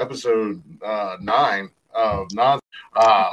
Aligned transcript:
episode 0.00 0.62
uh, 0.84 1.16
nine 1.20 1.70
of 1.94 2.26
non. 2.32 2.58
Uh, 2.96 3.30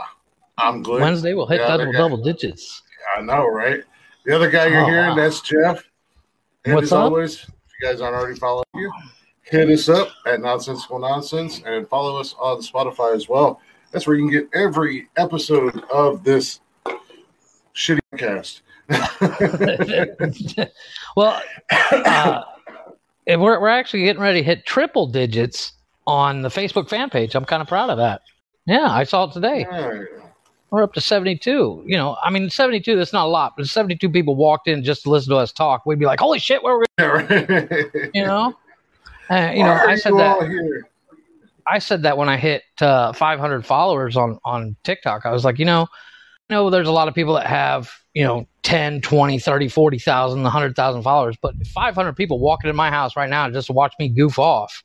I'm 0.58 0.81
Glenn. 0.84 1.02
Wednesday 1.02 1.34
we'll 1.34 1.48
hit 1.48 1.60
double 1.60 1.92
double 1.92 2.18
digits. 2.18 2.81
I 3.16 3.22
know, 3.22 3.48
right? 3.48 3.81
The 4.25 4.36
other 4.36 4.50
guy 4.50 4.68
you're 4.68 4.81
Oh, 4.81 4.86
hearing, 4.86 5.10
wow. 5.10 5.16
that's 5.16 5.42
Jeff. 5.42 5.84
And 6.66 6.75
What's 6.75 6.88
as 6.88 6.94
up? 6.94 7.04
always, 7.06 7.36
if 7.36 7.50
you 7.81 7.88
guys 7.88 8.02
aren't 8.02 8.16
already 8.16 8.38
following 8.38 8.66
you, 8.75 8.92
hit 9.44 9.69
us 9.69 9.88
up 9.88 10.10
at 10.25 10.42
Nonsensical 10.42 11.00
Nonsense 11.00 11.62
and 11.66 11.88
follow 11.88 12.19
us 12.19 12.36
on 12.40 12.58
Spotify 12.58 13.16
as 13.16 13.30
well. 13.30 13.62
That's 13.92 14.06
where 14.06 14.18
you 14.18 14.28
can 14.28 14.40
get 14.42 14.50
every 14.54 15.08
episode 15.16 15.81
of 15.92 16.24
this 16.25 16.60
shitty 17.74 18.00
cast. 18.18 18.64
well, 21.16 21.42
uh, 21.72 22.42
and 23.28 23.42
we're 23.42 23.60
we're 23.62 23.68
actually 23.69 24.04
getting 24.04 24.22
ready 24.22 24.40
to 24.40 24.44
hit 24.46 24.66
triple 24.66 25.08
digits 25.08 25.74
on 26.07 26.42
the 26.42 26.50
Facebook 26.50 26.89
fan 26.89 27.09
page. 27.09 27.36
I'm 27.36 27.45
kind 27.45 27.62
of 27.62 27.68
proud 27.68 27.89
of 27.92 27.98
that. 27.98 28.21
Yeah, 28.65 28.88
I 28.89 29.04
saw 29.04 29.25
it 29.25 29.33
today. 29.33 29.68
We're 30.71 30.83
up 30.83 30.94
to 30.94 31.01
72. 31.01 31.83
You 31.86 31.98
know, 31.98 32.18
I 32.24 32.30
mean, 32.30 32.50
72. 32.50 32.95
That's 32.95 33.13
not 33.13 33.25
a 33.25 33.30
lot, 33.30 33.54
but 33.56 33.65
if 33.65 33.71
72 33.71 34.09
people 34.09 34.36
walked 34.36 34.68
in 34.68 34.83
just 34.83 35.04
to 35.04 35.09
listen 35.09 35.30
to 35.31 35.38
us 35.38 35.51
talk. 35.51 35.86
We'd 35.86 36.00
be 36.00 36.06
like, 36.06 36.19
"Holy 36.19 36.39
shit, 36.39 36.63
where 36.63 36.80
we?" 36.80 36.86
You 38.13 38.25
know, 38.25 38.57
uh, 39.30 39.51
you 39.54 39.63
know, 39.63 39.74
I 39.74 39.95
said 39.95 40.13
that. 40.13 40.83
I 41.69 41.80
said 41.80 42.04
that 42.04 42.18
when 42.18 42.30
I 42.30 42.38
hit 42.38 42.63
uh, 42.81 43.13
500 43.13 43.65
followers 43.65 44.18
on 44.18 44.39
on 44.44 44.75
TikTok. 44.83 45.25
I 45.25 45.31
was 45.31 45.45
like, 45.45 45.59
you 45.59 45.65
know, 45.65 45.88
you 46.50 46.56
know, 46.56 46.69
there's 46.69 46.88
a 46.88 46.94
lot 46.94 47.07
of 47.07 47.13
people 47.13 47.33
that 47.36 47.48
have, 47.48 47.92
you 48.13 48.24
know, 48.24 48.48
10, 48.63 49.01
20, 49.01 49.39
30, 49.39 49.68
40,000, 49.68 50.44
100,000 50.44 51.01
followers, 51.01 51.38
but 51.42 51.56
500 51.68 52.13
people 52.13 52.39
walking 52.39 52.69
in 52.69 52.75
my 52.75 52.89
house 52.89 53.15
right 53.15 53.30
now 53.30 53.50
just 53.50 53.68
to 53.68 53.74
watch 53.74 53.94
me 54.00 54.09
goof 54.09 54.39
off. 54.39 54.83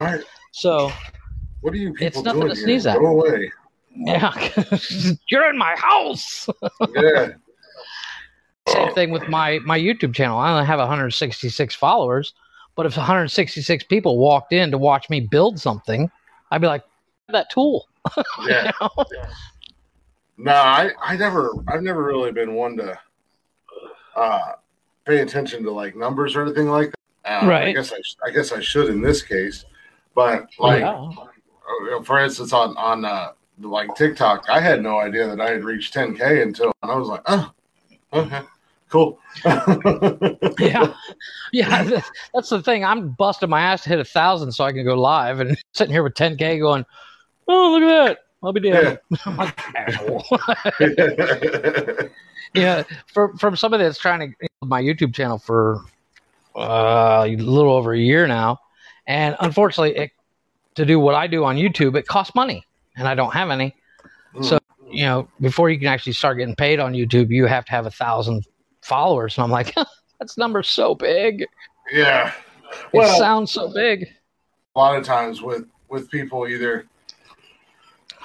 Right. 0.00 0.22
So, 0.52 0.90
What 1.60 1.72
are 1.74 1.76
you 1.76 1.92
people 1.92 2.06
It's 2.06 2.22
nothing 2.22 2.40
doing 2.42 2.52
to 2.54 2.56
here? 2.56 2.64
sneeze 2.64 2.86
at. 2.86 2.98
Go 2.98 3.06
away. 3.06 3.50
yeah, 3.94 4.32
you're 5.30 5.48
in 5.50 5.58
my 5.58 5.74
house. 5.76 6.48
Yeah. 6.94 7.28
Same 8.68 8.92
thing 8.94 9.10
with 9.10 9.28
my 9.28 9.58
my 9.64 9.78
YouTube 9.78 10.14
channel. 10.14 10.38
I 10.38 10.52
only 10.52 10.64
have 10.66 10.78
166 10.78 11.74
followers, 11.74 12.32
but 12.76 12.86
if 12.86 12.96
166 12.96 13.84
people 13.84 14.18
walked 14.18 14.52
in 14.52 14.70
to 14.70 14.78
watch 14.78 15.10
me 15.10 15.20
build 15.20 15.58
something, 15.58 16.08
I'd 16.50 16.60
be 16.60 16.68
like, 16.68 16.84
that 17.28 17.50
tool. 17.50 17.88
Yeah. 18.46 18.66
You 18.80 18.88
know? 18.88 19.04
No, 20.38 20.52
I, 20.54 20.90
I 21.02 21.16
never 21.16 21.52
I've 21.68 21.82
never 21.82 22.02
really 22.04 22.32
been 22.32 22.54
one 22.54 22.76
to 22.78 22.98
uh 24.16 24.52
pay 25.06 25.20
attention 25.20 25.62
to 25.64 25.70
like 25.70 25.94
numbers 25.96 26.34
or 26.34 26.42
anything 26.42 26.68
like 26.68 26.92
Uh, 27.24 27.28
I 27.28 27.46
Right. 27.46 27.74
guess 27.74 27.92
I 27.92 28.00
I 28.26 28.30
guess 28.30 28.52
I 28.52 28.60
should 28.60 28.88
in 28.88 29.00
this 29.00 29.22
case. 29.22 29.64
But 30.14 30.46
like 30.58 30.80
Yeah. 30.80 31.08
uh, 31.96 32.02
for 32.02 32.18
instance 32.18 32.52
on 32.52 32.76
on 32.76 33.04
uh 33.04 33.32
like 33.60 33.94
TikTok, 33.94 34.46
I 34.48 34.60
had 34.60 34.82
no 34.82 34.98
idea 34.98 35.28
that 35.28 35.40
I 35.40 35.50
had 35.50 35.64
reached 35.64 35.94
10k 35.94 36.42
until 36.42 36.72
I 36.82 36.96
was 36.96 37.06
like, 37.08 37.22
"Oh, 37.26 37.50
okay. 38.12 38.40
Cool." 38.88 39.18
yeah, 40.58 40.92
yeah. 41.52 41.82
that- 41.84 42.10
That's 42.34 42.48
the 42.50 42.60
thing. 42.62 42.84
I'm 42.84 43.10
busting 43.10 43.48
my 43.48 43.60
ass 43.60 43.82
to 43.84 43.88
hit 43.90 44.00
a 44.00 44.04
thousand 44.04 44.52
so 44.52 44.64
I 44.64 44.72
can 44.72 44.84
go 44.84 44.94
live, 44.94 45.40
and 45.40 45.56
sitting 45.72 45.92
here 45.92 46.02
with 46.02 46.14
10k 46.14 46.58
going, 46.60 46.84
oh 47.48 47.72
look 47.72 47.82
at 47.82 48.06
that, 48.06 48.18
I'll 48.42 48.52
be 48.52 48.60
damned. 48.60 48.98
Like, 49.26 49.58
asshole. 49.76 50.24
yeah, 52.54 52.82
for, 53.12 53.36
from 53.38 53.56
somebody 53.56 53.84
that's 53.84 53.98
trying 53.98 54.34
to 54.40 54.48
my 54.66 54.82
YouTube 54.82 55.14
channel 55.14 55.38
for 55.38 55.80
uh, 56.56 57.24
a 57.26 57.36
little 57.36 57.72
over 57.72 57.92
a 57.92 57.98
year 57.98 58.26
now, 58.26 58.58
and 59.06 59.36
unfortunately, 59.40 59.96
it, 59.96 60.10
to 60.74 60.84
do 60.84 60.98
what 60.98 61.14
I 61.14 61.26
do 61.26 61.44
on 61.44 61.56
YouTube, 61.56 61.96
it 61.96 62.06
costs 62.06 62.34
money, 62.34 62.64
and 62.96 63.06
I 63.06 63.14
don't 63.14 63.32
have 63.32 63.50
any. 63.50 63.74
So 64.42 64.58
you 64.90 65.04
know, 65.04 65.28
before 65.40 65.70
you 65.70 65.78
can 65.78 65.88
actually 65.88 66.12
start 66.12 66.38
getting 66.38 66.54
paid 66.54 66.80
on 66.80 66.92
YouTube, 66.92 67.30
you 67.30 67.46
have 67.46 67.64
to 67.66 67.72
have 67.72 67.86
a 67.86 67.90
thousand 67.90 68.46
followers, 68.82 69.36
and 69.36 69.44
I'm 69.44 69.50
like, 69.50 69.74
that's 70.18 70.38
number 70.38 70.62
so 70.62 70.94
big. 70.94 71.46
yeah. 71.92 72.32
It 72.94 73.18
sounds 73.18 73.52
so 73.52 73.70
big. 73.72 74.08
a 74.74 74.78
lot 74.78 74.96
of 74.96 75.04
times 75.04 75.42
with 75.42 75.66
with 75.88 76.10
people 76.10 76.48
either 76.48 76.86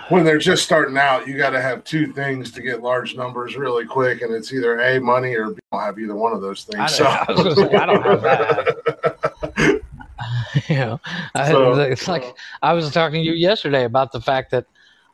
when 0.09 0.23
they're 0.23 0.37
just 0.37 0.63
starting 0.63 0.97
out 0.97 1.27
you 1.27 1.37
got 1.37 1.49
to 1.51 1.61
have 1.61 1.83
two 1.83 2.11
things 2.13 2.51
to 2.51 2.61
get 2.61 2.81
large 2.81 3.15
numbers 3.15 3.55
really 3.55 3.85
quick 3.85 4.21
and 4.21 4.33
it's 4.33 4.51
either 4.53 4.79
a 4.79 4.99
money 4.99 5.35
or 5.35 5.51
b 5.51 5.59
don't 5.71 5.81
have 5.81 5.99
either 5.99 6.15
one 6.15 6.33
of 6.33 6.41
those 6.41 6.63
things 6.63 6.99
I 6.99 7.25
was 7.29 7.43
gonna 7.43 7.55
say 7.55 7.75
I 7.75 7.85
don't 7.85 8.03
have 8.03 8.21
that. 8.21 9.81
you 10.69 10.75
know, 10.75 10.99
I, 11.35 11.51
So- 11.51 11.73
it's 11.79 12.07
like 12.07 12.23
I 12.61 12.73
was 12.73 12.91
talking 12.91 13.21
to 13.23 13.25
you 13.25 13.33
yesterday 13.33 13.83
about 13.83 14.11
the 14.11 14.21
fact 14.21 14.51
that 14.51 14.65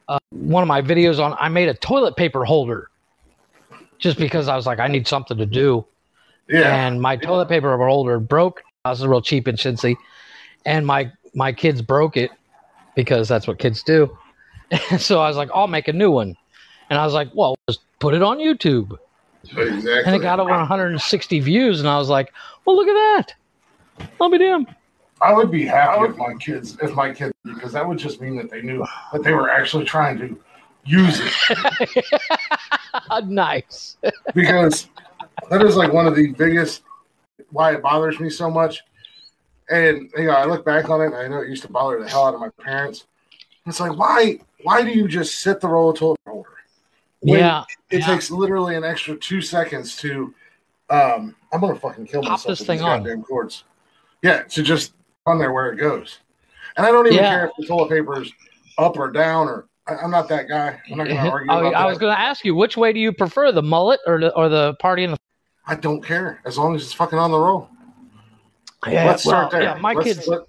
uh, 0.08 0.20
one 0.30 0.62
of 0.62 0.68
my 0.68 0.82
videos 0.82 1.24
on 1.24 1.36
I 1.40 1.50
made 1.50 1.70
a 1.70 1.74
toilet 1.74 2.16
paper 2.16 2.44
holder 2.44 2.90
just 4.00 4.18
because 4.18 4.48
I 4.48 4.56
was 4.56 4.66
like 4.66 4.80
I 4.80 4.88
need 4.88 5.08
something 5.08 5.38
to 5.38 5.46
do, 5.46 5.86
yeah 6.50 6.86
and 6.86 7.02
my 7.02 7.16
toilet 7.16 7.48
paper 7.48 7.76
holder 7.78 8.20
broke. 8.20 8.62
I 8.84 8.90
was 8.90 9.06
real 9.06 9.22
cheap 9.22 9.48
in 9.48 9.56
Cincy, 9.56 9.96
and 10.66 10.86
my 10.86 11.10
my 11.34 11.54
kids 11.54 11.82
broke 11.82 12.18
it 12.18 12.32
because 12.96 13.30
that's 13.30 13.48
what 13.48 13.60
kids 13.60 13.82
do. 13.82 14.18
And 14.92 15.02
so 15.10 15.22
I 15.22 15.28
was 15.28 15.38
like, 15.38 15.50
I'll 15.54 15.68
make 15.68 15.88
a 15.88 15.94
new 15.94 16.12
one, 16.12 16.36
and 16.90 17.00
I 17.00 17.06
was 17.06 17.14
like, 17.14 17.30
well, 17.34 17.56
just 17.70 17.82
put 18.00 18.14
it 18.14 18.22
on 18.22 18.38
YouTube. 18.38 18.98
exactly 19.44 20.04
and 20.06 20.16
it 20.16 20.20
got 20.20 20.40
over 20.40 20.50
160 20.50 21.40
views 21.42 21.82
and 21.82 21.90
i 21.90 21.98
was 21.98 22.08
like 22.08 22.32
well 22.64 22.78
look 22.78 22.88
at 22.88 22.94
that 22.94 23.36
i'll 24.22 24.30
be 24.30 24.38
damned 24.38 24.74
i 25.22 25.34
would 25.34 25.52
be 25.52 25.66
happy 25.66 26.06
if 26.06 26.16
my 26.16 26.34
kids 26.36 26.78
if 26.82 26.96
my 26.96 27.12
kids 27.12 27.34
because 27.44 27.74
that 27.74 27.86
would 27.86 27.98
just 27.98 28.22
mean 28.22 28.38
that 28.38 28.50
they 28.50 28.62
knew 28.62 28.86
that 29.12 29.22
they 29.22 29.34
were 29.34 29.50
actually 29.50 29.84
trying 29.84 30.18
to 30.18 30.40
use 30.86 31.20
it 31.20 32.06
nice 33.26 33.98
because 34.34 34.88
that 35.50 35.62
is 35.62 35.76
like 35.76 35.92
one 35.92 36.08
of 36.08 36.16
the 36.16 36.32
biggest 36.32 36.84
why 37.54 37.74
it 37.74 37.82
bothers 37.82 38.20
me 38.20 38.30
so 38.30 38.50
much. 38.50 38.82
And 39.70 40.12
you 40.18 40.26
know, 40.26 40.32
I 40.32 40.46
look 40.46 40.66
back 40.66 40.90
on 40.90 41.02
it, 41.02 41.08
and 41.08 41.16
I 41.16 41.28
know 41.28 41.42
it 41.42 41.50
used 41.50 41.64
to 41.64 41.72
bother 41.72 42.00
the 42.00 42.10
hell 42.10 42.26
out 42.26 42.34
of 42.34 42.42
my 42.42 42.50
parents. 42.50 43.06
It's 43.66 43.80
like, 43.80 43.98
why? 43.98 44.40
Why 44.64 44.84
do 44.84 44.90
you 44.92 45.08
just 45.08 45.40
sit 45.40 45.60
the 45.62 45.68
roll 45.68 45.90
of 45.92 45.98
toilet 45.98 46.20
holder? 46.28 46.50
Yeah 47.22 47.64
it 47.94 48.00
yeah. 48.00 48.06
takes 48.08 48.32
literally 48.32 48.76
an 48.76 48.84
extra 48.84 49.16
two 49.16 49.42
seconds 49.42 49.96
to. 49.98 50.34
Um, 50.90 51.36
I'm 51.52 51.62
gonna 51.62 51.76
fucking 51.76 52.08
kill 52.08 52.22
Pop 52.22 52.32
myself 52.32 52.48
this 52.48 52.60
with 52.60 52.68
thing 52.68 52.78
these 52.80 52.86
on. 52.86 53.04
goddamn 53.04 53.24
cords. 53.24 53.64
Yeah, 54.22 54.44
to 54.44 54.64
just 54.64 54.94
on 55.26 55.38
there 55.38 55.52
where 55.54 55.72
it 55.72 55.78
goes. 55.78 56.20
And 56.76 56.86
I 56.86 56.92
don't 56.92 57.06
even 57.08 57.20
Yeah. 57.20 57.30
care 57.30 57.46
if 57.46 57.52
the 57.58 57.66
toilet 57.68 57.90
paper 57.90 58.22
is 58.22 58.32
up 58.78 58.98
or 58.98 59.12
down, 59.12 59.48
or 59.48 59.68
I, 59.88 59.96
I'm 59.96 60.12
not 60.12 60.28
that 60.30 60.48
guy. 60.50 60.80
I'm 60.92 60.98
not 60.98 61.08
gonna 61.08 61.30
argue 61.30 61.52
Oh, 61.52 61.68
i 61.68 61.72
that. 61.72 61.86
was 61.86 61.98
going 61.98 62.14
to 62.14 62.20
ask 62.20 62.44
you 62.44 62.56
which 62.56 62.76
way 62.78 62.92
do 62.94 63.00
you 63.00 63.14
prefer 63.14 63.52
the 63.52 63.62
mullet 63.62 64.00
or 64.08 64.20
the 64.20 64.34
or 64.36 64.50
the 64.50 64.74
party 64.76 65.04
in 65.04 65.12
the 65.12 65.18
I 65.68 65.76
don't 65.76 66.04
care 66.04 66.42
as 66.46 66.58
long 66.58 66.76
as 66.76 66.82
it's 66.84 66.94
fucking 66.94 67.18
on 67.20 67.32
the 67.32 67.40
roll. 67.40 67.70
yeah, 68.88 69.06
let's 69.06 69.24
start 69.24 69.52
there. 69.52 69.62
yeah 69.62 69.76
my 69.76 69.94
let's, 69.94 70.08
kids 70.08 70.28
Let, 70.28 70.42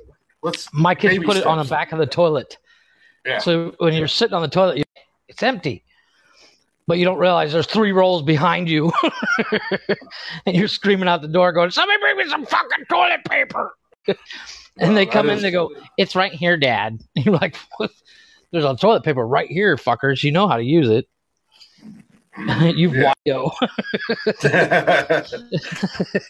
let's 0.42 0.73
my 0.73 0.94
kids 0.94 1.23
put 1.25 1.37
it 1.37 1.47
on 1.47 1.59
the 1.59 1.64
back 1.64 1.92
of 1.92 1.99
the 1.99 2.06
toilet 2.06 2.59
Yeah. 3.26 3.38
so 3.38 3.75
when 3.78 3.95
you're 3.95 4.09
sitting 4.09 4.35
on 4.35 4.43
the 4.43 4.49
toilet 4.49 4.78
you, 4.78 4.85
it's 5.28 5.43
empty 5.43 5.83
but 6.87 6.99
you 6.99 7.04
don't 7.07 7.19
realize 7.19 7.52
there's 7.52 7.66
three 7.66 7.93
rolls 7.93 8.23
behind 8.23 8.69
you 8.69 8.93
and 10.47 10.54
you're 10.54 10.69
screaming 10.69 11.09
out 11.09 11.23
the 11.23 11.28
door 11.28 11.52
going 11.52 11.71
somebody 11.71 11.99
bring 12.00 12.16
me 12.19 12.28
some 12.28 12.45
fucking 12.45 12.85
toilet 12.90 13.25
paper 13.28 13.75
and 14.78 14.97
they 14.97 15.07
come 15.07 15.28
in 15.31 15.37
is- 15.37 15.43
they 15.43 15.50
go 15.50 15.71
it's 15.97 16.14
right 16.14 16.33
here 16.33 16.57
dad 16.59 17.00
and 17.16 17.25
you're 17.25 17.35
like 17.35 17.57
what? 17.78 17.90
there's 18.52 18.64
a 18.64 18.76
toilet 18.76 19.02
paper 19.04 19.26
right 19.26 19.49
here 19.50 19.76
fuckers 19.76 20.23
you 20.23 20.31
know 20.31 20.47
how 20.47 20.57
to 20.59 20.62
use 20.64 20.88
it 20.90 21.09
you've 22.76 22.95
Yeah. 22.95 23.12
yo 23.25 23.50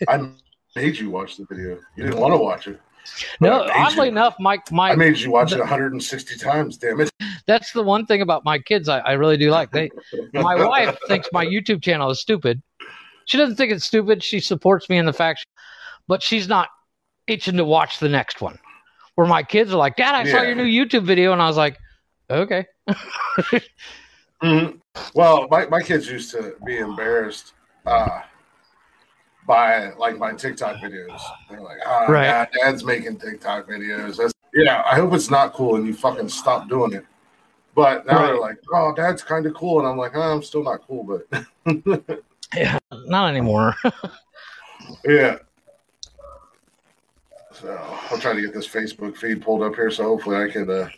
I 0.08 0.28
made 0.76 0.96
you 0.98 1.10
watch 1.10 1.36
the 1.36 1.46
video. 1.48 1.78
You 1.96 2.04
didn't 2.04 2.18
want 2.18 2.32
to 2.34 2.38
watch 2.38 2.66
it. 2.68 2.80
No 3.40 3.68
oddly 3.75 4.08
enough 4.08 4.34
my 4.40 4.58
I 4.78 4.94
made 4.94 5.18
you 5.18 5.30
watch 5.30 5.52
it 5.52 5.58
160 5.58 6.37
times. 6.37 6.76
Damn 6.76 7.00
it! 7.00 7.11
that's 7.46 7.73
the 7.73 7.82
one 7.82 8.06
thing 8.06 8.23
about 8.23 8.44
my 8.44 8.58
kids 8.58 8.88
I, 8.88 8.99
I 9.00 9.12
really 9.12 9.37
do 9.37 9.50
like 9.50 9.70
they 9.70 9.90
my 10.32 10.54
wife 10.66 10.96
thinks 11.08 11.28
my 11.32 11.44
youtube 11.44 11.82
channel 11.82 12.11
is 12.11 12.20
stupid 12.20 12.62
she 13.26 13.37
doesn't 13.38 13.56
think 13.56 13.73
it's 13.73 13.84
stupid 13.84 14.23
she 14.23 14.40
supports 14.40 14.88
me 14.88 14.99
in 14.99 15.06
the 15.06 15.12
fact 15.12 15.46
but 16.08 16.23
she's 16.23 16.49
not 16.49 16.68
itching 17.26 17.56
to 17.56 17.64
watch 17.64 17.99
the 17.99 18.08
next 18.08 18.40
one 18.40 18.58
where 19.14 19.26
my 19.26 19.42
kids 19.42 19.73
are 19.73 19.76
like 19.76 19.96
dad 19.96 20.14
i 20.14 20.25
saw 20.30 20.42
your 20.42 20.54
new 20.54 20.64
youtube 20.64 21.04
video 21.04 21.32
and 21.32 21.40
i 21.42 21.46
was 21.46 21.56
like 21.56 21.78
okay 22.30 22.66
Mhm. 24.42 24.80
Well, 25.14 25.49
my, 25.49 25.66
my 25.66 25.80
kids 25.82 26.11
used 26.11 26.30
to 26.32 26.54
be 26.66 26.78
embarrassed 26.78 27.54
uh, 27.87 28.20
by 29.46 29.90
like 29.94 30.18
my 30.18 30.32
TikTok 30.32 30.76
videos. 30.76 31.20
They're 31.50 31.60
like, 31.60 31.78
"Ah, 31.86 32.06
Right. 32.08 32.48
Dad's 32.62 32.84
making 32.84 33.18
TikTok 33.18 33.66
videos." 33.68 34.16
That's, 34.16 34.32
yeah, 34.54 34.82
I 34.90 34.94
hope 34.96 35.12
it's 35.12 35.30
not 35.30 35.52
cool 35.52 35.76
and 35.76 35.86
you 35.86 35.94
fucking 35.94 36.28
stop 36.28 36.68
doing 36.68 36.92
it. 36.92 37.04
But 37.74 38.06
now 38.06 38.26
they're 38.26 38.38
like, 38.40 38.56
"Oh, 38.72 38.94
Dad's 38.94 39.22
kind 39.22 39.46
of 39.46 39.54
cool," 39.54 39.80
and 39.80 39.88
I'm 39.88 39.96
like, 39.98 40.12
oh, 40.14 40.20
"I'm 40.20 40.42
still 40.42 40.62
not 40.62 40.86
cool," 40.86 41.02
but 41.04 41.44
yeah 42.54 42.78
not 43.06 43.28
anymore 43.30 43.74
Yeah. 45.04 45.38
So 47.52 47.76
I'll 48.10 48.18
try 48.18 48.34
to 48.34 48.40
get 48.40 48.52
this 48.54 48.68
Facebook 48.68 49.16
feed 49.16 49.42
pulled 49.42 49.62
up 49.62 49.74
here, 49.74 49.90
so 49.90 50.04
hopefully 50.04 50.36
I 50.36 50.48
can 50.50 50.68
uh, 50.70 50.88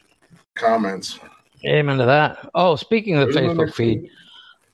comments. 0.54 1.18
amen 1.64 1.98
to 1.98 2.04
that 2.04 2.50
oh 2.54 2.76
speaking 2.76 3.16
of 3.16 3.32
the 3.32 3.40
facebook 3.40 3.72
feed 3.72 4.10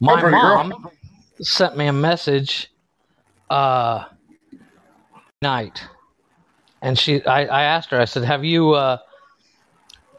my 0.00 0.20
mom 0.30 0.88
sent 1.40 1.76
me 1.76 1.86
a 1.86 1.92
message 1.92 2.71
uh 3.50 4.04
night, 5.40 5.82
and 6.80 6.98
she, 6.98 7.24
I, 7.24 7.44
I 7.44 7.62
asked 7.64 7.90
her. 7.90 8.00
I 8.00 8.04
said, 8.04 8.24
"Have 8.24 8.44
you, 8.44 8.72
uh, 8.72 8.98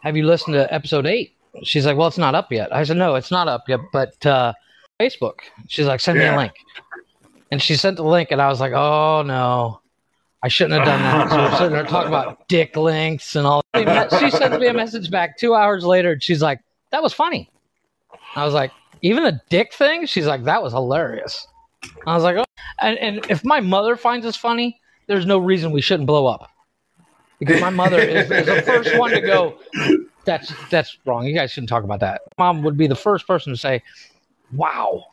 have 0.02 0.16
you 0.16 0.26
listened 0.26 0.54
to 0.56 0.72
episode 0.74 1.06
eight? 1.06 1.36
She's 1.64 1.86
like, 1.86 1.98
"Well, 1.98 2.08
it's 2.08 2.18
not 2.18 2.36
up 2.36 2.52
yet." 2.52 2.74
I 2.74 2.84
said, 2.84 2.98
"No, 2.98 3.16
it's 3.16 3.32
not 3.32 3.48
up 3.48 3.64
yet, 3.68 3.80
but 3.92 4.24
uh, 4.26 4.54
Facebook." 5.00 5.40
She's 5.68 5.88
like, 5.88 6.00
"Send 6.00 6.20
me 6.20 6.26
a 6.26 6.36
link," 6.36 6.54
and 7.52 7.62
she 7.62 7.76
sent 7.76 7.98
the 7.98 8.04
link, 8.04 8.32
and 8.32 8.42
I 8.42 8.48
was 8.50 8.60
like, 8.60 8.74
"Oh 8.74 9.24
no." 9.26 9.80
I 10.44 10.50
shouldn't 10.50 10.78
have 10.78 10.86
done 10.86 11.02
that. 11.02 11.30
So 11.30 11.38
we're 11.38 11.58
sitting 11.58 11.72
there 11.72 11.86
talking 11.86 12.10
about 12.10 12.50
dick 12.50 12.76
links 12.76 13.38
and 13.38 13.48
all. 13.48 13.64
She 13.74 14.30
sends 14.30 14.60
me 14.60 14.68
a 14.68 14.74
message 14.74 15.10
back 15.10 15.38
two 15.38 15.56
hours 15.56 15.86
later, 15.86 16.12
and 16.12 16.22
she's 16.22 16.42
like, 16.42 16.60
"That 16.92 17.02
was 17.02 17.14
funny." 17.14 17.50
I 18.36 18.44
was 18.44 18.54
like, 18.54 18.72
"Even 19.02 19.24
the 19.24 19.40
dick 19.50 19.74
thing?" 19.74 20.06
She's 20.06 20.26
like, 20.26 20.44
"That 20.44 20.62
was 20.62 20.74
hilarious." 20.74 21.48
I 22.06 22.16
was 22.16 22.24
like, 22.24 22.38
"Oh." 22.38 22.46
And, 22.82 22.98
and 23.00 23.26
if 23.30 23.44
my 23.46 23.60
mother 23.60 23.96
finds 23.96 24.26
us 24.26 24.36
funny, 24.36 24.80
there's 25.08 25.26
no 25.26 25.38
reason 25.38 25.72
we 25.72 25.82
shouldn't 25.82 26.08
blow 26.08 26.28
up. 26.28 26.50
Because 27.40 27.62
my 27.62 27.70
mother 27.70 28.00
is, 28.00 28.30
is 28.32 28.46
the 28.46 28.62
first 28.62 28.98
one 28.98 29.12
to 29.12 29.22
go, 29.22 29.58
that's 30.26 30.54
that's 30.70 30.98
wrong. 31.06 31.26
You 31.26 31.34
guys 31.34 31.52
shouldn't 31.52 31.70
talk 31.70 31.84
about 31.84 32.00
that. 32.02 32.22
Mom 32.38 32.64
would 32.64 32.78
be 32.78 32.88
the 32.88 32.96
first 32.96 33.28
person 33.28 33.52
to 33.54 33.58
say, 33.58 33.82
Wow, 34.54 35.06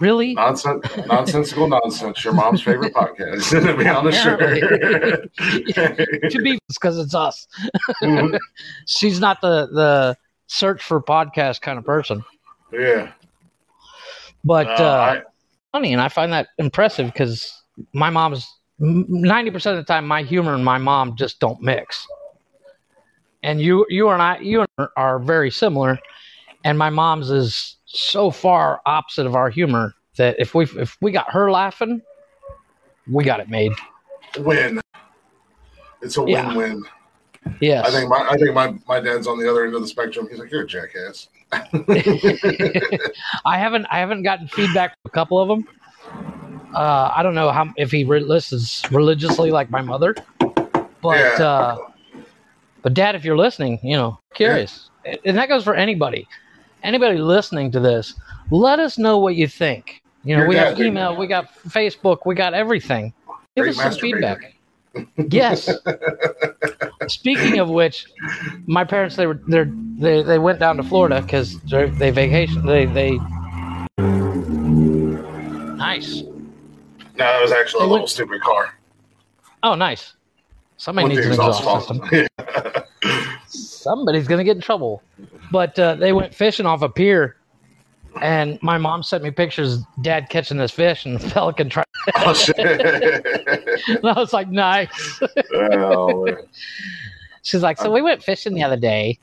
really? 0.00 0.34
Nonsense, 0.34 0.84
nonsensical 1.06 1.68
nonsense. 1.68 2.24
Your 2.24 2.32
mom's 2.32 2.62
favorite 2.62 2.94
podcast. 2.94 3.50
to 3.66 3.76
be 3.76 3.86
honest, 3.86 4.22
to 6.30 6.42
be 6.42 6.58
because 6.68 6.98
it's 6.98 7.14
us. 7.14 7.46
Mhm. 8.02 8.38
She's 8.86 9.20
not 9.20 9.40
the 9.40 9.66
the 9.72 10.16
search 10.46 10.82
for 10.82 11.00
podcast 11.02 11.60
kind 11.60 11.78
of 11.78 11.84
person. 11.84 12.22
yeah. 12.72 13.12
But 14.44 14.66
Uh, 14.68 14.84
uh, 14.84 15.20
funny, 15.74 15.92
and 15.92 16.00
I 16.00 16.08
find 16.08 16.32
that 16.32 16.48
impressive 16.58 17.06
because 17.12 17.52
my 17.92 18.08
mom's 18.08 18.46
ninety 18.78 19.50
percent 19.50 19.76
of 19.76 19.84
the 19.84 19.92
time 19.92 20.06
my 20.06 20.22
humor 20.22 20.54
and 20.54 20.64
my 20.64 20.78
mom 20.78 21.16
just 21.16 21.40
don't 21.40 21.60
mix. 21.60 22.06
And 23.42 23.60
you, 23.60 23.84
you 23.88 24.08
and 24.08 24.22
I, 24.22 24.38
you 24.38 24.64
are 24.96 25.18
very 25.18 25.50
similar, 25.50 25.98
and 26.62 26.78
my 26.78 26.90
mom's 26.90 27.28
is 27.28 27.76
so 27.86 28.30
far 28.30 28.80
opposite 28.86 29.26
of 29.26 29.34
our 29.34 29.50
humor 29.50 29.94
that 30.16 30.36
if 30.38 30.54
we 30.54 30.64
if 30.76 30.96
we 31.00 31.10
got 31.10 31.28
her 31.32 31.50
laughing, 31.50 32.00
we 33.10 33.24
got 33.24 33.40
it 33.40 33.48
made. 33.48 33.72
Win. 34.38 34.80
It's 36.02 36.16
a 36.18 36.24
Yeah. 36.24 36.54
win-win. 36.54 36.84
Yes, 37.60 37.86
I 37.86 37.90
think 37.90 38.08
my 38.08 38.26
I 38.28 38.36
think 38.36 38.54
my, 38.54 38.74
my 38.88 39.00
dad's 39.00 39.26
on 39.26 39.38
the 39.38 39.48
other 39.50 39.64
end 39.64 39.74
of 39.74 39.82
the 39.82 39.88
spectrum. 39.88 40.26
He's 40.30 40.38
like, 40.38 40.50
you're 40.50 40.62
a 40.62 40.66
jackass. 40.66 41.28
I 43.44 43.58
haven't 43.58 43.86
I 43.90 43.98
haven't 43.98 44.22
gotten 44.22 44.48
feedback 44.48 44.92
from 44.92 45.00
a 45.06 45.10
couple 45.10 45.38
of 45.40 45.48
them. 45.48 45.66
Uh, 46.74 47.12
I 47.14 47.22
don't 47.22 47.34
know 47.34 47.50
how 47.50 47.72
if 47.76 47.90
he 47.90 48.04
re- 48.04 48.20
listens 48.20 48.82
religiously 48.90 49.50
like 49.50 49.70
my 49.70 49.80
mother, 49.82 50.14
but 50.38 51.18
Yeah. 51.38 51.44
uh, 51.44 51.76
but 52.82 52.94
Dad, 52.94 53.14
if 53.14 53.24
you're 53.24 53.36
listening, 53.38 53.78
you 53.82 53.96
know, 53.96 54.18
curious, 54.34 54.90
and 55.24 55.36
that 55.38 55.48
goes 55.48 55.64
for 55.64 55.74
anybody, 55.74 56.26
anybody 56.82 57.18
listening 57.18 57.70
to 57.72 57.80
this. 57.80 58.14
Let 58.50 58.78
us 58.80 58.98
know 58.98 59.18
what 59.18 59.36
you 59.36 59.46
think. 59.46 60.02
You 60.24 60.36
know, 60.36 60.40
Your 60.42 60.48
we 60.48 60.54
dad 60.56 60.68
have 60.78 60.80
email, 60.80 61.16
we 61.16 61.26
got 61.26 61.52
Facebook, 61.68 62.18
we 62.26 62.34
got 62.34 62.54
everything. 62.54 63.12
Give 63.56 63.68
us 63.68 63.76
some 63.76 63.92
feedback. 63.92 64.53
Yes. 65.28 65.70
Speaking 67.08 67.58
of 67.58 67.68
which, 67.68 68.06
my 68.66 68.84
parents 68.84 69.16
they 69.16 69.26
were 69.26 69.40
they 69.48 69.64
they 69.98 70.22
they 70.22 70.38
went 70.38 70.58
down 70.58 70.76
to 70.76 70.82
Florida 70.82 71.20
because 71.22 71.58
they 71.60 72.10
vacation 72.10 72.64
they 72.66 72.86
they. 72.86 73.18
Nice. 75.76 76.22
No, 77.16 77.24
that 77.24 77.42
was 77.42 77.52
actually 77.52 77.82
a 77.82 77.84
Hey, 77.86 77.90
little 77.92 78.06
stupid 78.06 78.40
car. 78.40 78.74
Oh, 79.62 79.74
nice. 79.74 80.14
Somebody 80.76 81.08
needs 81.08 81.26
an 81.26 81.32
exhaust 81.32 81.60
exhaust 81.60 81.88
system. 81.88 82.84
Somebody's 83.48 84.26
gonna 84.26 84.44
get 84.44 84.56
in 84.56 84.62
trouble. 84.62 85.02
But 85.52 85.78
uh, 85.78 85.94
they 85.94 86.12
went 86.12 86.34
fishing 86.34 86.66
off 86.66 86.82
a 86.82 86.88
pier, 86.88 87.36
and 88.22 88.58
my 88.62 88.78
mom 88.78 89.02
sent 89.02 89.22
me 89.22 89.30
pictures. 89.30 89.74
of 89.74 89.80
Dad 90.02 90.28
catching 90.30 90.56
this 90.58 90.70
fish, 90.72 91.04
and 91.06 91.18
the 91.20 91.30
pelican 91.34 91.68
tried. 91.68 91.84
oh! 92.16 92.34
And 93.96 94.06
I 94.08 94.12
was 94.18 94.32
like, 94.32 94.50
nice. 94.50 95.20
oh. 95.54 96.28
She's 97.42 97.62
like, 97.62 97.78
so 97.78 97.90
we 97.92 98.00
went 98.02 98.22
fishing 98.22 98.54
the 98.54 98.62
other 98.62 98.76
day, 98.78 99.18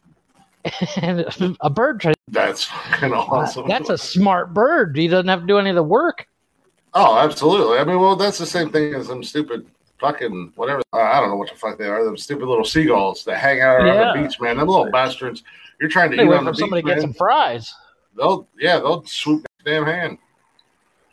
and 1.02 1.26
a 1.62 1.70
bird 1.70 2.00
tried. 2.02 2.16
that's 2.28 2.66
fucking 2.66 3.14
awesome. 3.14 3.68
That's 3.68 3.90
a 3.90 3.98
smart 3.98 4.54
bird. 4.54 4.96
He 4.96 5.08
doesn't 5.08 5.28
have 5.28 5.42
to 5.42 5.48
do 5.48 5.58
any 5.58 5.70
of 5.72 5.76
the 5.76 5.84
work. 5.84 6.28
Oh, 6.94 7.18
absolutely. 7.18 7.80
I 7.80 7.84
mean, 7.84 8.00
well, 8.00 8.16
that's 8.16 8.38
the 8.38 8.46
same 8.46 8.70
thing 8.70 8.94
as 8.94 9.08
them 9.08 9.24
stupid 9.24 9.66
fucking 10.00 10.52
whatever. 10.56 10.82
uh, 10.94 10.98
I 11.00 11.20
don't 11.20 11.30
know 11.30 11.36
what 11.38 11.50
the 11.50 11.56
fuck 11.56 11.78
they 11.78 11.88
are. 11.88 12.04
Them 12.04 12.18
stupid 12.18 12.46
little 12.48 12.66
seagulls 12.66 13.24
that 13.26 13.38
hang 13.38 13.62
out 13.62 13.78
around 13.82 13.88
Yeah. 13.96 14.14
the 14.22 14.28
beach, 14.28 14.40
man. 14.42 14.58
Them 14.58 14.68
little 14.68 14.92
bastards. 14.92 15.44
You're 15.80 15.90
trying 15.90 16.12
to 16.12 16.18
They 16.18 16.24
eat 16.24 16.30
on 16.34 16.46
the 16.46 16.52
beach, 16.52 16.60
somebody 16.60 16.82
get 16.84 17.02
some 17.02 17.14
fries. 17.14 17.74
They'll 18.18 18.48
yeah, 18.60 18.80
they'll 18.80 19.04
swoop 19.06 19.46
damn 19.66 19.86
hand. 19.86 20.18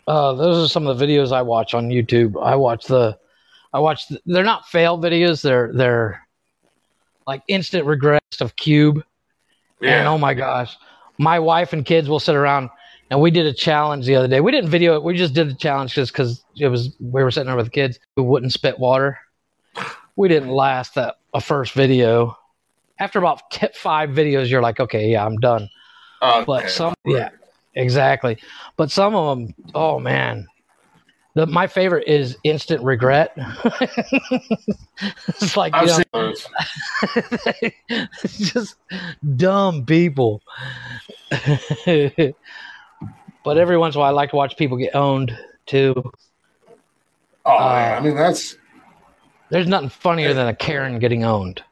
Uh, 0.06 0.32
those 0.32 0.64
are 0.64 0.68
some 0.68 0.86
of 0.86 0.98
the 0.98 1.06
videos 1.06 1.32
I 1.32 1.42
watch 1.42 1.74
on 1.74 1.88
YouTube. 1.90 2.42
I 2.42 2.56
watch 2.56 2.86
the, 2.86 3.18
I 3.74 3.78
watch. 3.78 4.08
The, 4.08 4.20
they're 4.24 4.42
not 4.42 4.66
fail 4.66 4.98
videos. 4.98 5.42
They're 5.42 5.70
they're 5.72 6.26
like 7.26 7.42
instant 7.48 7.84
regrets 7.86 8.40
of 8.40 8.56
Cube. 8.56 8.96
And 9.80 9.88
Yeah. 9.90 10.10
oh 10.10 10.18
my 10.18 10.34
gosh, 10.34 10.76
my 11.18 11.38
wife 11.38 11.72
and 11.72 11.84
kids 11.84 12.08
will 12.08 12.20
sit 12.20 12.34
around. 12.34 12.70
And 13.10 13.20
we 13.22 13.30
did 13.30 13.46
a 13.46 13.54
challenge 13.54 14.04
the 14.04 14.16
other 14.16 14.28
day. 14.28 14.40
We 14.40 14.52
didn't 14.52 14.68
video 14.70 14.94
it. 14.94 15.02
We 15.02 15.16
just 15.16 15.32
did 15.32 15.48
the 15.48 15.54
challenge 15.54 15.94
just 15.94 16.12
because 16.12 16.44
it 16.56 16.68
was 16.68 16.94
we 17.00 17.22
were 17.22 17.30
sitting 17.30 17.46
there 17.46 17.56
with 17.56 17.66
the 17.66 17.70
kids 17.70 17.98
who 18.16 18.22
wouldn't 18.22 18.52
spit 18.52 18.78
water. 18.78 19.18
We 20.16 20.28
didn't 20.28 20.50
last 20.50 20.94
that 20.96 21.16
a 21.32 21.40
first 21.40 21.72
video. 21.72 22.36
After 22.98 23.18
about 23.18 23.50
t- 23.50 23.68
five 23.74 24.10
videos, 24.10 24.50
you're 24.50 24.60
like, 24.62 24.80
okay, 24.80 25.08
yeah, 25.10 25.24
I'm 25.24 25.36
done. 25.36 25.70
Oh, 26.20 26.44
But 26.44 26.68
some, 26.70 26.94
yeah, 27.06 27.30
exactly. 27.74 28.38
But 28.76 28.90
some 28.90 29.14
of 29.14 29.38
them, 29.38 29.54
oh 29.74 29.98
man, 30.00 30.46
the 31.34 31.46
my 31.46 31.66
favorite 31.66 32.06
is 32.08 32.36
instant 32.44 32.82
regret. 32.82 33.32
it's 35.28 35.56
like 35.56 35.72
you 35.80 35.80
I've 35.80 35.86
know, 35.86 35.96
seen 35.96 36.04
those. 36.12 36.46
it's 38.22 38.38
just 38.52 38.76
dumb 39.36 39.84
people. 39.86 40.42
but 41.30 42.34
every 43.58 43.78
once 43.78 43.94
in 43.94 43.98
a 43.98 44.00
while, 44.00 44.10
I 44.10 44.14
like 44.14 44.30
to 44.30 44.36
watch 44.36 44.56
people 44.56 44.76
get 44.76 44.94
owned 44.94 45.36
too. 45.66 45.94
Oh, 47.44 47.56
Uh, 47.58 47.68
man. 47.72 47.96
I 47.96 48.00
mean, 48.00 48.14
that's 48.14 48.56
There's 49.50 49.66
nothing 49.66 49.88
funnier 49.90 50.34
than 50.34 50.48
a 50.48 50.54
Karen 50.54 50.98
getting 50.98 51.24
owned. 51.24 51.62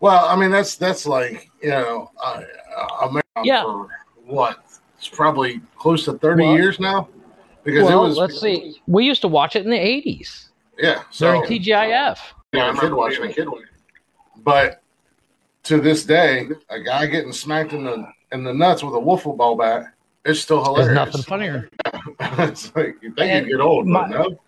well. 0.00 0.26
I 0.26 0.36
mean, 0.36 0.50
that's 0.50 0.76
that's 0.76 1.06
like 1.06 1.47
you 1.62 1.70
know, 1.70 2.10
uh, 2.22 2.42
America 3.02 3.22
Yeah. 3.44 3.62
for 3.62 3.88
what? 4.26 4.58
It's 4.98 5.08
probably 5.08 5.60
close 5.76 6.04
to 6.06 6.14
thirty 6.14 6.44
Well- 6.44 6.54
years 6.56 6.80
now. 6.80 7.08
Because 7.64 7.84
Well, 7.84 8.04
it 8.04 8.08
was 8.08 8.16
let's 8.16 8.40
see. 8.40 8.80
We 8.86 9.04
used 9.04 9.20
to 9.22 9.28
watch 9.28 9.54
it 9.54 9.64
in 9.64 9.70
the 9.70 9.76
'80s 9.78 10.48
Yeah. 10.78 11.02
So 11.10 11.26
during 11.32 11.42
TGIF. 11.42 12.18
Yeah, 12.52 12.70
I 12.70 12.80
kid 12.80 12.92
watching 12.94 13.24
a 13.24 13.28
kid 13.32 13.46
watching. 13.48 13.66
But 14.38 14.80
to 15.64 15.78
this 15.80 16.04
day, 16.04 16.48
a 16.70 16.80
guy 16.80 17.06
getting 17.06 17.32
smacked 17.32 17.72
in 17.74 17.84
the 17.84 18.06
in 18.32 18.42
the 18.44 18.54
nuts 18.54 18.82
with 18.82 18.94
a 18.94 18.98
wiffle 18.98 19.36
ball 19.36 19.56
bat 19.56 19.86
is 20.24 20.40
still 20.40 20.62
There's 20.74 20.88
hilarious. 20.88 20.94
nothing 21.14 21.22
funnier. 21.22 21.70
it's 22.20 22.74
like 22.74 22.96
you 23.02 23.12
think 23.12 23.18
And 23.30 23.46
you 23.46 23.56
get 23.58 23.62
old, 23.62 23.86
my- 23.86 24.08
but 24.08 24.10
no. 24.10 24.38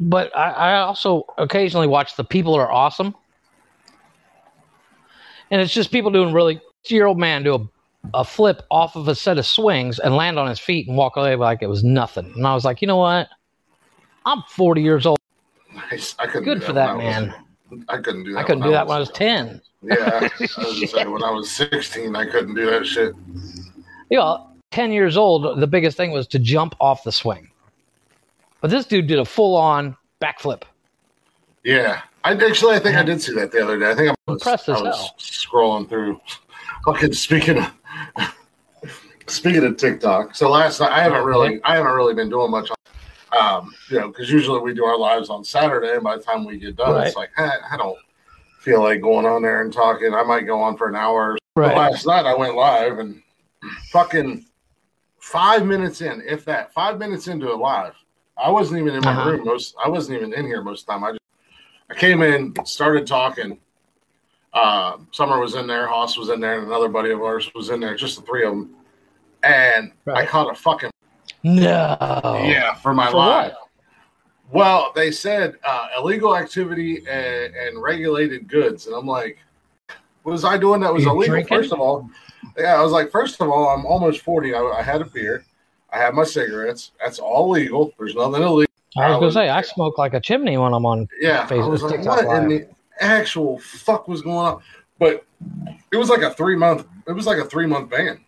But 0.00 0.36
I, 0.36 0.50
I 0.50 0.80
also 0.80 1.24
occasionally 1.38 1.86
watch 1.86 2.16
The 2.16 2.24
People 2.24 2.54
Are 2.54 2.70
Awesome. 2.70 3.14
And 5.52 5.60
it's 5.60 5.72
just 5.72 5.92
people 5.92 6.10
doing 6.10 6.32
really 6.32 6.60
year 6.86 7.06
old 7.06 7.18
man 7.18 7.44
do 7.44 7.54
a, 7.54 8.18
a 8.20 8.24
flip 8.24 8.62
off 8.70 8.96
of 8.96 9.06
a 9.06 9.14
set 9.14 9.38
of 9.38 9.46
swings 9.46 10.00
and 10.00 10.16
land 10.16 10.38
on 10.38 10.48
his 10.48 10.58
feet 10.58 10.88
and 10.88 10.96
walk 10.96 11.16
away 11.16 11.36
like 11.36 11.62
it 11.62 11.68
was 11.68 11.84
nothing. 11.84 12.32
And 12.34 12.44
I 12.46 12.54
was 12.54 12.64
like, 12.64 12.82
you 12.82 12.88
know 12.88 12.96
what? 12.96 13.28
I'm 14.26 14.42
40 14.48 14.82
years 14.82 15.06
old. 15.06 15.18
Nice. 15.74 16.16
I 16.18 16.26
couldn't 16.26 16.44
Good 16.44 16.62
for 16.62 16.68
when 16.68 16.74
that 16.76 16.88
I 16.90 16.94
was- 16.94 17.02
man. 17.04 17.34
I 17.88 17.96
couldn't 17.98 18.24
do 18.24 18.32
that. 18.32 18.38
I 18.40 18.42
couldn't 18.42 18.62
do 18.64 18.70
that 18.70 18.86
when 18.86 18.96
I 18.96 19.00
was 19.00 19.10
10. 19.10 19.60
Yeah, 19.82 19.94
I 19.98 20.30
was 20.40 20.52
gonna 20.56 20.86
say, 20.86 21.06
when 21.06 21.22
I 21.22 21.30
was 21.30 21.50
sixteen, 21.50 22.14
I 22.14 22.26
couldn't 22.26 22.54
do 22.54 22.66
that 22.70 22.86
shit. 22.86 23.14
You 24.10 24.18
know, 24.18 24.46
10 24.72 24.92
years 24.92 25.16
old, 25.16 25.58
the 25.60 25.66
biggest 25.66 25.96
thing 25.96 26.10
was 26.10 26.26
to 26.28 26.38
jump 26.38 26.74
off 26.80 27.02
the 27.04 27.12
swing. 27.12 27.50
But 28.60 28.70
this 28.70 28.84
dude 28.86 29.06
did 29.06 29.18
a 29.18 29.24
full 29.24 29.56
on 29.56 29.96
backflip. 30.20 30.62
Yeah, 31.64 32.02
I 32.24 32.32
actually 32.32 32.76
I 32.76 32.78
think 32.78 32.96
I 32.96 33.02
did 33.02 33.20
see 33.20 33.34
that 33.34 33.50
the 33.52 33.62
other 33.62 33.78
day. 33.78 33.90
I 33.90 33.94
think 33.94 34.08
I 34.10 34.14
was, 34.30 34.42
I 34.46 34.80
was 34.82 35.12
scrolling 35.18 35.88
through. 35.88 36.20
Fucking 36.84 37.12
speaking 37.12 37.58
of 37.58 37.72
speaking 39.26 39.64
of 39.64 39.76
TikTok. 39.76 40.34
So 40.34 40.50
last 40.50 40.80
night 40.80 40.90
I 40.92 41.02
haven't 41.02 41.24
really 41.24 41.60
I 41.64 41.76
haven't 41.76 41.92
really 41.92 42.14
been 42.14 42.28
doing 42.28 42.50
much. 42.50 42.70
Um, 43.38 43.72
you 43.88 43.98
know, 43.98 44.08
because 44.08 44.30
usually 44.30 44.60
we 44.60 44.74
do 44.74 44.84
our 44.84 44.98
lives 44.98 45.30
on 45.30 45.42
Saturday, 45.42 45.94
and 45.94 46.02
by 46.02 46.16
the 46.16 46.22
time 46.22 46.44
we 46.44 46.58
get 46.58 46.76
done, 46.76 46.90
it's 47.06 47.16
like 47.16 47.30
eh, 47.38 47.50
I 47.70 47.76
don't 47.76 47.98
feel 48.60 48.82
like 48.82 49.00
going 49.00 49.26
on 49.26 49.42
there 49.42 49.62
and 49.62 49.72
talking. 49.72 50.12
I 50.14 50.22
might 50.22 50.42
go 50.42 50.60
on 50.60 50.76
for 50.76 50.88
an 50.88 50.96
hour. 50.96 51.38
But 51.54 51.76
last 51.76 52.06
night 52.06 52.26
I 52.26 52.34
went 52.34 52.54
live 52.56 52.98
and 52.98 53.22
fucking 53.90 54.44
five 55.18 55.64
minutes 55.64 56.00
in, 56.02 56.22
if 56.26 56.44
that, 56.46 56.72
five 56.74 56.98
minutes 56.98 57.28
into 57.28 57.52
a 57.52 57.54
live, 57.56 57.94
I 58.36 58.50
wasn't 58.50 58.80
even 58.80 58.94
in 58.94 59.04
my 59.04 59.12
Uh-huh. 59.12 59.30
room 59.30 59.44
most. 59.44 59.74
I 59.84 59.88
wasn't 59.88 60.18
even 60.18 60.32
in 60.34 60.46
here 60.46 60.62
most 60.62 60.80
of 60.82 60.86
the 60.86 60.92
time. 60.94 61.04
I 61.04 61.10
just 61.12 61.21
I 61.92 61.94
came 61.94 62.22
in, 62.22 62.54
started 62.64 63.06
talking. 63.06 63.58
Uh, 64.54 64.96
Summer 65.12 65.38
was 65.38 65.54
in 65.54 65.66
there, 65.66 65.86
Hoss 65.86 66.16
was 66.16 66.30
in 66.30 66.40
there, 66.40 66.58
and 66.58 66.66
another 66.66 66.88
buddy 66.88 67.10
of 67.10 67.20
ours 67.22 67.50
was 67.54 67.68
in 67.70 67.80
there. 67.80 67.94
Just 67.94 68.16
the 68.16 68.22
three 68.22 68.44
of 68.44 68.50
them, 68.52 68.74
and 69.42 69.92
I 70.06 70.24
caught 70.26 70.50
a 70.50 70.54
fucking 70.54 70.90
No. 71.42 71.96
yeah 72.46 72.74
for 72.74 72.92
my 72.94 73.10
For 73.10 73.16
life. 73.18 73.52
what? 73.52 73.58
Well, 74.52 74.92
they 74.94 75.10
said 75.10 75.56
uh, 75.64 75.88
illegal 75.98 76.36
activity 76.36 76.98
and, 77.08 77.54
and 77.54 77.80
regulated 77.82 78.48
goods, 78.48 78.86
and 78.86 78.94
I'm 78.96 79.06
like, 79.06 79.38
what 80.22 80.32
was 80.32 80.44
I 80.44 80.56
doing 80.58 80.80
that 80.82 80.92
was 80.92 81.04
You 81.04 81.10
illegal? 81.10 81.34
drinking? 81.34 81.56
First 81.58 81.72
of 81.72 81.80
all, 81.80 82.08
yeah, 82.58 82.74
I 82.74 82.82
was 82.82 82.92
like, 82.92 83.10
first 83.10 83.40
of 83.40 83.48
all, 83.48 83.68
I'm 83.70 83.84
almost 83.86 84.20
40. 84.20 84.54
I, 84.54 84.60
I 84.60 84.82
had 84.82 85.00
a 85.00 85.06
beer, 85.06 85.44
I 85.92 85.98
had 85.98 86.12
my 86.14 86.24
cigarettes. 86.24 86.92
That's 87.02 87.18
all 87.18 87.50
legal. 87.50 87.92
There's 87.98 88.14
nothing 88.14 88.42
illegal. 88.42 88.71
I 88.96 89.08
was 89.08 89.16
I 89.16 89.20
gonna 89.20 89.32
say 89.32 89.48
I 89.48 89.62
smoke 89.62 89.98
like 89.98 90.14
a 90.14 90.20
chimney 90.20 90.56
when 90.58 90.74
I'm 90.74 90.84
on. 90.84 91.08
Yeah, 91.20 91.46
I 91.48 91.54
was 91.54 91.82
like, 91.82 91.96
TikTok 91.96 92.26
what 92.26 92.42
in 92.42 92.48
the 92.48 92.68
actual 93.00 93.58
fuck 93.58 94.08
was 94.08 94.22
going 94.22 94.36
on? 94.36 94.62
But 94.98 95.24
it 95.90 95.96
was 95.96 96.08
like 96.08 96.22
a 96.22 96.32
three 96.32 96.56
month. 96.56 96.86
It 97.06 97.12
was 97.12 97.26
like 97.26 97.38
a 97.38 97.44
three 97.44 97.66
month 97.66 97.90
ban. 97.90 98.20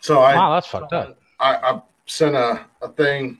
So 0.00 0.20
I 0.20 0.34
wow, 0.34 0.54
that's 0.54 0.66
fucked 0.66 0.92
up. 0.92 1.18
I, 1.40 1.56
I 1.56 1.82
sent 2.06 2.36
a, 2.36 2.64
a 2.82 2.88
thing 2.88 3.38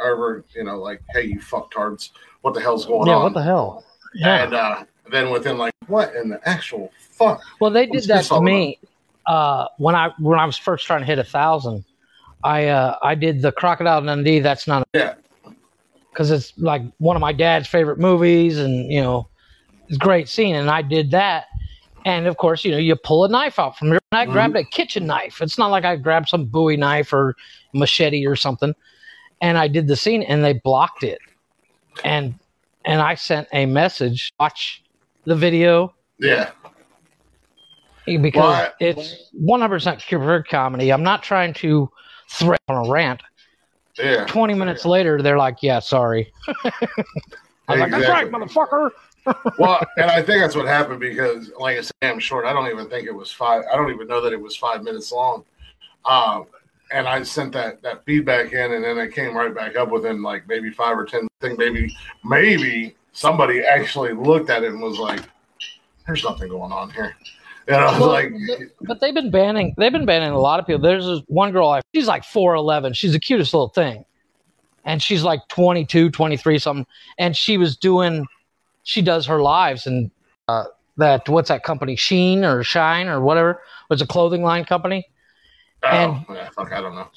over, 0.00 0.44
you 0.54 0.64
know, 0.64 0.78
like, 0.78 1.02
hey, 1.10 1.22
you 1.22 1.38
fucktards, 1.38 2.10
what 2.42 2.54
the 2.54 2.60
hell's 2.60 2.86
going 2.86 3.06
Yeah, 3.06 3.14
on? 3.14 3.18
Yeah, 3.18 3.24
what 3.24 3.34
the 3.34 3.42
hell? 3.42 3.84
Yeah. 4.14 4.42
And 4.44 4.54
uh, 4.54 4.84
then 5.10 5.30
within 5.30 5.58
like, 5.58 5.72
what 5.86 6.14
in 6.14 6.28
the 6.28 6.48
actual 6.48 6.90
fuck? 7.10 7.40
Well, 7.60 7.70
they 7.70 7.86
did 7.86 8.04
that 8.04 8.24
to 8.26 8.40
me 8.40 8.78
uh, 9.26 9.66
when 9.78 9.94
I 9.94 10.10
when 10.18 10.38
I 10.38 10.46
was 10.46 10.56
first 10.56 10.86
trying 10.86 11.00
to 11.00 11.06
hit 11.06 11.18
a 11.18 11.24
thousand. 11.24 11.84
I 12.42 12.68
uh, 12.68 12.96
I 13.02 13.14
did 13.14 13.42
the 13.42 13.52
Crocodile 13.52 14.02
Dundee. 14.02 14.40
That's 14.40 14.66
not 14.66 14.86
Yeah. 14.94 15.14
Because 16.10 16.30
it's 16.30 16.52
like 16.58 16.82
one 16.98 17.16
of 17.16 17.20
my 17.20 17.32
dad's 17.32 17.68
favorite 17.68 17.98
movies, 17.98 18.58
and 18.58 18.90
you 18.92 19.00
know, 19.00 19.28
it's 19.88 19.96
a 19.96 19.98
great 19.98 20.28
scene. 20.28 20.54
And 20.56 20.70
I 20.70 20.82
did 20.82 21.10
that, 21.12 21.46
and 22.04 22.26
of 22.26 22.36
course, 22.36 22.64
you 22.64 22.70
know, 22.72 22.78
you 22.78 22.96
pull 22.96 23.24
a 23.24 23.28
knife 23.28 23.58
out 23.58 23.76
from 23.76 23.88
your. 23.88 24.00
I 24.12 24.26
grabbed 24.26 24.56
a 24.56 24.64
kitchen 24.64 25.06
knife. 25.06 25.40
It's 25.40 25.56
not 25.56 25.70
like 25.70 25.84
I 25.84 25.94
grabbed 25.96 26.28
some 26.28 26.46
Bowie 26.46 26.76
knife 26.76 27.12
or 27.12 27.36
machete 27.72 28.26
or 28.26 28.34
something. 28.34 28.74
And 29.40 29.56
I 29.56 29.68
did 29.68 29.86
the 29.86 29.96
scene, 29.96 30.22
and 30.24 30.44
they 30.44 30.54
blocked 30.54 31.04
it, 31.04 31.20
and 32.04 32.34
and 32.84 33.00
I 33.00 33.14
sent 33.14 33.48
a 33.52 33.66
message. 33.66 34.32
Watch 34.40 34.82
the 35.24 35.36
video 35.36 35.94
Yeah. 36.18 36.50
because 38.06 38.70
it's 38.80 39.30
100% 39.40 40.00
pure 40.06 40.42
comedy. 40.42 40.92
I'm 40.92 41.02
not 41.02 41.22
trying 41.22 41.54
to 41.54 41.90
threat 42.30 42.60
on 42.68 42.86
a 42.86 42.90
rant. 42.90 43.22
Yeah. 44.02 44.24
20 44.26 44.54
minutes 44.54 44.84
later, 44.84 45.22
they're 45.22 45.38
like, 45.38 45.62
"Yeah, 45.62 45.78
sorry." 45.78 46.32
I 46.64 46.72
was 47.68 47.80
like, 47.80 47.90
"That's 47.90 48.08
right, 48.08 48.30
motherfucker." 48.30 48.90
well, 49.58 49.80
and 49.96 50.10
I 50.10 50.22
think 50.22 50.40
that's 50.40 50.56
what 50.56 50.66
happened 50.66 51.00
because, 51.00 51.50
like 51.58 51.78
I 51.78 51.82
said, 51.82 51.92
I'm 52.02 52.18
short. 52.18 52.46
I 52.46 52.52
don't 52.52 52.68
even 52.68 52.88
think 52.88 53.06
it 53.06 53.14
was 53.14 53.30
five. 53.30 53.64
I 53.72 53.76
don't 53.76 53.92
even 53.92 54.06
know 54.08 54.20
that 54.20 54.32
it 54.32 54.40
was 54.40 54.56
five 54.56 54.82
minutes 54.82 55.12
long. 55.12 55.44
Um, 56.04 56.46
and 56.92 57.06
I 57.06 57.22
sent 57.22 57.52
that 57.52 57.82
that 57.82 58.04
feedback 58.04 58.52
in, 58.52 58.72
and 58.72 58.84
then 58.84 58.98
it 58.98 59.14
came 59.14 59.36
right 59.36 59.54
back 59.54 59.76
up 59.76 59.90
within 59.90 60.22
like 60.22 60.48
maybe 60.48 60.70
five 60.70 60.98
or 60.98 61.04
ten. 61.04 61.28
I 61.40 61.46
think 61.46 61.58
maybe 61.58 61.94
maybe 62.24 62.96
somebody 63.12 63.60
actually 63.60 64.12
looked 64.12 64.50
at 64.50 64.64
it 64.64 64.72
and 64.72 64.80
was 64.80 64.98
like, 64.98 65.20
"There's 66.06 66.24
nothing 66.24 66.48
going 66.48 66.72
on 66.72 66.90
here." 66.90 67.14
And 67.70 67.76
I 67.76 67.90
was 67.92 68.00
Well, 68.00 68.08
like, 68.08 68.32
but 68.82 69.00
they've 69.00 69.14
been 69.14 69.30
banning. 69.30 69.74
They've 69.78 69.92
been 69.92 70.06
banning 70.06 70.30
a 70.32 70.38
lot 70.40 70.58
of 70.58 70.66
people. 70.66 70.82
There's 70.82 71.06
this 71.06 71.20
one 71.28 71.52
girl. 71.52 71.68
I, 71.68 71.82
she's 71.94 72.08
like 72.08 72.22
4'11. 72.24 72.96
She's 72.96 73.12
the 73.12 73.20
cutest 73.20 73.54
little 73.54 73.68
thing, 73.68 74.04
and 74.84 75.00
she's 75.02 75.22
like 75.22 75.40
22, 75.48 76.10
23 76.10 76.58
something. 76.58 76.86
And 77.18 77.36
she 77.36 77.56
was 77.58 77.76
doing. 77.76 78.26
She 78.82 79.02
does 79.02 79.26
her 79.26 79.40
lives 79.40 79.86
and 79.86 80.10
uh, 80.48 80.64
that 80.96 81.28
what's 81.28 81.48
that 81.48 81.62
company 81.62 81.94
Sheen 81.96 82.44
or 82.44 82.64
Shine 82.64 83.08
or 83.08 83.20
whatever 83.20 83.62
was 83.88 84.02
a 84.02 84.06
clothing 84.06 84.42
line 84.42 84.64
company. 84.64 85.06
"Oh, 85.82 85.88
and- 85.88 86.24
yeah, 86.36 86.48
fuck, 86.50 86.72
I 86.72 86.80
don't 86.80 86.94
know." 86.94 87.08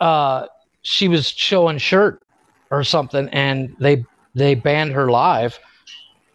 uh, 0.00 0.46
she 0.82 1.08
was 1.08 1.28
showing 1.28 1.78
shirt 1.78 2.22
or 2.70 2.82
something, 2.84 3.28
and 3.28 3.76
they 3.78 4.04
they 4.34 4.54
banned 4.54 4.92
her 4.92 5.10
live. 5.10 5.58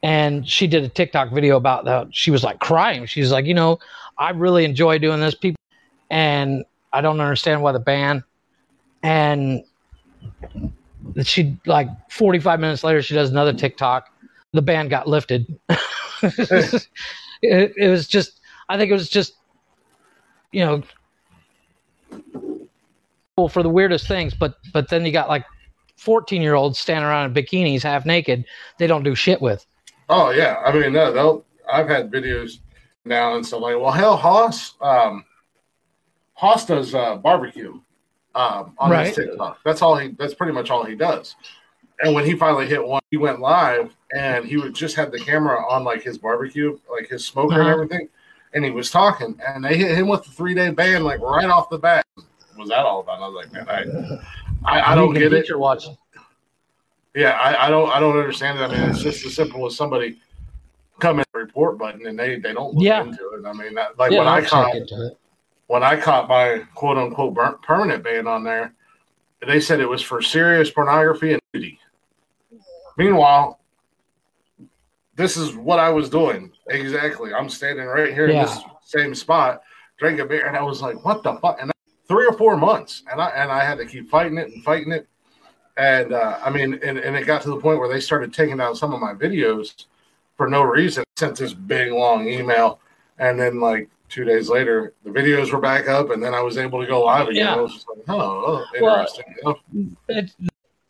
And 0.03 0.47
she 0.47 0.67
did 0.67 0.83
a 0.83 0.89
TikTok 0.89 1.31
video 1.31 1.55
about 1.55 1.85
that. 1.85 2.13
She 2.13 2.29
was 2.29 2.43
like 2.43 2.59
crying. 2.59 3.05
She's 3.05 3.31
like, 3.31 3.45
you 3.45 3.53
know, 3.53 3.79
I 4.17 4.31
really 4.31 4.65
enjoy 4.65 4.99
doing 4.99 5.21
this, 5.21 5.33
people, 5.33 5.57
and 6.11 6.65
I 6.91 7.01
don't 7.01 7.19
understand 7.19 7.63
why 7.63 7.71
the 7.71 7.79
ban. 7.79 8.23
And 9.01 9.63
she 11.23 11.57
like 11.65 11.87
45 12.09 12.59
minutes 12.59 12.83
later, 12.83 13.01
she 13.01 13.13
does 13.13 13.29
another 13.29 13.53
TikTok. 13.53 14.09
The 14.51 14.61
ban 14.61 14.89
got 14.89 15.07
lifted. 15.07 15.47
it, 16.21 16.87
it 17.41 17.89
was 17.89 18.07
just, 18.07 18.41
I 18.69 18.77
think 18.77 18.91
it 18.91 18.93
was 18.93 19.09
just, 19.09 19.35
you 20.51 20.65
know, 20.65 20.83
cool 23.35 23.49
for 23.49 23.63
the 23.63 23.69
weirdest 23.69 24.07
things, 24.07 24.33
but 24.33 24.57
but 24.71 24.89
then 24.89 25.05
you 25.05 25.11
got 25.11 25.27
like 25.27 25.45
14 25.97 26.41
year 26.41 26.53
olds 26.53 26.77
standing 26.77 27.05
around 27.05 27.35
in 27.35 27.43
bikinis 27.43 27.81
half 27.81 28.05
naked 28.05 28.45
they 28.77 28.87
don't 28.87 29.03
do 29.03 29.15
shit 29.15 29.41
with. 29.41 29.65
Oh 30.09 30.29
yeah, 30.31 30.61
I 30.65 30.71
mean, 30.71 30.93
no, 30.93 31.11
they'll. 31.11 31.45
I've 31.71 31.87
had 31.87 32.11
videos 32.11 32.59
now 33.05 33.35
and 33.35 33.45
stuff 33.45 33.61
like. 33.61 33.79
Well, 33.79 33.91
hell, 33.91 34.17
Hoss, 34.17 34.75
um, 34.81 35.25
Hoss 36.33 36.65
does 36.65 36.93
uh, 36.93 37.15
barbecue 37.17 37.79
um, 38.35 38.73
on 38.77 38.91
Right. 38.91 39.07
his 39.07 39.15
TikTok. 39.15 39.59
That's 39.63 39.81
all 39.81 39.95
he. 39.97 40.09
That's 40.09 40.33
pretty 40.33 40.53
much 40.53 40.69
all 40.69 40.83
he 40.83 40.95
does. 40.95 41.35
And 42.01 42.13
when 42.13 42.25
he 42.25 42.35
finally 42.35 42.67
hit 42.67 42.85
one, 42.85 43.01
he 43.11 43.17
went 43.17 43.39
live, 43.39 43.95
and 44.15 44.45
he 44.45 44.57
would 44.57 44.73
just 44.73 44.95
had 44.95 45.11
the 45.11 45.19
camera 45.19 45.63
on 45.69 45.83
like 45.83 46.03
his 46.03 46.17
barbecue, 46.17 46.77
like 46.91 47.07
his 47.07 47.25
smoker 47.25 47.53
and 47.53 47.61
Uh-huh. 47.63 47.71
everything, 47.71 48.09
and 48.53 48.65
he 48.65 48.71
was 48.71 48.89
talking, 48.91 49.39
and 49.47 49.63
they 49.63 49.77
hit 49.77 49.97
him 49.97 50.07
with 50.07 50.23
the 50.23 50.31
three 50.31 50.53
day 50.53 50.69
ban 50.71 51.03
like 51.03 51.21
right 51.21 51.45
off 51.49 51.69
the 51.69 51.77
bat. 51.77 52.05
What 52.15 52.25
was 52.57 52.69
that 52.69 52.85
all 52.85 52.99
about? 52.99 53.21
I 53.21 53.27
was 53.27 53.35
like, 53.45 53.53
man, 53.53 53.69
I, 53.69 54.79
I, 54.79 54.91
I 54.91 54.95
don't 54.95 55.13
get 55.13 55.33
it. 55.33 55.47
You're 55.47 55.59
watch. 55.59 55.85
Yeah, 57.15 57.31
I, 57.31 57.67
I 57.67 57.69
don't 57.69 57.89
I 57.91 57.99
don't 57.99 58.17
understand 58.17 58.59
it. 58.59 58.63
I 58.63 58.67
mean, 58.67 58.89
it's 58.89 59.01
just 59.01 59.25
as 59.25 59.35
simple 59.35 59.65
as 59.65 59.75
somebody 59.75 60.17
come 60.99 61.19
in 61.19 61.25
report 61.33 61.77
button 61.77 62.05
and 62.07 62.17
they, 62.17 62.39
they 62.39 62.53
don't 62.53 62.73
look 62.73 62.83
Yeah. 62.83 63.03
into 63.03 63.29
it. 63.33 63.45
I 63.45 63.53
mean, 63.53 63.73
that, 63.75 63.97
like 63.99 64.11
Yeah, 64.11 64.19
when 64.19 64.27
I 64.27 64.41
caught 64.41 64.75
it. 64.75 64.89
when 65.67 65.83
I 65.83 65.99
caught 65.99 66.27
my 66.29 66.63
quote 66.75 66.97
unquote 66.97 67.33
burnt, 67.33 67.61
permanent 67.61 68.03
ban 68.03 68.27
on 68.27 68.43
there, 68.43 68.73
they 69.45 69.59
said 69.59 69.79
it 69.79 69.89
was 69.89 70.01
for 70.01 70.21
serious 70.21 70.69
pornography 70.71 71.33
and 71.33 71.41
nudity. 71.53 71.79
Meanwhile, 72.97 73.59
this 75.15 75.37
is 75.37 75.55
what 75.55 75.79
I 75.79 75.89
was 75.89 76.09
doing 76.09 76.51
exactly. 76.69 77.33
I'm 77.33 77.49
standing 77.49 77.85
right 77.85 78.13
here 78.13 78.27
in 78.27 78.35
this 78.45 78.59
same 78.83 79.13
spot, 79.13 79.61
drinking 79.97 80.27
beer, 80.27 80.47
and 80.47 80.55
I 80.57 80.63
was 80.63 80.81
like, 80.81 81.03
"What 81.05 81.21
the 81.23 81.33
fuck?" 81.35 81.61
And 81.61 81.71
three 82.07 82.25
or 82.25 82.33
four 82.33 82.57
months, 82.57 83.03
and 83.11 83.21
I 83.21 83.29
and 83.29 83.51
I 83.51 83.63
had 83.63 83.77
to 83.79 83.85
keep 83.85 84.09
fighting 84.09 84.37
it 84.37 84.49
and 84.51 84.63
fighting 84.63 84.91
it. 84.91 85.07
And 85.77 86.13
uh, 86.13 86.39
I 86.43 86.49
mean, 86.49 86.75
and, 86.83 86.97
and 86.97 87.15
it 87.15 87.25
got 87.25 87.41
to 87.43 87.49
the 87.49 87.57
point 87.57 87.79
where 87.79 87.89
they 87.89 87.99
started 87.99 88.33
taking 88.33 88.57
down 88.57 88.75
some 88.75 88.93
of 88.93 88.99
my 88.99 89.13
videos 89.13 89.85
for 90.37 90.47
no 90.47 90.61
reason. 90.61 91.03
Sent 91.17 91.37
this 91.37 91.53
big 91.53 91.91
long 91.91 92.27
email, 92.27 92.79
and 93.17 93.39
then 93.39 93.59
like 93.59 93.89
two 94.09 94.23
days 94.23 94.49
later, 94.49 94.93
the 95.03 95.09
videos 95.09 95.51
were 95.51 95.59
back 95.59 95.87
up, 95.87 96.11
and 96.11 96.23
then 96.23 96.33
I 96.35 96.41
was 96.41 96.57
able 96.57 96.81
to 96.81 96.87
go 96.87 97.03
live 97.03 97.27
again. 97.27 97.45
Yeah. 97.45 97.55
I 97.55 97.59
was 97.59 97.73
just 97.73 97.87
like, 97.89 98.05
oh, 98.07 98.63
Well, 98.79 98.95
interesting. 98.95 99.25
Oh, 99.45 99.55
It, 100.07 100.31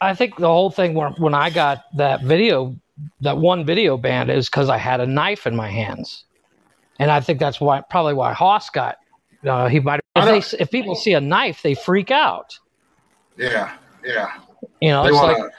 I 0.02 0.14
think 0.14 0.36
the 0.36 0.48
whole 0.48 0.70
thing 0.70 0.94
when, 0.94 1.14
when 1.14 1.34
I 1.34 1.50
got 1.50 1.86
that 1.96 2.24
video, 2.24 2.76
that 3.22 3.38
one 3.38 3.66
video 3.66 3.96
banned, 3.96 4.30
is 4.30 4.50
because 4.50 4.68
I 4.68 4.78
had 4.78 5.00
a 5.00 5.06
knife 5.06 5.48
in 5.48 5.56
my 5.56 5.70
hands, 5.70 6.26
and 7.00 7.10
I 7.10 7.22
think 7.22 7.40
that's 7.40 7.62
why 7.62 7.82
probably 7.90 8.14
why 8.14 8.34
Hoss 8.34 8.70
got. 8.70 8.98
Uh, 9.46 9.68
he 9.68 9.80
might 9.80 10.02
if 10.16 10.52
they 10.52 10.58
if 10.58 10.72
people 10.72 10.96
see 10.96 11.14
a 11.14 11.22
knife, 11.22 11.62
they 11.62 11.74
freak 11.74 12.12
out. 12.12 12.58
yeah, 13.38 13.76
yeah. 14.06 14.32
You 14.82 14.90
know, 14.90 15.04
They 15.04 15.10
it's 15.10 15.16
want 15.18 15.40
like 15.40 15.52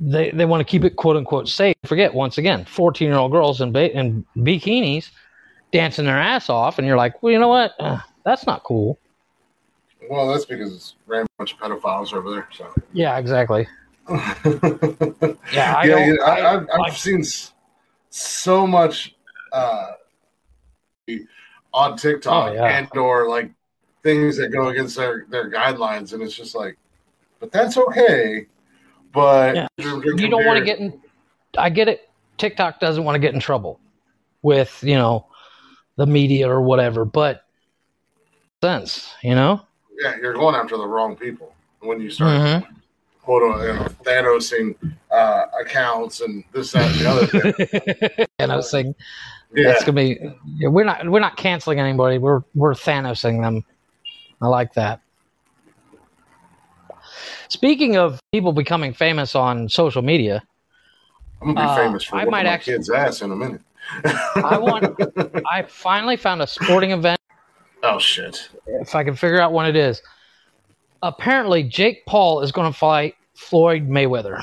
they, 0.00 0.30
they 0.32 0.44
want 0.44 0.60
to 0.60 0.64
keep 0.64 0.84
it 0.84 0.96
quote 0.96 1.16
unquote 1.16 1.48
safe. 1.48 1.76
Forget 1.84 2.12
once 2.14 2.38
again, 2.38 2.64
fourteen 2.64 3.08
year 3.08 3.16
old 3.18 3.32
girls 3.32 3.60
in 3.60 3.72
ba- 3.72 3.96
in 3.96 4.24
bikinis 4.36 5.10
dancing 5.72 6.04
their 6.04 6.18
ass 6.20 6.48
off, 6.50 6.78
and 6.78 6.86
you're 6.86 6.96
like, 6.96 7.22
well, 7.22 7.32
you 7.32 7.38
know 7.38 7.48
what? 7.48 7.72
Uh, 7.80 7.98
that's 8.24 8.46
not 8.46 8.62
cool. 8.64 8.98
well, 10.10 10.28
that's 10.28 10.44
because 10.44 10.74
it's 10.74 10.94
bunch 11.38 11.52
of 11.54 11.58
pedophiles 11.58 12.12
over 12.12 12.30
there. 12.30 12.48
So. 12.52 12.72
Yeah, 12.92 13.18
exactly. 13.18 13.66
yeah, 14.08 14.34
Yeah, 15.52 15.74
I 15.76 15.84
yeah, 15.84 15.86
don't. 15.86 16.20
I, 16.22 16.40
I- 16.40 16.54
I've, 16.54 16.60
I've 16.72 16.78
like- 16.80 16.92
seen 16.92 17.24
so 18.10 18.66
much 18.66 19.16
uh, 19.52 19.92
on 21.72 21.96
TikTok 21.96 22.50
Oh, 22.50 22.54
yeah. 22.54 22.78
and 22.78 22.88
or 22.96 23.28
like 23.28 23.50
things 24.02 24.36
that 24.36 24.50
go 24.50 24.68
against 24.68 24.96
their, 24.96 25.26
their 25.30 25.50
guidelines, 25.50 26.12
and 26.12 26.22
it's 26.22 26.34
just 26.36 26.54
like, 26.54 26.76
but 27.44 27.52
that's 27.52 27.76
okay. 27.76 28.46
But 29.12 29.54
Yeah. 29.54 29.68
you 29.76 30.28
don't 30.28 30.46
want 30.46 30.58
to 30.58 30.64
get 30.64 30.78
in. 30.78 31.00
I 31.58 31.68
get 31.68 31.88
it. 31.88 32.08
TikTok 32.38 32.80
doesn't 32.80 33.04
want 33.04 33.14
to 33.16 33.18
get 33.20 33.34
in 33.34 33.40
trouble 33.40 33.78
with 34.42 34.82
you 34.82 34.94
know 34.96 35.26
the 35.96 36.06
media 36.06 36.48
or 36.50 36.60
whatever, 36.62 37.04
but 37.04 37.44
sense, 38.62 39.14
you 39.22 39.34
know. 39.34 39.60
Yeah, 40.00 40.16
you're 40.16 40.32
going 40.32 40.54
after 40.56 40.76
the 40.76 40.86
wrong 40.86 41.16
people 41.16 41.52
when 41.80 42.00
you 42.00 42.10
start 42.10 42.40
Mhm. 42.40 42.66
quote 43.22 43.42
you 43.62 43.72
know, 43.74 43.86
Thanosing 44.02 44.74
uh, 45.10 45.46
accounts 45.60 46.20
and 46.20 46.42
this 46.52 46.72
that 46.72 46.90
and 46.90 47.00
the 47.00 47.08
other 47.10 47.26
thing. 47.26 48.26
and 48.38 48.50
I 48.50 48.56
was 48.56 48.70
saying 48.70 48.94
Yeah, 49.54 49.68
that's 49.68 49.84
gonna 49.84 49.94
be. 49.96 50.18
We're 50.62 50.84
not 50.84 51.08
we're 51.08 51.20
not 51.20 51.36
canceling 51.36 51.78
anybody. 51.78 52.18
We're 52.18 52.42
we're 52.54 52.74
Thanosing 52.74 53.42
them. 53.42 53.64
I 54.42 54.48
like 54.48 54.72
that. 54.74 55.00
Speaking 57.54 57.96
of 57.96 58.18
people 58.32 58.50
becoming 58.52 58.92
famous 58.92 59.36
on 59.36 59.68
social 59.68 60.02
media, 60.02 60.42
I'm 61.40 61.54
gonna 61.54 61.60
be 61.60 61.72
uh, 61.72 61.76
famous 61.76 62.02
for 62.02 62.16
I 62.16 62.24
might 62.24 62.44
my 62.46 62.50
actually- 62.50 62.72
kid's 62.74 62.90
ass 62.90 63.22
in 63.22 63.30
a 63.30 63.36
minute. 63.36 63.60
I 64.34 64.58
want. 64.58 65.00
I 65.48 65.62
finally 65.62 66.16
found 66.16 66.42
a 66.42 66.46
sporting 66.46 66.90
event. 66.90 67.20
Oh 67.86 67.98
shit! 67.98 68.48
If 68.66 68.94
I 68.94 69.04
can 69.04 69.14
figure 69.14 69.38
out 69.38 69.52
when 69.52 69.66
it 69.66 69.76
is. 69.76 70.00
Apparently, 71.02 71.62
Jake 71.62 72.06
Paul 72.06 72.40
is 72.40 72.50
going 72.50 72.72
to 72.72 72.78
fight 72.78 73.14
Floyd 73.34 73.86
Mayweather. 73.86 74.42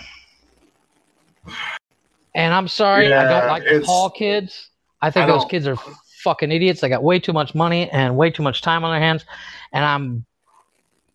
And 2.36 2.54
I'm 2.54 2.67
sorry, 2.67 3.12
I 3.12 3.24
don't 3.24 3.47
like 3.47 3.63
the 3.63 3.82
Paul 3.84 4.12
kids. 4.12 4.69
I 5.02 5.10
think 5.10 5.24
I 5.24 5.28
those 5.28 5.45
kids 5.45 5.65
are 5.65 5.76
fucking 6.21 6.52
idiots. 6.52 6.82
They 6.82 6.89
got 6.89 7.02
way 7.02 7.17
too 7.17 7.34
much 7.34 7.56
money 7.56 7.89
and 7.89 8.15
way 8.15 8.30
too 8.30 8.43
much 8.43 8.62
time 8.62 8.84
on 8.84 8.93
their 8.93 9.02
hands. 9.02 9.26
And 9.74 9.84
I'm, 9.84 10.26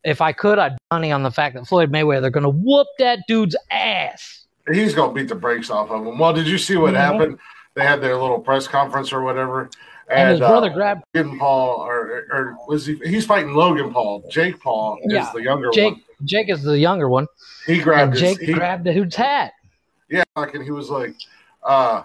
if 0.06 0.20
I 0.20 0.32
could, 0.32 0.58
I'd 0.58 0.76
money 0.92 1.10
on 1.12 1.22
the 1.24 1.30
fact 1.30 1.56
that 1.56 1.66
Floyd 1.66 1.90
Mayweather 1.92 2.30
going 2.32 2.44
to 2.44 2.48
whoop 2.48 2.86
that 2.98 3.18
dude's 3.26 3.56
ass. 3.70 4.44
He's 4.72 4.94
gonna 4.94 5.12
beat 5.12 5.28
the 5.28 5.34
brakes 5.34 5.70
off 5.70 5.90
of 5.90 6.04
him. 6.06 6.18
Well, 6.18 6.32
did 6.32 6.46
you 6.48 6.58
see 6.58 6.76
what 6.76 6.94
Mhm. 6.94 6.96
happened? 6.96 7.38
They 7.74 7.82
had 7.84 8.00
their 8.00 8.16
little 8.16 8.40
press 8.40 8.66
conference 8.66 9.12
or 9.12 9.22
whatever, 9.22 9.68
And, 10.08 10.30
his 10.30 10.40
uh, 10.40 10.48
brother 10.48 10.70
grabbed 10.70 11.02
Logan 11.14 11.38
Paul, 11.38 11.80
or, 11.80 12.24
or 12.32 12.56
was 12.68 12.86
he? 12.86 12.94
He's 13.04 13.26
fighting 13.26 13.54
Logan 13.54 13.92
Paul. 13.92 14.24
Jake 14.30 14.60
Paul 14.60 14.98
is 15.04 15.12
Yeah, 15.12 15.30
the 15.34 15.42
younger 15.42 15.70
Jake. 15.72 15.92
one. 15.94 16.02
Jake 16.24 16.48
is 16.48 16.62
the 16.62 16.78
younger 16.78 17.08
one, 17.08 17.26
He 17.66 17.78
grabbed 17.80 18.12
and 18.12 18.20
his. 18.20 18.20
Jake 18.38 18.40
he, 18.46 18.52
grabbed 18.54 18.84
the 18.84 18.94
dude's 18.94 19.14
hat. 19.16 19.52
yeah, 20.08 20.22
and 20.36 20.62
he 20.64 20.70
was 20.72 20.90
like, 20.90 21.14
uh, 21.64 22.02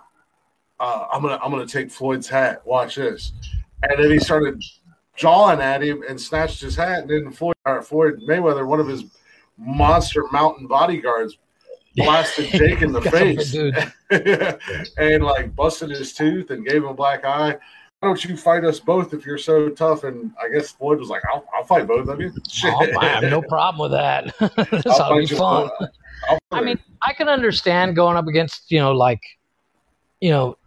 uh, 0.80 1.06
"I'm 1.14 1.22
gonna, 1.22 1.40
I'm 1.44 1.50
gonna 1.52 1.66
take 1.68 1.90
Floyd's 1.92 2.28
hat. 2.28 2.62
Watch 2.66 2.96
this." 2.96 3.34
And 3.84 4.04
then 4.04 4.12
he 4.12 4.20
started 4.20 4.62
jawing 5.16 5.60
at 5.60 5.84
him 5.84 6.04
and 6.08 6.20
snatched 6.20 6.62
his 6.62 6.76
hat. 6.76 7.04
And 7.04 7.10
then 7.10 7.32
Floyd, 7.32 7.56
or 7.66 7.82
Floyd 7.82 8.22
Mayweather, 8.28 8.66
one 8.66 8.80
of 8.80 8.88
his 8.88 9.06
monster 9.58 10.26
mountain 10.32 10.68
bodyguards, 10.68 11.38
blasted 11.96 12.50
Jake 12.52 12.82
in 12.82 12.92
the 12.92 13.00
Got 13.02 13.14
some 13.14 13.22
big 13.22 13.42
face. 14.10 14.92
and 14.98 15.24
like 15.24 15.56
busted 15.56 15.90
his 15.90 16.14
tooth 16.14 16.52
and 16.52 16.66
gave 16.66 16.78
him 16.78 16.90
a 16.90 16.94
black 16.94 17.26
eye. 17.26 17.58
Why 18.00 18.08
don't 18.08 18.26
you 18.26 18.36
fight 18.36 18.66
us 18.66 18.80
both 18.80 19.14
if 19.14 19.28
you're 19.28 19.38
so 19.38 19.70
tough? 19.70 20.04
And 20.06 20.32
I 20.44 20.50
guess 20.50 20.72
Floyd 20.72 20.98
was 20.98 21.10
like, 21.10 21.22
I'll, 21.32 21.46
I'll 21.56 21.66
fight 21.66 21.86
both 21.88 22.08
of 22.08 22.20
you. 22.20 22.34
Shit. 22.50 22.74
Oh, 22.74 23.00
I 23.00 23.06
have 23.06 23.24
no 23.24 23.44
problem 23.44 23.80
with 23.80 23.92
that. 23.92 24.34
this 24.72 24.86
I'll 24.88 25.02
ought 25.04 25.10
to 25.10 25.28
be 25.28 25.28
fun. 25.28 25.70
I'll 26.28 26.40
I 26.52 26.56
fight 26.56 26.66
mean, 26.66 26.80
I 27.04 27.14
can 27.14 27.30
understand 27.30 27.96
going 27.96 28.18
up 28.18 28.28
against, 28.28 28.72
you 28.72 28.80
know, 28.80 28.92
like, 28.92 29.22
you 30.20 30.32
know, 30.32 30.58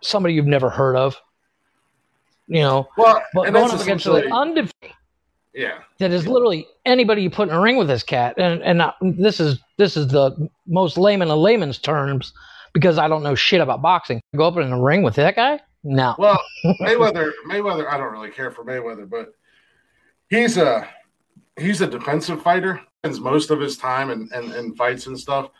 somebody 0.00 0.32
you've 0.32 0.46
never 0.46 0.70
heard 0.70 0.96
of, 0.96 1.20
you 2.50 2.60
know, 2.60 2.88
well, 2.96 3.22
but 3.32 3.46
and 3.46 3.54
going 3.54 3.70
up 3.70 3.80
against 3.80 4.06
essentially, 4.06 4.26
an 4.26 4.32
undefeated 4.32 4.94
yeah, 5.54 5.78
that 5.98 6.12
is 6.12 6.26
literally 6.26 6.66
anybody 6.84 7.22
you 7.22 7.30
put 7.30 7.48
in 7.48 7.54
a 7.54 7.60
ring 7.60 7.76
with 7.76 7.88
this 7.88 8.02
cat, 8.02 8.34
and 8.38 8.62
and 8.62 8.78
not, 8.78 8.96
this 9.00 9.40
is 9.40 9.58
this 9.78 9.96
is 9.96 10.08
the 10.08 10.48
most 10.66 10.96
layman 10.96 11.30
of 11.30 11.38
layman's 11.38 11.78
terms 11.78 12.32
because 12.72 12.98
I 12.98 13.08
don't 13.08 13.22
know 13.22 13.34
shit 13.34 13.60
about 13.60 13.82
boxing. 13.82 14.20
Go 14.36 14.46
up 14.46 14.56
in 14.56 14.72
a 14.72 14.80
ring 14.80 15.02
with 15.02 15.16
that 15.16 15.34
guy? 15.34 15.60
No. 15.82 16.14
Well, 16.18 16.40
Mayweather, 16.80 17.32
Mayweather, 17.48 17.92
I 17.92 17.96
don't 17.96 18.12
really 18.12 18.30
care 18.30 18.50
for 18.50 18.64
Mayweather, 18.64 19.08
but 19.08 19.34
he's 20.28 20.56
a 20.56 20.88
he's 21.58 21.80
a 21.80 21.86
defensive 21.86 22.42
fighter. 22.42 22.80
Spends 23.02 23.18
most 23.18 23.50
of 23.50 23.60
his 23.60 23.76
time 23.76 24.10
and 24.10 24.30
in 24.54 24.74
fights 24.76 25.06
and 25.06 25.18
stuff 25.18 25.50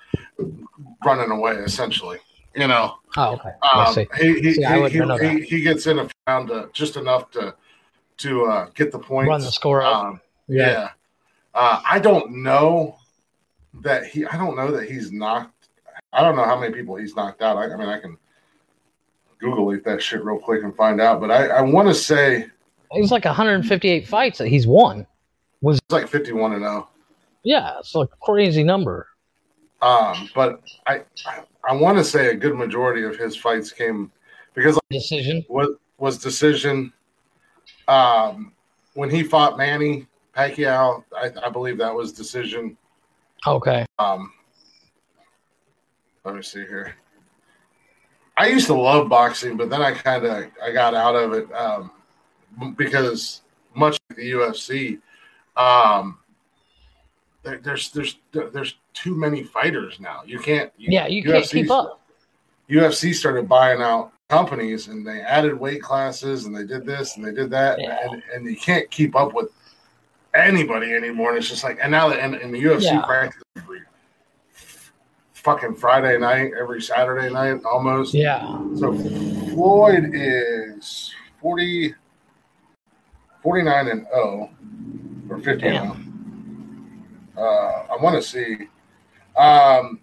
running 1.04 1.30
away, 1.30 1.52
essentially. 1.52 2.18
You 2.54 2.66
know, 2.66 2.96
Oh, 3.16 3.34
okay. 3.34 3.50
Um, 3.72 3.94
see. 3.94 4.08
he 4.18 4.40
he, 4.40 4.52
See, 4.54 4.62
he, 4.62 5.38
he, 5.38 5.40
he, 5.40 5.62
gets 5.62 5.86
in 5.86 5.98
a 5.98 6.08
round 6.26 6.48
to, 6.48 6.68
just 6.72 6.96
enough 6.96 7.30
to 7.32 7.54
to 8.18 8.44
uh, 8.46 8.70
get 8.74 8.92
the 8.92 8.98
points. 8.98 9.28
Run 9.28 9.40
the 9.40 9.50
score 9.50 9.82
up. 9.82 10.04
Um, 10.04 10.20
yeah. 10.48 10.90
Uh, 11.54 11.80
I 11.88 11.98
don't 11.98 12.42
know 12.42 12.96
that 13.82 14.06
he. 14.06 14.24
I 14.26 14.36
don't 14.36 14.56
know 14.56 14.70
that 14.70 14.88
he's 14.88 15.10
knocked. 15.10 15.68
I 16.12 16.22
don't 16.22 16.36
know 16.36 16.44
how 16.44 16.58
many 16.58 16.72
people 16.72 16.96
he's 16.96 17.16
knocked 17.16 17.42
out. 17.42 17.56
I, 17.56 17.72
I 17.72 17.76
mean, 17.76 17.88
I 17.88 17.98
can 17.98 18.16
Google 19.38 19.70
it 19.72 19.84
that 19.84 20.02
shit 20.02 20.24
real 20.24 20.38
quick 20.38 20.62
and 20.62 20.74
find 20.76 21.00
out. 21.00 21.20
But 21.20 21.30
I, 21.30 21.46
I 21.46 21.60
want 21.62 21.88
to 21.88 21.94
say 21.94 22.46
He's 22.92 23.12
like 23.12 23.24
158 23.24 24.06
fights 24.08 24.38
that 24.38 24.48
he's 24.48 24.66
won. 24.66 25.06
it's 25.62 25.80
like 25.90 26.08
fifty-one 26.08 26.52
and 26.52 26.64
oh. 26.64 26.68
zero. 26.68 26.88
Yeah, 27.42 27.78
it's 27.78 27.94
a 27.94 28.06
crazy 28.20 28.62
number. 28.62 29.08
Um, 29.80 30.28
but 30.34 30.60
I, 30.86 31.02
I, 31.26 31.40
I 31.68 31.74
want 31.74 31.98
to 31.98 32.04
say 32.04 32.28
a 32.28 32.34
good 32.34 32.54
majority 32.56 33.02
of 33.04 33.16
his 33.16 33.36
fights 33.36 33.72
came 33.72 34.10
because 34.54 34.78
Decision. 34.90 35.44
was 35.48 35.68
was 35.98 36.18
decision. 36.18 36.92
Um, 37.86 38.52
when 38.94 39.10
he 39.10 39.22
fought 39.22 39.58
Manny 39.58 40.06
Pacquiao, 40.34 41.04
I, 41.16 41.30
I 41.44 41.50
believe 41.50 41.78
that 41.78 41.94
was 41.94 42.12
decision. 42.12 42.76
Okay. 43.46 43.86
Um, 43.98 44.32
let 46.24 46.34
me 46.34 46.42
see 46.42 46.60
here. 46.60 46.96
I 48.36 48.46
used 48.46 48.66
to 48.66 48.74
love 48.74 49.08
boxing, 49.08 49.56
but 49.56 49.68
then 49.68 49.82
I 49.82 49.92
kind 49.92 50.24
of 50.24 50.50
I 50.62 50.72
got 50.72 50.94
out 50.94 51.14
of 51.14 51.34
it 51.34 51.52
um, 51.52 51.90
because 52.76 53.42
much 53.74 53.98
like 54.08 54.16
the 54.16 54.30
UFC, 54.30 55.00
um, 55.56 56.18
there, 57.42 57.58
there's 57.58 57.90
there's 57.90 58.18
there's 58.32 58.76
too 58.94 59.14
many 59.16 59.42
fighters 59.42 59.98
now. 60.00 60.20
You 60.26 60.38
can't. 60.38 60.72
You, 60.76 60.88
Yeah, 60.92 61.06
you 61.06 61.22
can't 61.22 61.44
UFC 61.44 61.50
keep 61.52 61.70
up. 61.70 62.00
UFC 62.68 63.14
started 63.14 63.48
buying 63.48 63.80
out 63.82 64.12
companies 64.28 64.88
and 64.88 65.04
they 65.06 65.20
added 65.20 65.58
weight 65.58 65.82
classes 65.82 66.44
and 66.46 66.54
they 66.56 66.64
did 66.64 66.86
this 66.86 67.16
and 67.16 67.24
they 67.24 67.32
did 67.32 67.50
that 67.50 67.80
Yeah. 67.80 67.98
and, 68.02 68.22
and 68.32 68.46
you 68.46 68.56
can't 68.56 68.88
keep 68.90 69.16
up 69.16 69.32
with 69.34 69.48
anybody 70.34 70.92
anymore. 70.94 71.30
And 71.30 71.38
it's 71.38 71.48
just 71.48 71.64
like 71.64 71.78
and 71.82 71.90
now 71.90 72.08
that 72.08 72.20
and, 72.20 72.34
and 72.36 72.54
the 72.54 72.62
UFC 72.62 72.82
Yeah. 72.84 73.02
practice 73.04 73.42
every 73.56 73.80
fucking 75.34 75.74
Friday 75.74 76.16
night, 76.18 76.52
every 76.58 76.80
Saturday 76.82 77.32
night 77.32 77.64
almost. 77.64 78.14
Yeah. 78.14 78.46
So 78.76 78.92
Floyd 79.50 80.10
is 80.14 81.12
40, 81.40 81.94
49 83.42 83.88
and 83.88 84.06
0 84.14 84.50
or 85.28 85.38
50 85.38 85.66
and 85.66 85.76
0. 85.76 85.96
Uh, 87.36 87.86
I 87.90 87.96
want 88.00 88.14
to 88.16 88.22
see. 88.22 88.68
Um, 89.36 90.00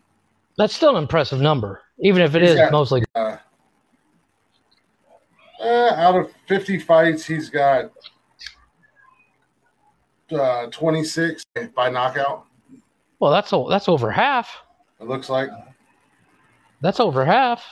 That's 0.58 0.74
still 0.74 0.96
an 0.96 1.04
impressive 1.04 1.40
number, 1.40 1.82
even 2.00 2.22
if 2.22 2.36
it 2.36 2.44
is 2.44 2.58
Yeah. 2.58 2.70
mostly. 2.72 3.04
uh, 3.16 3.38
uh, 5.62 5.94
out 5.96 6.16
of 6.16 6.32
50 6.48 6.80
fights, 6.80 7.26
he's 7.26 7.50
got 7.50 7.92
uh, 10.32 10.68
26 10.68 11.44
by 11.76 11.90
knockout, 11.90 12.46
Well, 13.20 13.32
that's 13.32 13.54
o- 13.54 13.70
that's 13.70 13.88
over 13.88 14.12
half. 14.12 14.50
it 15.00 15.08
looks 15.08 15.30
like. 15.30 15.50
That's 16.82 17.00
over 17.00 17.24
half. 17.26 17.64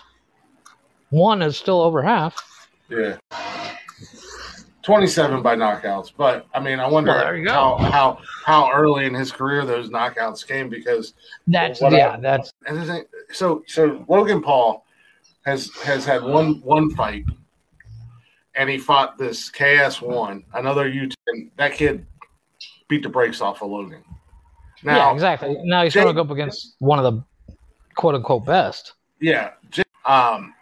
One 1.09 1.41
is 1.41 1.57
still 1.57 1.81
over 1.81 2.01
half. 2.01 2.35
Yeah. 2.89 3.17
27 4.85 5.41
by 5.41 5.55
knockouts. 5.55 6.11
But, 6.15 6.45
I 6.53 6.59
mean, 6.59 6.79
I 6.79 6.87
wonder 6.87 7.11
Well, 7.11 7.19
there 7.25 7.35
you 7.35 7.45
go. 7.45 7.51
how, 7.51 7.77
how 7.77 8.19
how 8.45 8.71
early 8.71 9.05
in 9.05 9.13
his 9.13 9.31
career 9.31 9.65
those 9.65 9.89
knockouts 9.89 10.47
came 10.47 10.69
because 10.69 11.13
That's 11.47 11.81
yeah. 11.81 12.11
I- 12.11 12.17
That's 12.19 12.51
so 13.31 13.63
so 13.67 14.05
Logan 14.07 14.41
Paul 14.41 14.85
has 15.45 15.71
has 15.83 16.05
had 16.05 16.23
one 16.23 16.61
one 16.61 16.89
fight 16.91 17.25
and 18.55 18.69
he 18.69 18.77
fought 18.77 19.17
this 19.17 19.51
KSI, 19.51 20.43
another 20.53 20.87
U 20.87 21.09
and 21.27 21.51
that 21.57 21.73
kid 21.73 22.05
beat 22.87 23.03
the 23.03 23.09
brakes 23.09 23.41
off 23.41 23.61
of 23.61 23.69
Logan. 23.69 24.03
yeah, 24.83 25.11
exactly. 25.13 25.57
Now 25.63 25.83
he's 25.83 25.93
Jake- 25.93 26.03
going 26.03 26.15
to 26.15 26.21
go 26.23 26.25
up 26.25 26.31
against 26.31 26.75
one 26.79 26.99
of 26.99 27.05
the 27.13 27.23
quote 27.95 28.15
unquote 28.15 28.45
best. 28.45 28.93
yeah, 29.19 29.51
um, 30.05 30.53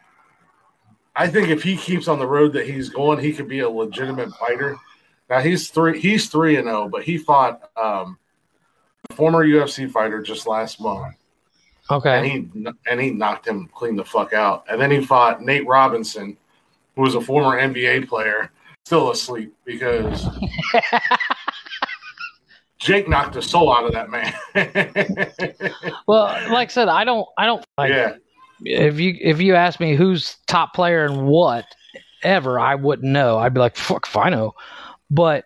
I 1.16 1.28
think 1.28 1.50
if 1.50 1.62
he 1.64 1.78
keeps 1.78 2.08
on 2.08 2.20
the 2.20 2.26
road 2.28 2.54
that 2.54 2.66
he's 2.66 2.90
going, 2.90 3.20
he 3.20 3.34
could 3.34 3.48
be 3.48 3.60
a 3.60 3.70
legitimate 3.70 4.34
fighter. 4.36 4.78
Now 5.30 5.40
he's 5.40 5.70
three 5.70 6.00
he's 6.00 6.28
three 6.28 6.58
and 6.58 6.68
zero, 6.68 6.90
but 6.90 7.04
he 7.04 7.18
fought 7.18 7.70
um, 7.78 8.18
a 9.10 9.14
former 9.14 9.46
UFC 9.46 9.90
fighter 9.90 10.22
just 10.22 10.48
last 10.48 10.82
month, 10.82 11.16
Okay, 11.90 12.18
and 12.18 12.26
he 12.26 12.50
and 12.90 13.00
he 13.00 13.12
knocked 13.12 13.48
him 13.48 13.70
clean 13.74 13.96
the 13.96 14.06
fuck 14.06 14.34
out. 14.34 14.66
And 14.70 14.82
then 14.82 14.92
he 14.92 15.02
fought 15.02 15.42
Nate 15.42 15.66
Robinson, 15.68 16.38
who 16.96 17.02
was 17.04 17.16
a 17.16 17.22
former 17.22 17.60
NBA 17.60 18.08
player, 18.08 18.52
still 18.86 19.12
asleep 19.12 19.56
because 19.66 20.28
Jake 22.80 23.08
knocked 23.08 23.34
the 23.34 23.42
soul 23.42 23.74
out 23.74 23.86
of 23.86 23.94
that 23.94 24.10
man. 24.10 24.34
Well, 26.08 26.26
like 26.52 26.70
I 26.70 26.72
said, 26.72 26.90
I 26.90 27.06
don't. 27.06 27.26
I 27.38 27.46
don't 27.46 27.66
like. 27.78 27.90
yeah, 27.90 28.16
If 28.66 29.00
you 29.00 29.18
if 29.20 29.42
you 29.42 29.56
ask 29.56 29.80
me 29.80 29.96
who's 29.96 30.38
top 30.48 30.74
player 30.74 31.06
and 31.06 31.28
what 31.28 31.66
ever, 32.24 32.60
I 32.60 32.76
wouldn't 32.76 33.12
know. 33.12 33.38
I'd 33.38 33.54
be 33.54 33.60
like, 33.60 33.76
fuck 33.76 34.08
if 34.08 34.16
I 34.16 34.30
know. 34.30 34.54
But 35.12 35.46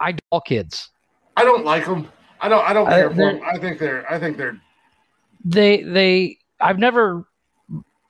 I 0.00 0.12
do 0.12 0.18
all 0.30 0.40
kids. 0.40 0.90
I 1.36 1.44
don't 1.44 1.64
like 1.64 1.84
them. 1.86 2.08
I 2.40 2.48
don't. 2.48 2.68
I 2.68 2.72
don't 2.72 2.86
Uh, 2.88 2.90
care 2.90 3.10
for 3.10 3.16
them. 3.16 3.40
I 3.44 3.58
think 3.58 3.78
they're. 3.78 4.10
I 4.10 4.18
think 4.18 4.36
they're. 4.36 4.60
they 5.44 5.82
they 5.82 6.38
I've 6.60 6.78
never 6.78 7.24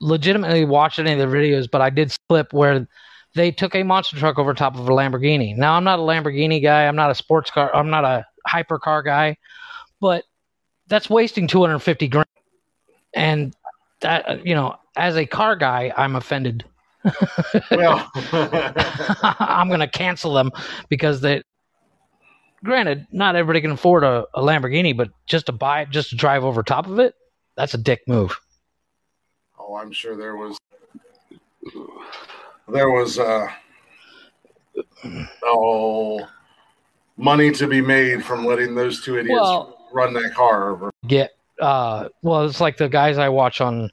legitimately 0.01 0.65
watched 0.65 0.99
any 0.99 1.13
of 1.13 1.19
their 1.19 1.29
videos, 1.29 1.69
but 1.71 1.81
I 1.81 1.91
did 1.91 2.15
clip 2.29 2.53
where 2.53 2.87
they 3.35 3.51
took 3.51 3.75
a 3.75 3.83
monster 3.83 4.17
truck 4.17 4.39
over 4.39 4.55
top 4.55 4.77
of 4.77 4.89
a 4.89 4.93
Lamborghini. 4.93 5.57
Now 5.57 5.75
I'm 5.75 5.85
not 5.85 5.99
a 5.99 6.03
Lamborghini 6.03 6.63
guy. 6.63 6.87
I'm 6.87 6.97
not 6.97 7.11
a 7.11 7.15
sports 7.15 7.51
car. 7.51 7.75
I'm 7.75 7.91
not 7.91 8.05
a 8.05 8.25
hypercar 8.49 9.05
guy, 9.05 9.37
but 10.01 10.25
that's 10.89 11.11
wasting 11.11 11.47
250 11.47 12.09
grand. 12.09 12.27
And 13.15 13.55
that 14.01 14.29
uh, 14.29 14.37
you 14.45 14.55
know, 14.55 14.77
as 14.97 15.17
a 15.17 15.27
car 15.27 15.57
guy, 15.57 15.93
I'm 15.97 16.17
offended. 16.17 16.65
Well, 17.71 18.11
I'm 18.33 19.69
going 19.69 19.81
to 19.81 19.89
cancel 19.89 20.35
them 20.35 20.51
because 20.89 21.21
they. 21.21 21.43
Granted, 22.65 23.07
not 23.13 23.37
everybody 23.37 23.61
can 23.61 23.71
afford 23.71 24.03
a, 24.03 24.25
a 24.35 24.41
Lamborghini, 24.41 24.97
but 24.97 25.11
just 25.27 25.47
to 25.47 25.53
buy 25.53 25.83
it, 25.83 25.91
just 25.91 26.11
to 26.11 26.17
drive 26.17 26.43
over 26.43 26.63
top 26.63 26.87
of 26.87 26.99
it, 26.99 27.15
that's 27.57 27.75
a 27.75 27.79
dick 27.79 28.01
move. 28.09 28.37
oh, 29.59 29.77
I'm 29.77 29.93
sure 29.93 30.17
there 30.17 30.37
was. 30.37 30.59
There 32.69 32.91
was. 32.91 33.19
uh 33.19 33.47
Oh, 35.45 36.27
money 37.17 37.51
to 37.53 37.67
be 37.69 37.81
made 37.81 38.25
from 38.25 38.45
letting 38.45 38.75
those 38.75 39.03
two 39.05 39.17
idiots 39.19 39.33
Well- 39.41 39.87
run 39.93 40.13
that 40.15 40.35
car 40.35 40.71
over. 40.71 40.91
get 41.07 41.36
uh 41.61 42.09
well 42.23 42.45
it's 42.45 42.61
like 42.61 42.77
the 42.77 42.89
guys 42.89 43.17
i 43.19 43.29
watch 43.29 43.61
on 43.61 43.91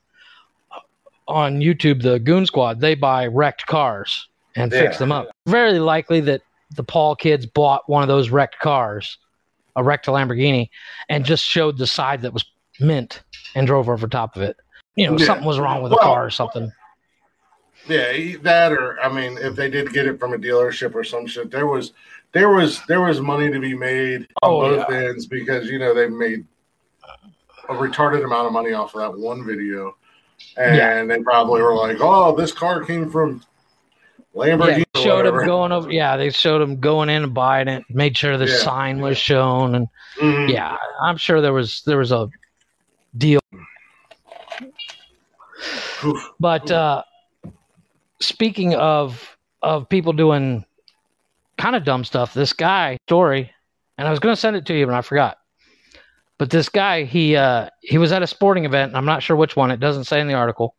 on 1.28 1.60
youtube 1.60 2.02
the 2.02 2.20
goon 2.20 2.46
squad 2.46 2.80
they 2.82 2.96
buy 2.96 3.26
wrecked 3.28 3.66
cars 3.66 4.28
and 4.56 4.72
fix 4.72 5.00
them 5.00 5.12
up. 5.12 5.30
Very 5.48 5.80
likely 5.80 6.20
that 6.22 6.42
the 6.76 6.84
paul 6.84 7.16
kids 7.16 7.46
bought 7.46 7.88
one 7.90 8.04
of 8.04 8.08
those 8.08 8.30
wrecked 8.30 8.60
cars 8.60 9.18
a 9.76 9.84
wrecked 9.84 10.06
lamborghini 10.06 10.70
and 11.10 11.26
just 11.26 11.44
showed 11.44 11.78
the 11.78 11.88
side 11.88 12.22
that 12.22 12.34
was 12.34 12.46
mint 12.80 13.24
and 13.56 13.66
drove 13.66 13.90
over 13.90 14.08
top 14.08 14.36
of 14.36 14.42
it. 14.44 14.58
You 14.96 15.08
know 15.08 15.18
Yeah. 15.18 15.26
something 15.26 15.48
was 15.48 15.58
wrong 15.60 15.82
with 15.82 15.90
the 15.90 15.96
Well- 15.96 16.06
car 16.14 16.26
or 16.26 16.30
something. 16.30 16.72
Yeah, 17.88 18.38
that 18.44 18.72
or 18.72 19.00
I 19.02 19.10
mean, 19.12 19.38
if 19.40 19.56
they 19.56 19.70
did 19.70 19.92
get 19.92 20.06
it 20.06 20.20
from 20.20 20.34
a 20.34 20.38
dealership 20.38 20.94
or 20.96 21.04
some 21.04 21.26
shit, 21.26 21.50
there 21.52 21.68
was 21.68 21.92
there 22.32 22.50
was 22.50 22.80
there 22.88 23.02
was 23.02 23.20
money 23.20 23.52
to 23.52 23.60
be 23.60 23.74
made 23.74 24.28
on 24.44 24.50
Oh, 24.52 24.60
both 24.62 24.90
ends 24.92 25.26
because 25.26 25.68
you 25.68 25.80
know 25.80 25.94
they 25.96 26.08
made 26.08 26.46
a 27.70 27.74
retarded 27.74 28.24
amount 28.24 28.48
of 28.48 28.54
money 28.54 28.74
off 28.74 28.96
of 28.96 29.02
that 29.02 29.18
one 29.18 29.46
video, 29.46 29.96
and 30.58 30.76
Yeah. 30.76 31.06
they 31.06 31.22
probably 31.24 31.62
were 31.62 31.76
like, 31.76 31.98
"Oh, 32.02 32.36
this 32.36 32.52
car 32.52 32.84
came 32.84 33.10
from 33.10 33.42
Lamborghini." 34.36 34.84
or 34.96 35.02
showed 35.02 35.26
him 35.26 35.46
going 35.46 35.72
over 35.72 35.92
yeah 35.92 36.18
they 36.18 36.30
showed 36.30 36.62
him 36.62 36.80
going 36.80 37.10
in 37.10 37.24
and 37.24 37.34
buying 37.34 37.68
it 37.68 37.84
made 37.90 38.18
sure 38.18 38.38
the 38.38 38.48
Yeah. 38.48 38.58
sign 38.58 39.00
was 39.00 39.18
shown 39.18 39.76
and 39.76 39.88
Mhm. 40.20 40.50
yeah 40.50 40.78
i'm 41.02 41.18
sure 41.18 41.42
there 41.42 41.54
was 41.54 41.82
there 41.86 41.98
was 41.98 42.12
a 42.12 42.28
deal 43.18 43.40
Oof. 46.04 46.32
but 46.40 46.70
uh 46.72 47.04
speaking 48.22 48.76
of 48.76 49.38
of 49.62 49.88
people 49.90 50.14
doing 50.14 50.66
kind 51.58 51.76
of 51.76 51.84
dumb 51.84 52.04
stuff 52.04 52.34
this 52.34 52.54
guy 52.54 52.98
story 53.08 53.52
and 53.98 54.08
i 54.08 54.12
was 54.12 54.20
going 54.20 54.34
to 54.34 54.40
send 54.40 54.56
it 54.56 54.66
to 54.66 54.74
you 54.78 54.86
but 54.86 54.96
i 54.96 55.02
forgot 55.02 55.38
but 56.38 56.50
this 56.50 56.70
guy 56.70 57.04
he 57.04 57.36
uh 57.36 57.70
he 57.82 57.98
was 57.98 58.12
at 58.12 58.24
a 58.24 58.28
sporting 58.28 58.66
event 58.66 58.96
i'm 58.96 59.06
not 59.06 59.24
sure 59.24 59.36
which 59.36 59.56
one 59.56 59.72
it 59.72 59.80
doesn't 59.80 60.06
say 60.06 60.20
in 60.20 60.28
the 60.28 60.34
article 60.34 60.76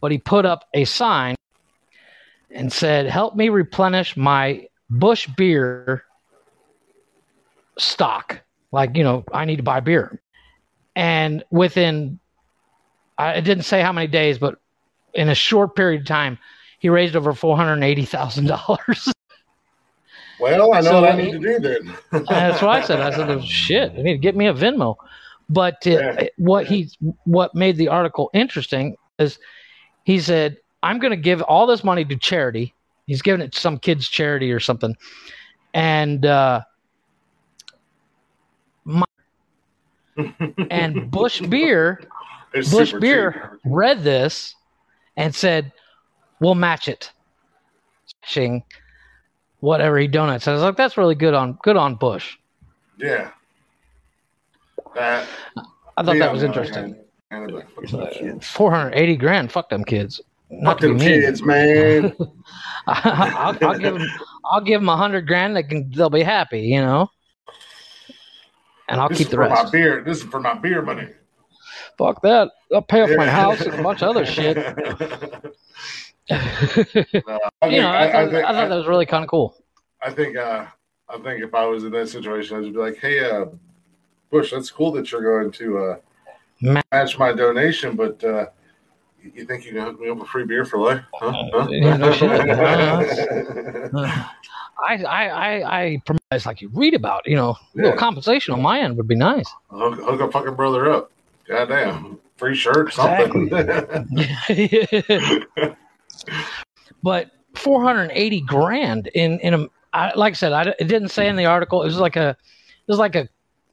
but 0.00 0.10
he 0.10 0.18
put 0.18 0.44
up 0.44 0.64
a 0.74 0.84
sign 0.84 1.34
and 2.50 2.72
said 2.72 3.06
help 3.06 3.34
me 3.36 3.48
replenish 3.48 4.16
my 4.16 4.66
Busch 4.90 5.26
beer 5.36 6.04
stock 7.78 8.40
like 8.70 8.96
you 8.96 9.02
know 9.02 9.24
i 9.32 9.44
need 9.44 9.56
to 9.56 9.62
buy 9.62 9.80
beer 9.80 10.20
and 10.94 11.44
within 11.50 12.18
I, 13.16 13.40
didn't 13.40 13.64
say 13.64 13.80
how 13.80 13.92
many 13.92 14.06
days 14.06 14.38
but 14.38 14.56
in 15.14 15.28
a 15.28 15.34
short 15.34 15.74
period 15.74 16.02
of 16.02 16.06
time 16.06 16.38
he 16.84 16.90
raised 16.90 17.16
over 17.16 17.32
four 17.32 17.56
hundred 17.56 17.82
eighty 17.82 18.04
thousand 18.04 18.46
dollars. 18.46 19.10
Well, 20.38 20.74
I 20.74 20.80
know 20.80 20.90
So, 20.90 21.00
what 21.00 21.12
I 21.12 21.16
need 21.16 21.32
to 21.32 21.38
do 21.38 21.58
then. 21.58 21.96
That's 22.28 22.60
what 22.62 22.70
I 22.70 22.80
said. 22.86 23.00
I 23.00 23.10
said, 23.10 23.44
"Shit, 23.44 23.92
I 23.92 24.02
need 24.02 24.12
to 24.12 24.18
get 24.18 24.36
me 24.36 24.46
a 24.46 24.54
Venmo." 24.54 24.96
But 25.48 25.86
uh, 25.86 25.90
Yeah. 25.90 26.26
what 26.38 26.66
he 26.66 26.90
what 27.24 27.54
made 27.54 27.76
the 27.76 27.88
article 27.88 28.30
interesting 28.34 28.96
is 29.18 29.38
he 30.04 30.18
said, 30.20 30.56
"I'm 30.82 30.98
going 30.98 31.10
to 31.10 31.16
give 31.16 31.42
all 31.42 31.66
this 31.66 31.84
money 31.84 32.04
to 32.04 32.16
charity." 32.16 32.74
He's 33.06 33.22
giving 33.22 33.42
it 33.42 33.52
to 33.52 33.60
some 33.60 33.78
kids' 33.78 34.08
charity 34.08 34.50
or 34.50 34.60
something, 34.60 34.96
and 35.74 36.24
uh, 36.24 36.62
my, 38.84 39.04
and 40.70 41.10
Busch 41.10 41.40
Beer 41.40 42.00
It's 42.54 42.70
Busch 42.70 42.94
Beer 42.94 43.58
read 43.64 44.02
this 44.02 44.54
and 45.16 45.34
said, 45.34 45.72
"We'll 46.40 46.54
match 46.54 46.88
it." 46.88 47.12
Matching 49.64 49.80
whatever 49.84 49.98
he 49.98 50.08
donates. 50.08 50.48
I 50.48 50.52
was 50.52 50.62
like, 50.62 50.76
"That's 50.76 50.96
really 50.96 51.14
good 51.14 51.34
on 51.34 51.58
good 51.62 51.76
on 51.76 51.96
Busch." 51.96 52.36
Yeah. 52.98 53.30
That, 54.94 55.26
I 55.96 56.02
thought 56.02 56.18
that 56.18 56.32
was 56.32 56.42
interesting. 56.42 56.84
hand, 56.84 56.96
kind 57.30 57.50
of 57.50 57.56
like, 57.56 57.70
fuck 57.74 57.90
them 57.90 58.08
kids. 58.12 58.46
Four 58.48 58.70
hundred 58.70 58.94
eighty 58.94 59.16
grand. 59.16 59.50
Fuck 59.50 59.68
them 59.68 59.84
kids. 59.84 60.20
Not 60.50 60.72
Fuck 60.72 60.80
to 60.80 60.86
be 60.94 60.98
them 60.98 60.98
mean. 60.98 61.20
kids, 61.22 61.42
man. 61.42 62.16
I'll, 62.86 63.56
I'll 63.60 63.78
give 63.78 63.94
them. 63.94 64.08
I'll 64.44 64.60
give 64.60 64.80
them 64.80 64.88
a 64.88 64.96
hundred 64.96 65.26
grand. 65.26 65.56
They 65.56 65.62
can. 65.64 65.90
They'll 65.90 66.10
be 66.10 66.22
happy. 66.22 66.60
You 66.60 66.80
know. 66.80 67.10
And 68.88 69.00
I'll 69.00 69.08
this 69.08 69.18
keep 69.18 69.26
is 69.28 69.30
the 69.30 69.36
for 69.36 69.48
my 69.48 69.70
beer. 69.70 70.02
This 70.04 70.18
is 70.18 70.24
for 70.24 70.40
my 70.40 70.54
beer 70.54 70.82
money. 70.82 71.08
Fuck 71.96 72.22
that. 72.22 72.50
I'll 72.72 72.82
pay 72.82 73.02
off 73.02 73.10
my 73.16 73.28
house 73.28 73.62
and 73.62 73.74
a 73.74 73.82
bunch 73.82 74.02
of 74.02 74.10
other 74.10 74.26
shit. 74.26 74.56
No, 76.30 76.38
I 77.62 77.68
you 77.68 77.80
know, 77.80 77.88
I, 77.88 77.96
I, 77.96 78.06
I 78.06 78.12
thought, 78.12 78.30
think, 78.30 78.46
I 78.46 78.52
thought 78.52 78.68
that 78.68 78.76
was 78.76 78.86
really 78.86 79.06
kind 79.06 79.24
of 79.24 79.30
cool. 79.30 79.56
I 80.02 80.10
think, 80.10 80.36
uh, 80.36 80.66
I 81.08 81.18
think 81.18 81.42
if 81.42 81.54
I 81.54 81.64
was 81.66 81.84
in 81.84 81.92
that 81.92 82.08
situation, 82.08 82.56
I 82.56 82.60
would 82.60 82.72
be 82.72 82.78
like, 82.78 82.96
"Hey, 82.96 83.28
uh, 83.28 83.46
Busch, 84.30 84.52
that's 84.52 84.70
cool 84.70 84.92
that 84.92 85.12
you're 85.12 85.22
going 85.22 85.50
to 85.52 85.78
uh, 85.78 85.96
Ma- 86.60 86.82
match 86.92 87.18
my 87.18 87.32
donation, 87.32 87.96
but 87.96 88.22
uh, 88.24 88.46
you 89.22 89.44
think 89.44 89.66
you 89.66 89.72
can 89.72 89.82
hook 89.82 90.00
me 90.00 90.08
up 90.08 90.20
a 90.20 90.24
free 90.24 90.44
beer 90.44 90.64
for 90.64 90.78
life? 90.78 91.02
Huh? 91.14 91.32
Huh? 91.52 91.68
I, 94.86 95.04
I, 95.04 95.28
I, 95.28 95.82
I 95.82 96.02
promote 96.04 96.20
it's 96.32 96.46
like 96.46 96.60
you 96.60 96.68
read 96.72 96.94
about, 96.94 97.22
you 97.26 97.36
know, 97.36 97.50
a 97.50 97.76
little 97.76 97.96
compensation 97.96 98.54
on 98.54 98.62
my 98.62 98.80
end 98.80 98.96
would 98.96 99.08
be 99.08 99.14
nice. 99.14 99.48
hook, 99.70 100.00
hook 100.00 100.20
a 100.20 100.30
fucking 100.30 100.54
brother 100.54 100.90
up. 100.90 101.10
Goddamn, 101.46 102.18
free 102.36 102.56
shirt, 102.56 102.92
something. 102.92 103.50
but 107.02 107.30
480 107.54 108.40
grand 108.42 109.08
in 109.08 109.38
in 109.40 109.54
a 109.54 109.66
I, 109.92 110.12
like 110.16 110.32
I 110.32 110.34
said, 110.34 110.52
I, 110.52 110.62
it 110.80 110.88
didn't 110.88 111.10
say 111.10 111.28
in 111.28 111.36
the 111.36 111.44
article. 111.46 111.82
It 111.82 111.86
was 111.86 111.98
like 112.00 112.16
a, 112.16 112.30
it 112.30 112.36
was 112.88 112.98
like 112.98 113.14
a, 113.14 113.28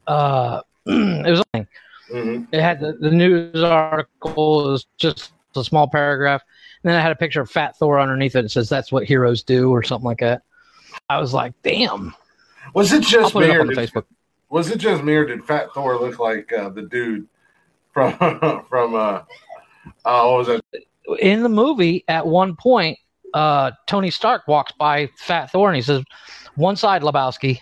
uh, 0.06 0.60
it 0.86 1.30
was. 1.30 1.42
a- 1.54 1.66
Mhm. 2.12 2.46
It 2.52 2.60
had 2.60 2.78
the, 2.78 2.92
the 2.92 3.10
news 3.10 3.62
article. 3.62 4.68
It 4.68 4.72
was 4.72 4.86
just 4.98 5.32
a 5.56 5.64
small 5.64 5.88
paragraph, 5.88 6.42
and 6.82 6.90
then 6.92 6.98
it 6.98 7.02
had 7.02 7.10
a 7.10 7.16
picture 7.16 7.40
of 7.40 7.50
Fat 7.50 7.74
Thor 7.78 7.98
underneath 7.98 8.36
it. 8.36 8.44
It 8.44 8.50
says 8.50 8.68
that's 8.68 8.92
what 8.92 9.04
heroes 9.04 9.42
do, 9.42 9.70
or 9.70 9.82
something 9.82 10.04
like 10.04 10.18
that. 10.18 10.42
I 11.08 11.18
was 11.18 11.32
like, 11.32 11.54
damn. 11.62 12.14
Was 12.74 12.92
it 12.92 13.02
just 13.02 13.32
put 13.32 13.44
it 13.44 13.48
me, 13.48 13.56
or 13.56 13.64
did, 13.64 13.78
Facebook. 13.78 14.04
was 14.50 14.70
it 14.70 14.76
just 14.78 15.02
me, 15.02 15.14
or 15.14 15.24
did 15.24 15.42
Fat 15.46 15.72
Thor 15.72 15.98
look 15.98 16.18
like 16.18 16.52
uh, 16.52 16.68
the 16.68 16.82
dude 16.82 17.26
from 17.94 18.12
from 18.68 18.94
uh, 18.94 19.22
uh, 20.04 20.24
what 20.26 20.36
was 20.38 20.46
that? 20.48 20.60
In 21.18 21.42
the 21.42 21.48
movie 21.48 22.04
at 22.08 22.26
one 22.26 22.56
point 22.56 22.98
uh 23.34 23.70
tony 23.86 24.10
stark 24.10 24.46
walks 24.46 24.72
by 24.72 25.08
fat 25.16 25.50
thor 25.50 25.68
and 25.68 25.76
he 25.76 25.82
says 25.82 26.02
one 26.54 26.76
side 26.76 27.02
lebowski. 27.02 27.58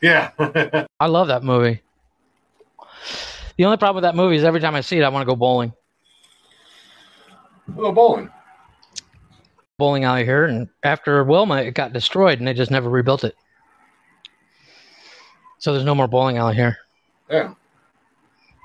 Yeah, 0.00 0.30
i 1.00 1.06
love 1.06 1.28
that 1.28 1.42
movie. 1.42 1.82
The 3.56 3.64
only 3.64 3.76
problem 3.76 3.96
with 3.96 4.08
that 4.08 4.16
movie 4.16 4.36
is 4.36 4.44
every 4.44 4.60
time 4.60 4.74
i 4.74 4.80
see 4.80 4.98
it 4.98 5.02
i 5.02 5.08
want 5.08 5.22
to 5.22 5.26
go 5.26 5.36
bowling. 5.36 5.72
Oh, 7.76 7.92
bowling. 7.92 8.30
bowling 9.78 10.04
alley 10.04 10.24
here 10.24 10.46
and 10.46 10.68
after 10.82 11.22
wilma 11.24 11.56
it 11.56 11.74
got 11.74 11.92
destroyed 11.92 12.38
and 12.38 12.48
they 12.48 12.54
just 12.54 12.70
never 12.70 12.88
rebuilt 12.88 13.24
it. 13.24 13.34
So 15.58 15.72
there's 15.72 15.84
no 15.84 15.94
more 15.94 16.08
bowling 16.08 16.38
alley 16.38 16.54
here. 16.54 16.76
Yeah, 17.28 17.52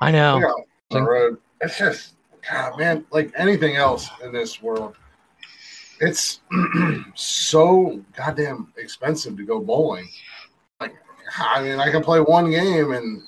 i 0.02 0.12
know. 0.12 0.40
Yeah. 0.40 0.98
On 0.98 1.04
the 1.04 1.10
road. 1.10 1.38
It's 1.62 1.78
just, 1.78 2.14
God, 2.50 2.78
man, 2.78 3.06
like 3.12 3.32
anything 3.36 3.76
else 3.76 4.10
in 4.24 4.32
this 4.34 4.62
world, 4.62 4.96
it's 6.00 6.42
so 7.16 8.02
goddamn 8.16 8.74
expensive 8.78 9.38
to 9.38 9.46
go 9.46 9.60
bowling. 9.60 10.10
Like, 10.80 10.96
I 11.38 11.64
mean, 11.64 11.80
I 11.80 11.90
can 11.92 12.04
play 12.04 12.20
one 12.20 12.52
game 12.52 12.92
and. 12.92 13.24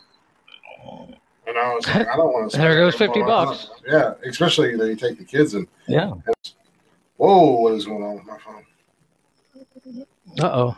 And 1.47 1.60
I 1.60 1.75
was 1.75 1.86
like, 1.88 2.08
I 2.08 2.15
don't 2.15 2.34
want 2.34 2.51
to. 2.51 2.58
There 2.62 2.75
goes 2.75 2.95
50 2.95 3.21
bucks. 3.21 3.69
Yeah, 3.88 4.15
especially 4.25 4.75
that 4.75 4.88
you 4.88 4.95
take 4.95 5.19
the 5.19 5.23
kids 5.23 5.54
and 5.54 5.67
yeah 5.88 6.12
whoa, 7.17 7.62
what 7.62 7.73
is 7.73 7.86
going 7.86 8.04
on 8.04 8.15
with 8.15 8.25
my 8.25 8.38
phone? 8.39 8.63
uh-oh 10.41 10.78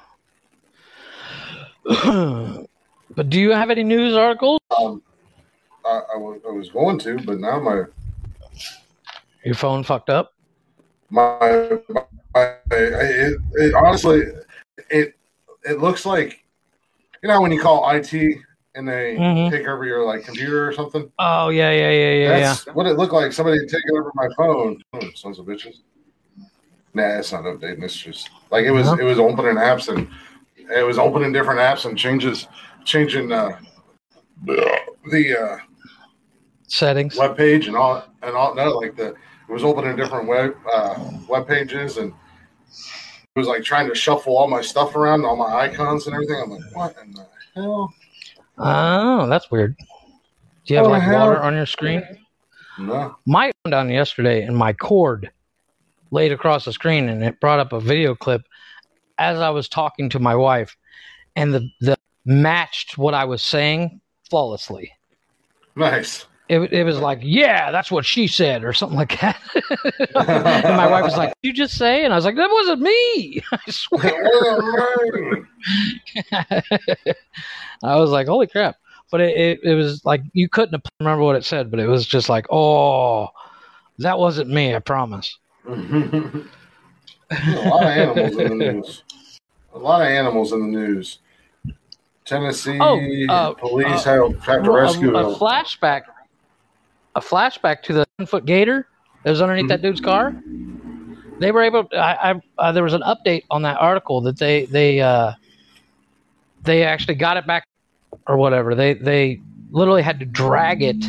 But 3.15 3.29
do 3.29 3.39
you 3.39 3.51
have 3.51 3.69
any 3.69 3.83
news 3.83 4.15
articles? 4.15 4.59
Um, 4.77 5.01
I, 5.85 6.01
I, 6.13 6.17
was, 6.17 6.41
I 6.47 6.51
was 6.51 6.69
going 6.69 6.99
to, 6.99 7.17
but 7.23 7.39
now 7.39 7.59
my 7.59 7.85
Your 9.47 9.55
phone 9.55 9.81
fucked 9.81 10.09
up. 10.09 10.33
my, 11.09 11.79
my 12.33 12.53
it, 12.71 13.39
it 13.53 13.73
honestly 13.73 14.23
it 14.89 15.15
it 15.63 15.79
looks 15.79 16.05
like 16.05 16.43
you 17.23 17.29
know 17.29 17.39
when 17.41 17.53
you 17.53 17.61
call 17.61 17.89
IT 17.89 18.11
and 18.75 18.85
they 18.85 19.15
Mhm. 19.15 19.49
take 19.49 19.65
over 19.65 19.85
your 19.85 20.03
like 20.05 20.25
computer 20.25 20.67
or 20.67 20.73
something. 20.73 21.09
Oh 21.17 21.47
yeah, 21.47 21.71
yeah, 21.71 21.89
yeah, 21.89 22.11
yeah, 22.11 22.13
yeah. 22.23 22.39
That's 22.39 22.65
what 22.75 22.87
it 22.87 22.97
looked 22.97 23.13
like. 23.13 23.31
Somebody 23.31 23.65
taken 23.65 23.91
over 23.97 24.11
my 24.15 24.27
phone. 24.35 24.83
Oh, 24.93 25.09
sons 25.15 25.39
of 25.39 25.45
bitches. 25.45 25.77
Nah, 26.93 27.19
it's 27.19 27.31
not 27.31 27.43
updating. 27.45 27.83
It's 27.83 27.95
just 27.95 28.29
like 28.51 28.65
it 28.65 28.71
was. 28.71 28.87
No? 28.87 28.95
It 28.99 29.03
was 29.03 29.17
opening 29.17 29.55
apps 29.55 29.87
and 29.87 30.09
it 30.75 30.85
was 30.85 30.99
opening 30.99 31.31
different 31.31 31.61
apps 31.61 31.85
and 31.85 31.97
changes, 31.97 32.47
changing 32.83 33.31
uh, 33.31 33.57
the 34.45 35.37
uh, 35.41 35.57
Settings. 36.67 37.15
web 37.17 37.37
page 37.37 37.67
and 37.67 37.77
all 37.77 38.03
and 38.21 38.35
all. 38.35 38.53
No, 38.53 38.71
like 38.71 38.95
the 38.97 39.15
it 39.47 39.51
was 39.53 39.63
opening 39.63 39.95
different 39.95 40.27
web 40.27 40.55
uh, 40.71 41.11
web 41.27 41.47
pages 41.47 41.97
and 41.97 42.11
it 42.11 43.39
was 43.39 43.47
like 43.47 43.63
trying 43.63 43.87
to 43.87 43.95
shuffle 43.95 44.35
all 44.37 44.47
my 44.47 44.61
stuff 44.61 44.95
around, 44.95 45.23
all 45.25 45.35
my 45.35 45.53
icons 45.55 46.07
and 46.07 46.13
everything. 46.15 46.41
I'm 46.43 46.49
like, 46.49 46.75
what 46.75 46.95
in 47.03 47.13
the 47.13 47.25
hell? 47.55 47.93
Oh, 48.57 49.27
that's 49.27 49.51
weird. 49.51 49.75
Do 50.65 50.73
you 50.73 50.77
have 50.77 50.87
Oh, 50.87 50.89
like 50.89 51.03
hell. 51.03 51.27
water 51.27 51.39
on 51.41 51.55
your 51.55 51.65
screen? 51.67 52.03
No. 52.79 53.15
My 53.25 53.51
went 53.63 53.71
down 53.71 53.89
yesterday, 53.89 54.41
and 54.43 54.55
my 54.57 54.73
cord 54.73 55.31
laid 56.11 56.31
across 56.31 56.65
the 56.65 56.73
screen, 56.73 57.09
and 57.09 57.23
it 57.23 57.39
brought 57.39 57.59
up 57.59 57.73
a 57.73 57.79
video 57.79 58.15
clip 58.15 58.41
as 59.19 59.39
I 59.39 59.49
was 59.49 59.69
talking 59.69 60.09
to 60.09 60.19
my 60.19 60.35
wife, 60.35 60.75
and 61.35 61.53
the 61.53 61.69
the 61.81 61.95
matched 62.25 62.97
what 62.97 63.13
I 63.13 63.25
was 63.25 63.41
saying 63.41 64.01
flawlessly. 64.29 64.91
Nice. 65.75 66.25
It, 66.49 66.71
it 66.71 66.83
was 66.83 66.97
like, 66.99 67.19
yeah, 67.21 67.71
that's 67.71 67.91
what 67.91 68.05
she 68.05 68.27
said, 68.27 68.63
or 68.63 68.71
something 68.71 68.97
like 68.97 69.19
that. 69.19 69.37
and 70.15 70.77
my 70.77 70.87
wife 70.87 71.03
was 71.03 71.17
like, 71.17 71.33
"You 71.41 71.51
just 71.51 71.77
say?" 71.77 72.05
And 72.05 72.13
I 72.13 72.15
was 72.15 72.23
like, 72.23 72.37
"That 72.37 72.49
wasn't 72.49 72.81
me." 72.81 73.43
I 73.51 73.69
swear. 73.69 75.47
I 77.83 77.95
was 77.97 78.11
like, 78.11 78.27
"Holy 78.27 78.47
crap!" 78.47 78.77
But 79.11 79.21
it, 79.21 79.37
it, 79.37 79.59
it 79.63 79.73
was 79.75 80.05
like 80.05 80.21
you 80.33 80.47
couldn't 80.47 80.81
remember 80.99 81.23
what 81.23 81.35
it 81.35 81.43
said, 81.43 81.69
but 81.69 81.81
it 81.81 81.87
was 81.87 82.05
just 82.05 82.29
like, 82.29 82.45
"Oh, 82.49 83.29
that 83.99 84.17
wasn't 84.17 84.49
me." 84.49 84.73
I 84.73 84.79
promise. 84.79 85.37
a 85.67 85.73
lot 87.65 87.83
of 87.83 87.89
animals 87.89 88.37
in 88.37 88.49
the 88.49 88.55
news. 88.55 89.03
A 89.73 89.77
lot 89.77 90.01
of 90.01 90.07
animals 90.07 90.53
in 90.53 90.59
the 90.61 90.77
news. 90.77 91.19
Tennessee 92.27 92.77
Oh, 92.79 92.99
uh, 93.29 93.53
police 93.53 94.05
uh, 94.05 94.29
have, 94.29 94.39
have 94.43 94.63
to 94.63 94.71
rescue 94.71 95.15
a 95.15 95.29
a, 95.29 95.35
flashback, 95.35 96.03
a 97.17 97.19
flashback 97.19 97.81
to 97.81 97.93
the 97.93 98.05
ten 98.17 98.27
foot 98.27 98.45
gator 98.45 98.87
that 99.23 99.31
was 99.31 99.41
underneath 99.41 99.67
that 99.69 99.81
dude's 99.81 99.99
car. 99.99 100.35
They 101.39 101.51
were 101.51 101.63
able. 101.63 101.87
I, 101.91 101.97
I 102.31 102.41
uh, 102.57 102.71
there 102.71 102.83
was 102.83 102.93
an 102.93 103.01
update 103.01 103.43
on 103.49 103.63
that 103.63 103.77
article 103.77 104.21
that 104.21 104.37
they 104.37 104.65
they 104.65 105.01
uh, 105.01 105.33
they 106.63 106.83
actually 106.83 107.15
got 107.15 107.37
it 107.37 107.47
back 107.47 107.65
or 108.27 108.37
whatever. 108.37 108.75
They 108.75 108.93
they 108.93 109.41
literally 109.71 110.03
had 110.03 110.19
to 110.19 110.25
drag 110.25 110.83
it 110.83 111.03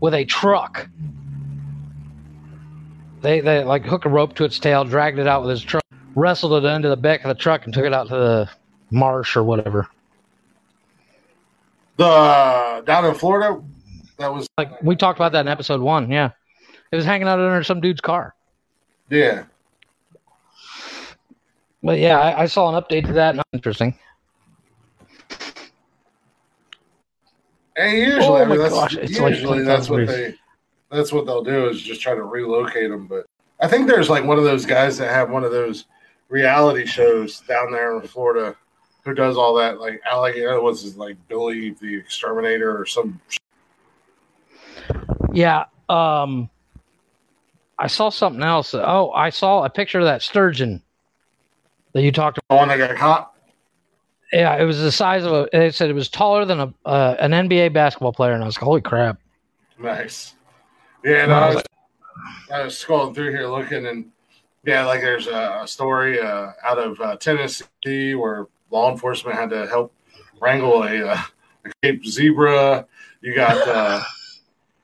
with 0.00 0.14
a 0.14 0.24
truck. 0.24 0.88
They 3.20 3.40
they 3.40 3.62
like 3.62 3.84
hook 3.84 4.06
a 4.06 4.08
rope 4.08 4.34
to 4.36 4.44
its 4.44 4.58
tail, 4.58 4.84
dragged 4.84 5.18
it 5.18 5.28
out 5.28 5.42
with 5.42 5.50
his 5.50 5.62
truck, 5.62 5.84
wrestled 6.14 6.64
it 6.64 6.66
into 6.66 6.88
the 6.88 6.96
back 6.96 7.24
of 7.24 7.28
the 7.28 7.40
truck, 7.40 7.66
and 7.66 7.74
took 7.74 7.84
it 7.84 7.92
out 7.92 8.08
to 8.08 8.14
the 8.14 8.50
marsh 8.90 9.36
or 9.36 9.44
whatever. 9.44 9.86
the 11.98 12.82
down 12.86 13.04
in 13.04 13.14
Florida. 13.14 13.62
That 14.18 14.32
was 14.32 14.46
Like 14.58 14.82
we 14.82 14.96
talked 14.96 15.18
about 15.18 15.32
that 15.32 15.40
in 15.40 15.48
episode 15.48 15.80
one. 15.80 16.10
Yeah, 16.10 16.30
it 16.90 16.96
was 16.96 17.04
hanging 17.04 17.28
out 17.28 17.38
under 17.38 17.62
some 17.64 17.80
dude's 17.80 18.00
car. 18.00 18.34
yeah. 19.10 19.44
But 21.84 21.98
yeah, 21.98 22.20
I, 22.20 22.42
I 22.42 22.46
saw 22.46 22.72
an 22.72 22.80
update 22.80 23.06
to 23.06 23.12
that. 23.14 23.36
Interesting. 23.52 23.98
And 27.76 27.98
usually, 27.98 28.24
Oh 28.24 28.36
I 28.36 28.44
mean, 28.44 28.58
that's, 28.58 28.74
gosh, 28.74 28.94
it's 28.96 29.18
like 29.18 29.34
usually 29.34 29.64
that's 29.64 29.88
what 29.88 30.06
they 30.06 30.34
that's 30.90 31.12
what 31.12 31.26
they'll 31.26 31.42
do 31.42 31.68
is 31.68 31.82
just 31.82 32.00
try 32.00 32.14
to 32.14 32.22
relocate 32.22 32.90
them. 32.90 33.06
But 33.06 33.26
I 33.60 33.66
think 33.66 33.88
there's 33.88 34.10
like 34.10 34.24
one 34.24 34.38
of 34.38 34.44
those 34.44 34.66
guys 34.66 34.98
that 34.98 35.10
have 35.10 35.30
one 35.30 35.42
of 35.42 35.50
those 35.50 35.86
reality 36.28 36.86
shows 36.86 37.40
down 37.40 37.72
there 37.72 37.98
in 37.98 38.06
Florida 38.06 38.54
who 39.04 39.14
does 39.14 39.36
all 39.36 39.54
that. 39.56 39.80
Like 39.80 40.00
alligator 40.04 40.60
was 40.60 40.82
his 40.82 40.96
like 40.96 41.16
Billy 41.28 41.70
the 41.80 41.96
Exterminator 41.96 42.78
or 42.78 42.86
some. 42.86 43.20
Yeah. 45.32 45.64
Um, 45.88 46.50
I 47.78 47.86
saw 47.86 48.10
something 48.10 48.42
else. 48.42 48.74
Oh, 48.74 49.10
I 49.10 49.30
saw 49.30 49.64
a 49.64 49.70
picture 49.70 49.98
of 49.98 50.04
that 50.04 50.22
sturgeon 50.22 50.82
that 51.92 52.02
you 52.02 52.12
talked 52.12 52.38
about. 52.38 52.56
one 52.56 52.68
that 52.68 52.78
got 52.78 52.96
caught. 52.96 53.34
Yeah, 54.32 54.56
it 54.56 54.64
was 54.64 54.80
the 54.80 54.92
size 54.92 55.24
of 55.24 55.32
a. 55.32 55.48
They 55.52 55.70
said 55.70 55.90
it 55.90 55.94
was 55.94 56.08
taller 56.08 56.44
than 56.44 56.60
a 56.60 56.74
uh, 56.86 57.16
an 57.18 57.32
NBA 57.32 57.72
basketball 57.72 58.12
player, 58.12 58.32
and 58.32 58.42
I 58.42 58.46
was 58.46 58.56
like, 58.56 58.64
"Holy 58.64 58.80
crap!" 58.80 59.18
Nice. 59.78 60.34
Yeah, 61.04 61.24
and 61.24 61.32
I 61.32 61.54
was, 61.54 61.62
I 62.52 62.62
was 62.62 62.74
scrolling 62.74 63.14
through 63.14 63.32
here 63.32 63.48
looking, 63.48 63.86
and 63.86 64.10
yeah, 64.64 64.86
like 64.86 65.00
there's 65.00 65.26
a, 65.26 65.60
a 65.62 65.68
story 65.68 66.20
uh, 66.20 66.52
out 66.64 66.78
of 66.78 67.00
uh, 67.00 67.16
Tennessee 67.16 68.14
where 68.14 68.46
law 68.70 68.90
enforcement 68.90 69.36
had 69.36 69.50
to 69.50 69.66
help 69.66 69.92
wrangle 70.40 70.84
a, 70.84 71.08
uh, 71.08 71.20
a 71.64 71.70
Cape 71.82 72.06
zebra. 72.06 72.86
You 73.20 73.34
got 73.34 73.68
uh, 73.68 74.02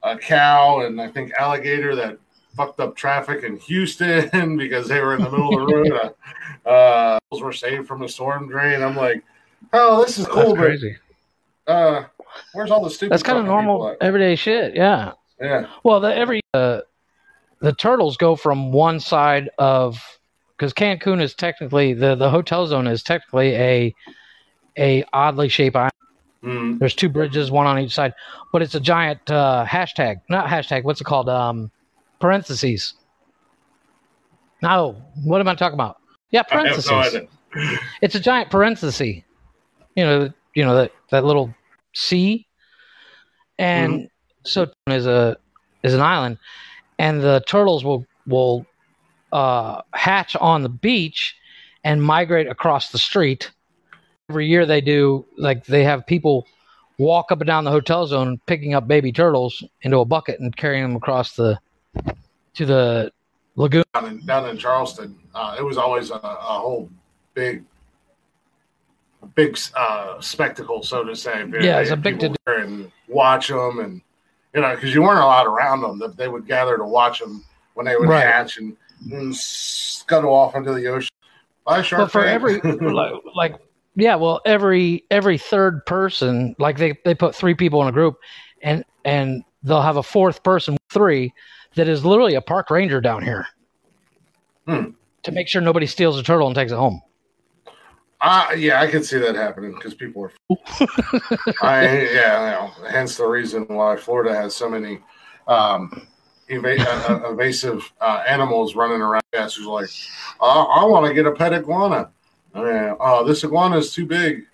a 0.03 0.17
cow 0.17 0.81
and 0.81 1.01
I 1.01 1.09
think 1.09 1.33
alligator 1.33 1.95
that 1.97 2.19
fucked 2.57 2.81
up 2.81 2.97
traffic 2.97 3.45
in 3.45 3.57
Houston 3.59 4.57
because 4.57 4.89
they 4.89 5.01
were 5.01 5.15
in 5.15 5.23
the 5.23 5.31
middle 5.31 5.61
of 5.61 5.69
the 5.69 5.75
road. 5.75 6.15
Uh, 6.67 6.69
uh, 6.69 7.19
those 7.31 7.41
were 7.41 7.53
saved 7.53 7.87
from 7.87 8.03
a 8.03 8.09
storm 8.09 8.49
drain. 8.49 8.83
I'm 8.83 8.97
like, 8.97 9.23
oh, 9.73 10.05
this 10.05 10.19
is 10.19 10.27
cool, 10.27 10.55
That's 10.55 10.59
crazy. 10.59 10.97
uh, 11.67 12.05
where's 12.53 12.71
all 12.71 12.83
the 12.85 12.91
stupid? 12.91 13.13
That's 13.13 13.23
kind 13.23 13.39
of 13.39 13.47
normal, 13.47 13.97
everyday 14.03 14.37
shit. 14.37 14.75
Yeah. 14.75 15.13
Yeah. 15.41 15.67
Well, 15.85 16.01
the 16.01 16.15
every 16.15 16.43
uh, 16.53 16.81
the 17.61 17.73
turtles 17.73 18.17
go 18.17 18.37
from 18.37 18.73
one 18.73 19.01
side 19.01 19.49
of 19.59 20.03
because 20.57 20.75
Cancun 20.75 21.23
is 21.23 21.35
technically 21.35 21.95
the 21.95 22.15
the 22.17 22.29
hotel 22.29 22.67
zone 22.67 22.87
is 22.87 23.03
technically 23.03 23.55
a 23.55 23.95
a 24.77 25.05
oddly 25.13 25.49
shaped 25.49 25.77
island. 25.77 25.93
Mm. 26.49 26.79
There's 26.79 26.95
two 26.95 27.09
bridges, 27.11 27.51
one 27.51 27.67
on 27.67 27.79
each 27.79 27.95
side, 27.95 28.15
but 28.53 28.63
it's 28.63 28.75
a 28.75 28.81
giant 28.81 29.31
uh, 29.31 29.67
hashtag, 29.69 30.21
not 30.31 30.47
hashtag. 30.47 30.85
What's 30.85 31.01
it 31.01 31.05
called? 31.05 31.29
Um, 31.29 31.71
parentheses. 32.21 32.95
No, 34.63 34.97
what 35.25 35.41
am 35.41 35.49
I 35.49 35.55
talking 35.55 35.75
about? 35.75 35.99
Yeah, 36.31 36.43
parentheses. 36.43 36.91
no. 36.91 37.29
It's 38.03 38.15
a 38.15 38.21
giant 38.21 38.51
parenthesis. 38.51 39.01
You 39.01 40.05
know, 40.05 40.33
you 40.55 40.65
know 40.65 40.75
that 40.77 40.93
that 41.11 41.25
little 41.25 41.55
C, 41.95 42.47
and 43.59 44.09
so 44.45 44.71
is 44.87 45.07
a 45.07 45.37
is 45.83 45.95
an 45.95 46.01
island, 46.01 46.39
and 46.99 47.23
the 47.23 47.43
turtles 47.47 47.85
will 47.85 48.07
will 48.27 48.67
uh, 49.33 49.83
hatch 49.93 50.37
on 50.37 50.63
the 50.63 50.69
beach 50.69 51.35
and 51.85 52.03
migrate 52.03 52.47
across 52.49 52.91
the 52.91 52.99
street. 52.99 53.51
Every 54.31 54.47
year 54.47 54.67
they 54.67 54.81
do 54.81 55.27
like 55.37 55.65
they 55.65 55.85
have 55.85 56.07
people 56.07 56.47
walk 56.99 57.31
up 57.33 57.41
and 57.41 57.47
down 57.47 57.65
the 57.65 57.71
hotel 57.71 58.07
zone 58.07 58.41
picking 58.47 58.75
up 58.75 58.87
baby 58.87 59.13
turtles 59.13 59.65
into 59.83 59.99
a 59.99 60.05
bucket 60.05 60.41
and 60.41 60.55
carrying 60.57 60.83
them 60.83 60.97
across 60.97 61.35
the 61.35 61.59
to 62.55 62.67
the 62.67 63.13
lagoon. 63.57 63.85
down 63.95 64.07
in, 64.07 64.27
down 64.27 64.49
in 64.49 64.59
Charleston, 64.59 65.17
uh, 65.35 65.57
it 65.59 65.63
was 65.63 65.79
always 65.79 66.11
a, 66.11 66.15
a 66.15 66.59
whole 66.59 66.91
big, 67.35 67.65
big 69.35 69.59
uh, 69.77 70.21
spectacle, 70.21 70.83
so 70.83 71.05
to 71.05 71.15
say. 71.15 71.45
Yeah, 71.61 71.79
it's 71.81 71.91
a 71.91 71.97
big 71.97 72.19
there 72.21 72.59
and 72.59 72.91
watch 73.07 73.49
them, 73.49 73.79
and 73.79 74.03
you 74.55 74.61
know, 74.61 74.75
because 74.75 74.93
you 74.93 75.03
weren't 75.03 75.21
allowed 75.21 75.47
around 75.47 75.83
them, 75.83 75.99
that 76.01 76.17
they 76.17 76.29
would 76.29 76.47
gather 76.47 76.77
to 76.77 76.85
watch 76.85 77.21
them 77.21 77.45
when 77.75 77.87
they 77.87 77.97
would 77.97 78.09
Right. 78.09 78.27
hatch 78.27 78.59
and, 78.59 78.77
and 79.11 79.35
scuttle 79.35 80.33
off 80.33 80.55
into 80.57 80.75
the 80.75 80.87
ocean. 80.89 81.11
By 81.65 81.83
shark 81.83 82.05
but 82.05 82.13
for 82.13 82.27
every 82.27 82.61
like, 82.63 83.13
like 83.35 83.55
yeah 83.99 84.15
well 84.15 84.41
every 84.47 85.05
every 85.11 85.37
third 85.37 85.85
person 85.87 86.55
like 86.59 86.79
they 86.79 86.95
they 87.05 87.15
put 87.15 87.35
three 87.35 87.55
people 87.55 87.83
in 87.83 87.89
a 87.89 87.93
group 87.93 88.15
and 88.63 88.85
and 89.05 89.43
they'll 89.63 89.83
have 89.83 89.97
a 89.99 90.03
fourth 90.03 90.43
person 90.43 90.77
three 90.91 91.33
that 91.77 91.89
is 91.89 92.05
literally 92.05 92.35
a 92.35 92.41
park 92.41 92.71
ranger 92.71 93.01
down 93.01 93.23
here 93.23 93.47
Hmm. 94.67 94.91
to 95.25 95.33
make 95.33 95.49
sure 95.49 95.61
nobody 95.61 95.87
steals 95.87 96.19
a 96.19 96.23
turtle 96.23 96.47
and 96.47 96.55
takes 96.55 96.73
it 96.73 96.77
home 96.79 97.01
Uh, 98.21 98.49
yeah, 98.57 98.81
I 98.81 98.89
can 98.89 99.05
see 99.05 99.19
that 99.19 99.35
happening 99.37 99.73
because 99.75 99.95
people 99.95 100.25
are. 100.25 100.33
I 101.63 101.83
yeah, 102.13 102.67
you 102.69 102.83
know, 102.83 102.89
hence 102.89 103.17
the 103.17 103.27
reason 103.27 103.65
why 103.69 103.97
Florida 103.97 104.35
has 104.35 104.55
so 104.57 104.69
many 104.69 104.99
um, 105.47 106.07
eva- 106.49 106.83
uh, 106.83 107.31
evasive 107.33 107.93
uh, 108.01 108.25
animals 108.27 108.75
running 108.75 109.01
around. 109.01 109.23
Yes, 109.33 109.55
who's 109.55 109.67
like, 109.67 109.89
uh, 110.41 110.65
I 110.65 110.85
want 110.85 111.07
to 111.07 111.15
get 111.15 111.27
a 111.27 111.33
pet 111.33 111.53
iguana. 111.53 112.11
I 112.59 112.63
mean, 112.89 112.97
oh, 113.01 113.25
this 113.27 113.45
iguana 113.45 113.77
is 113.79 113.93
too 113.93 114.07
big. 114.07 114.45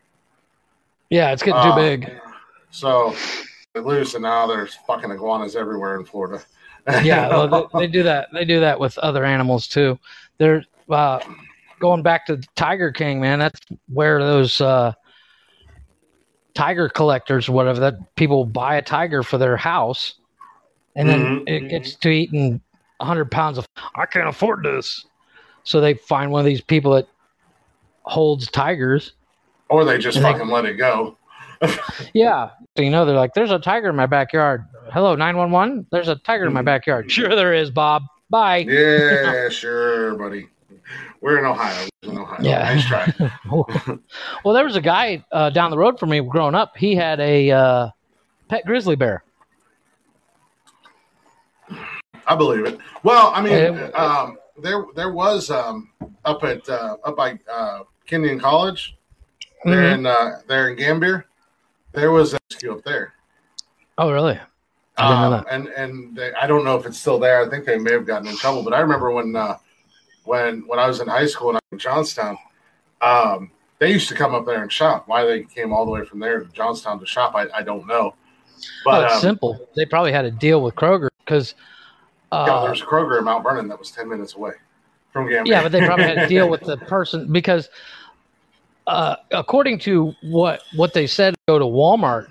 Yeah, 1.10 1.32
it's 1.32 1.42
getting 1.42 1.62
too 1.62 1.68
Uh, 1.70 1.76
big. 1.76 2.10
So 2.70 3.14
they're 3.72 3.82
loose, 3.82 4.14
and 4.14 4.22
now 4.22 4.46
there's 4.46 4.74
fucking 4.86 5.10
iguanas 5.10 5.56
everywhere 5.56 5.96
in 5.98 6.04
Florida. 6.04 6.42
Yeah, 7.02 7.28
well, 7.30 7.48
they, 7.72 7.86
they 7.86 7.86
do 7.86 8.02
that. 8.02 8.28
They 8.34 8.44
do 8.44 8.60
that 8.60 8.78
with 8.78 8.98
other 8.98 9.24
animals 9.24 9.66
too. 9.66 9.98
They're 10.36 10.62
uh, 10.90 11.18
going 11.80 12.02
back 12.02 12.26
to 12.26 12.42
Tiger 12.56 12.92
King, 12.92 13.22
man. 13.22 13.38
That's 13.38 13.58
where 13.88 14.18
those 14.22 14.60
uh, 14.60 14.92
tiger 16.54 16.90
collectors, 16.90 17.48
whatever, 17.48 17.80
that 17.80 18.14
people 18.16 18.44
buy 18.44 18.76
a 18.76 18.82
tiger 18.82 19.22
for 19.22 19.38
their 19.38 19.56
house, 19.56 20.16
and 20.94 21.08
then 21.08 21.20
Mhm. 21.20 21.48
it 21.48 21.68
gets 21.70 21.94
to 21.96 22.10
eating 22.10 22.60
hundred 23.00 23.30
pounds 23.30 23.56
of. 23.56 23.66
I 23.96 24.04
can't 24.04 24.28
afford 24.28 24.62
this, 24.62 25.06
so 25.62 25.80
they 25.80 25.94
find 25.94 26.30
one 26.30 26.40
of 26.40 26.46
these 26.46 26.60
people 26.60 26.92
that 26.92 27.08
holds 28.04 28.50
tigers. 28.50 29.12
or 29.68 29.84
they 29.84 29.98
just 29.98 30.18
fucking 30.20 30.48
let 30.48 30.64
it 30.64 30.74
go. 30.74 31.16
Yeah, 32.12 32.50
so 32.76 32.82
you 32.82 32.90
know 32.90 33.06
they're 33.06 33.16
like, 33.16 33.32
"There's 33.32 33.50
a 33.50 33.58
tiger 33.58 33.88
in 33.88 33.96
my 33.96 34.04
backyard." 34.06 34.66
Hello, 34.92 35.14
nine 35.14 35.36
one 35.38 35.50
one. 35.50 35.86
There's 35.90 36.08
a 36.08 36.16
tiger 36.16 36.44
in 36.44 36.52
my 36.52 36.60
backyard. 36.60 37.10
Sure, 37.10 37.34
there 37.34 37.54
is, 37.54 37.70
Bob. 37.70 38.02
Bye. 38.28 38.58
Yeah, 38.68 39.48
sure, 39.48 40.14
buddy. 40.16 40.48
We're 41.22 41.38
in 41.38 41.46
Ohio. 41.46 41.88
We're 42.02 42.10
in 42.12 42.18
Ohio. 42.18 42.38
Yeah. 42.42 42.58
Nice 42.74 42.86
try. 42.86 43.14
well, 44.44 44.52
there 44.54 44.64
was 44.64 44.76
a 44.76 44.80
guy 44.82 45.24
uh, 45.32 45.48
down 45.50 45.70
the 45.70 45.78
road 45.78 45.98
from 45.98 46.10
me 46.10 46.20
growing 46.20 46.54
up. 46.54 46.76
He 46.76 46.94
had 46.94 47.18
a 47.20 47.50
uh, 47.50 47.88
pet 48.48 48.66
grizzly 48.66 48.96
bear. 48.96 49.24
I 52.26 52.36
believe 52.36 52.66
it. 52.66 52.78
Well, 53.02 53.32
I 53.34 53.40
mean, 53.42 53.52
Yeah. 53.52 53.86
um, 53.94 54.36
there 54.58 54.84
there 54.94 55.12
was 55.12 55.50
um, 55.50 55.90
up 56.26 56.44
at 56.44 56.68
uh, 56.68 56.96
up 57.04 57.16
by 57.16 57.38
uh, 57.50 57.80
Kenyon 58.06 58.38
College 58.38 58.96
there 59.64 59.82
Mhm. 59.82 59.94
in 59.94 60.06
uh, 60.06 60.40
there 60.46 60.68
in 60.68 60.76
Gambier. 60.76 61.26
There 61.92 62.10
was 62.10 62.34
a 62.34 62.38
rescue 62.50 62.72
up 62.72 62.82
there. 62.84 63.14
Oh, 63.98 64.10
really? 64.12 64.38
I 64.96 65.08
didn't 65.08 65.20
know 65.20 65.26
Um, 65.26 65.32
that. 65.32 65.46
and 65.50 65.68
and 65.68 66.16
they, 66.16 66.32
I 66.34 66.46
don't 66.46 66.64
know 66.64 66.76
if 66.76 66.86
it's 66.86 66.98
still 66.98 67.18
there. 67.18 67.44
I 67.44 67.48
think 67.48 67.64
they 67.64 67.78
may 67.78 67.92
have 67.92 68.06
gotten 68.06 68.28
in 68.28 68.36
trouble. 68.36 68.62
But 68.62 68.74
I 68.74 68.80
remember 68.80 69.10
when 69.10 69.34
uh, 69.34 69.56
when 70.24 70.66
when 70.66 70.78
I 70.78 70.86
was 70.86 71.00
in 71.00 71.08
high 71.08 71.26
school 71.26 71.50
and 71.50 71.56
I 71.56 71.60
was 71.70 71.72
in 71.72 71.78
Johnstown, 71.78 72.38
um, 73.00 73.50
they 73.78 73.90
used 73.90 74.08
to 74.08 74.14
come 74.14 74.34
up 74.34 74.46
there 74.46 74.62
and 74.62 74.70
shop. 74.72 75.08
Why 75.08 75.24
they 75.24 75.42
came 75.44 75.72
all 75.72 75.84
the 75.84 75.90
way 75.90 76.04
from 76.04 76.18
there 76.20 76.40
to 76.40 76.46
Johnstown 76.52 76.98
to 77.00 77.06
shop, 77.06 77.34
I, 77.34 77.46
I 77.54 77.62
don't 77.62 77.86
know. 77.86 78.14
Well, 78.86 79.00
But 79.00 79.04
it's 79.06 79.14
um, 79.14 79.20
simple. 79.20 79.68
They 79.76 79.84
probably 79.86 80.12
had 80.12 80.24
a 80.24 80.30
deal 80.30 80.62
with 80.62 80.74
Kroger 80.74 81.08
because. 81.24 81.54
Uh, 82.32 82.44
yeah, 82.48 82.60
there's 82.66 82.82
a 82.82 82.84
Kroger 82.84 83.18
in 83.18 83.24
Mount 83.24 83.44
Vernon 83.44 83.68
that 83.68 83.78
was 83.78 83.90
ten 83.92 84.08
minutes 84.08 84.34
away 84.34 84.52
from. 85.14 85.30
Yeah, 85.46 85.62
but 85.62 85.72
they 85.72 85.80
probably 85.86 86.04
had 86.04 86.16
to 86.16 86.26
deal 86.26 86.50
with 86.50 86.60
the 86.60 86.76
person 86.76 87.32
because, 87.32 87.70
uh, 88.86 89.16
according 89.30 89.78
to 89.80 90.14
what 90.20 90.60
what 90.76 90.92
they 90.92 91.06
said, 91.06 91.34
go 91.48 91.58
to 91.58 91.64
Walmart, 91.64 92.28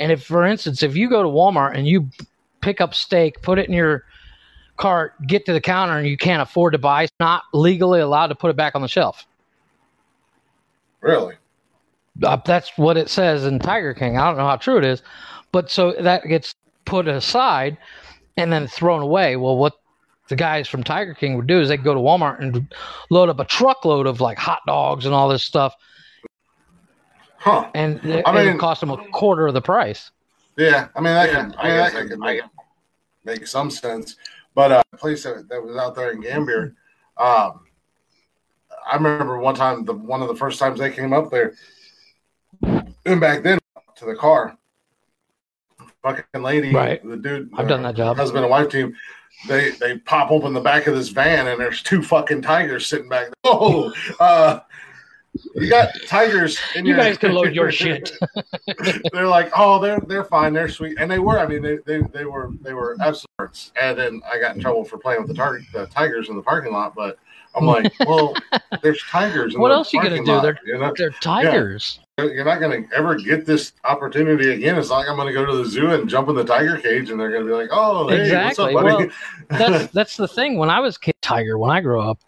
and 0.00 0.10
if, 0.10 0.24
for 0.24 0.44
instance, 0.44 0.82
if 0.82 0.96
you 0.96 1.08
go 1.08 1.22
to 1.22 1.28
Walmart 1.28 1.76
and 1.76 1.86
you 1.86 2.08
pick 2.60 2.80
up 2.80 2.94
steak, 2.94 3.40
put 3.42 3.60
it 3.60 3.68
in 3.68 3.74
your 3.74 4.04
cart, 4.76 5.14
get 5.28 5.46
to 5.46 5.52
the 5.52 5.60
counter, 5.60 5.98
and 5.98 6.08
you 6.08 6.16
can't 6.16 6.42
afford 6.42 6.72
to 6.72 6.78
buy, 6.78 7.04
it's 7.04 7.12
not 7.20 7.44
legally 7.52 8.00
allowed 8.00 8.28
to 8.28 8.34
put 8.34 8.50
it 8.50 8.56
back 8.56 8.74
on 8.74 8.82
the 8.82 8.88
shelf. 8.88 9.24
really. 11.00 11.36
Uh, 12.22 12.36
that's 12.44 12.70
what 12.76 12.96
it 12.96 13.10
says 13.10 13.44
in 13.44 13.58
Tiger 13.58 13.92
King. 13.92 14.16
I 14.16 14.26
don't 14.28 14.36
know 14.36 14.46
how 14.46 14.56
true 14.56 14.78
it 14.78 14.84
is, 14.84 15.02
but 15.52 15.70
so 15.70 15.92
that 16.00 16.24
gets 16.26 16.54
put 16.84 17.08
aside 17.08 17.76
and 18.36 18.52
then 18.52 18.66
thrown 18.66 19.02
away. 19.02 19.36
Well, 19.36 19.56
what 19.56 19.74
the 20.28 20.36
guys 20.36 20.68
from 20.68 20.82
Tiger 20.82 21.14
King 21.14 21.36
would 21.36 21.46
do 21.46 21.60
is 21.60 21.68
they'd 21.68 21.84
go 21.84 21.94
to 21.94 22.00
Walmart 22.00 22.40
and 22.40 22.72
load 23.10 23.28
up 23.28 23.40
a 23.40 23.44
truckload 23.44 24.06
of 24.06 24.20
like 24.20 24.38
hot 24.38 24.60
dogs 24.66 25.04
and 25.06 25.14
all 25.14 25.28
this 25.28 25.42
stuff, 25.42 25.74
Huh. 27.38 27.70
and 27.74 28.02
it, 28.04 28.22
I 28.26 28.30
it 28.30 28.34
would 28.34 28.46
mean- 28.52 28.58
cost 28.58 28.80
them 28.80 28.90
a 28.90 28.96
quarter 29.08 29.46
of 29.46 29.54
the 29.54 29.60
price. 29.62 30.10
Yeah, 30.56 30.88
I 30.94 31.00
mean 31.00 31.12
that 31.14 31.30
can 31.30 31.54
I, 31.58 31.62
I 31.64 31.68
guess 31.68 31.92
guess 31.92 32.02
that 32.02 32.08
can 32.10 32.20
make, 32.20 32.40
make 33.24 33.46
some 33.46 33.70
sense. 33.70 34.16
But 34.54 34.70
uh, 34.70 34.82
a 34.92 34.96
place 34.96 35.24
that, 35.24 35.48
that 35.48 35.60
was 35.62 35.76
out 35.76 35.96
there 35.96 36.12
in 36.12 36.20
Gambier, 36.20 36.76
um, 37.18 37.60
I 38.90 38.94
remember 38.94 39.38
one 39.40 39.56
time 39.56 39.84
the 39.84 39.94
one 39.94 40.22
of 40.22 40.28
the 40.28 40.36
first 40.36 40.60
times 40.60 40.78
they 40.78 40.92
came 40.92 41.12
up 41.12 41.30
there, 41.30 41.54
and 43.04 43.20
back 43.20 43.42
then 43.42 43.58
to 43.96 44.04
the 44.04 44.14
car, 44.14 44.56
fucking 46.02 46.40
lady, 46.42 46.72
Right. 46.72 47.02
the 47.06 47.16
dude, 47.16 47.50
I've 47.56 47.66
done 47.68 47.82
that 47.82 47.96
job. 47.96 48.16
husband 48.16 48.44
and 48.44 48.50
wife 48.50 48.68
team. 48.70 48.94
They 49.48 49.70
they 49.72 49.98
pop 49.98 50.30
open 50.30 50.52
the 50.52 50.60
back 50.60 50.86
of 50.86 50.94
this 50.94 51.08
van 51.10 51.46
and 51.48 51.60
there's 51.60 51.82
two 51.82 52.02
fucking 52.02 52.42
tigers 52.42 52.86
sitting 52.86 53.08
back. 53.08 53.26
there. 53.26 53.34
Oh, 53.44 53.92
uh, 54.20 54.60
you 55.56 55.68
got 55.68 55.90
tigers. 56.06 56.58
In 56.76 56.86
You 56.86 56.94
your- 56.94 57.02
guys 57.02 57.18
can 57.18 57.32
load 57.32 57.54
your 57.54 57.70
shit. 57.82 58.12
they're 59.12 59.26
like, 59.26 59.50
oh, 59.56 59.80
they're 59.80 60.00
they're 60.06 60.24
fine, 60.24 60.52
they're 60.52 60.68
sweet, 60.68 60.96
and 60.98 61.10
they 61.10 61.18
were. 61.18 61.38
I 61.40 61.46
mean, 61.46 61.60
they 61.62 61.78
they, 61.84 62.00
they 62.12 62.24
were 62.24 62.52
they 62.62 62.72
were 62.72 62.96
absolute. 63.00 63.70
And 63.80 63.98
then 63.98 64.22
I 64.32 64.38
got 64.38 64.54
in 64.56 64.62
trouble 64.62 64.84
for 64.84 64.96
playing 64.96 65.20
with 65.22 65.28
the 65.28 65.34
tar- 65.34 65.60
the 65.72 65.86
tigers 65.88 66.28
in 66.28 66.36
the 66.36 66.42
parking 66.42 66.72
lot, 66.72 66.94
but 66.94 67.18
I'm 67.56 67.66
like, 67.66 67.92
well, 68.06 68.34
there's 68.82 69.02
tigers. 69.10 69.54
In 69.54 69.60
What 69.60 69.72
else 69.72 69.92
you 69.92 70.00
gonna 70.02 70.16
do? 70.24 70.32
lot, 70.32 70.42
They're- 70.42 70.58
you 70.64 70.78
know? 70.78 70.92
They're 70.96 71.10
tigers. 71.10 71.98
You're 72.18 72.44
not 72.44 72.60
gonna 72.60 72.84
ever 72.94 73.16
get 73.16 73.44
this 73.44 73.72
opportunity 73.82 74.52
again. 74.52 74.78
It's 74.78 74.88
not 74.88 74.98
like 74.98 75.08
I'm 75.08 75.16
gonna 75.16 75.32
go 75.32 75.44
to 75.44 75.56
the 75.56 75.64
zoo 75.64 75.90
and 75.90 76.08
jump 76.08 76.28
in 76.28 76.36
the 76.36 76.44
tiger 76.44 76.76
cage, 76.78 77.10
and 77.10 77.18
they're 77.18 77.32
gonna 77.32 77.44
be 77.44 77.50
like, 77.50 77.70
oh, 77.72 78.08
hey, 78.08 78.20
Exactly. 78.22 78.72
what's 78.74 78.86
up, 78.88 78.98
buddy? 78.98 79.10
That's 79.50 79.92
that's 79.92 80.16
the 80.16 80.28
thing. 80.28 80.56
When 80.56 80.70
I 80.70 80.78
was 80.78 80.96
a 80.96 81.00
kid, 81.00 81.16
tiger, 81.20 81.58
when 81.58 81.72
I 81.72 81.80
grew 81.80 82.00
up, 82.00 82.20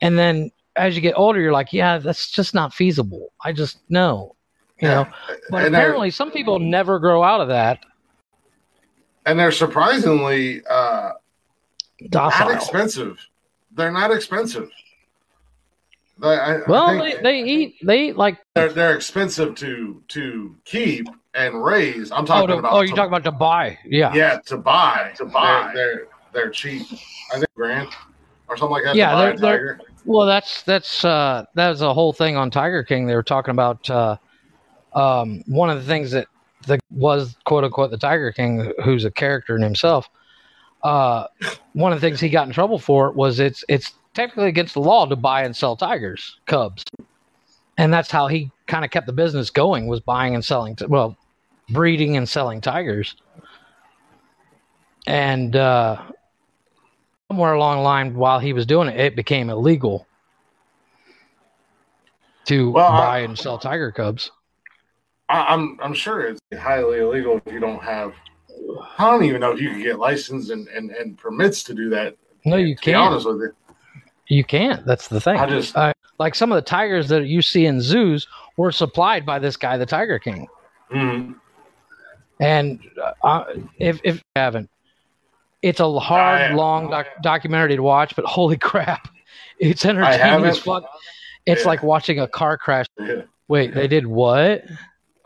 and 0.00 0.16
then 0.16 0.52
as 0.76 0.94
you 0.94 1.02
get 1.02 1.14
older, 1.16 1.40
you're 1.40 1.52
like, 1.52 1.72
yeah, 1.72 1.98
that's 1.98 2.30
just 2.30 2.54
not 2.54 2.72
feasible. 2.72 3.32
I 3.44 3.52
just 3.52 3.78
no, 3.88 4.36
you 4.80 4.86
know. 4.86 5.06
But 5.50 5.64
And 5.66 5.74
apparently, 5.74 6.10
some 6.10 6.30
people 6.30 6.60
never 6.60 7.00
grow 7.00 7.24
out 7.24 7.40
of 7.40 7.48
that 7.48 7.84
and 9.26 9.38
they're 9.38 9.52
surprisingly 9.52 10.62
uh, 10.66 11.12
not 12.00 12.10
docile. 12.10 12.50
expensive. 12.50 13.18
They're 13.72 13.92
not 13.92 14.12
expensive. 14.12 14.70
They, 16.18 16.28
I, 16.28 16.56
I 16.56 16.60
Well, 16.68 16.88
think- 16.98 17.16
they, 17.16 17.22
they 17.22 17.42
eat 17.50 17.76
they 17.82 18.08
eat 18.08 18.16
like 18.16 18.38
they're, 18.54 18.72
they're 18.72 18.94
expensive 18.94 19.54
to 19.56 20.02
to 20.08 20.54
keep 20.64 21.06
and 21.34 21.62
raise. 21.64 22.12
I'm 22.12 22.22
oh, 22.22 22.26
talking 22.26 22.48
to, 22.48 22.58
about 22.58 22.72
oh 22.72 22.80
you're 22.80 22.88
to- 22.88 22.94
talking 22.94 23.08
about 23.12 23.24
to 23.24 23.32
buy 23.32 23.78
yeah 23.84 24.14
yeah 24.14 24.38
to 24.46 24.56
buy 24.56 25.12
To 25.16 25.24
buy. 25.24 25.72
They're, 25.74 25.84
they're 25.94 26.08
they're 26.32 26.50
cheap. 26.50 26.86
I 27.32 27.36
think 27.38 27.48
grand 27.54 27.88
or 28.48 28.56
something 28.56 28.72
like 28.72 28.84
that. 28.84 28.94
Yeah, 28.94 29.10
to 29.10 29.14
buy 29.16 29.24
they're- 29.24 29.34
a 29.34 29.38
they're- 29.38 29.80
Well, 30.04 30.26
that's 30.26 30.62
that's 30.62 31.04
uh, 31.04 31.44
that 31.54 31.68
was 31.70 31.80
a 31.80 31.92
whole 31.94 32.12
thing 32.12 32.36
on 32.36 32.50
Tiger 32.50 32.82
King. 32.84 33.06
They 33.06 33.14
were 33.14 33.22
talking 33.22 33.52
about 33.52 33.88
uh, 33.90 34.16
um, 34.94 35.42
one 35.46 35.70
of 35.70 35.78
the 35.78 35.86
things 35.86 36.10
that 36.12 36.28
the, 36.66 36.78
was 36.90 37.36
quote 37.44 37.64
unquote 37.64 37.90
the 37.90 37.98
Tiger 37.98 38.30
King, 38.30 38.72
who's 38.84 39.04
a 39.04 39.10
character 39.10 39.56
in 39.56 39.62
himself. 39.62 40.08
Uh, 40.82 41.26
one 41.72 41.92
of 41.92 42.00
the 42.00 42.06
things 42.06 42.20
he 42.20 42.28
got 42.28 42.46
in 42.46 42.52
trouble 42.52 42.78
for 42.78 43.10
was 43.12 43.40
it's 43.40 43.64
it's 43.68 43.92
technically 44.14 44.48
against 44.48 44.74
the 44.74 44.80
law 44.80 45.06
to 45.06 45.16
buy 45.16 45.42
and 45.44 45.54
sell 45.54 45.76
tigers, 45.76 46.38
cubs, 46.46 46.84
and 47.76 47.92
that's 47.92 48.10
how 48.10 48.26
he 48.28 48.50
kind 48.66 48.84
of 48.84 48.90
kept 48.90 49.06
the 49.06 49.12
business 49.12 49.50
going 49.50 49.86
was 49.86 50.00
buying 50.00 50.34
and 50.34 50.44
selling. 50.44 50.76
T- 50.76 50.86
well, 50.86 51.16
breeding 51.70 52.16
and 52.16 52.28
selling 52.28 52.60
tigers, 52.60 53.16
and 55.06 55.54
uh, 55.56 56.00
somewhere 57.30 57.54
along 57.54 57.78
the 57.78 57.82
line 57.82 58.14
while 58.14 58.38
he 58.38 58.52
was 58.52 58.66
doing 58.66 58.88
it, 58.88 58.98
it 58.98 59.16
became 59.16 59.50
illegal 59.50 60.06
to 62.46 62.70
Well, 62.70 62.86
I- 62.86 62.98
buy 62.98 63.18
and 63.20 63.38
sell 63.38 63.58
tiger 63.58 63.90
cubs. 63.92 64.30
I, 65.30 65.54
I'm 65.54 65.78
I'm 65.82 65.94
sure 65.94 66.20
it's 66.20 66.40
highly 66.58 66.98
illegal 66.98 67.40
if 67.46 67.52
you 67.52 67.58
don't 67.58 67.82
have. 67.82 68.12
I 68.98 69.10
don't 69.10 69.24
even 69.24 69.40
know 69.40 69.52
if 69.52 69.60
you 69.60 69.70
can 69.70 69.82
get 69.82 69.98
licensed 69.98 70.50
and, 70.50 70.68
and, 70.68 70.90
and 70.90 71.16
permits 71.18 71.62
to 71.64 71.74
do 71.74 71.88
that. 71.90 72.16
No, 72.44 72.56
you 72.56 72.76
to 72.76 72.82
can't. 72.82 72.96
honest 72.98 73.26
with 73.26 73.38
you, 73.40 73.54
You 74.28 74.44
can't. 74.44 74.84
That's 74.86 75.08
the 75.08 75.20
thing. 75.20 75.36
I 75.38 75.46
just 75.46 75.76
Uh, 75.76 75.92
like 76.18 76.34
some 76.34 76.50
of 76.52 76.56
the 76.56 76.62
tigers 76.62 77.08
that 77.08 77.26
you 77.26 77.42
see 77.42 77.66
in 77.66 77.80
zoos 77.80 78.26
were 78.56 78.72
supplied 78.72 79.26
by 79.26 79.38
this 79.38 79.56
guy, 79.56 79.76
the 79.76 79.86
Tiger 79.86 80.18
King. 80.18 80.48
mhm. 80.90 81.34
And 82.40 82.80
uh, 83.22 83.44
if 83.78 84.00
if 84.02 84.16
you 84.16 84.22
haven't, 84.36 84.68
it's 85.62 85.78
a 85.80 85.98
hard, 86.00 86.40
I- 86.40 86.54
long 86.54 86.90
doc- 86.90 87.06
documentary 87.22 87.76
to 87.76 87.82
watch. 87.82 88.16
But 88.16 88.24
holy 88.24 88.56
crap, 88.70 89.08
it's 89.58 89.84
entertaining 89.84 90.44
as 90.46 90.58
fuck. 90.58 90.84
It's 91.46 91.62
Yeah. 91.62 91.68
like 91.68 91.82
watching 91.82 92.20
a 92.20 92.26
car 92.26 92.56
crash. 92.58 92.86
Yeah. 92.98 93.22
Wait, 93.48 93.74
they 93.74 93.86
did 93.86 94.06
what? 94.06 94.64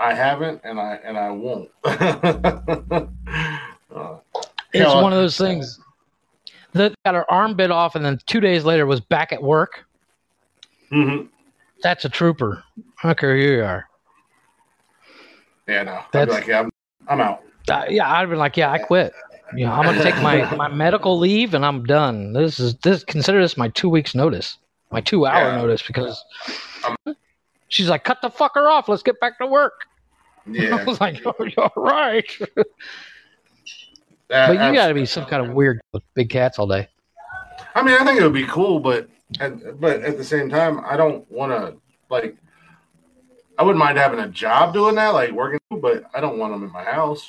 I 0.01 0.12
haven't, 0.14 0.61
and 0.64 0.78
I 0.80 0.99
and 1.05 1.16
I 1.16 1.30
won't. 1.30 1.70
Uh, 3.90 4.16
It's 4.74 4.92
one 4.94 5.12
of 5.14 5.18
those 5.18 5.38
things 5.38 5.80
that 6.73 6.95
got 7.05 7.14
her 7.14 7.31
arm 7.31 7.55
bit 7.55 7.71
off, 7.71 7.95
and 7.95 8.05
then 8.05 8.19
two 8.27 8.41
days 8.41 8.64
later 8.64 8.87
was 8.87 9.01
back 9.01 9.33
at 9.33 9.43
work. 9.43 9.85
mhm. 10.93 11.29
That's 11.83 12.05
a 12.05 12.09
trooper. 12.09 12.64
I 13.03 13.09
don't 13.09 13.19
care 13.19 13.37
who 13.37 13.43
you 13.43 13.62
are. 13.62 13.89
Yeah, 15.69 15.83
no. 15.85 16.01
That's- 16.12 16.37
like, 16.37 16.47
yeah, 16.49 16.61
I'm, 16.61 16.71
I'm 17.09 17.21
out. 17.21 17.43
Uh, 17.71 17.85
yeah, 17.89 18.11
I'd 18.11 18.29
been 18.31 18.39
like, 18.39 18.57
yeah, 18.57 18.71
I 18.73 18.79
quit. 18.79 19.12
You 19.55 19.64
know, 19.66 19.73
I'm 19.73 19.85
gonna 19.85 20.03
take 20.03 20.16
my 20.23 20.55
my 20.57 20.69
medical 20.69 21.19
leave 21.19 21.55
and 21.55 21.64
I'm 21.64 21.85
done. 21.85 22.33
This 22.33 22.59
is 22.61 22.75
this 22.77 23.03
consider 23.05 23.41
this 23.41 23.57
my 23.57 23.69
two 23.69 23.89
weeks 23.89 24.14
notice, 24.14 24.59
my 24.91 25.01
two 25.01 25.25
hour 25.27 25.51
Yeah. 25.53 25.57
notice 25.57 25.83
because 25.83 26.23
she's 27.69 27.89
like, 27.89 28.05
cut 28.05 28.21
the 28.23 28.29
fucker 28.31 28.69
off. 28.71 28.89
Let's 28.89 29.03
get 29.03 29.19
back 29.21 29.39
to 29.39 29.47
work. 29.47 29.85
Yeah, 30.47 30.77
I 30.81 30.85
was 30.85 31.01
like, 31.01 31.23
oh, 31.25 31.35
you're 31.45 31.71
right. 31.77 32.31
But 34.29 34.53
you 34.53 34.74
got 34.74 34.89
to 34.89 34.95
be 34.95 35.07
some 35.07 35.24
kind 35.24 35.47
of 35.47 35.55
weird 35.55 35.81
with 35.93 36.03
big 36.14 36.31
cats 36.31 36.59
all 36.59 36.66
day. 36.66 36.89
I 37.74 37.83
mean, 37.83 37.95
I 37.95 38.05
think 38.05 38.20
it 38.20 38.22
would 38.22 38.33
be 38.33 38.47
cool, 38.47 38.81
but 38.81 39.09
at, 39.41 39.81
but 39.81 40.03
at 40.03 40.16
the 40.16 40.24
same 40.24 40.49
time, 40.49 40.81
I 40.85 40.97
don't 40.97 41.31
want 41.31 41.53
to 41.53 41.76
like. 42.11 42.37
I 43.59 43.62
wouldn't 43.62 43.79
mind 43.79 43.99
having 43.99 44.20
a 44.20 44.29
job 44.29 44.72
doing 44.72 44.95
that, 44.97 45.09
like 45.09 45.33
working, 45.33 45.59
but 45.70 46.05
I 46.14 46.20
don't 46.20 46.39
want 46.39 46.53
them 46.53 46.62
in 46.62 46.70
my 46.70 46.85
house. 46.85 47.29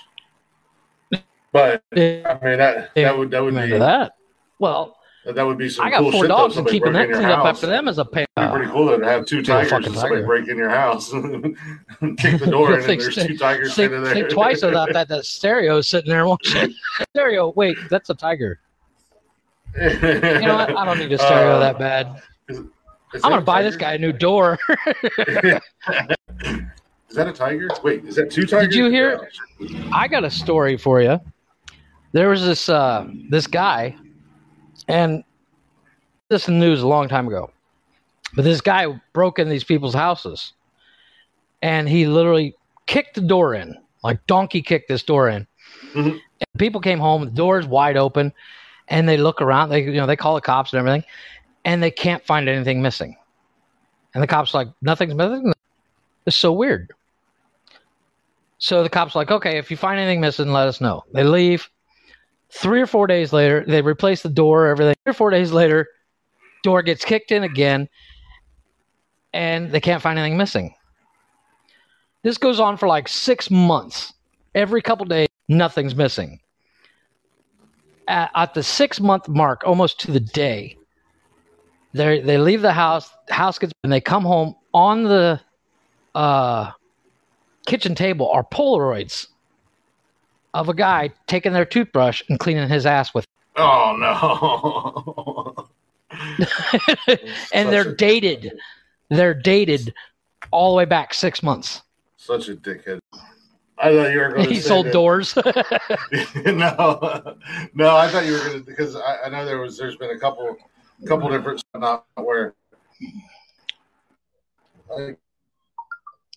But 1.51 1.83
I 1.93 1.95
mean, 2.43 2.57
that 2.57 2.91
that 2.95 3.17
would 3.17 3.31
that 3.31 3.43
would 3.43 3.55
be 3.55 3.77
that. 3.77 4.13
Well, 4.59 4.97
that 5.25 5.43
would 5.45 5.57
be 5.57 5.69
some 5.69 5.85
I 5.85 5.89
got 5.89 5.99
cool 6.01 6.11
four 6.11 6.27
dogs, 6.27 6.57
and 6.57 6.67
keeping 6.67 6.93
that 6.93 7.09
cleaned 7.09 7.31
up 7.31 7.45
after 7.45 7.65
them 7.65 7.87
is 7.87 7.97
a 7.97 8.05
pain. 8.05 8.25
Be 8.51 8.57
pretty 8.57 8.71
cool 8.71 8.97
to 8.97 9.05
have 9.05 9.25
two 9.25 9.41
tigers 9.41 9.71
and 9.71 9.85
somebody 9.85 10.15
tiger. 10.15 10.25
break 10.25 10.47
in 10.47 10.57
your 10.57 10.69
house, 10.69 11.09
kick 12.17 12.39
the 12.39 12.47
door 12.49 12.69
in, 12.73 12.75
and 12.79 12.85
Think- 12.85 13.01
there's 13.01 13.15
two 13.15 13.37
tigers 13.37 13.73
think, 13.75 13.91
there. 13.91 14.05
think 14.13 14.29
twice 14.29 14.63
about 14.63 14.93
that. 14.93 15.07
That 15.07 15.25
stereo 15.37 15.77
is 15.77 15.87
sitting 15.87 16.09
there 16.09 16.25
watching. 16.25 16.73
stereo, 17.11 17.51
wait, 17.55 17.77
that's 17.89 18.09
a 18.09 18.15
tiger. 18.15 18.59
you 19.75 19.89
know 19.99 20.55
what? 20.55 20.75
I 20.75 20.85
don't 20.85 20.99
need 20.99 21.11
a 21.11 21.17
stereo 21.17 21.51
Uh, 21.55 21.59
that 21.59 21.79
bad. 21.79 22.21
I'm 22.49 23.31
gonna 23.31 23.41
buy 23.41 23.63
this 23.63 23.75
guy 23.75 23.93
a 23.93 23.97
new 23.97 24.11
door. 24.13 24.57
Is 27.09 27.15
that 27.15 27.27
a 27.27 27.33
tiger? 27.33 27.69
Wait, 27.83 28.05
is 28.05 28.15
that 28.15 28.29
two 28.29 28.45
tigers? 28.45 28.67
Did 28.69 28.75
you 28.75 28.89
hear- 28.89 29.29
I 29.91 30.07
got 30.07 30.23
a 30.23 30.29
story 30.29 30.77
for 30.77 31.01
you. 31.01 31.19
There 32.11 32.29
was 32.29 32.43
this 32.45 32.69
uh, 32.69 33.07
this 33.29 33.45
guy, 33.47 33.95
and 34.87 35.23
this 36.29 36.47
news 36.47 36.81
a 36.81 36.87
long 36.87 37.07
time 37.07 37.27
ago. 37.27 37.51
But 38.35 38.43
this 38.43 38.61
guy 38.61 38.87
broke 39.13 39.39
in 39.39 39.49
these 39.49 39.63
people's 39.63 39.93
houses, 39.93 40.53
and 41.61 41.89
he 41.89 42.05
literally 42.05 42.55
kicked 42.85 43.15
the 43.15 43.21
door 43.21 43.53
in, 43.53 43.75
like 44.03 44.25
donkey 44.27 44.61
kicked 44.61 44.87
this 44.87 45.03
door 45.03 45.29
in. 45.29 45.47
Mhm. 45.93 46.11
And 46.13 46.59
people 46.59 46.81
came 46.81 46.99
home, 46.99 47.25
the 47.25 47.31
door's 47.31 47.65
wide 47.67 47.97
open, 47.97 48.33
and 48.87 49.07
they 49.09 49.17
look 49.17 49.41
around. 49.41 49.69
They 49.69 49.81
you 49.83 49.93
know 49.93 50.05
they 50.05 50.15
call 50.15 50.35
the 50.35 50.41
cops 50.41 50.73
and 50.73 50.79
everything, 50.79 51.03
and 51.65 51.81
they 51.81 51.91
can't 51.91 52.25
find 52.25 52.47
anything 52.47 52.81
missing. 52.81 53.15
And 54.13 54.23
the 54.23 54.27
cops 54.27 54.53
are 54.53 54.59
like 54.59 54.69
nothing's 54.81 55.15
missing. 55.15 55.53
It's 56.25 56.35
so 56.35 56.51
weird. 56.51 56.91
So 58.59 58.83
the 58.83 58.89
cops 58.89 59.15
are 59.15 59.19
like, 59.19 59.31
okay, 59.31 59.57
if 59.57 59.71
you 59.71 59.77
find 59.77 59.99
anything 59.99 60.19
missing, 60.19 60.51
let 60.51 60.67
us 60.67 60.81
know. 60.81 61.05
They 61.13 61.23
leave. 61.23 61.69
Three 62.51 62.81
or 62.81 62.87
four 62.87 63.07
days 63.07 63.31
later, 63.31 63.63
they 63.65 63.81
replace 63.81 64.21
the 64.21 64.29
door, 64.29 64.67
everything. 64.67 64.95
Three 65.03 65.11
or 65.11 65.13
four 65.13 65.29
days 65.29 65.51
later, 65.51 65.87
door 66.63 66.81
gets 66.81 67.05
kicked 67.05 67.31
in 67.31 67.43
again, 67.43 67.87
and 69.33 69.71
they 69.71 69.79
can't 69.79 70.01
find 70.01 70.17
anything 70.17 70.37
missing. 70.37 70.73
This 72.23 72.37
goes 72.37 72.59
on 72.59 72.77
for 72.77 72.87
like 72.87 73.07
six 73.07 73.49
months. 73.49 74.13
Every 74.55 74.81
couple 74.81 75.05
days, 75.05 75.27
nothing's 75.47 75.95
missing. 75.95 76.39
At, 78.07 78.31
at 78.35 78.53
the 78.53 78.63
six 78.63 78.99
month 78.99 79.27
mark, 79.27 79.63
almost 79.65 79.99
to 80.01 80.11
the 80.11 80.19
day, 80.19 80.77
they 81.93 82.21
they 82.21 82.37
leave 82.37 82.61
the 82.61 82.73
house. 82.73 83.09
House 83.29 83.57
gets 83.59 83.71
and 83.83 83.93
they 83.93 84.01
come 84.01 84.23
home 84.23 84.55
on 84.73 85.03
the 85.03 85.39
uh, 86.15 86.71
kitchen 87.65 87.95
table 87.95 88.29
are 88.29 88.43
Polaroids 88.43 89.27
of 90.53 90.67
a 90.69 90.73
guy 90.73 91.11
taking 91.27 91.53
their 91.53 91.65
toothbrush 91.65 92.23
and 92.27 92.39
cleaning 92.39 92.67
his 92.67 92.85
ass 92.85 93.13
with, 93.13 93.25
Oh 93.55 93.95
no! 93.99 95.67
and 97.53 97.69
they're 97.69 97.89
a- 97.89 97.95
dated. 97.95 98.53
They're 99.09 99.33
dated 99.33 99.93
all 100.51 100.71
the 100.71 100.77
way 100.77 100.85
back 100.85 101.13
six 101.13 101.43
months. 101.43 101.81
Such 102.17 102.49
a 102.49 102.55
dickhead. 102.55 102.99
I 103.77 103.95
thought 103.95 104.11
you 104.11 104.19
were 104.19 104.29
going 104.29 104.43
to. 104.43 104.53
He 104.53 104.59
sold 104.59 104.91
doors. 104.91 105.35
no, 106.45 107.37
no. 107.73 107.95
I 107.95 108.09
thought 108.09 108.25
you 108.25 108.33
were 108.33 108.39
going 108.39 108.59
to 108.59 108.65
because 108.65 108.95
I, 108.95 109.17
I 109.25 109.29
know 109.29 109.45
there 109.45 109.59
was. 109.59 109.77
There's 109.77 109.95
been 109.95 110.11
a 110.11 110.19
couple, 110.19 110.57
couple 111.05 111.29
different 111.29 111.63
not 111.75 112.05
where. 112.15 112.53
Like, 114.89 115.17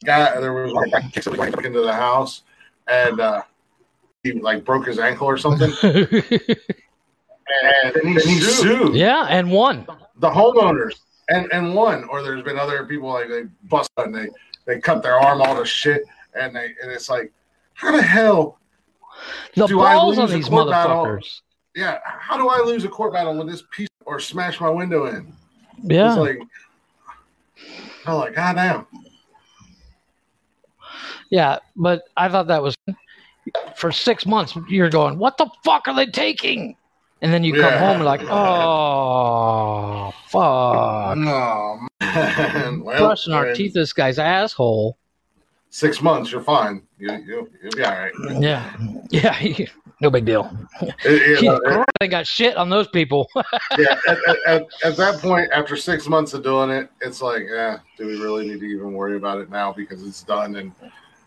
guy, 0.04 0.40
there 0.40 0.52
was 0.52 0.72
like 0.72 0.92
a 0.92 1.08
kid 1.08 1.36
went 1.36 1.64
into 1.64 1.80
the 1.80 1.92
house, 1.92 2.42
and 2.86 3.18
uh, 3.18 3.42
he 4.22 4.32
like 4.32 4.64
broke 4.64 4.86
his 4.86 4.98
ankle 4.98 5.26
or 5.26 5.36
something, 5.36 5.72
and, 5.82 7.96
and 7.96 8.20
he 8.20 8.40
sued 8.40 8.94
yeah, 8.94 9.26
and 9.28 9.50
one. 9.50 9.86
the 10.18 10.30
homeowners 10.30 11.00
and 11.28 11.52
and 11.52 11.74
won. 11.74 12.04
Or 12.04 12.22
there's 12.22 12.42
been 12.42 12.58
other 12.58 12.84
people 12.84 13.08
like 13.10 13.28
they 13.28 13.44
bust 13.64 13.90
and 13.96 14.14
they 14.14 14.28
they 14.66 14.80
cut 14.80 15.02
their 15.02 15.18
arm 15.18 15.42
all 15.42 15.56
to 15.56 15.64
shit, 15.64 16.02
and 16.34 16.54
they 16.54 16.74
and 16.82 16.90
it's 16.90 17.08
like, 17.08 17.32
how 17.74 17.96
the 17.96 18.02
hell 18.02 18.58
The 19.54 19.66
Do 19.66 19.80
I 19.80 20.02
lose 20.02 20.18
a 20.18 20.26
these 20.26 20.48
court 20.48 20.70
battle? 20.70 21.18
yeah, 21.74 21.98
how 22.04 22.36
do 22.36 22.48
I 22.48 22.60
lose 22.60 22.84
a 22.84 22.88
court 22.88 23.12
battle 23.12 23.36
with 23.36 23.48
this 23.48 23.64
piece 23.70 23.88
or 24.04 24.20
smash 24.20 24.60
my 24.60 24.70
window 24.70 25.06
in? 25.06 25.32
Yeah. 25.82 26.08
It's 26.08 26.18
like, 26.18 26.40
I'm 28.06 28.14
like, 28.14 28.34
God 28.34 28.56
damn. 28.56 28.86
Yeah, 31.30 31.58
but 31.76 32.04
I 32.16 32.28
thought 32.28 32.48
that 32.48 32.62
was 32.62 32.76
for 33.76 33.90
six 33.90 34.26
months. 34.26 34.56
You're 34.68 34.90
going, 34.90 35.18
what 35.18 35.38
the 35.38 35.48
fuck 35.64 35.88
are 35.88 35.94
they 35.94 36.06
taking? 36.06 36.76
And 37.22 37.32
then 37.32 37.44
you 37.44 37.52
come 37.54 37.72
Yeah. 37.72 37.78
home 37.78 37.96
and 37.96 38.04
like, 38.04 38.20
oh 38.28 40.12
fuck, 40.26 41.16
No, 41.16 41.78
man. 42.00 42.82
Well, 42.82 42.98
brushing 43.06 43.32
our 43.32 43.54
teeth. 43.54 43.72
This 43.74 43.92
guy's 43.92 44.18
asshole. 44.18 44.98
Six 45.70 46.02
months, 46.02 46.30
you're 46.32 46.42
fine. 46.42 46.82
You, 46.98 47.12
you, 47.26 47.50
you'll 47.62 47.72
be 47.76 47.84
all 47.84 47.92
right. 47.92 48.12
Yeah, 48.40 48.70
yeah, 49.10 49.66
no 50.02 50.10
big 50.10 50.24
deal. 50.26 50.50
It- 50.82 50.94
it- 51.04 51.42
Yeah, 51.42 51.52
uh, 51.52 51.84
they 52.00 52.08
got 52.08 52.26
shit 52.26 52.56
on 52.56 52.68
those 52.68 52.88
people. 52.88 53.30
yeah, 53.78 53.98
at, 54.08 54.18
at, 54.28 54.36
at, 54.46 54.62
at 54.84 54.96
that 54.96 55.20
point, 55.20 55.48
after 55.52 55.76
six 55.76 56.08
months 56.08 56.34
of 56.34 56.42
doing 56.42 56.68
it, 56.70 56.90
it's 57.00 57.22
like, 57.22 57.44
yeah, 57.48 57.78
do 57.96 58.06
we 58.06 58.20
really 58.20 58.48
need 58.50 58.60
to 58.60 58.66
even 58.66 58.92
worry 58.92 59.16
about 59.16 59.38
it 59.38 59.48
now 59.48 59.72
because 59.72 60.04
it's 60.06 60.22
done 60.24 60.56
and 60.56 60.72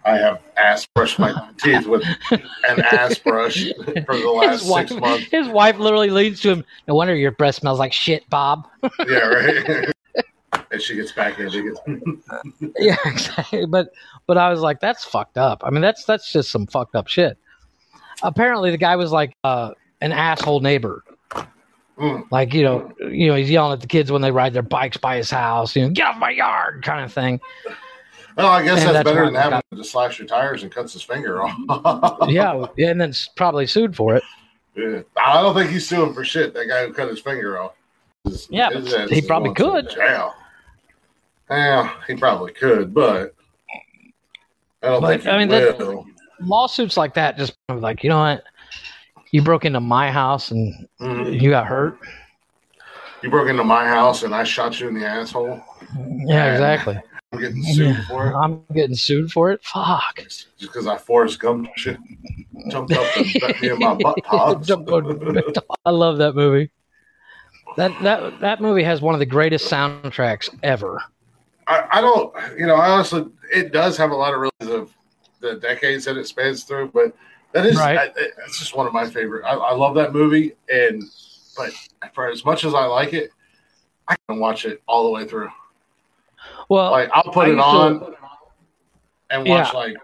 I 0.06 0.18
have 0.18 0.42
ass 0.56 0.86
brushed 0.86 1.18
my 1.18 1.34
teeth 1.58 1.88
with 1.88 2.04
an 2.30 2.82
ass 2.82 3.18
brush 3.20 3.66
for 3.74 4.18
the 4.18 4.32
last 4.36 4.62
his 4.62 4.70
wife, 4.70 4.90
six 4.90 5.02
months. 5.02 5.26
his 5.32 5.48
wife 5.48 5.78
literally 5.80 6.12
leads 6.12 6.42
to 6.42 6.52
him. 6.52 6.66
No 6.88 6.94
wonder 6.94 7.16
your 7.16 7.32
breath 7.32 7.56
smells 7.56 7.80
like 7.80 7.92
shit, 7.92 8.30
Bob. 8.30 8.68
Yeah, 9.08 9.18
right. 9.18 9.92
and 10.72 10.82
she 10.82 10.96
gets 10.96 11.12
back 11.12 11.40
in. 11.40 11.50
She 11.50 11.64
gets, 11.64 11.80
yeah, 12.78 12.98
exactly. 13.06 13.66
But 13.66 13.90
but 14.28 14.38
I 14.38 14.50
was 14.50 14.62
like, 14.62 14.80
that's 14.80 15.04
fucked 15.04 15.38
up. 15.38 15.64
I 15.66 15.72
mean, 15.72 15.82
that's 15.82 16.06
that's 16.06 16.32
just 16.32 16.52
some 16.52 16.68
fucked 16.68 16.96
up 16.96 17.08
shit. 17.08 17.38
Apparently, 18.22 18.72
the 18.72 18.78
guy 18.78 18.96
was 18.96 19.12
like 19.12 19.36
uh, 19.44 19.72
an 20.02 20.12
asshole 20.12 20.60
neighbor. 20.60 21.04
Mm. 21.98 22.26
Like 22.30 22.54
you 22.54 22.64
know, 22.64 22.92
you 23.00 23.28
know, 23.28 23.36
he's 23.36 23.50
yelling 23.50 23.74
at 23.74 23.82
the 23.82 23.88
kids 23.88 24.12
when 24.12 24.22
they 24.22 24.32
ride 24.32 24.54
their 24.54 24.62
bikes 24.62 24.98
by 24.98 25.18
his 25.18 25.32
house. 25.32 25.76
You 25.76 25.84
know, 25.84 25.90
get 25.90 26.08
off 26.08 26.18
my 26.18 26.30
yard, 26.30 26.84
kind 26.84 27.04
of 27.04 27.12
thing. 27.12 27.40
Well, 28.38 28.48
I 28.48 28.64
guess 28.64 28.80
that's, 28.82 28.94
that's 28.94 29.04
better 29.10 29.26
than 29.26 29.36
having 29.36 29.62
to 29.76 29.84
slash 29.84 30.20
your 30.20 30.28
tires 30.28 30.64
and 30.64 30.72
cuts 30.72 30.94
his 30.94 31.04
finger 31.04 31.42
off. 31.44 32.30
Yeah, 32.30 32.66
yeah, 32.78 32.90
and 32.90 33.00
then 33.02 33.14
probably 33.36 33.66
sued 33.68 33.96
for 33.96 34.16
it. 34.16 34.24
Yeah. 34.76 35.02
I 35.18 35.42
don't 35.42 35.54
think 35.56 35.72
he's 35.72 35.88
suing 35.88 36.14
for 36.14 36.26
shit. 36.26 36.54
That 36.54 36.68
guy 36.68 36.86
who 36.86 36.94
cut 36.94 37.08
his 37.10 37.20
finger 37.22 37.60
off. 37.60 37.74
His- 38.26 38.48
Yeah, 38.50 38.70
his 38.72 39.10
he 39.10 39.22
probably 39.22 39.54
could. 39.54 39.90
Jail. 39.90 40.34
Yeah, 41.50 41.94
he 42.08 42.16
probably 42.16 42.52
could, 42.54 42.94
but 42.94 43.34
I 44.82 44.88
don't 44.88 45.02
But, 45.02 45.22
think 45.22 45.28
I 45.34 45.38
mean, 45.38 45.48
that-. 45.50 46.04
Lawsuits 46.42 46.98
like 46.98 47.14
that 47.14 47.38
just 47.38 47.54
like 47.70 48.04
you 48.04 48.10
know 48.10 48.20
what, 48.20 48.44
you 49.32 49.42
broke 49.42 49.64
into 49.64 49.80
my 49.80 50.12
house 50.12 50.52
and 50.52 50.88
Mhm. 51.00 51.40
you 51.42 51.50
got 51.52 51.66
hurt. 51.66 51.98
You 53.24 53.30
broke 53.30 53.48
into 53.48 53.64
my 53.64 53.88
house 53.88 54.24
and 54.24 54.36
I 54.36 54.44
shot 54.44 54.80
you 54.80 54.90
in 54.90 54.94
the 55.00 55.06
asshole. 55.06 55.62
Yeah, 56.26 56.52
exactly. 56.52 57.00
I'm 57.36 57.42
getting 57.42 57.64
sued 57.64 57.98
for 58.06 58.28
it 58.28 58.36
I'm 58.36 58.64
getting 58.74 58.96
sued 58.96 59.32
for 59.32 59.52
it. 59.52 59.64
Fuck. 59.64 60.18
just 60.18 60.48
because 60.60 60.88
I 60.88 60.98
Forrest 60.98 61.40
Gump 61.40 61.70
shit 61.76 61.98
jumped 62.70 62.94
up 62.94 63.18
and 63.18 63.62
me 63.62 63.70
in 63.70 63.80
my 63.80 63.94
butt 64.02 64.18
pops. 64.24 64.70
I 65.86 65.90
love 65.92 66.18
that 66.18 66.34
movie. 66.36 66.72
That 67.78 67.92
that 68.04 68.40
that 68.40 68.62
movie 68.62 68.84
has 68.84 69.02
one 69.02 69.14
of 69.14 69.20
the 69.20 69.26
greatest 69.26 69.70
soundtracks 69.70 70.50
ever. 70.64 71.02
I, 71.68 71.88
I 71.94 72.02
don't, 72.02 72.34
you 72.58 72.68
know, 72.68 72.76
I 72.76 72.90
honestly, 72.92 73.26
it 73.52 73.72
does 73.74 73.98
have 73.98 74.12
a 74.12 74.16
lot 74.16 74.34
of 74.34 74.40
realities 74.40 74.70
of 74.70 74.94
the 75.40 75.56
decades 75.60 76.06
that 76.06 76.16
it 76.16 76.28
spans 76.28 76.64
through, 76.64 76.90
but 76.94 77.16
that 77.54 77.66
is, 77.66 77.76
Right. 77.76 77.98
I, 77.98 78.12
it's 78.46 78.60
just 78.60 78.76
one 78.76 78.86
of 78.86 78.94
my 78.94 79.10
favorite. 79.10 79.44
I, 79.46 79.54
I 79.56 79.74
love 79.74 79.96
that 79.96 80.14
movie, 80.14 80.54
and 80.70 81.04
but 81.58 81.72
for 82.14 82.30
as 82.30 82.46
much 82.46 82.66
as 82.66 82.74
I 82.74 82.86
like 82.86 83.14
it, 83.14 83.32
I 84.08 84.16
can 84.28 84.40
watch 84.40 84.66
it 84.66 84.82
all 84.88 85.06
the 85.06 85.10
way 85.10 85.26
through. 85.28 85.50
Well, 86.70 86.92
Like 86.92 87.10
I'll 87.14 87.24
put 87.24 87.48
I 87.48 87.52
it 87.52 87.56
used 87.56 87.60
to- 87.60 87.66
on 87.66 88.16
and 89.30 89.48
watch 89.48 89.74
Yeah. 89.74 89.78
like 89.80 89.96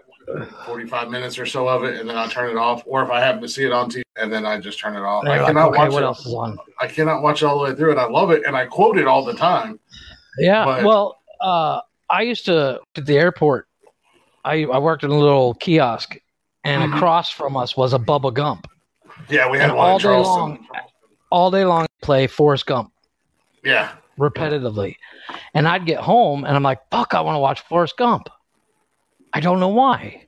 forty-five 0.66 1.10
minutes 1.10 1.38
or 1.38 1.46
so 1.46 1.68
of 1.68 1.84
it, 1.84 1.98
and 2.00 2.08
then 2.08 2.16
I'll 2.16 2.28
turn 2.28 2.50
it 2.50 2.56
off. 2.56 2.82
Or 2.86 3.02
if 3.02 3.10
I 3.10 3.20
happen 3.20 3.40
to 3.42 3.48
see 3.48 3.64
it 3.64 3.72
on 3.72 3.90
TV, 3.90 4.02
and 4.16 4.32
then 4.32 4.46
I 4.46 4.58
just 4.58 4.78
turn 4.78 4.94
it 4.96 5.00
off. 5.02 5.24
they're 5.24 5.34
I 5.34 5.38
like, 5.38 5.46
cannot 5.48 5.68
okay, 5.70 5.78
watch 5.78 5.92
what 5.92 6.02
it. 6.02 6.06
else 6.06 6.26
is 6.26 6.34
on? 6.34 6.58
I 6.80 6.86
cannot 6.86 7.22
watch 7.22 7.42
it 7.42 7.46
all 7.46 7.58
the 7.58 7.64
way 7.70 7.74
through, 7.74 7.90
and 7.92 8.00
I 8.00 8.06
love 8.08 8.30
it, 8.30 8.42
and 8.46 8.56
I 8.56 8.66
quote 8.66 8.96
it 8.98 9.06
all 9.06 9.24
the 9.24 9.34
time. 9.34 9.78
Yeah. 10.38 10.64
But- 10.64 10.84
well, 10.84 11.18
uh, 11.40 11.80
I 12.08 12.22
used 12.22 12.44
to 12.46 12.80
at 12.96 13.06
the 13.06 13.18
airport 13.18 13.66
I, 14.44 14.64
I 14.64 14.78
worked 14.78 15.04
in 15.04 15.10
a 15.10 15.18
little 15.18 15.54
kiosk, 15.54 16.16
and 16.64 16.82
Mhm. 16.92 16.96
across 16.96 17.30
from 17.30 17.56
us 17.56 17.76
was 17.76 17.92
a 17.92 17.98
Bubba 17.98 18.32
Gump. 18.34 18.66
Yeah, 19.28 19.48
we 19.48 19.58
had 19.58 19.70
And 19.70 19.78
one 19.78 19.88
all 19.90 19.98
day 20.00 20.08
long, 20.08 20.66
all 21.30 21.50
day 21.52 21.64
long, 21.64 21.86
play 22.02 22.26
Forrest 22.26 22.66
Gump 22.66 22.90
Yeah, 23.62 23.90
repetitively, 24.22 24.96
and 25.54 25.66
I'd 25.66 25.86
get 25.86 25.98
home 26.00 26.44
and 26.44 26.54
I'm 26.56 26.62
like, 26.62 26.80
"Fuck, 26.90 27.14
I 27.14 27.20
want 27.20 27.36
to 27.36 27.40
watch 27.40 27.60
Forrest 27.62 27.96
Gump." 27.96 28.28
I 29.32 29.40
don't 29.40 29.60
know 29.60 29.68
why, 29.68 30.26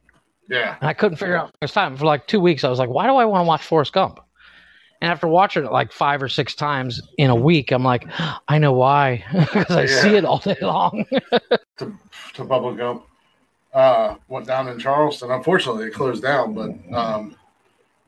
yeah, 0.49 0.77
and 0.81 0.89
I 0.89 0.95
couldn't 0.95 1.19
figure 1.19 1.37
out 1.37 1.51
this 1.61 1.73
time 1.73 1.97
for 1.97 2.05
like 2.07 2.27
two 2.27 2.41
weeks. 2.41 2.65
I 2.65 2.71
was 2.71 2.79
like, 2.79 2.91
"Why 2.91 3.07
do 3.07 3.17
I 3.17 3.25
want 3.25 3.45
to 3.45 3.49
watch 3.49 3.63
Forrest 3.65 3.93
Gump?" 3.93 4.19
And 5.01 5.11
after 5.13 5.29
watching 5.29 5.65
it 5.65 5.73
like 5.73 5.93
five 5.93 6.23
or 6.23 6.29
six 6.29 6.55
times 6.55 7.01
in 7.19 7.29
a 7.31 7.35
week, 7.35 7.71
I'm 7.73 7.85
like, 7.85 8.07
"I 8.49 8.59
know 8.59 8.73
why," 8.73 9.25
because 9.33 9.77
I 9.77 9.83
Yeah. 9.83 10.01
see 10.01 10.17
it 10.17 10.25
all 10.25 10.39
day 10.39 10.57
long. 10.61 11.05
to 11.79 11.93
to 12.35 12.45
Bubba 12.45 12.77
Gump. 12.77 13.05
Uh, 13.73 14.15
went 14.29 14.47
down 14.47 14.69
in 14.69 14.79
Charleston. 14.79 15.33
Unfortunately, 15.33 15.87
it 15.87 15.93
closed 15.93 16.23
down, 16.23 16.55
but 16.55 16.71
um, 16.97 17.35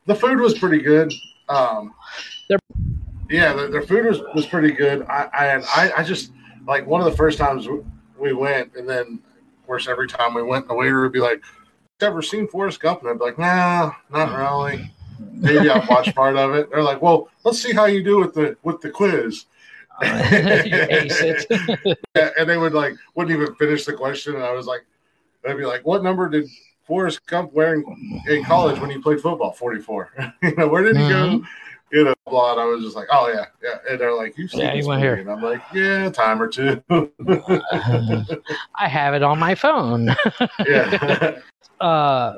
the 0.05 0.15
food 0.15 0.39
was 0.39 0.57
pretty 0.57 0.81
good. 0.81 1.11
Um, 1.49 1.93
yeah, 3.29 3.53
their, 3.53 3.69
their 3.69 3.81
food 3.81 4.05
was, 4.05 4.21
was 4.33 4.45
pretty 4.45 4.71
good. 4.71 5.03
I, 5.09 5.29
I 5.33 5.55
I, 5.85 5.91
I 5.97 6.03
just 6.03 6.31
like 6.65 6.85
one 6.85 7.01
of 7.01 7.09
the 7.09 7.15
first 7.17 7.37
times 7.37 7.67
we- 7.67 7.83
we 8.17 8.33
went, 8.33 8.75
and 8.75 8.89
then 8.89 9.19
of 9.59 9.67
course 9.67 9.87
every 9.87 10.07
time 10.07 10.33
we 10.33 10.41
went, 10.41 10.67
the 10.67 10.73
waiter 10.73 11.01
would 11.01 11.11
be 11.11 11.19
like, 11.19 11.43
"Ever 12.01 12.21
seen 12.23 12.47
Forrest 12.47 12.79
Gump?" 12.79 13.01
And 13.01 13.09
I'd 13.11 13.19
be 13.19 13.25
like, 13.25 13.37
"Nah, 13.37 13.91
not 14.09 14.35
really." 14.35 14.91
Maybe 15.33 15.69
I've 15.69 15.87
watched 15.87 16.15
part 16.15 16.35
of 16.35 16.55
it. 16.55 16.69
They're 16.71 16.81
like, 16.83 17.01
"Well, 17.01 17.29
let's 17.43 17.61
see 17.61 17.73
how 17.73 17.85
you 17.85 18.03
do 18.03 18.19
with 18.19 18.33
the 18.33 18.57
with 18.63 18.81
the 18.81 18.89
quiz." 18.89 19.45
Yeah, 22.15 22.29
and 22.39 22.49
they 22.49 22.57
would 22.57 22.73
like 22.73 22.95
wouldn't 23.15 23.39
even 23.39 23.53
finish 23.55 23.85
the 23.85 23.93
question, 23.93 24.35
and 24.35 24.43
I 24.43 24.51
was 24.51 24.65
like, 24.65 24.85
I'd 25.47 25.57
be 25.57 25.65
like, 25.65 25.85
"What 25.85 26.03
number 26.03 26.27
did 26.29 26.47
Forrest 26.85 27.25
Gump 27.27 27.53
wear 27.53 27.75
in, 28.27 28.43
college 28.43 28.79
when 28.79 28.89
he 28.89 28.97
played 28.97 29.21
football? 29.21 29.51
Forty 29.51 29.79
four. 29.81 30.11
you 30.43 30.55
know, 30.55 30.67
where 30.67 30.83
did 30.83 30.97
he 30.97 31.07
go? 31.09 31.43
You 31.91 32.03
know, 32.05 32.13
blah." 32.25 32.51
And 32.53 32.61
I 32.61 32.65
was 32.65 32.83
just 32.83 32.95
like, 32.95 33.07
"Oh 33.11 33.27
yeah, 33.29 33.45
yeah." 33.63 33.77
And 33.89 33.99
they're 33.99 34.13
like, 34.15 34.37
"You 34.37 34.47
see 34.47 34.59
Yeah, 34.59 34.75
this 34.75 34.85
went 34.85 35.01
movie?" 35.01 35.15
here. 35.15 35.21
And 35.21 35.31
I'm 35.31 35.41
like, 35.41 35.61
"Yeah, 35.73 36.07
a 36.07 36.11
time 36.11 36.41
or 36.41 36.47
two. 36.47 36.81
I 38.75 38.87
have 38.87 39.13
it 39.13 39.23
on 39.23 39.39
my 39.39 39.55
phone. 39.55 40.09
yeah, 40.67 41.39
Uh, 41.79 42.33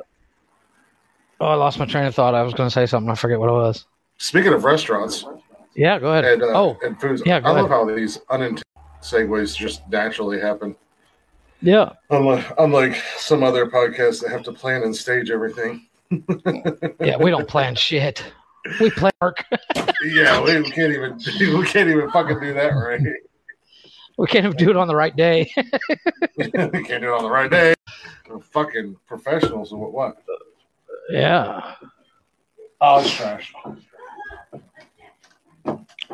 oh, 1.40 1.46
I 1.46 1.54
lost 1.54 1.78
my 1.78 1.86
train 1.86 2.04
of 2.04 2.14
thought. 2.14 2.34
I 2.34 2.42
was 2.42 2.52
going 2.54 2.68
to 2.68 2.72
say 2.72 2.84
something. 2.86 3.10
I 3.10 3.14
forget 3.14 3.40
what 3.40 3.48
it 3.48 3.52
was. 3.52 3.86
Speaking 4.18 4.52
of 4.52 4.64
restaurants 4.64 5.24
Yeah, 5.74 5.98
go 5.98 6.12
ahead. 6.12 6.24
and 6.26 6.42
uh, 6.42 6.46
oh, 6.48 6.78
and 6.82 7.00
foods, 7.00 7.22
yeah, 7.24 7.40
I 7.42 7.50
love 7.52 7.70
how 7.70 7.84
these 7.86 8.18
unintended 8.28 8.62
segues 9.00 9.56
just 9.56 9.88
naturally 9.88 10.38
happen. 10.38 10.76
yeah. 11.62 11.92
Unlike, 12.10 12.52
unlike 12.58 12.96
some 13.16 13.42
other 13.42 13.64
podcasts 13.66 14.20
that 14.22 14.30
have 14.30 14.42
to 14.42 14.52
plan 14.52 14.82
and 14.82 14.94
stage 14.94 15.30
everything. 15.30 15.86
Yeah, 17.00 17.16
we 17.16 17.30
don't 17.30 17.48
plan 17.48 17.74
shit. 17.76 18.22
We 18.80 18.90
plan 18.90 19.12
work. 19.20 19.44
Yeah, 20.04 20.42
we 20.42 20.62
can't 20.70 20.92
even 20.92 21.18
we 21.58 21.66
can't 21.66 21.88
even 21.88 22.10
fucking 22.10 22.40
do 22.40 22.54
that 22.54 22.68
right. 22.70 23.00
We 24.18 24.26
can't 24.26 24.44
even 24.44 24.56
do 24.56 24.70
it 24.70 24.76
on 24.76 24.86
the 24.86 24.94
right 24.94 25.16
day. 25.16 25.50
we 26.36 26.50
can't 26.50 26.72
do 26.72 27.08
it 27.08 27.16
on 27.16 27.22
the 27.22 27.30
right 27.30 27.50
day. 27.50 27.74
We're 28.28 28.40
fucking 28.40 28.96
professionals. 29.06 29.72
What? 29.72 29.92
what? 29.92 30.22
yeah. 31.10 31.74
Oh, 32.80 33.00
it's 33.00 33.10
trash. 33.14 33.52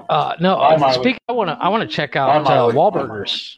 Uh, 0.09 0.35
no, 0.41 0.57
Hi, 0.57 0.75
uh, 0.75 0.93
speak. 0.93 1.19
I 1.29 1.33
want 1.33 1.49
to. 1.49 1.55
I 1.55 1.69
want 1.69 1.89
to 1.89 1.95
check 1.95 2.17
out 2.17 2.47
uh, 2.47 2.73
Wahlburgers. 2.73 3.57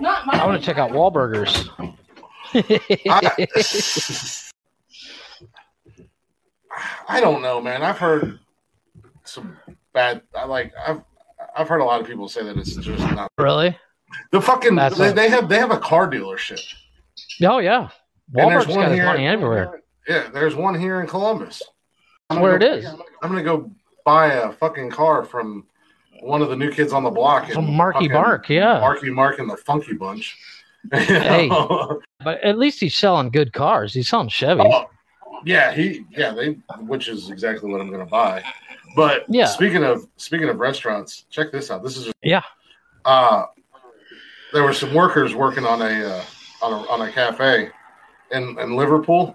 Not 0.00 0.34
I 0.34 0.44
want 0.44 0.60
to 0.60 0.66
check 0.66 0.76
out 0.76 0.90
Wahlburgers. 0.90 1.70
I 7.08 7.20
don't 7.20 7.42
know, 7.42 7.60
man. 7.60 7.82
I've 7.82 7.98
heard 7.98 8.38
some 9.24 9.56
bad. 9.92 10.22
I 10.34 10.44
like. 10.46 10.72
I've 10.86 11.02
I've 11.56 11.68
heard 11.68 11.80
a 11.80 11.84
lot 11.84 12.00
of 12.00 12.06
people 12.06 12.28
say 12.28 12.42
that 12.44 12.56
it's 12.56 12.74
just 12.76 12.98
not 13.14 13.30
really? 13.38 13.76
the 14.32 14.40
fucking. 14.40 14.74
That's 14.74 14.96
They, 14.98 15.10
a- 15.10 15.12
they 15.12 15.28
have 15.28 15.48
they 15.48 15.58
have 15.58 15.70
a 15.70 15.78
car 15.78 16.08
dealership. 16.10 16.60
Oh 17.42 17.58
yeah. 17.58 17.88
And 18.34 18.50
there's 18.50 18.64
Wahlburgers 18.66 18.68
one 18.76 18.80
got 18.86 18.90
his 18.92 19.00
money 19.04 19.26
everywhere. 19.26 19.82
Yeah, 20.08 20.28
there's 20.32 20.54
one 20.54 20.78
here 20.78 21.00
in 21.00 21.06
Columbus. 21.06 21.62
I'm 22.30 22.36
That's 22.36 22.40
gonna 22.40 22.42
where 22.42 22.56
it 22.56 22.60
go- 22.60 22.74
is. 22.74 23.00
I'm 23.22 23.28
gonna 23.30 23.42
go 23.42 23.70
buy 24.04 24.32
a 24.34 24.52
fucking 24.52 24.90
car 24.90 25.24
from 25.24 25.66
one 26.20 26.42
of 26.42 26.48
the 26.48 26.56
new 26.56 26.70
kids 26.70 26.92
on 26.92 27.02
the 27.04 27.10
block. 27.10 27.50
From 27.50 27.72
Marky 27.74 28.08
Mark, 28.08 28.48
yeah. 28.48 28.80
Marky 28.80 29.10
Mark 29.10 29.38
and 29.38 29.48
the 29.50 29.56
Funky 29.56 29.94
Bunch. 29.94 30.36
Hey. 30.92 31.48
But 31.48 32.42
at 32.42 32.58
least 32.58 32.78
he's 32.80 32.94
selling 32.94 33.30
good 33.30 33.52
cars. 33.54 33.94
He's 33.94 34.08
selling 34.08 34.28
Chevys. 34.28 34.70
Oh, 34.70 34.90
yeah, 35.44 35.72
he 35.72 36.04
yeah 36.10 36.32
they 36.32 36.52
which 36.80 37.08
is 37.08 37.30
exactly 37.30 37.70
what 37.70 37.80
I'm 37.80 37.90
gonna 37.90 38.06
buy. 38.06 38.42
But 38.96 39.24
Yeah. 39.28 39.46
speaking 39.46 39.84
of 39.84 40.06
speaking 40.16 40.48
of 40.48 40.58
restaurants, 40.58 41.24
check 41.30 41.52
this 41.52 41.70
out. 41.70 41.82
This 41.82 41.96
is 41.96 42.04
just, 42.04 42.16
Yeah. 42.22 42.42
uh 43.04 43.46
there 44.52 44.62
were 44.62 44.72
some 44.72 44.94
workers 44.94 45.34
working 45.34 45.64
on 45.66 45.82
a 45.82 45.84
uh, 46.16 46.24
on 46.62 46.72
a 46.72 46.76
on 46.90 47.08
a 47.08 47.12
cafe 47.12 47.70
in, 48.30 48.58
in 48.58 48.76
Liverpool 48.76 49.34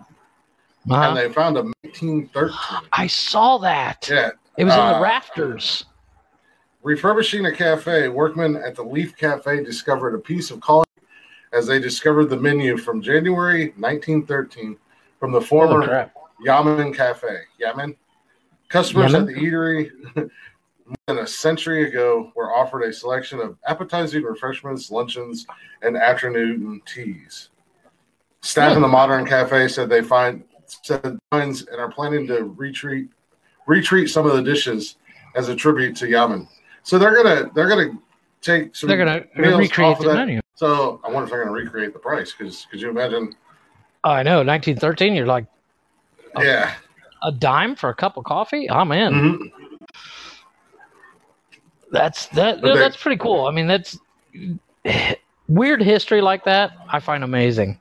Uh-huh. 0.90 1.02
and 1.10 1.18
they 1.18 1.32
found 1.32 1.58
a 1.58 1.64
1913. 1.84 2.56
I 2.94 3.08
saw 3.08 3.58
that. 3.60 4.08
Yeah. 4.10 4.30
It 4.58 4.64
was 4.66 4.74
in 4.74 4.80
Uh, 4.80 4.94
the 4.96 5.02
rafters. 5.04 5.86
Refurbishing 6.82 7.46
a 7.46 7.52
cafe, 7.52 8.08
workmen 8.08 8.56
at 8.56 8.74
the 8.76 8.84
Leaf 8.84 9.16
Cafe 9.18 9.64
discovered 9.66 10.16
a 10.16 10.20
piece 10.20 10.50
of 10.50 10.62
calling 10.62 10.86
as 11.52 11.68
they 11.68 11.78
discovered 11.80 12.26
the 12.26 12.38
menu 12.38 12.78
from 12.78 13.02
January 13.02 13.74
1913 13.78 14.78
from 15.20 15.32
the 15.32 15.42
former. 15.42 16.12
Yamen 16.46 16.94
Cafe. 16.94 17.42
Yamen? 17.60 17.96
Customers 18.70 19.14
at 19.14 19.26
the 19.26 19.34
eatery 19.34 19.90
more 20.16 20.98
than 21.08 21.20
a 21.20 21.28
century 21.28 21.88
ago 21.88 22.32
were 22.36 22.54
offered 22.54 22.84
a 22.84 22.94
selection 22.94 23.40
of 23.40 23.58
appetizing 23.68 24.24
refreshments, 24.24 24.92
luncheons, 24.92 25.46
and 25.82 25.98
afternoon 25.98 26.82
teas. 26.86 27.50
Staff 28.42 28.76
in 28.76 28.82
the 28.82 28.88
hmm. 28.88 28.94
modern 28.94 29.26
cafe 29.26 29.68
said 29.68 29.90
they 29.90 30.02
find 30.02 30.44
said 30.66 31.18
finds 31.32 31.66
and 31.66 31.80
are 31.80 31.92
planning 31.92 32.28
to 32.28 32.44
retreat 32.44 33.10
retreat 33.66 34.10
some 34.10 34.26
of 34.26 34.36
the 34.36 34.44
dishes 34.44 34.98
as 35.36 35.50
a 35.50 35.56
tribute 35.56 35.96
to 35.98 36.06
Yamen. 36.06 36.48
So 36.84 36.98
they're 36.98 37.16
gonna 37.16 37.50
they're 37.54 37.68
gonna 37.68 38.00
take 38.42 38.76
some 38.76 38.88
They're 38.88 38.98
going 38.98 39.24
to 39.24 39.42
meals 39.42 39.60
recreate 39.60 39.92
off 39.92 40.00
of 40.00 40.06
the 40.06 40.12
that. 40.12 40.26
menu. 40.28 40.42
So 40.56 41.02
I 41.04 41.10
wonder 41.10 41.24
if 41.24 41.30
they're 41.32 41.44
gonna 41.44 41.56
recreate 41.56 41.94
the 41.94 42.00
price 42.00 42.34
because 42.38 42.66
could 42.72 42.82
you 42.82 42.90
imagine? 42.90 43.36
Oh, 44.04 44.12
I 44.12 44.24
know. 44.24 44.38
1913, 44.44 45.14
you're 45.16 45.26
like 45.26 45.46
Oh. 46.36 46.42
Yeah. 46.44 46.76
a 47.24 47.32
dime 47.32 47.76
for 47.76 47.90
a 47.90 47.94
cup 47.96 48.18
of 48.18 48.24
coffee? 48.24 48.70
I'm 48.70 48.92
in. 48.92 49.14
Mhm. 49.14 49.52
That's 51.92 52.28
that. 52.28 52.62
That's 52.62 52.98
pretty 52.98 53.18
cool. 53.18 53.46
I 53.46 53.52
mean, 53.52 53.68
that's 53.68 53.98
weird 55.48 55.82
history 55.82 56.22
like 56.22 56.44
that. 56.46 56.74
I 56.88 57.00
find 57.00 57.24
amazing. 57.24 57.80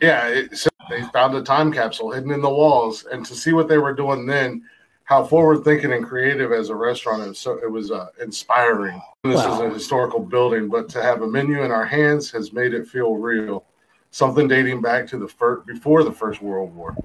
Yeah, 0.00 0.28
it, 0.28 0.56
so 0.56 0.70
they 0.88 1.02
found 1.12 1.34
a 1.34 1.42
time 1.42 1.72
capsule 1.72 2.10
hidden 2.12 2.30
in 2.30 2.40
the 2.40 2.48
walls, 2.48 3.04
and 3.12 3.24
to 3.26 3.34
see 3.34 3.52
what 3.52 3.68
they 3.68 3.78
were 3.78 3.92
doing 3.92 4.24
then, 4.26 4.62
how 5.04 5.24
forward 5.24 5.64
thinking 5.64 5.92
and 5.92 6.04
creative 6.06 6.52
as 6.52 6.70
a 6.70 6.74
restaurant, 6.74 7.22
it 7.22 7.28
was, 7.28 7.38
so, 7.38 7.58
it 7.62 7.70
was 7.70 7.90
uh, 7.90 8.06
inspiring. 8.22 9.02
This 9.24 9.40
is 9.40 9.46
a 9.60 9.68
historical 9.70 10.20
building, 10.20 10.68
but 10.68 10.88
to 10.90 11.02
have 11.02 11.22
a 11.22 11.26
menu 11.26 11.64
in 11.64 11.70
our 11.72 11.84
hands 11.84 12.30
has 12.30 12.52
made 12.52 12.74
it 12.74 12.86
feel 12.88 13.16
real. 13.16 13.64
Something 14.10 14.48
dating 14.48 14.80
back 14.80 15.06
to 15.08 15.18
the 15.18 15.28
first 15.28 15.66
before 15.66 16.02
the 16.02 16.12
First 16.12 16.40
World 16.42 16.74
War. 16.74 16.96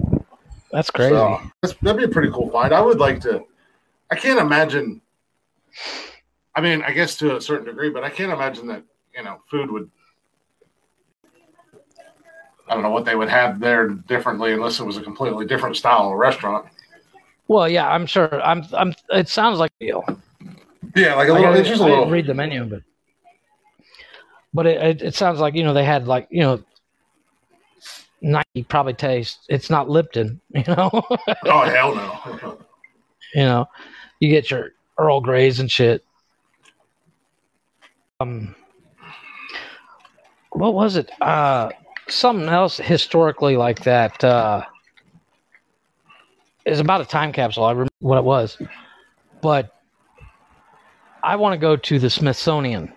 That's 0.72 0.90
crazy. 0.90 1.10
So 1.14 1.40
that's, 1.62 1.74
that'd 1.82 1.98
be 1.98 2.04
a 2.04 2.08
pretty 2.08 2.30
cool 2.30 2.50
find. 2.50 2.72
I 2.72 2.80
would 2.80 2.98
like 2.98 3.20
to. 3.20 3.44
I 4.10 4.16
can't 4.16 4.40
imagine. 4.40 5.00
I 6.56 6.60
mean, 6.60 6.82
I 6.82 6.92
guess 6.92 7.16
to 7.18 7.36
a 7.36 7.40
certain 7.40 7.66
degree, 7.66 7.90
but 7.90 8.04
I 8.04 8.10
can't 8.10 8.32
imagine 8.32 8.66
that 8.68 8.82
you 9.14 9.22
know 9.22 9.40
food 9.50 9.70
would. 9.70 9.90
I 12.68 12.74
don't 12.74 12.82
know 12.82 12.90
what 12.90 13.04
they 13.04 13.14
would 13.14 13.28
have 13.28 13.60
there 13.60 13.88
differently 13.88 14.54
unless 14.54 14.80
it 14.80 14.84
was 14.84 14.96
a 14.96 15.02
completely 15.02 15.44
different 15.46 15.76
style 15.76 16.10
of 16.10 16.16
restaurant. 16.16 16.66
Well, 17.46 17.68
yeah, 17.68 17.86
I'm 17.88 18.06
sure. 18.06 18.42
I'm. 18.42 18.64
I'm. 18.72 18.94
It 19.10 19.28
sounds 19.28 19.58
like 19.58 19.72
a 19.80 19.84
deal. 19.84 20.04
Yeah, 20.96 21.14
like 21.14 21.28
a 21.28 21.32
little. 21.34 21.52
I, 21.52 21.58
It's 21.58 21.68
just 21.68 21.82
a 21.82 21.84
I 21.84 21.90
little. 21.90 22.08
read 22.10 22.26
the 22.26 22.34
menu, 22.34 22.64
but 22.64 22.82
but 24.54 24.66
it, 24.66 24.82
it 24.82 25.02
it 25.02 25.14
sounds 25.14 25.38
like 25.40 25.54
you 25.54 25.62
know 25.62 25.74
they 25.74 25.84
had 25.84 26.08
like 26.08 26.26
you 26.30 26.40
know. 26.40 26.62
90 28.24 28.62
probably 28.68 28.94
taste. 28.94 29.40
It's 29.48 29.68
not 29.70 29.88
Lipton, 29.88 30.40
you 30.54 30.64
know. 30.66 30.90
Oh 31.44 31.62
hell 31.62 31.94
no! 31.94 32.58
you 33.34 33.42
know, 33.44 33.68
you 34.18 34.30
get 34.30 34.50
your 34.50 34.70
Earl 34.98 35.20
Greys 35.20 35.60
and 35.60 35.70
shit. 35.70 36.02
Um, 38.20 38.54
what 40.52 40.72
was 40.74 40.96
it? 40.96 41.10
Uh, 41.20 41.70
something 42.08 42.48
else 42.48 42.78
historically 42.78 43.56
like 43.56 43.84
that. 43.84 44.24
Uh, 44.24 44.64
is 46.64 46.80
about 46.80 47.02
a 47.02 47.04
time 47.04 47.30
capsule. 47.30 47.64
I 47.64 47.72
remember 47.72 47.90
what 48.00 48.16
it 48.16 48.24
was, 48.24 48.56
but 49.42 49.70
I 51.22 51.36
want 51.36 51.52
to 51.52 51.58
go 51.58 51.76
to 51.76 51.98
the 51.98 52.08
Smithsonian 52.08 52.90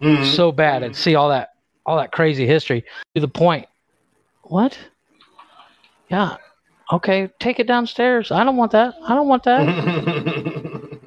Mhm. 0.00 0.34
so 0.34 0.50
bad 0.50 0.82
and 0.82 0.96
see 0.96 1.14
all 1.14 1.28
that 1.28 1.50
all 1.84 1.98
that 1.98 2.12
crazy 2.12 2.46
history 2.46 2.82
to 3.14 3.20
the 3.20 3.28
point. 3.28 3.66
What? 4.44 4.78
Yeah. 6.10 6.36
Okay, 6.92 7.28
take 7.40 7.58
it 7.58 7.66
downstairs. 7.66 8.30
I 8.30 8.44
don't 8.44 8.56
want 8.56 8.72
that. 8.72 8.94
I 9.06 9.14
don't 9.14 9.28
want 9.28 9.44
that. 9.44 10.90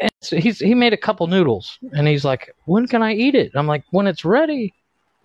And 0.00 0.10
so 0.20 0.36
he's 0.38 0.58
he 0.58 0.74
made 0.74 0.92
a 0.92 0.96
couple 0.96 1.26
noodles, 1.28 1.78
and 1.92 2.08
he's 2.08 2.24
like, 2.24 2.52
"When 2.64 2.88
can 2.88 3.00
I 3.02 3.14
eat 3.14 3.36
it?" 3.36 3.52
I'm 3.54 3.68
like, 3.68 3.84
"When 3.90 4.06
it's 4.08 4.24
ready." 4.24 4.74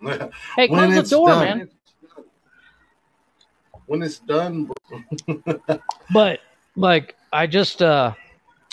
Hey, 0.56 0.68
When 0.68 0.90
close 0.92 1.10
the 1.10 1.16
door, 1.16 1.26
done. 1.28 1.58
man. 1.58 1.68
when 3.86 4.00
it's 4.02 4.20
done, 4.20 4.70
But 6.14 6.40
like, 6.76 7.16
I 7.32 7.48
just 7.48 7.82
uh, 7.82 8.14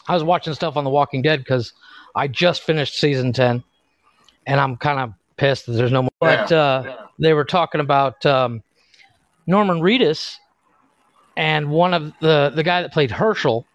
I 0.07 0.13
was 0.13 0.23
watching 0.23 0.53
stuff 0.53 0.77
on 0.77 0.83
The 0.83 0.89
Walking 0.91 1.23
Dead 1.23 1.39
because 1.39 1.73
I 2.15 2.27
just 2.27 2.61
finished 2.61 2.93
season 2.99 3.33
ten, 3.33 3.63
and 4.45 4.59
I'm 4.61 4.77
kind 4.77 4.99
of 4.99 5.13
pissed 5.35 5.65
that 5.65 5.73
there's 5.73 5.91
no 5.91 6.03
more. 6.03 6.11
But 6.19 6.51
uh, 6.51 6.83
yeah. 6.85 6.95
They 7.19 7.33
were 7.33 7.45
talking 7.45 7.81
about 7.81 8.25
um, 8.25 8.63
Norman 9.45 9.79
Reedus 9.79 10.37
and 11.35 11.69
one 11.69 11.93
of 11.93 12.13
the 12.19 12.51
the 12.53 12.63
guy 12.63 12.81
that 12.81 12.91
played 12.91 13.11
Hershel. 13.11 13.65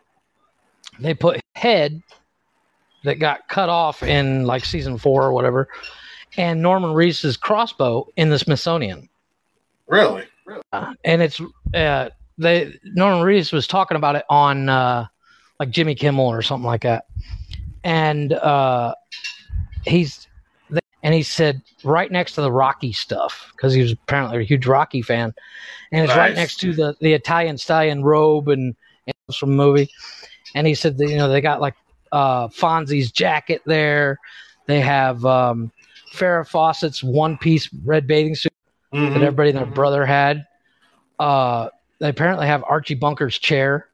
They 1.01 1.15
put 1.15 1.41
head 1.55 2.03
that 3.05 3.19
got 3.19 3.49
cut 3.49 3.69
off 3.69 4.03
in 4.03 4.45
like 4.47 4.65
season 4.65 4.99
four 4.99 5.23
or 5.23 5.33
whatever, 5.33 5.69
and 6.37 6.61
Norman 6.61 6.91
Reedus's 6.91 7.37
crossbow 7.37 8.07
in 8.17 8.31
the 8.31 8.39
Smithsonian. 8.39 9.09
really, 9.87 10.25
really. 10.45 10.63
And 11.05 11.23
it's 11.23 11.41
uh, 11.75 12.11
they 12.39 12.75
Norman 12.85 13.25
Reedus 13.25 13.53
was 13.53 13.67
talking 13.67 13.97
about 13.97 14.17
it 14.17 14.25
on 14.29 14.69
uh, 14.69 15.07
like 15.59 15.71
Jimmy 15.71 15.95
Kimmel 15.95 16.27
or 16.27 16.43
something 16.43 16.67
like 16.67 16.83
that, 16.83 17.07
and 17.85 18.33
uh, 18.33 18.95
he's 19.87 20.29
and 21.03 21.15
he 21.15 21.23
said 21.23 21.63
right 21.85 22.11
next 22.11 22.35
to 22.35 22.43
the 22.43 22.53
Rocky 22.53 22.93
stuff 22.93 23.53
because 23.57 23.73
he 23.75 23.83
was 23.83 23.93
apparently 23.93 24.39
a 24.39 24.43
huge 24.45 24.67
Rocky 24.67 25.03
fan, 25.03 25.35
and 25.91 26.05
it's 26.05 26.17
right 26.17 26.35
next 26.35 26.59
to 26.61 26.73
the 26.73 26.97
the 27.01 27.13
Italian 27.13 27.59
stallion 27.59 28.03
robe 28.03 28.49
and, 28.49 28.75
and 29.07 29.15
it 29.15 29.17
was 29.27 29.37
from 29.37 29.51
the 29.51 29.57
movie, 29.57 29.89
and 30.55 30.67
he 30.67 30.75
said 30.75 30.99
that 30.99 31.09
you 31.09 31.17
know 31.17 31.29
they 31.29 31.41
got 31.41 31.61
like 31.61 31.75
uh, 32.13 32.49
Fonzie's 32.49 33.11
jacket 33.11 33.63
there, 33.67 34.19
they 34.67 34.81
have 34.81 35.25
um, 35.25 35.73
Farrah 36.15 36.47
Fawcett's 36.47 37.03
one 37.03 37.37
piece 37.39 37.69
red 37.85 38.07
bathing 38.07 38.35
suit 38.35 38.53
that 38.93 38.99
Mhm. 38.99 39.17
everybody 39.17 39.49
and 39.51 39.59
their 39.59 39.67
brother 39.67 40.05
had. 40.05 40.47
Uh, 41.19 41.69
they 41.99 42.09
apparently 42.11 42.47
have 42.47 42.63
Archie 42.69 42.95
Bunker's 42.95 43.39
chair 43.39 43.89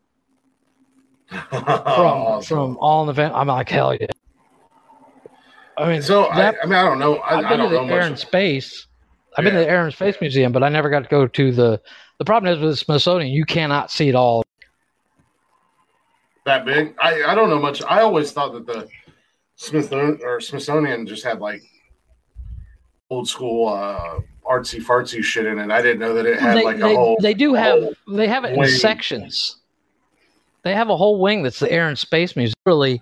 from 1.51 2.43
from 2.43 2.77
All 2.79 3.03
in 3.03 3.07
the 3.07 3.13
Van. 3.13 3.33
I'm 3.33 3.47
like 3.49 3.69
hell 3.69 3.95
yeah. 3.95 4.07
I 5.79 5.89
mean, 5.91 6.03
So 6.03 6.29
that- 6.35 6.57
I, 6.57 6.63
I 6.63 6.67
mean, 6.67 6.75
I 6.75 6.83
don't 6.83 6.99
know. 6.99 7.17
I, 7.17 7.37
I've 7.39 7.49
been 7.49 7.59
to 7.59 7.65
don't 7.65 7.73
the 7.73 7.83
know 7.87 7.95
Air 7.95 8.01
and. 8.03 8.19
Space. 8.19 8.87
I've 9.37 9.45
been 9.45 9.55
to 9.55 9.61
the 9.61 9.69
Air 9.69 9.85
and 9.85 9.95
Space 9.95 10.17
Museum, 10.21 10.51
but 10.53 10.63
I 10.65 10.69
never 10.69 10.91
got 10.91 11.05
to 11.05 11.09
go 11.09 11.27
to 11.27 11.53
the. 11.53 11.81
The 12.19 12.25
problem 12.25 12.53
is 12.53 12.59
with 12.61 12.73
the 12.73 12.77
Smithsonian, 12.77 13.31
you 13.33 13.45
cannot 13.45 13.91
see 13.93 14.09
it 14.09 14.17
all. 14.17 14.43
that 16.45 16.65
big. 16.65 16.95
I, 17.01 17.23
I 17.25 17.35
don't 17.35 17.49
know 17.51 17.59
much. 17.61 17.83
I 17.85 18.01
always 18.01 18.33
thought 18.33 18.53
that 18.55 18.67
the 18.67 18.89
Smithsonian 19.57 20.19
or 20.25 20.41
Smithsonian 20.41 21.07
just 21.07 21.23
had 21.25 21.39
like 21.41 21.63
old 23.11 23.29
school 23.29 23.69
uh, 23.69 24.21
artsy 24.49 24.83
fartsy 24.83 25.23
shit 25.23 25.47
in 25.47 25.59
it. 25.59 25.71
I 25.71 25.83
didn't 25.83 26.01
know 26.01 26.15
that 26.15 26.27
it 26.27 26.41
had 26.41 26.57
they, 26.57 26.65
like 26.65 26.77
a 26.77 26.81
they, 26.81 26.95
whole. 26.95 27.17
they 27.21 27.35
do 27.35 27.55
have 27.55 27.89
they 28.09 28.27
have 28.27 28.45
it 28.45 28.57
in 28.59 28.67
sections. 28.69 29.57
They 30.65 30.75
have 30.75 30.91
a 30.91 30.97
whole 30.97 31.21
wing 31.21 31.43
that's 31.45 31.61
the 31.61 31.71
Air 31.71 31.89
and 31.89 31.99
Space 31.99 32.35
Museum. 32.35 32.55
Really, 32.67 33.01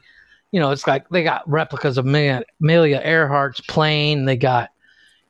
you 0.56 0.60
know, 0.62 0.70
it's 0.70 0.86
like 0.86 1.06
they 1.10 1.22
got 1.22 1.46
replicas 1.46 1.98
of 1.98 2.06
Amelia, 2.06 2.42
Amelia 2.62 3.02
Earhart's 3.04 3.60
plane. 3.60 4.24
They 4.24 4.38
got, 4.38 4.70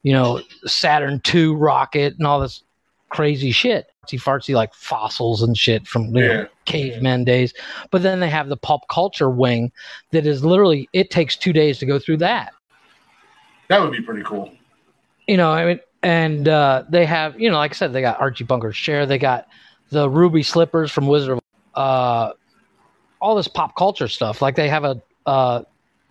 you 0.04 0.12
know, 0.12 0.40
Saturn 0.66 1.20
II 1.34 1.46
rocket 1.48 2.14
and 2.16 2.24
all 2.28 2.38
this 2.38 2.62
crazy 3.08 3.50
shit. 3.50 3.88
Artsy 4.04 4.20
fartsy 4.22 4.54
like 4.54 4.72
fossils 4.72 5.42
and 5.42 5.58
shit 5.58 5.84
from 5.88 6.14
you 6.14 6.22
know, 6.22 6.32
Yeah. 6.32 6.44
cavemen 6.64 7.24
days. 7.24 7.52
But 7.90 8.04
then 8.04 8.20
they 8.20 8.28
have 8.30 8.48
the 8.48 8.56
pop 8.56 8.86
culture 8.88 9.28
wing 9.28 9.72
that 10.12 10.26
is 10.28 10.44
literally 10.44 10.88
it 10.92 11.10
takes 11.10 11.34
two 11.34 11.52
days 11.52 11.80
to 11.80 11.86
go 11.86 11.98
through 11.98 12.18
that. 12.18 12.52
That 13.66 13.82
would 13.82 13.90
be 13.90 14.00
pretty 14.00 14.22
cool. 14.22 14.52
you 15.26 15.36
know, 15.36 15.50
I 15.50 15.64
mean, 15.66 15.80
and 16.04 16.46
uh, 16.46 16.84
they 16.88 17.04
have, 17.04 17.40
you 17.40 17.50
know, 17.50 17.56
like 17.56 17.72
I 17.72 17.74
said, 17.74 17.92
they 17.92 18.00
got 18.00 18.20
Archie 18.20 18.44
Bunker's 18.44 18.76
chair, 18.76 19.06
they 19.06 19.18
got 19.18 19.48
the 19.90 20.08
ruby 20.08 20.44
slippers 20.44 20.92
from 20.92 21.08
Wizard 21.08 21.38
of, 21.38 21.40
uh, 21.74 22.32
all 23.20 23.34
this 23.34 23.48
pop 23.48 23.74
culture 23.74 24.06
stuff. 24.06 24.40
Like 24.40 24.54
they 24.54 24.68
have 24.68 24.84
a, 24.84 25.02
uh, 25.26 25.62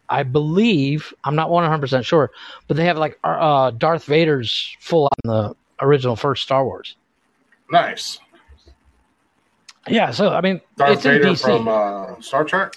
I 0.09 0.24
believe, 0.24 1.13
I'm 1.24 1.36
not 1.36 1.49
100 1.49 1.80
percent 1.80 2.05
sure, 2.05 2.32
but 2.68 2.78
they 2.78 2.86
have 2.86 2.97
like 2.97 3.18
uh, 3.24 3.72
Darth 3.72 4.05
Vader's 4.05 4.76
full 4.80 5.05
on 5.05 5.18
the 5.24 5.55
original 5.82 6.16
first 6.16 6.43
Star 6.43 6.63
Wars. 6.66 6.95
Nice. 7.72 8.20
Yeah, 9.88 10.11
so 10.11 10.30
I 10.30 10.41
mean, 10.41 10.61
Darth 10.78 10.97
it's 10.97 11.05
in 11.05 11.11
Vader 11.13 11.26
DC. 11.30 11.41
from 11.41 11.68
uh, 11.68 12.20
Star 12.22 12.43
Trek. 12.43 12.74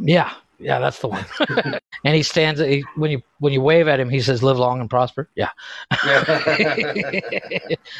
yeah, 0.00 0.32
yeah, 0.58 0.78
that's 0.78 1.00
the 1.00 1.08
one. 1.08 1.24
and 2.04 2.14
he 2.14 2.22
stands 2.22 2.60
he, 2.60 2.84
when 2.96 3.10
you 3.10 3.22
when 3.38 3.52
you 3.52 3.60
wave 3.60 3.88
at 3.88 4.00
him, 4.00 4.08
he 4.08 4.20
says, 4.20 4.42
"Live 4.42 4.58
long 4.58 4.80
and 4.80 4.88
prosper." 4.88 5.28
Yeah. 5.34 5.50
Yeah. 6.04 6.40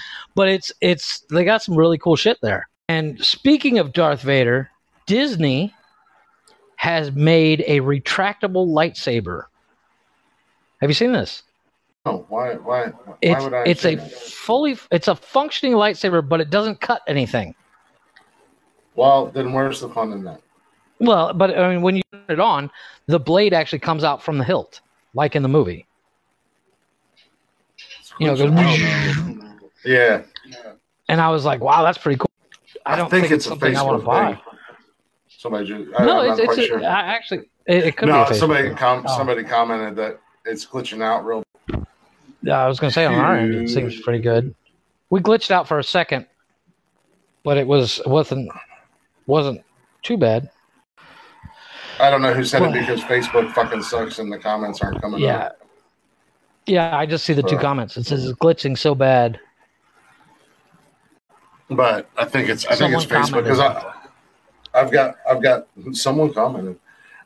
but 0.34 0.48
it's 0.48 0.72
it's 0.80 1.20
they 1.30 1.44
got 1.44 1.62
some 1.62 1.76
really 1.76 1.98
cool 1.98 2.16
shit 2.16 2.38
there. 2.42 2.68
And 2.88 3.22
speaking 3.24 3.78
of 3.78 3.92
Darth 3.92 4.22
Vader, 4.22 4.70
Disney 5.06 5.74
has 6.82 7.12
made 7.12 7.62
a 7.68 7.78
retractable 7.78 8.66
lightsaber. 8.66 9.44
Have 10.80 10.90
you 10.90 10.94
seen 10.94 11.12
this? 11.12 11.44
oh, 12.06 12.26
why? 12.28 12.54
Why? 12.54 12.86
Why 12.88 13.14
It's 13.22 13.44
would 13.44 13.54
I? 13.54 13.62
it's 13.62 13.84
a 13.84 13.94
that? 13.94 14.10
fully 14.12 14.76
it's 14.90 15.06
a 15.06 15.14
functioning 15.14 15.76
lightsaber, 15.76 16.28
but 16.28 16.40
it 16.40 16.50
doesn't 16.50 16.80
cut 16.80 17.00
anything. 17.06 17.54
Well, 18.96 19.26
then 19.26 19.52
where's 19.52 19.80
the 19.80 19.88
fun 19.90 20.10
in 20.12 20.24
that? 20.24 20.40
Well, 20.98 21.32
but 21.32 21.56
I 21.56 21.72
mean, 21.72 21.82
when 21.82 21.94
you 21.94 22.02
turn 22.12 22.24
it 22.28 22.40
on, 22.40 22.68
the 23.06 23.20
blade 23.20 23.54
actually 23.54 23.78
comes 23.78 24.02
out 24.02 24.20
from 24.20 24.38
the 24.38 24.44
hilt, 24.44 24.80
like 25.14 25.36
in 25.36 25.44
the 25.44 25.48
movie. 25.48 25.86
You 28.18 28.26
know, 28.26 28.34
goes, 28.36 28.50
I 28.52 29.56
yeah, 29.84 30.22
and 31.08 31.20
I 31.20 31.28
was 31.30 31.44
like, 31.44 31.60
"Wow, 31.60 31.84
that's 31.84 31.98
pretty 31.98 32.18
cool." 32.18 32.28
I 32.84 32.96
don't 32.96 33.08
think, 33.08 33.30
it's 33.30 33.46
a 33.46 33.50
something 33.50 33.76
I 33.76 33.82
want 33.82 34.00
to 34.00 34.04
buy. 34.06 34.32
thing. 34.34 34.51
Somebody 35.42 35.66
just. 35.66 35.90
I, 35.98 36.04
No, 36.06 36.20
I'm 36.20 36.30
it's 36.30 36.38
it's 36.40 36.56
a, 36.58 36.66
sure. 36.66 36.84
I 36.84 37.00
actually 37.02 37.50
it, 37.66 37.84
it 37.86 37.96
could 37.96 38.06
be. 38.06 38.12
no, 38.12 38.22
a 38.22 38.32
somebody 38.32 38.70
com- 38.74 39.04
Oh. 39.08 39.16
somebody 39.16 39.42
commented 39.42 39.96
that 39.96 40.20
it's 40.44 40.64
glitching 40.64 41.02
out 41.02 41.24
real. 41.24 41.42
Yeah, 42.42 42.62
I 42.64 42.68
was 42.68 42.78
gonna 42.78 42.92
say 42.92 43.06
on 43.06 43.14
our 43.16 43.36
end 43.36 43.52
it 43.52 43.68
seems 43.68 44.00
pretty 44.02 44.20
good. 44.20 44.54
We 45.10 45.18
glitched 45.18 45.50
out 45.50 45.66
for 45.66 45.80
a 45.80 45.84
second, 45.84 46.26
but 47.42 47.56
it 47.58 47.66
was 47.66 48.00
wasn't 48.06 48.52
wasn't 49.26 49.64
too 50.04 50.16
bad. 50.16 50.48
I 51.98 52.08
don't 52.08 52.22
know 52.22 52.32
who 52.34 52.44
said 52.44 52.60
Well- 52.62 52.70
it 52.72 52.78
because 52.78 53.00
Facebook 53.00 53.52
fucking 53.52 53.82
sucks 53.82 54.20
and 54.20 54.32
the 54.32 54.38
comments 54.38 54.80
aren't 54.80 55.02
coming 55.02 55.20
Yeah. 55.22 55.38
up. 55.46 55.58
Yeah, 56.66 56.96
I 56.96 57.04
just 57.06 57.24
see 57.24 57.32
the 57.32 57.42
two 57.42 57.58
comments. 57.58 57.96
It 57.96 58.06
says 58.06 58.24
it's 58.24 58.38
glitching 58.38 58.78
so 58.78 58.94
bad. 58.94 59.40
But 61.68 62.08
I 62.16 62.26
think 62.26 62.48
it's 62.48 62.64
I 62.66 62.76
think 62.76 62.94
it's 62.94 63.04
Facebook 63.06 63.42
because 63.42 63.58
I 63.58 63.92
I've 64.74 64.90
got 64.90 65.16
I've 65.28 65.42
got 65.42 65.66
someone 65.92 66.32
commented. 66.32 66.78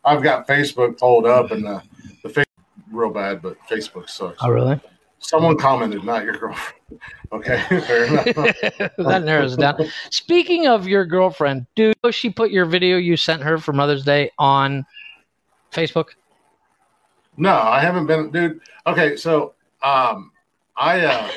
I've 0.05 0.23
got 0.23 0.47
Facebook 0.47 0.99
pulled 0.99 1.27
up 1.27 1.51
and 1.51 1.65
the 1.65 1.83
the 2.23 2.29
Facebook 2.29 2.47
real 2.91 3.11
bad, 3.11 3.43
but 3.43 3.57
Facebook 3.71 4.09
sucks. 4.09 4.39
Oh, 4.41 4.51
really? 4.51 4.81
Someone 5.19 5.57
commented, 5.57 6.05
not 6.05 6.25
your 6.25 6.35
girlfriend. 6.35 6.73
Okay, 7.33 7.61
fair 7.69 8.05
enough. 8.05 8.25
that 8.99 9.23
narrows 9.25 9.55
it 9.55 9.61
down. 9.61 9.77
Speaking 10.11 10.69
of 10.69 10.87
your 10.87 11.05
girlfriend, 11.05 11.67
dude, 11.75 11.97
she 12.13 12.31
put 12.31 12.53
your 12.53 12.65
video 12.65 12.99
you 12.99 13.17
sent 13.17 13.43
her 13.43 13.59
for 13.59 13.73
Mother's 13.73 14.05
Day 14.05 14.31
on 14.39 14.87
Facebook. 15.73 16.11
No, 17.37 17.53
I 17.53 17.81
haven't 17.81 18.07
been, 18.07 18.31
dude. 18.31 18.61
Okay, 18.87 19.17
so 19.17 19.55
um, 19.83 20.31
I 20.77 21.01
uh, 21.01 21.29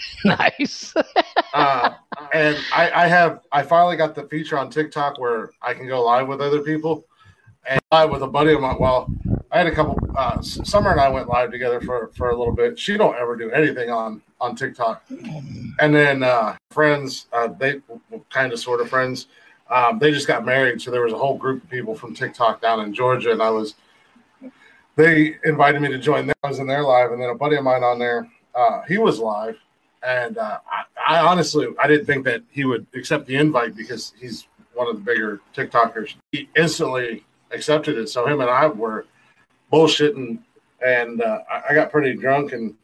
nice. 0.24 0.94
uh, 1.54 1.94
and 2.32 2.56
I, 2.74 2.90
I 3.04 3.06
have 3.06 3.40
I 3.52 3.62
finally 3.62 3.96
got 3.96 4.14
the 4.14 4.24
feature 4.24 4.58
on 4.58 4.70
TikTok 4.70 5.18
where 5.18 5.50
I 5.60 5.74
can 5.74 5.86
go 5.86 6.02
live 6.04 6.28
with 6.28 6.40
other 6.40 6.60
people 6.60 7.04
and 7.66 7.80
live 7.90 8.10
with 8.10 8.22
a 8.22 8.26
buddy 8.26 8.52
of 8.52 8.60
mine. 8.60 8.76
Well, 8.78 9.08
I 9.50 9.58
had 9.58 9.66
a 9.66 9.74
couple. 9.74 9.98
Uh, 10.16 10.40
Summer 10.40 10.90
and 10.92 11.00
I 11.00 11.08
went 11.08 11.28
live 11.28 11.50
together 11.50 11.80
for 11.80 12.10
for 12.16 12.30
a 12.30 12.36
little 12.36 12.54
bit. 12.54 12.78
She 12.78 12.96
don't 12.96 13.16
ever 13.16 13.36
do 13.36 13.50
anything 13.50 13.90
on 13.90 14.22
on 14.40 14.56
TikTok, 14.56 15.04
and 15.10 15.94
then 15.94 16.22
uh, 16.22 16.56
friends, 16.70 17.26
uh, 17.32 17.48
they 17.48 17.80
kind 18.30 18.52
of 18.52 18.58
sort 18.58 18.80
of 18.80 18.88
friends. 18.88 19.26
Um, 19.70 19.98
they 19.98 20.10
just 20.10 20.26
got 20.26 20.44
married, 20.44 20.82
so 20.82 20.90
there 20.90 21.02
was 21.02 21.12
a 21.12 21.18
whole 21.18 21.38
group 21.38 21.62
of 21.62 21.70
people 21.70 21.94
from 21.94 22.14
TikTok 22.14 22.60
down 22.60 22.80
in 22.80 22.92
Georgia, 22.92 23.32
and 23.32 23.42
I 23.42 23.50
was. 23.50 23.74
They 24.94 25.36
invited 25.44 25.80
me 25.80 25.88
to 25.88 25.98
join 25.98 26.26
them. 26.26 26.36
I 26.42 26.48
was 26.48 26.58
in 26.58 26.66
their 26.66 26.82
live, 26.82 27.12
and 27.12 27.22
then 27.22 27.30
a 27.30 27.34
buddy 27.34 27.56
of 27.56 27.64
mine 27.64 27.82
on 27.82 27.98
there, 27.98 28.28
uh, 28.54 28.82
he 28.82 28.98
was 28.98 29.18
live, 29.18 29.56
and 30.02 30.38
uh, 30.38 30.58
I, 30.66 31.16
I 31.16 31.20
honestly 31.20 31.68
I 31.80 31.86
didn't 31.86 32.06
think 32.06 32.24
that 32.24 32.42
he 32.50 32.64
would 32.64 32.86
accept 32.94 33.26
the 33.26 33.36
invite 33.36 33.76
because 33.76 34.12
he's 34.18 34.46
one 34.74 34.88
of 34.88 34.96
the 34.96 35.02
bigger 35.02 35.40
TikTokers. 35.54 36.14
He 36.32 36.48
instantly 36.56 37.24
accepted 37.50 37.98
it. 37.98 38.08
So 38.08 38.26
him 38.26 38.40
and 38.40 38.50
I 38.50 38.66
were 38.66 39.06
bullshitting, 39.72 40.38
and 40.84 41.22
uh, 41.22 41.40
I, 41.50 41.62
I 41.70 41.74
got 41.74 41.90
pretty 41.90 42.14
drunk, 42.14 42.52
and 42.52 42.74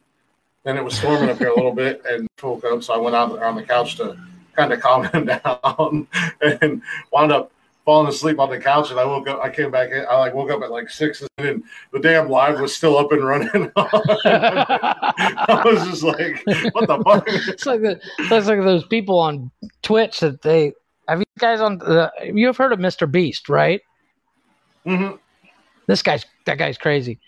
then 0.63 0.77
it 0.77 0.83
was 0.83 0.95
storming 0.95 1.29
up 1.29 1.37
here 1.37 1.49
a 1.49 1.55
little 1.55 1.73
bit, 1.73 2.01
and 2.09 2.27
woke 2.41 2.63
up. 2.65 2.83
So 2.83 2.93
I 2.93 2.97
went 2.97 3.15
out 3.15 3.41
on 3.41 3.55
the 3.55 3.63
couch 3.63 3.95
to 3.97 4.17
kind 4.55 4.73
of 4.73 4.79
calm 4.79 5.03
him 5.11 5.25
down, 5.25 6.07
and 6.41 6.81
wound 7.11 7.31
up 7.31 7.51
falling 7.89 8.07
asleep 8.07 8.37
on 8.37 8.51
the 8.51 8.59
couch. 8.59 8.91
And 8.91 8.99
I 8.99 9.03
woke 9.05 9.27
up. 9.27 9.39
I 9.41 9.49
came 9.49 9.71
back. 9.71 9.89
I 9.91 10.15
like 10.19 10.35
woke 10.35 10.51
up 10.51 10.61
at 10.61 10.69
like 10.69 10.91
six, 10.91 11.23
and 11.39 11.63
the 11.91 11.99
damn 11.99 12.29
live 12.29 12.59
was 12.59 12.75
still 12.75 12.95
up 12.99 13.11
and 13.11 13.25
running. 13.25 13.71
I 13.75 15.61
was 15.65 15.87
just 15.89 16.03
like, 16.03 16.43
"What 16.75 16.87
the 16.87 17.01
fuck?" 17.03 17.23
it's 17.27 17.65
like 17.65 17.81
the, 17.81 17.99
it's 18.19 18.47
like 18.47 18.61
those 18.61 18.85
people 18.85 19.17
on 19.17 19.49
Twitch 19.81 20.19
that 20.19 20.43
they 20.43 20.73
have 21.07 21.17
you 21.17 21.25
guys 21.39 21.61
on 21.61 21.79
the 21.79 22.11
you've 22.23 22.57
heard 22.57 22.73
of 22.73 22.77
Mr. 22.77 23.09
Beast, 23.11 23.49
right? 23.49 23.81
Mm-hmm. 24.85 25.15
This 25.87 26.03
guy's 26.03 26.27
that 26.45 26.59
guy's 26.59 26.77
crazy. 26.77 27.19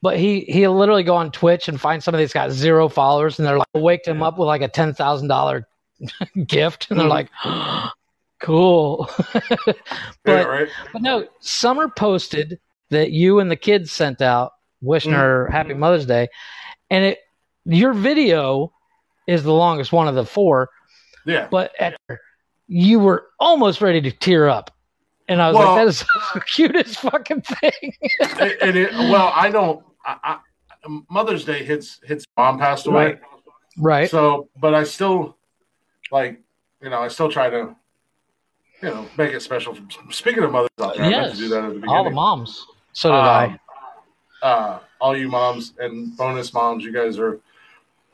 But 0.00 0.18
he 0.18 0.40
he'll 0.48 0.74
literally 0.74 1.02
go 1.02 1.14
on 1.16 1.30
Twitch 1.30 1.68
and 1.68 1.78
find 1.78 2.02
somebody 2.02 2.24
that's 2.24 2.32
got 2.32 2.50
zero 2.52 2.88
followers 2.88 3.38
and 3.38 3.46
they're 3.46 3.58
like 3.58 3.68
wake 3.74 4.06
him 4.06 4.22
up 4.22 4.38
with 4.38 4.46
like 4.46 4.62
a 4.62 4.68
ten 4.68 4.94
thousand 4.94 5.28
dollar 5.28 5.68
gift 6.46 6.86
and 6.90 6.98
they're 6.98 7.06
Mhm. 7.06 7.10
like 7.10 7.92
cool. 8.40 9.08
Yeah, 9.34 9.72
but 10.24 10.48
right. 10.48 10.68
but 10.92 11.02
no, 11.02 11.26
Summer 11.40 11.88
posted 11.88 12.58
that 12.90 13.10
you 13.12 13.38
and 13.40 13.50
the 13.50 13.56
kids 13.56 13.92
sent 13.92 14.20
out 14.20 14.52
wishing 14.80 15.12
Mm. 15.12 15.16
her 15.16 15.48
happy 15.50 15.74
Mother's 15.74 16.06
Day, 16.06 16.28
and 16.90 17.04
it 17.04 17.18
your 17.64 17.92
video 17.92 18.72
is 19.26 19.42
the 19.44 19.52
longest 19.52 19.92
one 19.92 20.08
of 20.08 20.14
the 20.14 20.24
four, 20.24 20.68
Yeah. 21.24 21.48
but 21.50 21.72
at, 21.80 21.96
you 22.68 22.98
were 23.00 23.26
almost 23.40 23.80
ready 23.80 24.00
to 24.02 24.10
tear 24.10 24.48
up, 24.48 24.70
and 25.28 25.40
I 25.40 25.48
was 25.48 25.56
Well- 25.56 25.66
like, 25.74 25.76
"That 25.82 25.88
is 25.88 26.04
the 26.34 26.40
cutest 26.54 26.98
fucking 26.98 27.42
thing." 27.42 27.92
and 28.20 28.40
and 28.62 28.76
it, 28.76 28.92
well, 28.94 29.32
I 29.34 29.50
don't. 29.50 29.84
I, 30.04 30.16
I, 30.84 31.00
Mother's 31.10 31.44
Day 31.44 31.64
hits 31.64 32.00
hits. 32.04 32.24
Mom 32.36 32.58
passed 32.58 32.86
away, 32.86 33.04
Right. 33.06 33.20
right? 33.78 34.10
so 34.10 34.48
but 34.60 34.74
I 34.74 34.82
still 34.84 35.36
like 36.12 36.40
you 36.82 36.90
know 36.90 37.00
I 37.00 37.08
still 37.08 37.28
try 37.30 37.48
to 37.50 37.74
you 38.82 38.88
know 38.88 39.06
make 39.16 39.32
it 39.32 39.40
special. 39.42 39.76
Speaking 40.10 40.42
of 40.42 40.52
mothers 40.52 40.70
out 40.80 40.96
there, 40.96 41.04
I 41.04 41.10
meant 41.10 41.26
yes, 41.28 41.32
to 41.32 41.38
do 41.38 41.48
that 41.50 41.58
at 41.64 41.68
the 41.68 41.74
beginning. 41.74 41.90
all 41.90 42.04
the 42.04 42.10
moms. 42.10 42.66
So 42.92 43.10
did 43.10 43.18
Um, 43.18 43.24
I. 43.26 44.46
Uh, 44.46 44.78
all 45.00 45.16
you 45.16 45.28
moms 45.28 45.72
and 45.78 46.16
bonus 46.16 46.52
moms, 46.54 46.84
you 46.84 46.92
guys 46.92 47.18
are 47.18 47.40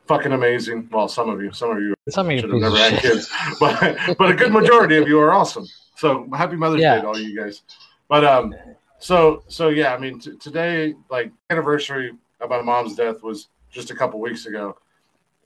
fucking 0.06 0.32
amazing. 0.32 0.88
Well, 0.90 1.08
some 1.08 1.28
of 1.28 1.42
you, 1.42 1.52
some 1.52 1.70
of 1.70 1.78
you 1.82 1.94
Some 2.08 2.26
of 2.26 2.32
you 2.32 2.40
should 2.40 2.50
have 2.50 2.60
never 2.60 2.76
had 2.76 3.00
kids, 3.00 3.30
but 3.60 3.96
but 4.18 4.30
a 4.30 4.34
good 4.34 4.52
majority 4.52 4.96
of 4.96 5.08
you 5.08 5.18
are 5.20 5.32
awesome. 5.32 5.66
So 5.96 6.28
happy 6.34 6.56
Mother's 6.56 6.80
Yeah. 6.80 6.96
Day 6.96 7.00
to 7.02 7.06
all 7.08 7.18
you 7.18 7.38
guys. 7.38 7.62
But 8.08 8.24
um, 8.24 8.54
so 8.98 9.42
so 9.48 9.68
yeah, 9.68 9.94
I 9.94 9.98
mean 9.98 10.20
t- 10.20 10.36
today 10.38 10.94
like 11.10 11.32
anniversary 11.50 12.12
of 12.40 12.50
my 12.50 12.62
mom's 12.62 12.94
death 12.96 13.22
was 13.22 13.48
just 13.70 13.90
a 13.90 13.94
couple 13.94 14.20
weeks 14.20 14.46
ago, 14.46 14.76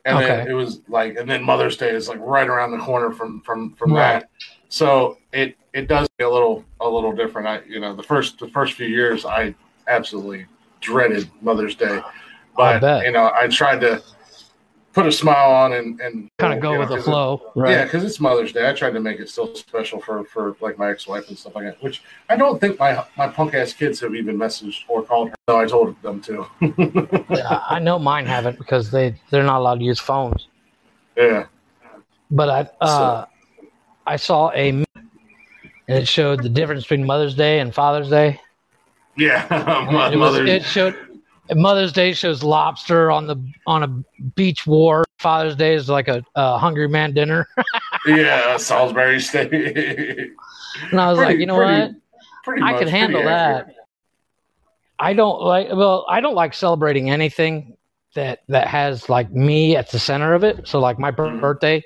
and 0.07 0.18
then 0.20 0.40
Okay. 0.40 0.50
it 0.50 0.54
was 0.54 0.80
like 0.88 1.16
and 1.16 1.28
then 1.28 1.42
Mother's 1.42 1.76
Day 1.76 1.90
is 1.90 2.09
like 2.09 2.18
right 2.20 2.48
around 2.48 2.70
the 2.70 2.78
corner 2.78 3.11
from 3.11 3.42
from 3.42 3.74
from 3.74 3.92
Right. 3.92 4.20
that. 4.20 4.30
So 4.68 5.18
it 5.32 5.57
it 5.74 5.88
does 5.88 6.09
a 6.20 6.24
little 6.26 6.64
a 6.80 6.88
little 6.88 7.12
different. 7.12 7.46
I 7.46 7.61
you 7.68 7.80
know 7.80 7.94
the 7.94 8.02
first 8.02 8.38
the 8.38 8.48
first 8.48 8.74
few 8.74 8.86
years 8.86 9.26
I 9.26 9.54
absolutely 9.88 10.46
dreaded 10.80 11.28
Mother's 11.42 11.74
Day, 11.74 12.00
but 12.57 12.80
you 13.04 13.12
know 13.12 13.30
I 13.34 13.48
tried 13.48 13.80
to 13.82 14.02
put 14.97 15.07
a 15.07 15.12
smile 15.12 15.51
on 15.51 15.74
and 15.74 16.01
and 16.01 16.30
Kind 16.38 16.55
of 16.55 16.61
go 16.61 16.70
you 16.72 16.74
know, 16.76 16.80
with 16.80 16.88
the 16.88 16.97
'cause 16.97 17.07
it- 17.07 17.11
flow. 17.11 17.53
yeah, 17.55 17.84
because 17.84 18.03
it's 18.03 18.18
Mother's 18.18 18.51
Day. 18.53 18.68
I 18.68 18.72
tried 18.72 18.94
to 18.94 19.01
make 19.01 19.20
it 19.20 19.28
still 19.28 19.55
special 19.55 20.01
for 20.01 20.24
for 20.24 20.57
like 20.61 20.78
my 20.78 20.90
ex-wife 20.90 21.28
and 21.28 21.38
stuff 21.38 21.55
like 21.55 21.64
that. 21.66 21.82
Which 21.82 22.03
I 22.30 22.36
don't 22.36 22.59
think 22.61 22.78
my 22.80 23.05
my 23.16 23.28
punk 23.28 23.55
ass 23.55 23.74
kids 23.74 24.01
have 24.01 24.14
even 24.14 24.36
messaged 24.38 24.80
or 24.88 25.03
called 25.03 25.28
her. 25.28 25.34
No, 25.49 25.59
I 25.59 25.66
told 25.66 26.01
them 26.03 26.20
to. 26.22 26.47
Yeah, 27.30 27.61
I 27.68 27.78
know 27.78 27.99
mine 27.99 28.24
haven't 28.26 28.57
because 28.59 28.90
they 28.90 29.14
they're 29.30 29.42
not 29.44 29.59
allowed 29.59 29.78
to 29.80 29.84
use 29.84 30.01
phones. 30.01 30.49
yeah. 31.16 31.44
But 32.30 32.49
I 32.51 32.61
uh, 32.84 33.24
I 34.07 34.16
saw 34.16 34.51
a 34.53 34.70
and 34.70 34.86
it 35.88 36.09
showed 36.09 36.42
the 36.42 36.49
difference 36.49 36.82
between 36.84 37.05
Mother's 37.07 37.34
Day 37.34 37.61
and 37.61 37.72
Father's 37.74 38.09
Day. 38.11 38.40
Yeah. 39.16 39.47
my 39.51 40.09
it, 40.12 40.16
was, 40.16 40.32
mother's 40.32 40.49
it 40.51 40.64
showed 40.64 40.97
Mother's 41.55 41.92
Day 41.92 42.12
shows 42.12 42.42
lobster 42.42 43.11
on 43.11 43.26
the 43.26 43.36
on 43.66 43.82
a 43.82 44.24
beach 44.34 44.66
war. 44.66 45.05
Father's 45.18 45.57
Day 45.57 45.74
is 45.74 45.88
like 45.88 46.09
a, 46.09 46.22
a 46.34 46.59
hungry 46.59 46.88
man 46.88 47.12
dinner, 47.14 47.49
yeah, 48.07 48.57
Salisbury 48.59 49.20
steak. 49.20 49.51
and 49.53 51.01
I 51.01 51.11
was 51.11 51.18
like, 51.18 51.38
you 51.38 51.47
know 51.47 51.57
pretty 51.57 51.80
what? 51.80 51.90
Pretty 52.44 52.62
I 52.62 52.78
can 52.78 52.88
handle 52.88 53.24
that. 53.24 53.61
accurate. 53.61 53.76
I 54.99 55.12
don't 55.14 55.40
like 55.42 55.68
well, 55.72 56.07
I 56.09 56.20
don't 56.20 56.34
like 56.34 56.55
celebrating 56.55 57.11
anything 57.11 57.76
that 58.14 58.40
that 58.49 58.66
has 58.68 59.09
like 59.09 59.30
me 59.32 59.76
at 59.76 59.90
the 59.90 59.99
center 59.99 60.34
of 60.34 60.42
it. 60.44 60.66
So 60.68 60.80
like 60.80 60.99
my 60.99 61.11
Mhm. 61.11 61.40
birthday, 61.40 61.82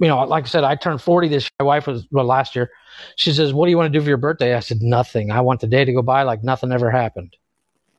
you 0.00 0.08
know, 0.08 0.22
like 0.24 0.44
I 0.44 0.46
said, 0.48 0.64
I 0.64 0.74
turned 0.74 1.00
40 1.02 1.28
this 1.28 1.44
year. 1.44 1.50
My 1.60 1.64
wife 1.66 1.86
was 1.86 2.06
well 2.10 2.24
last 2.24 2.56
year. 2.56 2.70
She 3.16 3.32
says, 3.32 3.52
"What 3.54 3.66
do 3.66 3.70
you 3.70 3.76
want 3.76 3.92
to 3.92 3.98
do 3.98 4.02
for 4.02 4.08
your 4.08 4.16
birthday?" 4.16 4.54
I 4.54 4.60
said, 4.60 4.78
"Nothing. 4.82 5.30
I 5.30 5.40
want 5.40 5.60
the 5.60 5.66
day 5.66 5.84
to 5.84 5.92
go 5.92 6.02
by 6.02 6.22
like 6.22 6.42
nothing 6.42 6.72
ever 6.72 6.90
happened." 6.90 7.36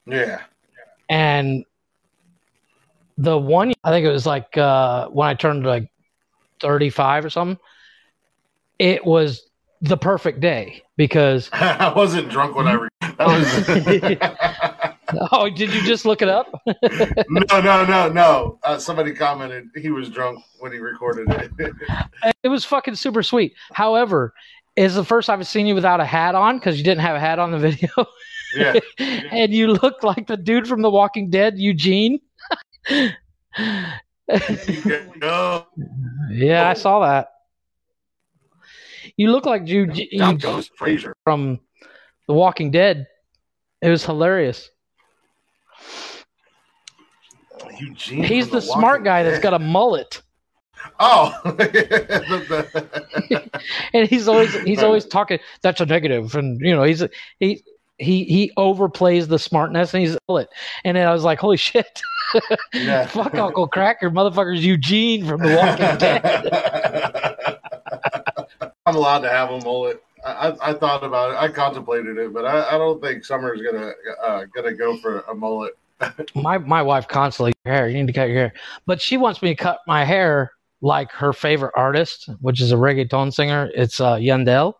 Yeah. 0.06 0.42
And 1.12 1.66
the 3.18 3.38
one 3.38 3.74
I 3.84 3.92
think 3.92 4.06
it 4.06 4.12
was 4.12 4.26
like 4.26 4.58
uh 4.58 5.10
when 5.10 5.28
I 5.28 5.34
turned 5.36 5.66
like 5.66 5.92
35 6.62 7.26
or 7.26 7.30
something, 7.30 7.60
it 8.80 9.06
was 9.06 9.44
the 9.82 9.98
perfect 9.98 10.40
day 10.40 10.84
because 10.96 11.50
I 11.54 11.92
wasn't 11.94 12.30
drunk 12.30 12.56
when 12.56 12.68
I. 12.68 12.74
Re- 12.74 12.90
that 13.02 13.28
was. 15.12 15.28
oh, 15.34 15.50
did 15.50 15.74
you 15.74 15.82
just 15.84 16.06
look 16.06 16.22
it 16.22 16.30
up? 16.30 16.48
no, 17.28 17.60
no, 17.60 17.86
no, 17.86 18.10
no. 18.10 18.60
Uh, 18.64 18.78
somebody 18.78 19.14
commented 19.14 19.70
he 19.76 19.90
was 19.90 20.10
drunk 20.10 20.40
when 20.60 20.72
he 20.72 20.78
recorded 20.78 21.28
it. 21.30 21.74
It 22.42 22.48
was 22.48 22.64
fucking 22.64 22.96
super 22.96 23.22
sweet. 23.22 23.54
However, 23.74 24.34
is 24.78 24.96
the 24.96 25.04
first 25.04 25.30
I've 25.30 25.46
seen 25.46 25.66
you 25.66 25.76
without 25.76 26.00
a 26.00 26.06
hat 26.06 26.36
on 26.36 26.58
because 26.58 26.78
you 26.78 26.86
didn't 26.86 27.02
have 27.02 27.18
a 27.18 27.20
hat 27.20 27.38
on 27.38 27.52
the 27.52 27.60
video, 27.60 27.90
yeah. 28.56 28.80
and 28.98 29.54
you 29.54 29.68
look 29.68 30.04
like 30.04 30.28
the 30.28 30.38
dude 30.38 30.68
from 30.68 30.82
The 30.82 30.90
Walking 30.90 31.30
Dead, 31.30 31.58
Eugene. 31.58 32.20
No. 35.18 35.66
yeah, 36.32 36.70
I 36.70 36.74
saw 36.74 37.02
that. 37.02 37.28
You 39.18 39.32
look 39.32 39.46
like 39.46 39.68
you, 39.68 39.88
Down 40.18 40.40
Fraser. 40.78 41.16
from 41.24 41.60
The 42.28 42.34
Walking 42.34 42.72
Dead. 42.72 43.08
It 43.82 43.90
was 43.90 44.06
hilarious. 44.06 44.70
Eugene. 47.80 48.24
He's 48.24 48.48
from 48.48 48.56
the 48.56 48.62
smart 48.62 49.04
guy 49.04 49.24
that's 49.24 49.40
got 49.40 49.54
a 49.54 49.60
mullet, 49.60 50.22
Oh. 51.00 51.40
The- 51.44 51.52
the- 53.30 53.62
and 53.94 54.08
he's 54.08 54.28
always 54.28 54.54
he's 54.62 54.84
always 54.84 55.06
talking. 55.06 55.40
That's 55.62 55.82
a 55.82 55.86
negative, 55.86 56.36
and 56.36 56.60
you 56.62 56.76
know 56.76 56.84
he's 56.84 57.04
he 57.40 57.64
he 58.02 58.24
he 58.26 58.52
overplays 58.58 59.28
the 59.28 59.40
smartness, 59.40 59.94
and 59.94 60.02
he's 60.02 60.16
a 60.16 60.20
mullet. 60.28 60.50
And 60.84 60.98
then 60.98 61.08
I 61.08 61.14
was 61.14 61.24
like, 61.24 61.40
holy 61.40 61.58
shit. 61.58 62.02
yeah. 62.74 63.06
Fuck 63.08 63.36
Uncle 63.36 63.70
Kracker, 63.70 64.12
motherfucker's 64.12 64.66
Eugene 64.66 65.26
from 65.26 65.42
The 65.42 65.56
Walking 65.56 65.98
Dead. 65.98 67.60
I'm 68.86 68.96
allowed 68.96 69.20
to 69.20 69.30
have 69.30 69.52
a 69.52 69.60
mullet. 69.62 70.04
I, 70.26 70.32
I, 70.32 70.70
I 70.70 70.74
thought 70.74 71.04
about 71.04 71.32
it. 71.32 71.38
I 71.38 71.50
contemplated 71.50 72.18
it, 72.18 72.34
but 72.34 72.46
I, 72.46 72.76
I 72.76 72.78
don't 72.78 73.02
think 73.02 73.26
Summer's 73.26 73.62
gonna 73.62 73.92
uh, 74.24 74.46
gonna 74.54 74.74
go 74.74 74.98
for 74.98 75.20
a 75.22 75.36
mullet. 75.36 75.74
My 76.36 76.58
my 76.58 76.82
wife 76.82 77.08
constantly 77.08 77.54
your 77.64 77.76
hair. 77.76 77.88
You 77.88 77.98
need 77.98 78.08
to 78.08 78.14
cut 78.14 78.28
your 78.28 78.38
hair, 78.38 78.54
but 78.88 79.00
she 79.00 79.18
wants 79.18 79.42
me 79.44 79.50
to 79.50 79.56
cut 79.56 79.82
my 79.86 80.04
hair 80.04 80.52
like 80.82 81.12
her 81.12 81.32
favorite 81.32 81.74
artist, 81.76 82.28
which 82.40 82.60
is 82.60 82.72
a 82.72 82.76
reggaeton 82.76 83.32
singer. 83.32 83.70
It's 83.76 84.02
uh, 84.02 84.16
Yandel, 84.16 84.74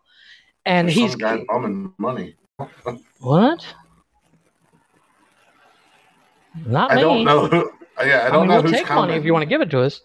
and 0.66 0.88
There's 0.88 0.96
he's 0.96 1.10
some 1.12 1.20
guy 1.20 1.44
bumming 1.48 1.92
money. 1.96 2.34
What? 3.20 3.66
Not 6.66 6.92
I 6.92 6.96
me. 6.96 7.00
don't 7.00 7.24
know. 7.24 7.46
Who, 7.46 7.70
yeah, 8.00 8.18
I 8.24 8.28
I, 8.28 8.30
don't 8.30 8.40
mean, 8.42 8.48
know 8.48 8.54
we'll 8.56 8.62
who's 8.62 8.72
take 8.72 8.86
coming. 8.86 9.08
money 9.08 9.14
if 9.18 9.24
you 9.24 9.32
want 9.32 9.42
to 9.42 9.48
give 9.48 9.60
it 9.60 9.70
to 9.70 9.80
us. 9.80 10.00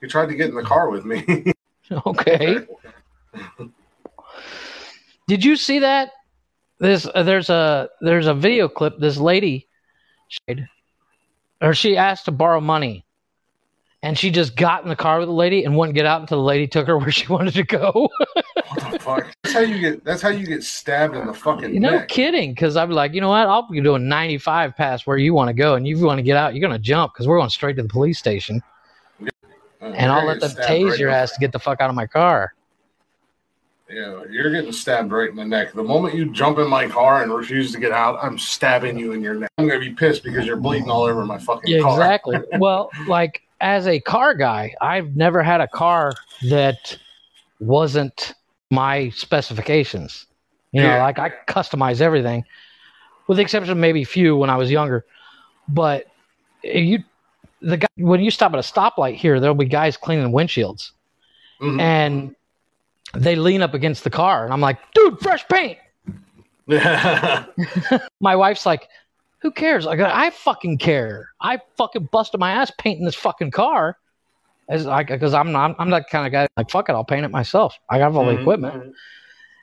He 0.00 0.06
tried 0.06 0.26
to 0.26 0.34
get 0.34 0.48
in 0.48 0.54
the 0.54 0.62
car 0.62 0.90
with 0.90 1.04
me. 1.04 1.52
Okay. 2.06 2.58
Did 5.26 5.42
you 5.42 5.56
see 5.56 5.78
that? 5.78 6.10
This 6.80 7.06
uh, 7.14 7.22
there's 7.22 7.48
a 7.48 7.88
there's 8.02 8.26
a 8.26 8.34
video 8.34 8.68
clip. 8.68 8.98
This 8.98 9.16
lady, 9.16 9.66
or 11.62 11.72
she 11.72 11.96
asked 11.96 12.26
to 12.26 12.30
borrow 12.30 12.60
money, 12.60 13.06
and 14.02 14.16
she 14.18 14.30
just 14.30 14.54
got 14.56 14.82
in 14.84 14.88
the 14.88 14.96
car 14.96 15.18
with 15.18 15.28
the 15.28 15.32
lady 15.34 15.64
and 15.64 15.76
wouldn't 15.76 15.94
get 15.94 16.06
out 16.06 16.20
until 16.20 16.38
the 16.38 16.44
lady 16.44 16.66
took 16.66 16.86
her 16.86 16.96
where 16.98 17.10
she 17.10 17.26
wanted 17.26 17.54
to 17.54 17.64
go. 17.64 17.90
what 17.90 18.92
the 18.92 18.98
fuck? 19.00 19.26
That's 19.42 19.54
how 19.54 19.60
you 19.60 19.78
get. 19.80 20.04
That's 20.04 20.22
how 20.22 20.28
you 20.28 20.46
get 20.46 20.62
stabbed 20.62 21.16
in 21.16 21.26
the 21.26 21.34
fucking 21.34 21.80
no 21.80 21.90
neck. 21.96 22.08
kidding, 22.08 22.52
because 22.52 22.76
I'm 22.76 22.90
like, 22.90 23.12
you 23.14 23.20
know 23.20 23.30
what? 23.30 23.46
I'll 23.48 23.68
be 23.68 23.80
doing 23.80 24.08
95 24.08 24.76
past 24.76 25.06
where 25.06 25.16
you 25.16 25.34
want 25.34 25.48
to 25.48 25.54
go, 25.54 25.74
and 25.74 25.86
you 25.86 25.98
want 26.04 26.18
to 26.18 26.22
get 26.22 26.36
out, 26.36 26.54
you're 26.54 26.66
gonna 26.66 26.78
jump 26.78 27.14
because 27.14 27.26
we're 27.26 27.38
going 27.38 27.50
straight 27.50 27.76
to 27.76 27.82
the 27.82 27.88
police 27.88 28.18
station, 28.18 28.62
Uh, 29.80 29.86
and 29.86 30.10
I'll 30.12 30.26
let 30.26 30.40
them 30.40 30.50
tase 30.50 30.62
stabbed 30.64 30.98
your 30.98 31.08
right 31.10 31.16
ass 31.16 31.32
to 31.32 31.40
get 31.40 31.52
the 31.52 31.58
fuck 31.58 31.80
out 31.80 31.88
of 31.90 31.96
my 31.96 32.06
car. 32.06 32.52
Yeah, 33.90 34.22
you're 34.30 34.50
getting 34.50 34.70
stabbed 34.72 35.12
right 35.12 35.30
in 35.30 35.36
the 35.36 35.44
neck. 35.46 35.72
The 35.72 35.82
moment 35.82 36.14
you 36.14 36.30
jump 36.30 36.58
in 36.58 36.68
my 36.68 36.86
car 36.88 37.22
and 37.22 37.32
refuse 37.32 37.72
to 37.72 37.80
get 37.80 37.90
out, 37.90 38.18
I'm 38.22 38.36
stabbing 38.36 38.98
you 38.98 39.12
in 39.12 39.22
your 39.22 39.34
neck. 39.34 39.50
I'm 39.56 39.66
gonna 39.66 39.80
be 39.80 39.92
pissed 39.94 40.22
because 40.22 40.44
you're 40.44 40.56
bleeding 40.58 40.90
all 40.90 41.04
over 41.04 41.24
my 41.24 41.38
fucking 41.38 41.72
Yeah, 41.72 41.80
car. 41.80 41.92
exactly. 41.98 42.38
well, 42.58 42.90
like 43.06 43.40
as 43.60 43.86
a 43.86 44.00
car 44.00 44.34
guy, 44.34 44.74
I've 44.80 45.16
never 45.16 45.42
had 45.42 45.60
a 45.60 45.68
car 45.68 46.12
that 46.48 46.96
wasn't 47.60 48.34
my 48.70 49.08
specifications. 49.10 50.26
You 50.72 50.82
know, 50.82 50.88
Yeah. 50.88 51.02
like 51.02 51.18
I 51.18 51.30
customize 51.46 52.00
everything, 52.00 52.44
with 53.26 53.36
the 53.38 53.42
exception 53.42 53.72
of 53.72 53.78
maybe 53.78 54.04
few 54.04 54.36
when 54.36 54.50
I 54.50 54.56
was 54.56 54.70
younger. 54.70 55.04
But 55.68 56.06
you, 56.62 57.02
the 57.60 57.78
guy, 57.78 57.86
when 57.96 58.20
you 58.20 58.30
stop 58.30 58.52
at 58.52 58.58
a 58.58 58.62
stoplight 58.62 59.14
here, 59.16 59.40
there'll 59.40 59.54
be 59.56 59.64
guys 59.64 59.96
cleaning 59.96 60.30
windshields, 60.32 60.90
Mhm. 61.60 61.80
and 61.80 62.34
they 63.14 63.34
lean 63.36 63.62
up 63.62 63.74
against 63.74 64.04
the 64.04 64.10
car, 64.10 64.44
and 64.44 64.52
I'm 64.52 64.60
like, 64.60 64.78
dude, 64.92 65.18
fresh 65.20 65.46
paint. 65.48 65.78
My 68.20 68.36
wife's 68.36 68.66
like, 68.66 68.88
who 69.40 69.50
cares? 69.50 69.84
Like, 69.84 70.00
I 70.00 70.30
fucking 70.30 70.78
care. 70.78 71.28
I 71.40 71.60
fucking 71.76 72.08
busted 72.10 72.40
my 72.40 72.52
ass 72.52 72.72
painting 72.78 73.04
this 73.04 73.14
fucking 73.14 73.50
car. 73.52 73.96
As 74.68 74.84
like, 74.84 75.08
because 75.08 75.32
I'm 75.32 75.52
not, 75.52 75.76
I'm 75.78 75.90
that 75.90 76.10
kind 76.10 76.26
of 76.26 76.32
guy. 76.32 76.46
Like, 76.56 76.70
fuck 76.70 76.88
it, 76.88 76.92
I'll 76.92 77.04
paint 77.04 77.24
it 77.24 77.30
myself. 77.30 77.74
I 77.88 77.98
have 77.98 78.16
all 78.16 78.26
the 78.26 78.34
Mhm. 78.34 78.40
equipment, 78.40 78.96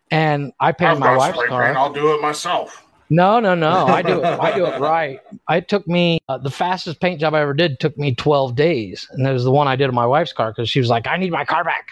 and 0.10 0.52
I 0.60 0.72
painted 0.72 1.00
my 1.00 1.16
wife's 1.16 1.38
car. 1.48 1.66
paint. 1.66 1.78
I'll 1.78 1.94
do 1.94 2.14
it 2.16 2.22
myself. 2.22 2.82
No, 3.12 3.40
no, 3.40 3.54
no. 3.54 3.86
I 3.88 4.02
do 4.02 4.20
it. 4.20 4.26
I 4.26 4.56
do 4.56 4.66
it 4.66 4.80
right. 4.80 5.20
It 5.50 5.68
took 5.68 5.88
me 5.88 6.18
uh, 6.28 6.40
the 6.40 6.50
fastest 6.50 7.00
paint 7.00 7.20
job 7.20 7.36
I 7.36 7.42
ever 7.42 7.54
did 7.54 7.80
took 7.80 7.96
me 8.00 8.16
12 8.16 8.56
days, 8.56 9.08
and 9.12 9.28
it 9.28 9.32
was 9.32 9.44
the 9.44 9.52
one 9.52 9.68
I 9.68 9.76
did 9.76 9.90
on 9.90 9.94
my 9.94 10.08
wife's 10.08 10.34
car 10.34 10.52
because 10.52 10.70
she 10.70 10.80
was 10.80 10.90
like, 10.90 11.06
"I 11.06 11.18
need 11.18 11.32
my 11.32 11.46
car 11.46 11.64
back." 11.64 11.86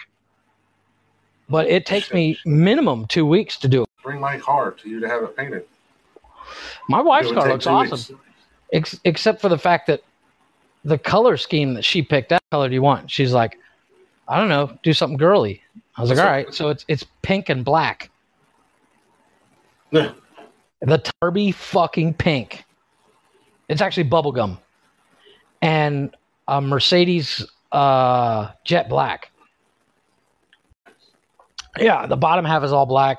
But 1.48 1.68
it 1.68 1.86
takes 1.86 2.12
me 2.12 2.38
minimum 2.44 3.06
two 3.06 3.26
weeks 3.26 3.58
to 3.58 3.68
do 3.68 3.82
it. 3.82 3.88
Bring 4.02 4.18
my 4.18 4.38
car 4.38 4.72
to 4.72 4.88
you 4.88 4.98
to 5.00 5.08
have 5.08 5.22
it 5.22 5.36
painted. 5.36 5.66
My 6.88 7.00
wife's 7.00 7.32
car 7.32 7.48
looks 7.48 7.66
awesome. 7.66 8.18
ex- 8.72 8.98
except 9.04 9.40
for 9.40 9.48
the 9.48 9.58
fact 9.58 9.86
that 9.86 10.02
the 10.84 10.98
color 10.98 11.36
scheme 11.36 11.74
that 11.74 11.84
she 11.84 12.02
picked 12.02 12.30
out 12.32 12.42
color 12.50 12.68
do 12.68 12.74
you 12.74 12.82
want? 12.82 13.10
She's 13.10 13.32
like 13.32 13.58
i 14.26 14.38
don't 14.38 14.48
know 14.48 14.76
do 14.82 14.92
something 14.94 15.18
girly. 15.18 15.62
I 15.96 16.00
was 16.00 16.10
like 16.10 16.16
What's 16.16 16.20
all 16.20 16.26
up? 16.26 16.32
right 16.32 16.54
so 16.54 16.68
it's 16.70 16.84
it's 16.88 17.04
pink 17.22 17.48
and 17.48 17.64
black. 17.64 18.10
Yeah. 19.90 20.12
the 20.80 20.98
tarby 21.22 21.54
fucking 21.54 22.14
pink. 22.14 22.64
It's 23.68 23.80
actually 23.80 24.04
bubblegum. 24.08 24.58
And 25.62 26.14
a 26.48 26.60
mercedes 26.60 27.46
uh 27.72 28.50
jet 28.64 28.88
black. 28.88 29.30
Yeah 31.78 32.06
the 32.06 32.16
bottom 32.16 32.44
half 32.44 32.62
is 32.62 32.72
all 32.72 32.86
black. 32.86 33.18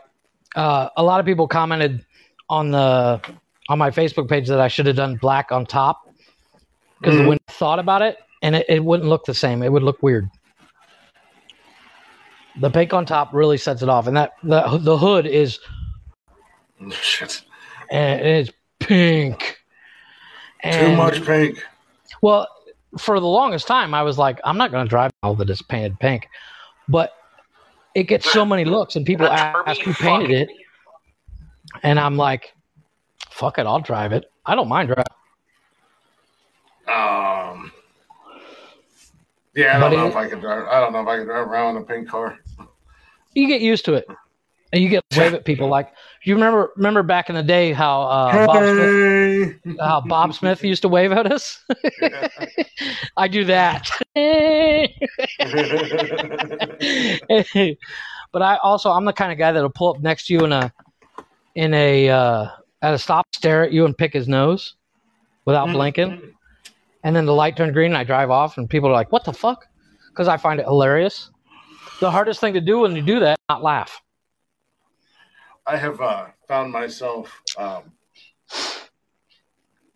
Uh 0.56 0.90
a 0.98 1.04
lot 1.04 1.20
of 1.20 1.26
people 1.26 1.48
commented 1.48 2.05
on 2.50 2.72
the 2.72 3.22
on 3.70 3.78
my 3.80 3.90
facebook 3.90 4.30
page 4.30 4.48
that 4.48 4.60
i 4.60 4.68
should 4.68 4.86
have 4.86 4.96
done 4.96 5.16
black 5.18 5.52
on 5.52 5.66
top 5.66 6.02
because 7.02 7.16
Mhm. 7.20 7.28
when 7.28 7.38
I 7.48 7.52
thought 7.52 7.80
about 7.80 8.02
it 8.02 8.18
and 8.42 8.56
it, 8.56 8.66
it 8.70 8.84
wouldn't 8.84 9.10
look 9.10 9.26
the 9.26 9.34
same. 9.34 9.62
It 9.64 9.72
would 9.72 9.84
look 9.84 10.02
weird. 10.02 10.30
The 12.62 12.70
pink 12.70 12.94
on 12.94 13.06
top 13.06 13.34
really 13.34 13.58
sets 13.58 13.82
it 13.82 13.90
off 13.90 14.08
and 14.08 14.16
that 14.16 14.32
the, 14.44 14.78
the 14.78 14.98
hood 14.98 15.26
is 15.26 15.60
Shit. 16.92 17.42
and 17.92 18.22
it's 18.22 18.50
pink. 18.80 19.58
Too 20.64 20.96
much 20.96 21.24
pink. 21.26 21.64
well 22.22 22.48
for 22.98 23.20
the 23.20 23.28
longest 23.28 23.68
time 23.68 23.94
i 23.94 24.02
was 24.02 24.18
like 24.18 24.40
i'm 24.46 24.58
not 24.58 24.72
going 24.72 24.86
to 24.86 24.90
drive 24.90 25.12
all 25.22 25.36
that 25.36 25.50
is 25.50 25.62
painted 25.62 26.00
pink. 26.00 26.28
But 26.88 27.12
it 27.94 28.04
gets 28.04 28.32
so 28.32 28.46
many 28.46 28.64
looks 28.66 28.96
and 28.96 29.06
people 29.06 29.28
ask 29.28 29.82
who 29.82 29.94
painted 29.94 30.32
it 30.32 30.50
and 31.86 31.98
i'm 32.00 32.18
like 32.18 32.54
fuck 33.30 33.58
it 33.60 33.66
i'll 33.66 33.80
drive 33.80 34.12
it 34.12 34.26
i 34.46 34.54
don't 34.56 34.68
mind 34.68 34.90
driving 34.90 35.06
Um. 36.88 37.72
Yeah, 39.56 39.78
I 39.78 39.80
don't 39.80 39.94
know 39.94 40.06
it- 40.06 40.10
if 40.10 40.16
I 40.18 40.28
could 40.28 40.42
drive. 40.42 40.68
I 40.68 40.80
don't 40.82 40.92
know 40.94 41.02
if 41.02 41.08
I 41.08 41.18
could 41.18 41.26
drive 41.26 41.48
around 41.48 41.78
in 41.78 41.84
a 41.84 41.86
pink 41.86 42.08
car. 42.10 42.38
you 43.34 43.48
get 43.48 43.62
used 43.62 43.86
to 43.86 43.94
it 43.96 44.06
and 44.74 44.82
you 44.84 44.90
get 44.90 45.04
to 45.10 45.20
wave 45.20 45.34
at 45.34 45.46
people 45.46 45.68
like 45.70 45.92
you 46.24 46.34
remember 46.36 46.72
remember 46.76 47.02
back 47.04 47.30
in 47.30 47.36
the 47.36 47.44
day 47.44 47.72
how 47.74 48.02
uh, 48.04 48.46
Bob 48.46 48.64
Smith 48.64 49.56
how 49.80 50.02
Bob 50.02 50.34
Smith 50.34 50.64
used 50.64 50.82
to 50.84 50.90
wave 50.90 51.12
at 51.12 51.32
us. 51.32 51.64
I 53.18 53.28
do 53.28 53.46
that. 53.46 53.90
but 58.32 58.42
I 58.42 58.58
also 58.58 58.92
I'm 58.92 59.06
the 59.06 59.14
kind 59.14 59.32
of 59.32 59.38
guy 59.38 59.52
that'll 59.52 59.70
pull 59.70 59.96
up 59.96 60.02
next 60.02 60.28
to 60.28 60.34
you 60.34 60.40
in 60.42 60.52
a 60.52 60.74
in 61.56 61.74
a 61.74 62.10
uh, 62.10 62.48
at 62.82 62.94
a 62.94 62.98
stop, 62.98 63.26
stare 63.34 63.64
at 63.64 63.72
you 63.72 63.86
and 63.86 63.98
pick 63.98 64.14
his 64.14 64.28
nose 64.28 64.76
without 65.46 65.72
blinking, 65.72 66.34
and 67.04 67.16
then 67.16 67.26
the 67.26 67.34
light 67.34 67.58
turned 67.58 67.74
green 67.74 67.92
and 67.92 67.98
I 67.98 68.04
drive 68.04 68.30
off, 68.30 68.58
and 68.58 68.70
people 68.70 68.90
are 68.90 68.94
like, 68.94 69.12
"What 69.12 69.24
the 69.24 69.34
fuck?" 69.34 69.66
Because 70.10 70.28
I 70.28 70.38
find 70.38 70.60
it 70.60 70.66
hilarious. 70.66 71.32
The 72.00 72.12
hardest 72.12 72.40
thing 72.40 72.54
to 72.54 72.62
do 72.62 72.80
when 72.80 72.96
you 72.96 73.02
do 73.02 73.20
that, 73.22 73.40
not 73.50 73.64
laugh. 73.64 74.02
I 75.66 75.78
have 75.78 76.00
uh, 76.00 76.28
found 76.48 76.72
myself 76.72 77.42
um, 77.58 77.92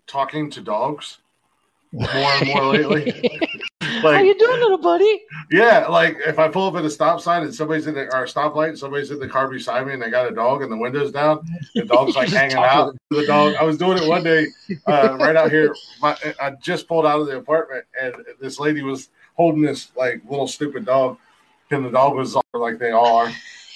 talking 0.08 0.50
to 0.52 0.62
dogs 0.62 1.20
more 1.92 2.10
and 2.10 2.48
more 2.48 2.74
lately. 2.74 3.40
How 4.02 4.20
you 4.20 4.38
doing, 4.38 4.60
little 4.60 4.78
buddy? 4.78 5.22
yeah, 5.52 5.88
like 5.88 6.18
if 6.28 6.38
I 6.38 6.50
pull 6.50 6.68
up 6.68 6.76
at 6.76 6.84
a 6.84 6.90
stop 6.90 7.22
sign 7.22 7.44
and 7.44 7.56
somebody's 7.56 7.88
in 7.88 7.94
the 7.94 8.14
or 8.14 8.26
a 8.26 8.28
stoplight, 8.28 8.70
and 8.70 8.78
somebody's 8.78 9.10
in 9.10 9.20
the 9.20 9.28
car 9.28 9.48
beside 9.48 9.88
me, 9.88 9.94
and 9.94 10.02
they 10.02 10.10
got 10.10 10.30
a 10.30 10.36
dog, 10.36 10.62
and 10.62 10.72
the 10.72 10.76
window's 10.76 11.14
down, 11.14 11.48
the 11.74 11.86
dog's 11.86 12.14
like 12.16 12.28
hanging 12.30 12.58
out. 12.58 12.98
The 13.10 13.26
dog. 13.26 13.56
I 13.56 13.64
was 13.64 13.78
doing 13.78 13.98
it 13.98 14.06
one 14.06 14.22
day 14.22 14.48
uh, 14.86 15.18
right 15.22 15.38
out 15.38 15.50
here. 15.50 15.74
My, 16.02 16.18
I 16.42 16.52
just 16.62 16.90
pulled 16.90 17.06
out 17.06 17.22
of 17.22 17.28
the 17.28 17.38
apartment, 17.38 17.86
and 18.02 18.16
this 18.42 18.60
lady 18.60 18.82
was 18.82 19.10
holding 19.36 19.62
this 19.62 19.92
like 19.96 20.22
little 20.30 20.48
stupid 20.50 20.86
dog, 20.86 21.18
and 21.72 21.86
the 21.86 21.92
dog 21.92 22.16
was 22.16 22.36
like 22.54 22.80
they 22.80 22.92
all 22.92 23.16
are. 23.16 23.32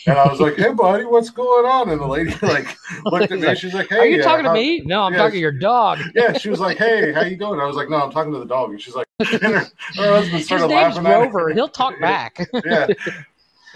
And 0.06 0.18
I 0.18 0.28
was 0.28 0.40
like, 0.40 0.56
"Hey, 0.56 0.74
buddy, 0.74 1.06
what's 1.06 1.30
going 1.30 1.66
on?" 1.66 1.90
And 1.90 2.00
the 2.02 2.08
lady 2.08 2.34
like 2.42 2.78
looked 3.06 3.32
at 3.32 3.40
me. 3.40 3.56
She's 3.56 3.74
like, 3.74 3.90
"Hey, 3.90 3.98
Are 3.98 4.06
you 4.06 4.22
uh, 4.22 4.24
talking 4.24 4.46
to 4.46 4.54
me? 4.54 4.82
No, 4.82 5.04
I'm 5.04 5.14
yes. 5.14 5.20
talking 5.20 5.34
to 5.36 5.40
your 5.40 5.52
dog. 5.52 6.00
Yeah, 6.16 6.34
she 6.34 6.50
was 6.50 6.60
like, 6.60 6.78
"Hey, 6.78 7.14
how 7.14 7.22
you 7.24 7.38
doing?" 7.38 7.60
I 7.60 7.66
was 7.66 7.76
like, 7.76 7.90
"No, 7.90 7.98
I'm 7.98 8.12
talking 8.12 8.34
to 8.34 8.40
the 8.40 8.46
dog." 8.46 8.72
And 8.72 8.82
she's 8.82 8.96
like, 8.96 9.08
and 9.20 9.30
her, 9.42 9.60
her 9.60 9.68
husband 9.96 10.38
His 10.38 10.46
started 10.46 10.68
name's 10.68 10.96
laughing 10.96 11.06
at 11.08 11.14
her. 11.14 11.22
Rover. 11.26 11.54
He'll 11.54 11.70
talk 11.70 12.00
back. 12.00 12.38
yeah. 12.66 12.88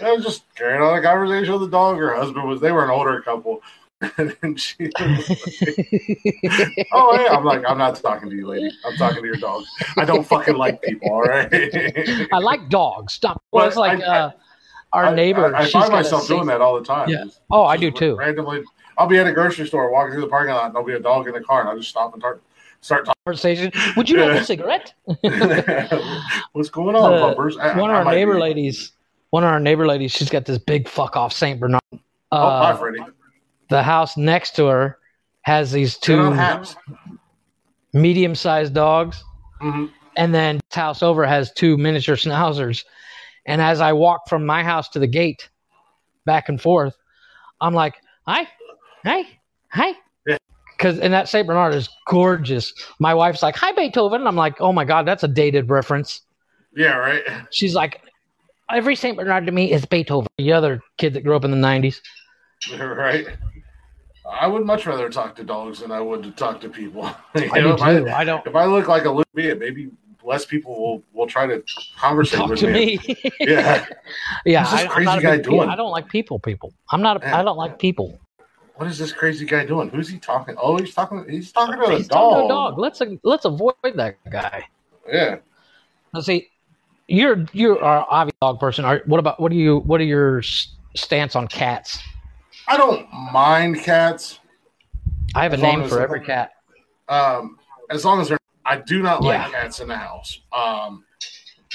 I 0.00 0.12
was 0.12 0.24
just 0.24 0.44
carrying 0.54 0.80
on 0.82 0.98
a 0.98 1.02
conversation 1.02 1.52
with 1.52 1.62
the 1.62 1.68
dog. 1.68 1.96
Her 1.96 2.14
husband 2.14 2.46
was, 2.48 2.60
they 2.60 2.70
were 2.72 2.84
an 2.84 2.90
older 2.90 3.20
couple. 3.22 3.62
and 4.18 4.60
she 4.60 4.90
like, 5.00 5.26
oh, 6.92 7.18
yeah. 7.20 7.36
I'm 7.36 7.44
like, 7.44 7.64
I'm 7.66 7.78
not 7.78 7.96
talking 7.96 8.30
to 8.30 8.36
you, 8.36 8.46
lady. 8.46 8.70
I'm 8.86 8.96
talking 8.96 9.22
to 9.22 9.26
your 9.26 9.36
dog. 9.36 9.64
I 9.96 10.04
don't 10.04 10.24
fucking 10.24 10.56
like 10.56 10.80
people, 10.82 11.10
all 11.10 11.22
right? 11.22 11.48
I 12.32 12.38
like 12.38 12.68
dogs. 12.68 13.14
Stop. 13.14 13.42
Well, 13.50 13.66
it's 13.66 13.76
like 13.76 14.00
I- 14.00 14.04
uh, 14.06 14.30
our 14.92 15.06
I- 15.06 15.14
neighbor. 15.14 15.54
I, 15.54 15.62
I 15.62 15.70
find 15.70 15.92
myself 15.92 16.26
doing 16.28 16.46
that 16.46 16.60
all 16.60 16.78
the 16.78 16.84
time. 16.84 17.08
Yeah. 17.08 17.24
Just- 17.24 17.40
Oh, 17.50 17.64
I 17.64 17.76
do 17.76 17.90
too. 17.90 18.16
Randomly. 18.16 18.62
I'll 18.96 19.06
be 19.06 19.18
at 19.18 19.26
a 19.26 19.32
grocery 19.32 19.66
store 19.66 19.90
walking 19.92 20.12
through 20.12 20.22
the 20.22 20.28
parking 20.28 20.54
lot 20.54 20.66
and 20.66 20.74
there'll 20.74 20.86
be 20.86 20.94
a 20.94 21.00
dog 21.00 21.26
in 21.28 21.32
the 21.34 21.40
car 21.40 21.60
and 21.60 21.68
I'll 21.68 21.76
just 21.76 21.88
stop 21.90 22.12
and 22.14 22.20
start, 22.20 22.42
start 22.80 23.08
Conversation. 23.24 23.70
Would 23.96 24.08
you 24.10 24.18
like 24.18 24.40
a 24.40 24.44
cigarette? 24.44 24.92
What's 26.52 26.68
going 26.70 26.96
on, 26.96 27.12
The- 27.12 27.18
bumpers? 27.20 27.56
I- 27.56 27.78
one 27.78 27.90
of 27.90 27.96
our 27.96 28.04
neighbor 28.12 28.34
be- 28.34 28.40
ladies. 28.40 28.92
One 29.30 29.44
of 29.44 29.50
our 29.50 29.60
neighbor 29.60 29.86
ladies. 29.86 30.10
She's 30.12 30.30
got 30.30 30.46
this 30.46 30.58
big 30.58 30.88
fuck 30.88 31.16
off 31.16 31.32
Saint 31.32 31.60
Bernard. 31.60 31.80
Oh, 31.92 31.98
hi, 32.32 32.70
Uh, 32.72 32.76
Freddie. 32.76 32.98
the 33.68 33.82
house 33.82 34.16
next 34.16 34.56
to 34.56 34.66
her 34.66 34.98
has 35.42 35.70
these 35.70 35.96
two 35.98 36.34
medium 37.92 38.34
sized 38.34 38.74
dogs. 38.74 39.22
Mhm. 39.60 39.90
and 40.16 40.32
then 40.34 40.60
house 40.72 41.02
over 41.02 41.26
has 41.26 41.52
two 41.52 41.76
miniature 41.76 42.14
schnauzers. 42.16 42.84
And 43.48 43.62
as 43.62 43.80
I 43.80 43.94
walk 43.94 44.28
from 44.28 44.44
my 44.44 44.62
house 44.62 44.90
to 44.90 44.98
the 44.98 45.06
gate, 45.06 45.48
back 46.26 46.50
and 46.50 46.60
forth, 46.60 46.94
I'm 47.62 47.72
like, 47.72 47.94
"Hi, 48.26 48.46
hi, 49.04 49.22
hi," 49.70 49.94
because 50.76 50.98
and 50.98 51.14
that 51.14 51.30
Saint 51.30 51.46
Bernard 51.46 51.74
is 51.74 51.88
gorgeous. 52.06 52.74
My 53.00 53.14
wife's 53.14 53.42
like, 53.42 53.56
"Hi, 53.56 53.72
Beethoven." 53.72 54.26
I'm 54.26 54.36
like, 54.36 54.60
"Oh 54.60 54.72
my 54.72 54.84
god, 54.84 55.06
that's 55.06 55.24
a 55.24 55.28
dated 55.28 55.70
reference." 55.70 56.20
Yeah, 56.76 56.96
right. 56.96 57.22
She's 57.50 57.74
like, 57.74 58.02
"Every 58.70 58.94
Saint 58.94 59.16
Bernard 59.16 59.46
to 59.46 59.52
me 59.52 59.72
is 59.72 59.86
Beethoven." 59.86 60.28
The 60.36 60.52
other 60.52 60.82
kid 60.98 61.14
that 61.14 61.24
grew 61.24 61.34
up 61.34 61.44
in 61.44 61.50
the 61.50 61.56
'90s. 61.56 62.00
Right. 62.78 63.26
I 64.28 64.46
would 64.46 64.66
much 64.66 64.84
rather 64.84 65.08
talk 65.08 65.34
to 65.36 65.44
dogs 65.44 65.80
than 65.80 65.90
I 65.90 66.02
would 66.02 66.22
to 66.24 66.30
talk 66.32 66.60
to 66.60 66.68
people. 66.68 67.04
I 67.34 67.60
know, 67.60 67.76
do 67.78 68.06
if. 68.06 68.12
I, 68.12 68.18
I 68.18 68.24
don't 68.24 68.46
if 68.46 68.54
I 68.54 68.66
look 68.66 68.88
like 68.88 69.06
a 69.06 69.24
bit, 69.34 69.58
maybe 69.58 69.88
less 70.28 70.44
people 70.44 70.78
will, 70.78 71.02
will 71.12 71.26
try 71.26 71.46
to 71.46 71.64
conversate 71.96 72.38
talk 72.38 72.50
with 72.50 72.60
to 72.60 72.70
me. 72.70 73.00
me. 73.08 73.16
Yeah. 73.40 73.86
yeah, 74.44 74.60
What's 74.62 74.70
this 74.72 74.80
I, 74.80 74.84
I'm 74.84 74.90
crazy 74.90 75.20
guy 75.22 75.36
doing? 75.38 75.68
I 75.68 75.74
don't 75.74 75.90
like 75.90 76.08
people. 76.08 76.38
People. 76.38 76.72
I'm 76.90 77.02
not. 77.02 77.24
A. 77.24 77.34
I 77.34 77.42
don't 77.42 77.56
like 77.56 77.78
people. 77.78 78.20
What 78.76 78.88
is 78.88 78.98
this 78.98 79.12
crazy 79.12 79.44
guy 79.44 79.64
doing? 79.64 79.88
Who's 79.88 80.08
he 80.08 80.18
talking? 80.18 80.54
Oh, 80.60 80.76
he's 80.78 80.94
talking. 80.94 81.24
He's 81.28 81.50
talking 81.50 81.80
to 81.80 81.96
a 81.96 82.02
dog. 82.04 82.40
to 82.40 82.44
a 82.44 82.48
dog. 82.48 82.78
Let's 82.78 83.02
let's 83.24 83.44
avoid 83.44 83.74
that 83.94 84.16
guy. 84.30 84.68
Yeah. 85.10 85.36
Now, 86.14 86.20
see, 86.20 86.48
you're 87.08 87.46
you're 87.52 87.76
an 87.78 88.04
obvious 88.08 88.36
dog 88.40 88.60
person. 88.60 88.84
Are 88.84 89.02
what 89.06 89.18
about 89.18 89.40
what 89.40 89.50
do 89.50 89.56
you 89.56 89.78
what 89.78 90.00
are 90.00 90.04
your 90.04 90.42
stance 90.94 91.34
on 91.34 91.48
cats? 91.48 91.98
I 92.68 92.76
don't 92.76 93.10
mind 93.32 93.80
cats. 93.80 94.40
I 95.34 95.42
have 95.42 95.54
a 95.54 95.56
name 95.56 95.88
for 95.88 96.00
every 96.00 96.20
cat. 96.20 96.52
Um, 97.08 97.58
as 97.90 98.04
long 98.04 98.20
as 98.20 98.28
they're, 98.28 98.38
I 98.68 98.76
do 98.76 99.02
not 99.02 99.22
like 99.22 99.38
Yeah. 99.38 99.50
cats 99.62 99.80
in 99.80 99.88
the 99.88 99.96
house. 99.96 100.40
Um, 100.52 101.04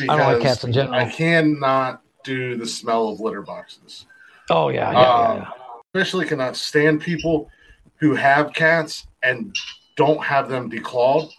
I 0.01 0.05
don't 0.05 0.19
like 0.19 0.41
cats 0.41 0.63
in 0.63 0.71
general. 0.71 0.93
I 0.95 1.09
cannot 1.09 2.01
do 2.23 2.55
the 2.55 2.67
smell 2.67 3.09
of 3.09 3.19
litter 3.19 3.41
boxes. 3.41 4.05
Oh 4.49 4.69
yeah, 4.69 4.91
yeah, 4.91 4.99
Um, 4.99 5.37
yeah. 5.37 5.47
Especially 5.93 6.25
cannot 6.25 6.55
stand 6.55 7.01
people 7.01 7.49
who 7.97 8.13
have 8.15 8.53
cats 8.53 9.07
and 9.23 9.55
don't 9.95 10.21
have 10.23 10.49
them 10.49 10.69
declawed 10.69 11.31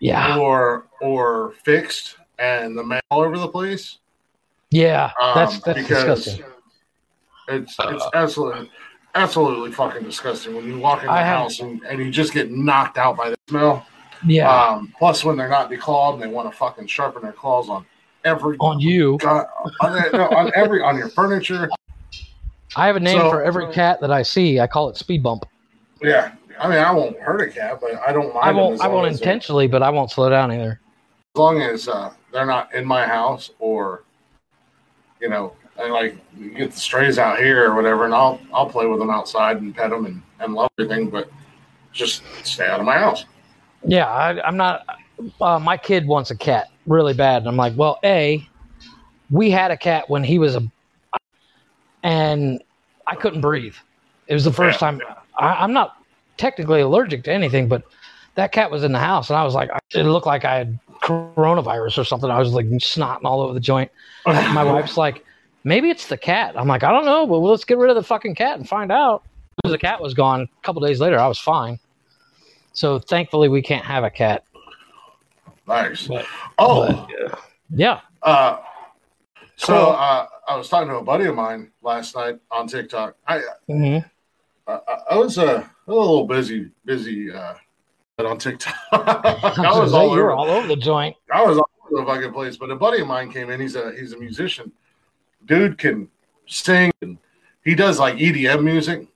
yeah. 0.00 0.36
or 0.38 0.86
or 1.00 1.52
fixed 1.64 2.16
and 2.38 2.76
the 2.76 2.84
mail 2.84 3.00
all 3.10 3.20
over 3.22 3.38
the 3.38 3.48
place. 3.48 3.98
Yeah, 4.70 5.10
Um, 5.20 5.32
that's 5.34 5.58
that's 5.60 5.86
disgusting. 5.86 6.44
It's 7.48 7.76
it's 7.78 8.04
absolutely 8.14 8.70
absolutely 9.14 9.72
fucking 9.72 10.02
disgusting 10.04 10.54
when 10.54 10.66
you 10.66 10.78
walk 10.78 11.00
in 11.00 11.06
the 11.06 11.12
I 11.12 11.18
have- 11.22 11.38
house 11.38 11.60
and, 11.60 11.82
and 11.84 11.98
you 11.98 12.10
just 12.10 12.32
get 12.32 12.50
knocked 12.50 12.96
out 12.98 13.16
by 13.16 13.30
the 13.30 13.36
smell. 13.48 13.86
Yeah, 14.26 14.50
Um, 14.50 14.92
plus, 14.98 15.24
when 15.24 15.36
they're 15.36 15.48
not 15.48 15.70
declawed 15.70 16.14
and 16.14 16.22
they 16.22 16.26
want 16.28 16.50
to 16.50 16.56
fucking 16.56 16.86
sharpen 16.86 17.22
their 17.22 17.32
claws 17.32 17.68
on 17.68 17.84
every 18.24 18.56
on 18.60 18.78
you. 18.80 19.18
God, 19.18 19.46
on, 19.80 20.12
no, 20.12 20.28
on 20.30 20.52
every 20.54 20.80
on 20.82 20.96
your 20.96 21.08
furniture. 21.08 21.68
I 22.76 22.86
have 22.86 22.96
a 22.96 23.00
name 23.00 23.18
So- 23.18 23.30
for 23.30 23.42
every 23.42 23.72
cat 23.72 24.00
that 24.00 24.10
I 24.12 24.22
see. 24.22 24.60
I 24.60 24.66
call 24.66 24.88
it 24.88 24.96
speed 24.96 25.22
bump. 25.22 25.44
Yeah, 26.00 26.32
I 26.58 26.68
mean, 26.68 26.78
I 26.78 26.90
won't 26.92 27.18
hurt 27.20 27.40
a 27.40 27.48
cat, 27.50 27.78
but 27.80 27.90
I 28.06 28.12
don't 28.12 28.32
mind. 28.34 28.44
I 28.46 28.52
won't. 28.52 28.80
I 28.80 28.88
won't 28.88 29.06
intentionally, 29.10 29.66
but 29.66 29.82
I 29.82 29.90
won't 29.90 30.10
slow 30.10 30.30
down 30.30 30.52
either. 30.52 30.80
as 31.34 31.38
long 31.38 31.60
as 31.62 31.88
uh, 31.88 32.12
they're 32.32 32.46
not 32.46 32.72
in 32.74 32.84
my 32.84 33.06
house 33.06 33.50
or 33.58 34.02
you 35.20 35.28
know 35.28 35.52
and 35.78 35.92
like 35.92 36.16
get 36.56 36.72
the 36.72 36.78
strays 36.80 37.18
out 37.18 37.38
here 37.38 37.70
or 37.70 37.74
whatever 37.74 38.04
and 38.04 38.12
i'll 38.14 38.38
i'll 38.52 38.68
play 38.68 38.86
with 38.86 38.98
them 38.98 39.08
outside 39.08 39.60
and 39.62 39.74
pet 39.74 39.88
them 39.90 40.04
and, 40.04 40.20
and 40.40 40.52
love 40.52 40.68
everything 40.78 41.08
but 41.08 41.30
just 41.92 42.22
stay 42.42 42.66
out 42.66 42.80
of 42.80 42.84
my 42.84 42.98
house 42.98 43.24
Yeah, 43.84 44.06
I, 44.10 44.40
I'm 44.46 44.56
not. 44.56 44.82
Uh, 45.40 45.58
my 45.58 45.76
kid 45.76 46.06
wants 46.06 46.30
a 46.30 46.36
cat 46.36 46.68
really 46.86 47.14
bad, 47.14 47.38
and 47.42 47.48
I'm 47.48 47.56
like, 47.56 47.74
well, 47.76 47.98
a, 48.04 48.44
we 49.30 49.50
had 49.50 49.70
a 49.70 49.76
cat 49.76 50.08
when 50.08 50.24
he 50.24 50.38
was 50.38 50.56
a, 50.56 50.62
and 52.02 52.62
I 53.06 53.14
couldn't 53.14 53.40
breathe. 53.40 53.74
It 54.26 54.34
was 54.34 54.44
the 54.44 54.52
first 54.52 54.76
Yeah. 54.80 54.90
time. 54.90 55.00
I, 55.38 55.54
I'm 55.54 55.72
not 55.72 55.92
technically 56.38 56.80
allergic 56.80 57.24
to 57.24 57.32
anything, 57.32 57.68
but 57.68 57.82
that 58.34 58.52
cat 58.52 58.70
was 58.70 58.82
in 58.84 58.92
the 58.92 58.98
house, 58.98 59.30
and 59.30 59.36
I 59.36 59.44
was 59.44 59.54
like, 59.54 59.70
it 59.94 60.04
looked 60.04 60.26
like 60.26 60.44
I 60.44 60.56
had 60.56 60.78
coronavirus 61.02 61.98
or 61.98 62.04
something. 62.04 62.30
I 62.30 62.38
was 62.38 62.52
like 62.52 62.66
snotting 62.66 63.24
all 63.24 63.40
over 63.42 63.52
the 63.54 63.60
joint. 63.60 63.90
My 64.26 64.64
wife's 64.64 64.96
like, 64.96 65.24
maybe 65.64 65.90
it's 65.90 66.06
the 66.06 66.16
cat. 66.16 66.54
I'm 66.56 66.68
like, 66.68 66.82
I 66.82 66.90
don't 66.92 67.04
know, 67.04 67.26
but 67.26 67.38
let's 67.38 67.64
get 67.64 67.78
rid 67.78 67.90
of 67.90 67.96
the 67.96 68.02
fucking 68.02 68.34
cat 68.34 68.58
and 68.58 68.68
find 68.68 68.90
out. 68.90 69.22
The 69.64 69.78
cat 69.78 70.00
was 70.00 70.14
gone. 70.14 70.42
A 70.42 70.62
couple 70.62 70.80
days 70.82 70.98
later, 71.00 71.18
I 71.18 71.28
was 71.28 71.38
fine. 71.38 71.78
So 72.72 72.98
thankfully, 72.98 73.48
we 73.48 73.62
can't 73.62 73.84
have 73.84 74.04
a 74.04 74.10
cat. 74.10 74.44
nice 75.66 76.06
But- 76.08 76.26
oh 76.58 77.06
Yeah. 77.70 78.00
uh 78.22 78.58
so 79.56 79.90
uh 79.90 80.26
i 80.48 80.56
was 80.56 80.68
talking 80.68 80.88
to 80.88 80.96
a 80.96 81.02
buddy 81.02 81.26
of 81.26 81.34
mine 81.36 81.70
last 81.82 82.16
night 82.16 82.38
on 82.50 82.66
tiktok 82.66 83.14
i 83.28 83.40
hmm 83.68 83.98
i, 84.66 84.78
I 85.12 85.16
was 85.16 85.38
uh, 85.38 85.64
a 85.86 85.90
little 85.90 86.26
busy 86.26 86.70
busy 86.84 87.30
uh 87.32 87.54
on 88.18 88.38
tiktok 88.38 88.74
i 88.92 89.78
was 89.78 89.92
all 89.94 90.10
over 90.10 90.32
all 90.32 90.50
over 90.50 90.66
the 90.68 90.76
joint. 90.76 91.16
I 91.32 91.42
was 91.44 91.58
all 91.58 91.70
over 91.90 92.00
the 92.04 92.06
fucking 92.06 92.32
place. 92.32 92.56
But 92.56 92.70
a 92.70 92.76
buddy 92.76 93.00
of 93.00 93.08
mine 93.08 93.32
came 93.32 93.50
in. 93.50 93.60
He's 93.60 93.74
a 93.74 93.92
he's 93.98 94.12
a 94.12 94.16
musician. 94.18 94.70
Dude 95.46 95.76
can 95.76 96.08
sing. 96.46 96.92
And 97.02 97.18
he 97.64 97.74
does 97.74 97.98
like 97.98 98.14
EDM 98.16 98.62
music. 98.62 99.08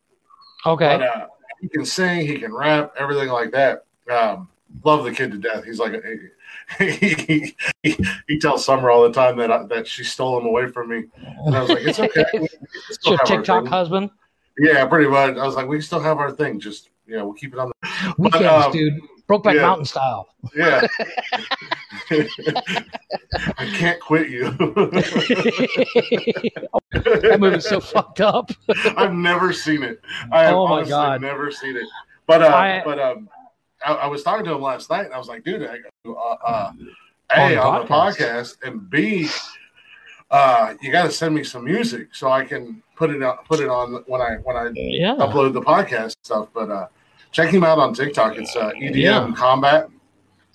Okay. 0.66 0.96
But 0.98 1.02
uh, 1.02 1.26
he 1.60 1.68
can 1.68 1.84
sing. 1.84 2.26
He 2.26 2.38
can 2.38 2.52
rap. 2.52 2.94
Everything 2.98 3.28
like 3.28 3.52
that. 3.52 3.84
Um, 4.10 4.48
love 4.84 5.04
the 5.04 5.12
kid 5.12 5.32
to 5.32 5.38
death. 5.38 5.64
He's 5.64 5.78
like 5.78 6.02
he, 6.78 6.98
he, 6.98 7.56
he, 7.82 7.96
he 8.28 8.38
tells 8.38 8.64
Summer 8.64 8.90
all 8.90 9.02
the 9.02 9.12
time 9.12 9.36
that 9.38 9.50
I, 9.50 9.64
that 9.66 9.86
she 9.86 10.04
stole 10.04 10.38
him 10.38 10.46
away 10.46 10.68
from 10.68 10.88
me. 10.88 11.04
And 11.44 11.56
I 11.56 11.60
was 11.60 11.70
like, 11.70 11.82
it's 11.82 11.98
okay. 11.98 12.24
It's 12.32 12.58
your 13.06 13.18
TikTok 13.18 13.66
husband. 13.66 14.10
Yeah, 14.58 14.86
pretty 14.86 15.08
much. 15.08 15.36
I 15.36 15.46
was 15.46 15.54
like, 15.54 15.68
we 15.68 15.80
still 15.80 16.00
have 16.00 16.18
our 16.18 16.32
thing. 16.32 16.60
Just 16.60 16.90
you 17.06 17.16
know, 17.16 17.26
we'll 17.26 17.34
keep 17.34 17.52
it 17.52 17.58
on. 17.58 17.70
The, 17.82 18.14
Weekends, 18.18 18.46
um, 18.46 18.72
dude. 18.72 19.00
Brokeback 19.28 19.54
yeah. 19.54 19.62
Mountain 19.62 19.84
style. 19.86 20.28
yeah. 20.54 20.86
I 23.58 23.66
can't 23.76 24.00
quit 24.00 24.28
you. 24.30 24.50
that 26.92 27.36
movie's 27.40 27.68
so 27.68 27.80
fucked 27.80 28.20
up. 28.20 28.50
I've 28.96 29.12
never 29.12 29.52
seen 29.52 29.82
it. 29.82 30.00
I 30.32 30.44
have 30.44 30.54
Oh 30.54 30.66
my 30.68 30.74
honestly 30.76 30.90
God. 30.90 31.20
never 31.20 31.50
seen 31.50 31.76
it. 31.76 31.86
But 32.26 32.42
uh, 32.42 32.46
I- 32.48 32.82
but 32.84 32.98
um, 32.98 33.28
I, 33.84 33.92
I 33.94 34.06
was 34.06 34.22
talking 34.22 34.44
to 34.46 34.52
him 34.54 34.62
last 34.62 34.88
night, 34.90 35.04
and 35.06 35.14
I 35.14 35.18
was 35.18 35.28
like, 35.28 35.44
dude, 35.44 35.62
I 35.62 35.78
uh, 36.08 36.12
uh, 36.46 36.72
a 37.36 37.56
on 37.56 37.80
the 37.82 37.86
podcast. 37.86 38.16
podcast, 38.16 38.56
and 38.66 38.88
b, 38.90 39.28
uh, 40.30 40.74
you 40.80 40.90
got 40.92 41.04
to 41.04 41.10
send 41.10 41.34
me 41.34 41.44
some 41.44 41.64
music 41.64 42.14
so 42.14 42.30
I 42.30 42.44
can 42.44 42.82
put 42.96 43.10
it 43.10 43.22
on 43.22 43.36
put 43.44 43.60
it 43.60 43.68
on 43.68 44.02
when 44.06 44.20
I 44.20 44.36
when 44.44 44.56
I 44.56 44.70
Yeah. 44.74 45.16
upload 45.16 45.52
the 45.52 45.60
podcast 45.60 46.14
stuff. 46.24 46.48
But 46.54 46.70
uh, 46.70 46.86
check 47.36 47.50
him 47.52 47.62
out 47.64 47.78
on 47.78 47.92
TikTok. 47.92 48.36
It's 48.38 48.56
uh, 48.56 48.70
EDM 48.70 48.96
Yeah. 48.96 49.32
Combat 49.36 49.88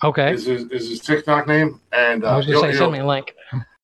Okay. 0.04 0.32
is 0.34 0.44
his, 0.46 0.64
is 0.64 0.88
his 0.88 1.00
TikTok 1.00 1.46
name, 1.46 1.80
and 1.92 2.24
uh, 2.24 2.32
I 2.34 2.36
was 2.36 2.46
gonna 2.46 2.58
he'll- 2.58 2.62
say, 2.62 2.70
he'll- 2.72 2.78
send 2.78 2.92
me 2.92 2.98
a 2.98 3.06
link. 3.06 3.34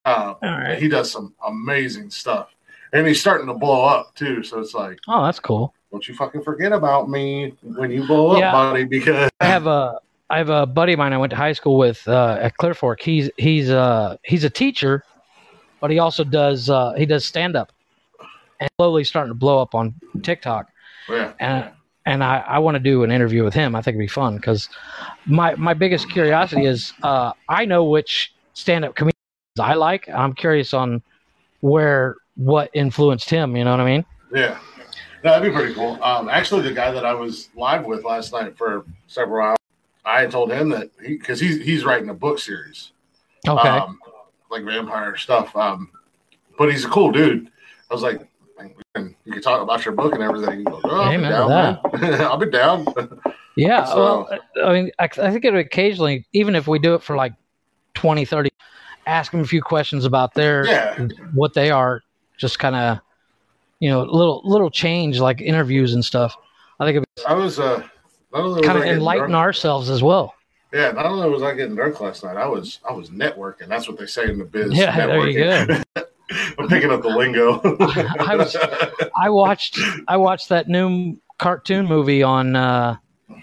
uh, 0.05 0.35
All 0.35 0.37
right. 0.43 0.79
he 0.79 0.89
does 0.89 1.11
some 1.11 1.33
amazing 1.47 2.11
stuff, 2.11 2.49
and 2.93 3.07
he's 3.07 3.21
starting 3.21 3.47
to 3.47 3.55
blow 3.55 3.85
up 3.85 4.15
too. 4.17 4.43
So 4.43 4.59
it's 4.59 4.75
like. 4.75 4.99
Oh, 5.07 5.25
that's 5.25 5.39
cool. 5.39 5.75
Don't 5.93 6.07
you 6.09 6.15
fucking 6.15 6.43
forget 6.43 6.73
about 6.73 7.09
me 7.09 7.55
when 7.63 7.91
you 7.91 8.05
blow 8.07 8.33
up, 8.33 8.53
buddy, 8.53 8.85
because 8.85 9.31
I 9.41 9.45
have 9.47 9.67
a 9.69 10.01
I 10.29 10.37
have 10.39 10.51
a 10.51 10.67
buddy 10.67 10.93
of 10.93 10.99
mine 10.99 11.13
I 11.15 11.19
went 11.19 11.31
to 11.31 11.37
high 11.37 11.55
school 11.55 11.79
with 11.79 12.07
uh, 12.09 12.37
at 12.41 12.57
Clear 12.59 12.75
Fork. 12.75 13.01
He's 13.01 13.31
he's 13.39 13.71
uh 13.71 14.17
he's 14.25 14.43
a 14.45 14.51
teacher, 14.51 15.03
but 15.81 15.91
he 15.91 15.99
also 16.01 16.25
does 16.25 16.69
uh, 16.69 16.93
he 16.95 17.07
does 17.07 17.25
stand 17.25 17.57
up, 17.57 17.73
and 18.61 18.69
slowly 18.79 19.05
starting 19.05 19.31
to 19.31 19.35
blow 19.39 19.63
up 19.63 19.75
on 19.75 19.95
TikTok. 20.23 20.69
yeah, 21.09 21.33
and 21.41 21.71
and 22.09 22.25
I, 22.25 22.39
I 22.39 22.59
want 22.59 22.75
to 22.77 22.79
do 22.81 23.03
an 23.05 23.11
interview 23.11 23.45
with 23.45 23.53
him. 23.53 23.77
I 23.77 23.83
think 23.83 23.95
it'd 23.97 24.01
be 24.01 24.09
fun 24.09 24.37
because 24.37 24.69
my 25.27 25.55
my 25.57 25.75
biggest 25.75 26.11
curiosity 26.11 26.65
is 26.65 26.95
uh, 27.03 27.33
I 27.49 27.67
know 27.67 27.85
which 27.85 28.33
stand 28.55 28.85
up 28.87 28.95
comedians 28.95 29.15
I 29.61 29.75
like. 29.75 30.09
I'm 30.09 30.33
curious 30.33 30.73
on 30.73 31.03
where 31.61 32.17
what 32.37 32.71
influenced 32.73 33.29
him. 33.29 33.57
You 33.57 33.65
know 33.65 33.73
what 33.73 33.81
I 33.81 33.85
mean? 33.85 34.05
yeah. 34.35 34.59
No, 35.25 35.33
that'd 35.33 35.53
be 35.53 35.55
pretty 35.55 35.75
cool. 35.75 35.99
Um, 36.03 36.29
actually, 36.29 36.63
the 36.63 36.73
guy 36.73 36.93
that 36.93 37.05
I 37.05 37.13
was 37.13 37.49
live 37.57 37.85
with 37.85 38.05
last 38.05 38.33
night 38.33 38.57
for 38.57 38.87
several 39.09 39.45
hours, 39.49 39.59
I 40.05 40.27
told 40.27 40.51
him 40.53 40.69
that 40.71 40.91
he 41.05 41.19
because 41.19 41.41
he's 41.41 41.63
he's 41.63 41.85
writing 41.85 42.09
a 42.09 42.15
book 42.15 42.39
series, 42.39 42.93
Okay. 43.47 43.69
um, 43.69 43.99
like 44.51 44.65
vampire 44.65 45.17
stuff. 45.17 45.55
Um, 45.57 45.91
but 46.57 46.71
he's 46.71 46.85
a 46.85 46.89
cool 46.89 47.11
dude. 47.11 47.51
I 47.91 47.95
was 47.95 48.03
like, 48.03 48.27
"Man, 48.59 48.75
we 48.77 48.83
can- 48.95 49.17
you 49.25 49.33
can 49.33 49.43
talk 49.43 49.63
about 49.63 49.85
your 49.85 49.95
book 49.95 50.15
and 50.15 50.23
everything. 50.23 50.65
Oh, 50.67 50.81
I'll, 50.85 51.17
be 51.17 51.23
down. 51.23 51.81
I'll 52.23 52.37
be 52.37 52.51
down. 52.51 52.87
yeah. 53.57 53.85
so- 53.87 54.27
well, 54.27 54.39
I 54.65 54.73
mean, 54.73 54.91
I, 54.99 55.05
I 55.05 55.31
think 55.31 55.45
it 55.45 55.53
would 55.53 55.65
occasionally, 55.65 56.27
even 56.33 56.55
if 56.57 56.67
we 56.67 56.79
do 56.79 56.95
it 56.95 57.03
for 57.03 57.17
like 57.17 57.33
20, 57.95 58.25
30, 58.25 58.51
ask 59.07 59.33
them 59.33 59.41
a 59.41 59.45
few 59.47 59.63
questions 59.63 60.05
about 60.05 60.35
their 60.35 60.67
Yeah. 60.67 61.09
what 61.35 61.55
they 61.55 61.71
are, 61.71 62.03
just 62.37 62.59
kind 62.59 62.77
of, 62.77 62.99
you 63.81 63.89
know, 63.89 64.03
little 64.03 64.43
little 64.45 64.71
change 64.71 65.19
like 65.21 65.41
interviews 65.41 65.95
and 65.95 66.05
stuff. 66.05 66.37
I 66.81 66.87
think 66.87 66.99
it 67.05 67.23
I 67.27 67.35
was 67.35 67.59
uh, 67.59 67.83
not 68.33 68.43
only 68.43 68.59
was 68.61 68.67
kind 68.67 68.79
of 68.79 68.85
enlighten 68.85 69.35
ourselves 69.35 69.89
as 69.91 70.03
well. 70.03 70.35
Yeah, 70.73 70.91
not 70.93 71.07
only 71.07 71.29
was 71.31 71.43
I 71.43 71.55
getting 71.55 71.75
drunk 71.75 72.01
last 72.01 72.23
night, 72.25 72.37
I 72.37 72.47
was 72.47 72.81
I 72.89 72.93
was 72.93 73.11
networking. 73.11 73.69
That's 73.69 73.89
what 73.89 73.99
they 73.99 74.07
say 74.07 74.29
in 74.29 74.39
the 74.39 74.45
biz. 74.45 74.73
Yeah, 74.73 74.95
there 75.07 75.27
you 75.29 75.39
networking. 75.39 75.85
I'm 76.59 76.69
picking 76.69 76.91
up 76.91 77.03
the 77.03 77.09
lingo. 77.09 77.61
I 78.21 78.37
was- 78.37 78.57
I 79.21 79.31
watched 79.31 79.79
I 80.07 80.17
watched 80.17 80.49
that 80.51 80.69
new 80.69 81.17
cartoon 81.39 81.87
movie 81.87 82.23
on 82.23 82.57
uh, 82.57 82.97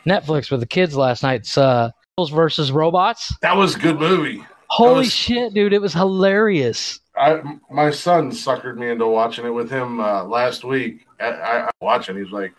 Netflix 0.05 0.51
with 0.51 0.59
the 0.59 0.65
kids 0.67 0.95
last 0.95 1.23
night. 1.23 1.41
It's 1.41 1.57
uh, 1.57 1.91
versus 2.31 2.71
Robots. 2.71 3.33
that 3.41 3.55
was 3.57 3.75
a 3.75 3.79
good 3.79 3.99
movie. 3.99 4.43
Holy 4.69 4.99
was- 4.99 5.13
shit, 5.13 5.53
dude! 5.53 5.73
It 5.73 5.81
was 5.81 5.93
hilarious. 5.93 6.99
I 7.17 7.41
my 7.71 7.91
son 7.91 8.31
suckered 8.31 8.77
me 8.77 8.89
into 8.89 9.07
watching 9.07 9.45
it 9.45 9.49
with 9.49 9.69
him 9.69 9.99
uh, 9.99 10.23
last 10.25 10.63
week. 10.63 11.05
I, 11.19 11.25
I, 11.27 11.67
I 11.67 11.71
watching. 11.81 12.15
He 12.15 12.23
was 12.23 12.31
like, 12.31 12.53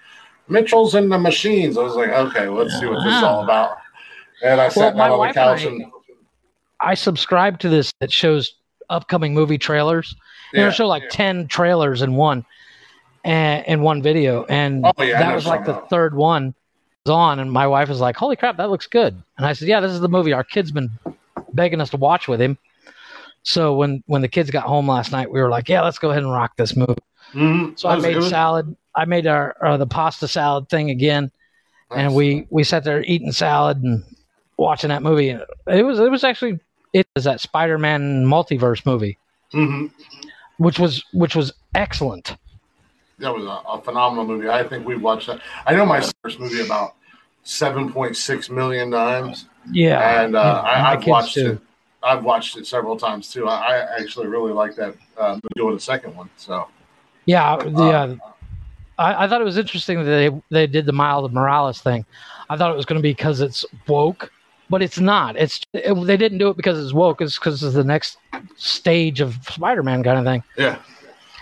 "Mitchell's 0.48 0.94
in 0.94 1.08
the 1.08 1.18
Machines." 1.18 1.76
I 1.76 1.82
was 1.82 1.94
like, 1.94 2.10
"Okay, 2.10 2.48
let's 2.48 2.78
see 2.80 2.86
what 2.86 3.02
this 3.04 3.14
is 3.14 3.22
all 3.22 3.44
about." 3.44 3.76
And 4.42 4.60
I 4.60 4.68
sat 4.68 4.96
my 4.96 5.08
down 5.08 5.20
on 5.20 5.28
the 5.28 5.34
couch 5.34 5.64
and 5.64 5.82
and, 5.82 5.92
I 6.80 6.94
subscribe 6.94 7.58
to 7.60 7.68
this 7.68 7.92
that 8.00 8.12
shows 8.12 8.55
upcoming 8.90 9.34
movie 9.34 9.58
trailers. 9.58 10.14
Yeah, 10.52 10.60
It'll 10.62 10.72
show 10.72 10.86
like 10.86 11.02
yeah. 11.04 11.08
ten 11.10 11.48
trailers 11.48 12.02
in 12.02 12.14
one, 12.14 12.44
and 13.24 13.64
in 13.66 13.82
one 13.82 14.02
video, 14.02 14.44
and 14.44 14.84
Oh, 14.86 15.02
yeah, 15.02 15.18
that 15.18 15.34
was 15.34 15.46
like 15.46 15.64
the 15.64 15.74
third 15.90 16.14
one 16.14 16.54
was 17.04 17.12
on, 17.12 17.38
and 17.40 17.50
my 17.50 17.66
wife 17.66 17.88
was 17.88 18.00
like, 18.00 18.16
"Holy 18.16 18.36
crap, 18.36 18.56
that 18.58 18.70
looks 18.70 18.86
good!" 18.86 19.20
And 19.36 19.46
I 19.46 19.52
said, 19.52 19.68
"Yeah, 19.68 19.80
this 19.80 19.92
is 19.92 20.00
the 20.00 20.08
movie 20.08 20.32
our 20.32 20.44
kid's 20.44 20.70
been 20.72 20.90
begging 21.52 21.80
us 21.80 21.90
to 21.90 21.96
watch 21.96 22.28
with 22.28 22.40
him." 22.40 22.58
So 23.42 23.74
when 23.74 24.02
when 24.06 24.22
the 24.22 24.28
kids 24.28 24.50
got 24.50 24.64
home 24.64 24.88
last 24.88 25.12
night, 25.12 25.30
we 25.30 25.40
were 25.40 25.48
like, 25.48 25.68
yeah, 25.68 25.82
let's 25.82 25.98
go 25.98 26.10
ahead 26.10 26.22
and 26.24 26.32
rock 26.32 26.56
this 26.56 26.74
movie. 26.76 26.94
Mhm. 27.32 27.78
So 27.78 27.88
I 27.88 27.96
made 27.98 28.20
salad. 28.24 28.76
I 28.94 29.04
made 29.04 29.26
our, 29.26 29.54
our 29.60 29.78
the 29.78 29.86
pasta 29.86 30.26
salad 30.26 30.68
thing 30.68 30.90
again, 30.90 31.30
and 31.94 32.14
we 32.14 32.46
we 32.50 32.64
sat 32.64 32.82
there 32.82 33.02
eating 33.04 33.30
salad 33.30 33.82
and 33.82 34.02
watching 34.56 34.88
that 34.88 35.02
movie. 35.02 35.30
And 35.30 35.42
It 35.68 35.82
was 35.84 36.00
it 36.00 36.10
was 36.10 36.24
actually 36.24 36.58
it 36.96 37.06
was 37.14 37.24
that 37.24 37.40
Spider-Man 37.40 38.24
multiverse 38.24 38.86
movie, 38.86 39.18
Mhm. 39.52 39.90
which 40.56 40.78
was 40.78 41.04
which 41.12 41.36
was 41.36 41.52
excellent. 41.74 42.36
That 43.18 43.34
was 43.34 43.44
a, 43.44 43.56
a 43.68 43.80
phenomenal 43.82 44.26
movie. 44.26 44.48
I 44.48 44.62
think 44.62 44.86
we 44.86 44.96
watched 44.96 45.26
that. 45.26 45.40
I 45.66 45.74
know 45.74 45.84
my 45.84 46.00
first 46.22 46.40
movie 46.40 46.60
about 46.64 46.94
seven 47.44 47.92
point 47.92 48.16
six 48.16 48.48
million 48.48 48.90
times, 48.90 49.46
Yeah, 49.70 50.24
and 50.24 50.34
uh, 50.36 50.62
I, 50.64 50.92
I've 50.92 51.06
watched 51.06 51.34
too. 51.34 51.52
it. 51.52 51.60
I've 52.02 52.24
watched 52.24 52.56
it 52.56 52.66
several 52.66 52.96
times 52.96 53.30
too. 53.32 53.46
I, 53.48 53.56
I 53.80 54.00
actually 54.00 54.28
really 54.28 54.52
like 54.52 54.74
that 54.76 54.94
uh, 55.18 55.38
movie 55.42 55.66
with 55.66 55.76
the 55.76 55.80
second 55.82 56.16
one. 56.16 56.30
So 56.36 56.68
Yeah, 57.26 57.56
the, 57.56 57.84
uh, 57.84 58.16
I, 58.98 59.24
I 59.24 59.28
thought 59.28 59.40
it 59.42 59.44
was 59.44 59.58
interesting 59.58 59.98
that 59.98 60.04
they 60.04 60.30
they 60.50 60.66
did 60.66 60.86
the 60.86 60.92
Miles 60.92 61.30
Morales 61.30 61.80
thing. 61.82 62.06
I 62.48 62.56
thought 62.56 62.70
it 62.70 62.76
was 62.76 62.86
going 62.86 62.98
to 62.98 63.02
be 63.02 63.10
because 63.10 63.40
it's 63.40 63.64
woke, 63.88 64.30
but 64.70 64.82
it's 64.82 64.98
not. 64.98 65.36
It's 65.36 65.60
it, 65.72 65.94
they 66.06 66.16
didn't 66.16 66.38
do 66.38 66.48
it 66.48 66.56
because 66.56 66.82
it's 66.82 66.92
woke. 66.92 67.20
It's 67.20 67.38
because 67.38 67.62
it's 67.62 67.74
the 67.74 67.84
next 67.84 68.18
stage 68.56 69.20
of 69.20 69.36
Spider-Man 69.48 70.02
kind 70.02 70.18
of 70.18 70.24
thing. 70.24 70.42
yeah. 70.56 70.78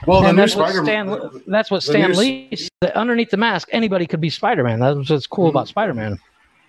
Well, 0.07 0.21
the 0.21 0.29
and 0.29 0.37
new 0.37 0.43
that's 0.43 0.55
what 0.57 0.69
Spider 0.71 0.85
Stan. 0.85 1.43
That's 1.47 1.71
what 1.71 1.83
the 1.83 1.93
Stan 1.93 2.11
new- 2.11 2.17
Lee. 2.19 2.57
said. 2.83 2.93
Underneath 2.93 3.31
the 3.31 3.39
mask, 3.39 3.69
anybody 3.73 4.07
could 4.07 4.21
be 4.21 4.29
Spider-Man. 4.29 4.79
That's 4.79 5.09
what's 5.09 5.27
cool 5.27 5.49
about 5.49 5.67
Spider-Man. 5.69 6.19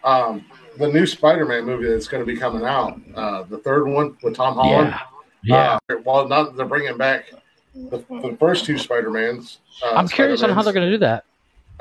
um, 0.06 0.46
the 0.78 0.88
new 0.88 1.06
Spider-Man 1.06 1.66
movie 1.66 1.88
that's 1.90 2.08
going 2.08 2.26
to 2.26 2.32
be 2.32 2.38
coming 2.38 2.64
out, 2.64 3.00
uh, 3.16 3.44
the 3.44 3.58
third 3.58 3.88
one 3.88 4.16
with 4.24 4.36
Tom 4.36 4.54
Holland. 4.56 4.96
Yeah, 5.44 5.80
yeah. 5.90 5.96
Uh, 5.96 6.00
well, 6.06 6.28
not 6.28 6.56
they're 6.56 6.66
bringing 6.66 6.96
back 6.98 7.26
the, 7.74 7.98
the 8.22 8.38
first 8.40 8.64
two 8.66 8.78
Spider-Mans. 8.78 9.58
Uh, 9.84 9.96
I'm 9.96 10.08
curious 10.08 10.42
on 10.42 10.52
how 10.52 10.62
they're 10.62 10.72
going 10.74 10.86
to 10.88 10.92
do 10.92 11.00
that. 11.00 11.26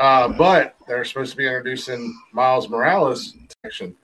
Uh, 0.01 0.29
but 0.29 0.75
they're 0.89 1.05
supposed 1.05 1.31
to 1.33 1.37
be 1.37 1.47
introducing 1.47 2.19
Miles 2.33 2.69
Morales 2.69 3.35
section. 3.65 3.95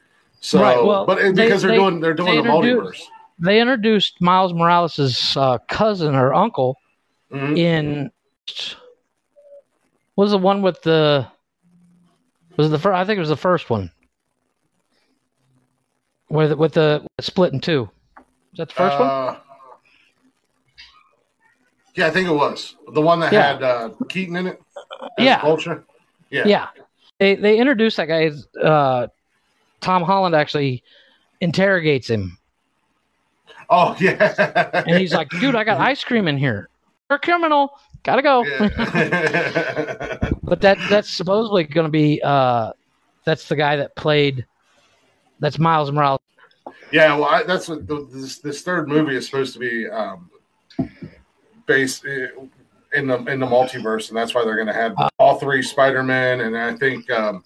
So, 0.40 0.60
Right, 0.60 0.82
well, 0.82 1.04
but 1.06 1.18
they- 1.18 1.32
because 1.32 1.62
they, 1.62 1.68
are 1.68 1.70
they- 1.72 1.76
doing 1.76 2.00
they're 2.00 2.14
doing 2.14 2.36
they 2.36 2.42
the 2.42 2.48
multiverse. 2.48 3.02
They 3.38 3.60
introduced 3.60 4.20
Miles 4.20 4.52
Morales' 4.52 5.36
uh, 5.36 5.58
cousin 5.68 6.14
or 6.14 6.32
uncle 6.34 6.76
Mhm. 7.32 7.56
in 7.58 8.10
what 10.14 10.24
was 10.24 10.30
the 10.32 10.38
one 10.38 10.62
with 10.62 10.82
the 10.82 11.26
was 12.56 12.66
it 12.66 12.70
the 12.70 12.78
first 12.78 12.96
I 12.96 13.04
think 13.04 13.16
it 13.16 13.20
was 13.20 13.28
the 13.28 13.36
first 13.36 13.70
one 13.70 13.90
with 16.28 16.52
with 16.54 16.72
the 16.74 17.06
split 17.20 17.52
in 17.52 17.60
two. 17.60 17.88
Is 18.52 18.58
that 18.58 18.68
the 18.68 18.74
first 18.74 18.98
one? 18.98 19.08
Uh, 19.08 19.36
Yeah, 21.96 22.06
I 22.06 22.10
think 22.10 22.28
it 22.28 22.32
was 22.32 22.76
the 22.92 23.00
one 23.00 23.20
that 23.20 23.32
Yeah. 23.32 23.52
had 23.54 23.62
uh, 23.62 23.90
Keaton 24.08 24.36
in 24.36 24.46
it. 24.48 24.62
Yeah. 25.18 25.40
Vulture. 25.42 25.84
Yeah. 26.30 26.44
Yeah. 26.46 26.68
They 27.18 27.34
they 27.36 27.58
introduced 27.58 27.96
that 27.98 28.06
guy. 28.06 28.30
Uh, 28.60 29.08
Tom 29.80 30.02
Holland 30.02 30.34
actually 30.34 30.82
interrogates 31.40 32.08
him, 32.08 32.38
Oh 33.68 33.96
yeah. 34.00 34.72
and 34.86 34.98
he's 34.98 35.12
like, 35.14 35.28
"Dude, 35.30 35.54
I 35.54 35.64
got 35.64 35.80
ice 35.80 36.02
cream 36.04 36.28
in 36.28 36.36
here. 36.36 36.68
You're 37.08 37.16
a 37.16 37.20
criminal. 37.20 37.78
Gotta 38.02 38.22
go." 38.22 38.44
Yeah. 38.44 40.30
But 40.42 40.60
that 40.62 40.78
that's 40.88 41.08
supposedly 41.08 41.62
going 41.62 41.86
to 41.86 41.90
be 41.90 42.20
uh, 42.24 42.72
that's 43.24 43.48
the 43.48 43.54
guy 43.54 43.76
that 43.76 43.94
played. 43.94 44.46
That's 45.38 45.60
Miles 45.60 45.92
Morales. 45.92 46.20
Yeah, 46.90 47.14
well, 47.14 47.26
I, 47.26 47.44
that's 47.44 47.68
what 47.68 47.86
the, 47.86 48.08
this 48.12 48.38
this 48.38 48.62
third 48.62 48.88
movie 48.88 49.14
is 49.14 49.26
supposed 49.26 49.52
to 49.52 49.60
be 49.60 49.88
um, 49.88 50.28
based 51.66 52.04
uh, 52.04 52.26
in 52.94 53.06
the 53.06 53.18
in 53.26 53.38
the 53.38 53.46
multiverse, 53.46 54.08
and 54.08 54.16
that's 54.18 54.34
why 54.34 54.44
they're 54.44 54.56
going 54.56 54.66
to 54.66 54.72
have 54.72 54.96
all 55.20 55.38
three 55.38 55.62
Spider 55.62 56.02
Man. 56.02 56.40
And 56.40 56.58
I 56.58 56.74
think 56.74 57.08
um, 57.12 57.44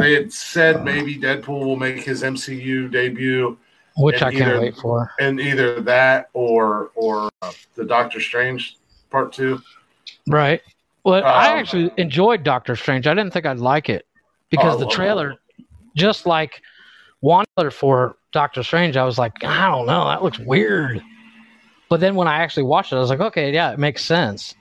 they 0.00 0.14
had 0.14 0.32
said 0.32 0.84
maybe 0.84 1.16
Deadpool 1.18 1.64
will 1.64 1.76
make 1.76 2.02
his 2.02 2.22
MCU 2.22 2.90
debut 2.90 3.56
which 3.96 4.22
I 4.22 4.30
can't 4.30 4.42
either- 4.44 4.60
wait 4.60 4.76
for. 4.76 5.10
And 5.20 5.40
either 5.40 5.80
that 5.82 6.30
or 6.32 6.90
or 6.94 7.28
uh, 7.42 7.52
the 7.74 7.84
Doctor 7.84 8.20
Strange 8.20 8.76
part 9.10 9.32
two. 9.32 9.60
Right. 10.28 10.62
Well, 11.04 11.24
I 11.24 11.52
Um, 11.52 11.58
actually 11.58 11.90
enjoyed 11.96 12.42
Doctor 12.44 12.76
Strange. 12.76 13.06
I 13.06 13.14
didn't 13.14 13.32
think 13.32 13.46
I'd 13.46 13.58
like 13.58 13.88
it 13.88 14.06
because 14.48 14.76
Oh, 14.76 14.78
the 14.78 14.86
trailer, 14.86 15.36
just 15.96 16.24
like 16.26 16.62
one 17.20 17.44
for 17.72 18.16
Doctor 18.32 18.62
Strange, 18.62 18.96
I 18.96 19.04
was 19.04 19.18
like, 19.18 19.42
I 19.44 19.66
don't 19.68 19.86
know, 19.86 20.06
that 20.08 20.22
looks 20.22 20.38
weird. 20.38 21.02
But 21.88 22.00
then 22.00 22.14
when 22.14 22.28
I 22.28 22.36
actually 22.36 22.62
watched 22.62 22.92
it, 22.92 22.96
I 22.96 23.00
was 23.00 23.10
like, 23.10 23.20
okay, 23.20 23.52
yeah, 23.52 23.72
it 23.72 23.78
makes 23.78 24.04
sense. 24.04 24.54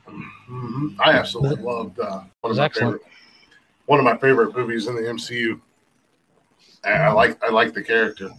Mhm. 0.49 0.95
I 0.99 1.11
absolutely 1.14 1.64
loved 1.64 1.99
uh, 1.99 2.22
one 2.41 2.49
was 2.49 2.57
of 2.57 2.64
excellent. 2.66 3.02
One 3.90 3.98
of 3.98 4.06
my 4.06 4.16
favorite 4.18 4.56
movies 4.56 4.86
in 4.86 4.94
the 4.95 5.02
MCU. 5.02 5.60
I, 6.86 6.91
I 6.91 7.11
like 7.11 7.44
I 7.44 7.49
like 7.49 7.74
the 7.74 7.82
character. 7.82 8.30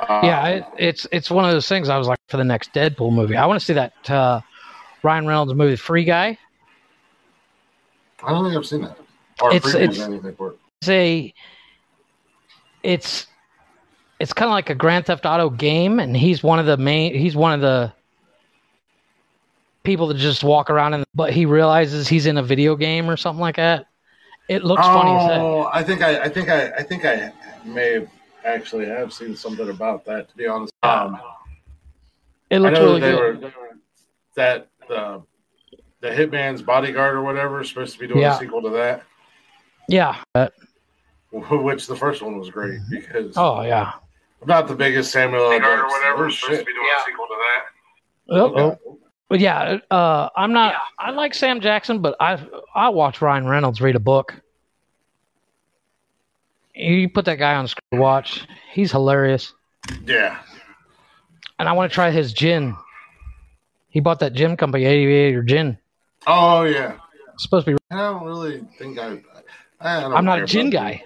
Uh, 0.00 0.20
yeah, 0.24 0.46
it, 0.48 0.64
it's 0.78 1.06
it's 1.12 1.30
one 1.30 1.44
of 1.44 1.50
those 1.50 1.68
things. 1.68 1.90
I 1.90 1.98
was 1.98 2.08
like, 2.08 2.18
for 2.28 2.38
the 2.38 2.44
next 2.44 2.72
Deadpool 2.72 3.12
movie, 3.12 3.36
I 3.36 3.44
want 3.44 3.60
to 3.60 3.66
see 3.66 3.74
that 3.74 4.10
uh, 4.10 4.40
Ryan 5.02 5.26
Reynolds 5.26 5.52
movie, 5.52 5.76
Free 5.76 6.04
Guy. 6.04 6.38
I 8.22 8.30
don't 8.30 8.42
think 8.44 8.56
I've 8.56 8.64
seen 8.66 8.80
that 8.82 8.96
or 9.42 9.52
It's- 9.52 9.70
previews 9.70 9.82
it's- 9.82 9.98
anything 10.00 10.34
for 10.34 10.52
it. 10.52 10.58
It's 10.80 10.88
a, 10.88 11.34
it's, 12.84 13.26
it's 14.20 14.32
kind 14.32 14.48
of 14.48 14.52
like 14.52 14.70
a 14.70 14.74
Grand 14.76 15.06
Theft 15.06 15.26
Auto 15.26 15.50
game, 15.50 15.98
and 16.00 16.16
he's 16.16 16.42
one 16.42 16.58
of 16.58 16.66
the 16.66 16.76
main. 16.78 17.14
He's 17.14 17.36
one 17.36 17.52
of 17.52 17.60
the 17.60 17.92
people 19.82 20.06
that 20.06 20.16
just 20.16 20.42
walk 20.42 20.70
around, 20.70 20.94
and 20.94 21.04
but 21.14 21.32
he 21.34 21.44
realizes 21.44 22.08
he's 22.08 22.24
in 22.26 22.38
a 22.38 22.42
video 22.42 22.76
game 22.76 23.10
or 23.10 23.16
something 23.18 23.40
like 23.40 23.56
that. 23.56 23.86
It 24.48 24.64
looks 24.64 24.82
funny 24.86 25.10
as 25.12 25.22
heck. 25.30 25.40
Oh, 25.40 25.70
I 25.72 25.82
think 25.82 26.02
I, 26.02 26.22
I 26.22 26.28
think 26.28 26.48
I, 26.48 26.70
I 26.70 26.82
think 26.82 27.04
I 27.04 27.32
may 27.64 27.92
have 27.94 28.08
actually 28.44 28.86
have 28.86 29.12
seen 29.12 29.36
something 29.36 29.68
about 29.68 30.04
that. 30.06 30.28
To 30.30 30.36
be 30.36 30.46
honest, 30.46 30.72
um, 30.82 31.20
It 32.50 32.56
I 32.56 32.58
looks 32.58 32.78
know 32.78 32.84
really 32.86 33.00
they 33.00 33.10
good. 33.12 33.42
were 33.42 33.50
that 34.36 34.68
uh, 34.88 35.18
the 36.00 36.08
Hitman's 36.08 36.62
Bodyguard 36.62 37.16
or 37.16 37.22
whatever 37.22 37.60
is 37.60 37.68
supposed 37.68 37.92
to 37.94 37.98
be 37.98 38.06
doing 38.06 38.20
Yeah. 38.20 38.36
a 38.36 38.38
sequel 38.38 38.62
to 38.62 38.70
that, 38.70 39.02
Yeah. 39.88 40.16
Which 41.30 41.86
the 41.86 41.96
first 41.96 42.22
one 42.22 42.38
was 42.38 42.48
great 42.48 42.78
because 42.90 43.34
oh 43.36 43.60
yeah. 43.62 43.92
I'm 44.40 44.48
not 44.48 44.66
the 44.68 44.74
biggest 44.74 45.10
Samuel 45.10 45.42
L. 45.42 45.48
Bodyguard 45.50 45.80
or 45.80 45.86
whatever 45.88 46.26
Oh, 46.26 46.30
supposed 46.30 46.60
to 46.60 46.64
be 46.64 46.72
doing 46.72 46.86
Yeah. 46.90 47.02
a 47.02 47.04
sequel 47.04 47.26
to 47.26 47.34
that. 47.36 47.64
Oh, 48.30 48.54
Okay. 48.64 48.78
But 49.28 49.40
yeah, 49.40 49.78
uh, 49.90 50.30
I'm 50.36 50.52
not. 50.52 50.74
I 50.98 51.10
like 51.10 51.34
Sam 51.34 51.60
Jackson, 51.60 52.00
but 52.00 52.16
I 52.18 52.42
I 52.74 52.88
watch 52.88 53.20
Ryan 53.20 53.46
Reynolds 53.46 53.80
read 53.80 53.94
a 53.96 54.00
book. 54.00 54.34
You 56.74 57.08
put 57.08 57.24
that 57.24 57.36
guy 57.36 57.54
on 57.56 57.66
screen 57.68 58.00
watch. 58.00 58.46
He's 58.72 58.92
hilarious, 58.92 59.52
Yeah. 60.04 60.38
and 61.58 61.68
I 61.68 61.72
want 61.72 61.90
to 61.90 61.94
try 61.94 62.10
his 62.10 62.32
gin. 62.32 62.76
He 63.88 64.00
bought 64.00 64.20
that 64.20 64.32
gin 64.34 64.56
company, 64.56 64.84
Aviation 64.84 65.46
gin. 65.46 65.78
Oh 66.26 66.62
yeah. 66.62 66.96
It's 67.34 67.42
supposed 67.42 67.66
to 67.66 67.72
be. 67.72 67.78
I 67.90 67.96
don't 67.96 68.24
really 68.24 68.62
think 68.78 68.98
I. 68.98 69.20
I 69.80 70.00
don't 70.00 70.14
I'm 70.14 70.24
not 70.24 70.40
a 70.40 70.46
gin 70.46 70.68
about 70.68 70.72
guy. 70.72 71.04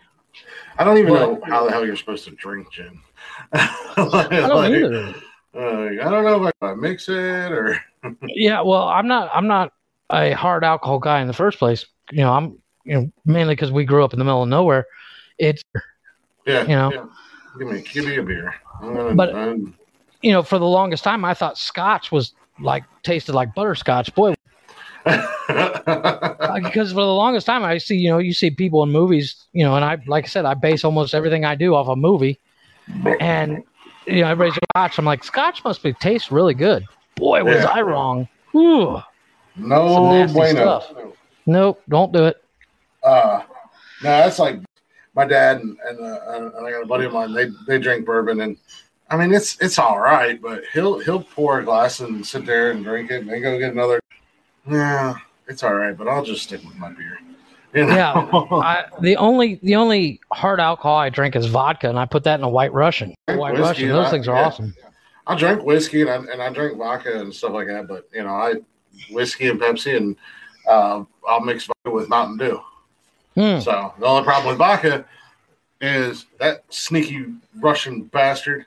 I 0.79 0.85
don't 0.85 0.99
even 0.99 1.13
Well- 1.13 1.33
know 1.37 1.41
how 1.47 1.65
the 1.65 1.71
hell 1.73 1.87
you're 1.87 1.97
supposed 1.97 2.25
to 2.27 2.31
drink 2.33 2.71
gin. 2.71 3.01
I 3.53 4.27
don't 4.31 4.75
either. 4.75 5.15
Uh, 5.55 5.61
I 5.61 6.11
don't 6.11 6.25
know 6.25 6.47
if 6.47 6.55
I 6.63 6.75
mix 6.75 7.09
it 7.09 7.53
or. 7.53 7.79
Yeah, 8.25 8.63
well, 8.63 8.89
I'm 8.89 9.07
not. 9.07 9.31
I'm 9.33 9.47
not 9.47 9.73
a 10.11 10.33
hard 10.33 10.65
alcohol 10.65 10.99
guy 10.99 11.21
in 11.21 11.29
the 11.29 11.33
first 11.33 11.59
place. 11.59 11.87
You 12.11 12.23
know, 12.23 12.33
I'm. 12.33 12.59
You 12.85 12.95
know, 12.95 13.13
mainly 13.25 13.55
because 13.55 13.71
we 13.71 13.85
grew 13.85 14.05
up 14.05 14.13
in 14.13 14.19
the 14.19 14.25
middle 14.25 14.43
of 14.43 14.49
nowhere. 14.49 14.87
It's 15.39 15.63
Yeah. 16.47 16.63
You 16.63 16.69
know. 16.69 16.93
yeah. 16.93 17.05
Give 17.59 17.69
me, 17.69 17.81
give 17.83 18.05
me 18.07 18.17
a 18.17 18.23
beer. 18.25 18.55
I'm 18.81 19.15
But- 19.17 19.35
I'm- 19.37 19.77
you 20.21 20.33
know, 20.33 20.43
for 20.43 20.59
the 20.59 20.67
longest 20.67 21.03
time, 21.05 21.25
I 21.25 21.35
thought 21.35 21.59
Scotch 21.59 22.11
was 22.13 22.33
like 22.61 22.85
tasted 23.05 23.35
like 23.35 23.55
butterscotch. 23.55 24.15
Boy, 24.15 24.35
because 25.05 26.91
for 26.93 27.01
the 27.03 27.15
longest 27.15 27.47
time 27.47 27.63
I 27.65 27.79
see, 27.79 27.97
you 27.97 28.09
know, 28.09 28.19
you 28.19 28.33
see 28.33 28.51
people 28.51 28.83
in 28.85 28.91
movies, 28.91 29.35
you 29.53 29.65
know, 29.65 29.75
and 29.77 29.85
I, 29.85 29.99
like 30.07 30.25
I 30.25 30.29
said, 30.29 30.45
I 30.45 30.55
base 30.55 30.85
almost 30.85 31.15
everything 31.15 31.45
I 31.45 31.55
do 31.57 31.75
off 31.75 31.89
a 31.89 31.97
movie, 31.97 32.39
and 33.21 33.63
you 34.07 34.23
know, 34.23 34.29
everybody's 34.29 34.59
Scotch. 34.75 34.99
I'm 34.99 35.05
like, 35.05 35.25
Scotch 35.25 35.65
must 35.65 35.83
be 35.83 35.93
taste 35.95 36.31
really 36.31 36.55
good. 36.55 36.85
Boy, 37.17 37.45
was 37.45 37.57
Yeah. 37.57 37.67
I 37.67 37.83
wrong. 37.83 38.29
Whew. 38.53 39.01
No 39.57 40.27
bueno. 40.33 40.81
stuff. 40.81 40.93
Nope, 41.47 41.83
don't 41.89 42.13
do 42.13 42.27
it. 42.27 42.43
Uh, 43.03 43.43
no, 44.03 44.11
that's 44.11 44.39
like 44.39 44.61
my 45.15 45.25
dad 45.25 45.61
and 45.61 45.77
and, 45.89 46.01
uh, 46.01 46.51
and 46.57 46.67
I 46.67 46.71
got 46.71 46.83
a 46.83 46.87
buddy 46.87 47.05
of 47.05 47.13
mine. 47.13 47.33
They 47.33 47.49
they 47.67 47.79
drink 47.79 48.07
bourbon 48.07 48.41
and 48.41 48.57
I 49.11 49.17
mean 49.17 49.35
it's 49.35 49.61
it's 49.61 49.79
all 49.79 49.99
right, 49.99 50.41
but 50.41 50.63
he'll 50.73 50.99
he'll 51.01 51.23
pour 51.23 51.61
a 51.61 51.65
glass 51.65 52.01
and 52.01 52.27
sit 52.27 52.47
there 52.47 52.71
and 52.71 52.85
drink 52.85 53.11
it 53.11 53.23
and 53.23 53.31
then 53.31 53.43
go 53.43 53.59
get 53.59 53.73
another. 53.73 54.01
Yeah, 54.69 55.15
it's 55.49 55.63
all 55.63 55.75
right, 55.75 55.97
but 55.97 56.09
I'll 56.09 56.25
just 56.25 56.45
stick 56.45 56.63
with 56.65 56.77
my 56.77 56.93
beer. 56.93 57.19
You 57.75 57.87
know? 57.87 57.95
Yeah, 57.95 58.13
I, 58.53 58.85
the 59.01 59.17
only 59.17 59.59
the 59.63 59.77
only 59.77 60.21
hard 60.33 60.61
alcohol 60.61 60.97
I 60.99 61.09
drink 61.09 61.37
is 61.37 61.47
vodka, 61.47 61.89
and 61.89 61.99
I 61.99 62.05
put 62.05 62.25
that 62.25 62.39
in 62.39 62.45
a 62.45 62.49
White 62.49 62.73
Russian. 62.73 63.15
White 63.27 63.53
Whiskey, 63.55 63.61
Russian, 63.61 63.89
those 63.89 64.07
uh, 64.07 64.11
things 64.11 64.29
are 64.29 64.37
yeah. 64.37 64.47
awesome. 64.47 64.75
I 65.27 65.37
drink 65.37 65.63
whiskey 65.63 66.01
and 66.03 66.11
I, 66.11 66.17
and 66.17 66.43
I 66.43 66.51
drink 66.53 66.77
vodka 66.77 67.21
and 67.21 67.33
stuff 67.33 67.53
like 67.53 67.69
that, 67.69 67.87
but 67.87 68.09
you 68.13 68.25
know, 68.25 68.31
I 68.35 68.55
whiskey 69.11 69.49
and 69.49 69.61
Pepsi 69.61 69.97
and 69.97 70.17
uh, 70.69 71.05
I'll 71.27 71.41
mix 71.41 71.65
vodka 71.67 71.91
with 71.91 72.09
Mountain 72.09 72.39
Dew. 72.39 72.61
Hmm. 73.37 73.61
So 73.61 73.95
the 73.99 74.07
only 74.07 74.25
problem 74.25 74.49
with 74.49 74.59
vodka 74.59 75.05
is 75.81 76.27
that 76.39 76.65
sneaky 76.71 77.27
Russian 77.61 78.03
bastard. 78.03 78.67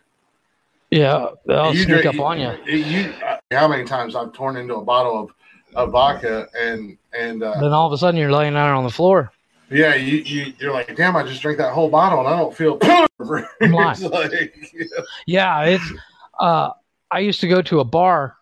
Yeah, 0.91 1.27
they'll 1.45 1.73
You 1.73 1.83
sneak 1.83 2.01
drink- 2.03 2.05
up 2.05 2.19
on 2.19 2.39
you. 2.39 2.73
you- 2.73 3.13
uh, 3.25 3.37
how 3.51 3.67
many 3.67 3.83
times 3.83 4.15
I've 4.15 4.31
torn 4.33 4.55
into 4.55 4.75
a 4.75 4.83
bottle 4.83 5.19
of, 5.19 5.33
of 5.75 5.91
vodka 5.91 6.47
and 6.59 6.97
and 7.17 7.43
uh, 7.43 7.59
Then 7.59 7.71
all 7.73 7.87
of 7.87 7.93
a 7.93 7.97
sudden 7.97 8.19
you're 8.19 8.31
laying 8.31 8.55
out 8.55 8.75
on 8.75 8.83
the 8.83 8.89
floor. 8.89 9.31
yeah, 9.69 9.95
you, 9.95 10.17
you 10.17 10.53
you're 10.59 10.71
like, 10.73 10.95
damn, 10.95 11.15
I 11.15 11.23
just 11.23 11.41
drank 11.41 11.57
that 11.59 11.73
whole 11.73 11.89
bottle 11.89 12.19
and 12.19 12.27
I 12.27 12.37
don't 12.37 12.55
feel. 12.55 12.79
Like, 13.61 14.53
Yeah, 15.25 15.61
it's. 15.63 15.93
Uh, 16.39 16.71
I 17.11 17.19
used 17.19 17.39
to 17.41 17.47
go 17.47 17.61
to 17.61 17.79
a 17.79 17.83
bar 17.85 18.35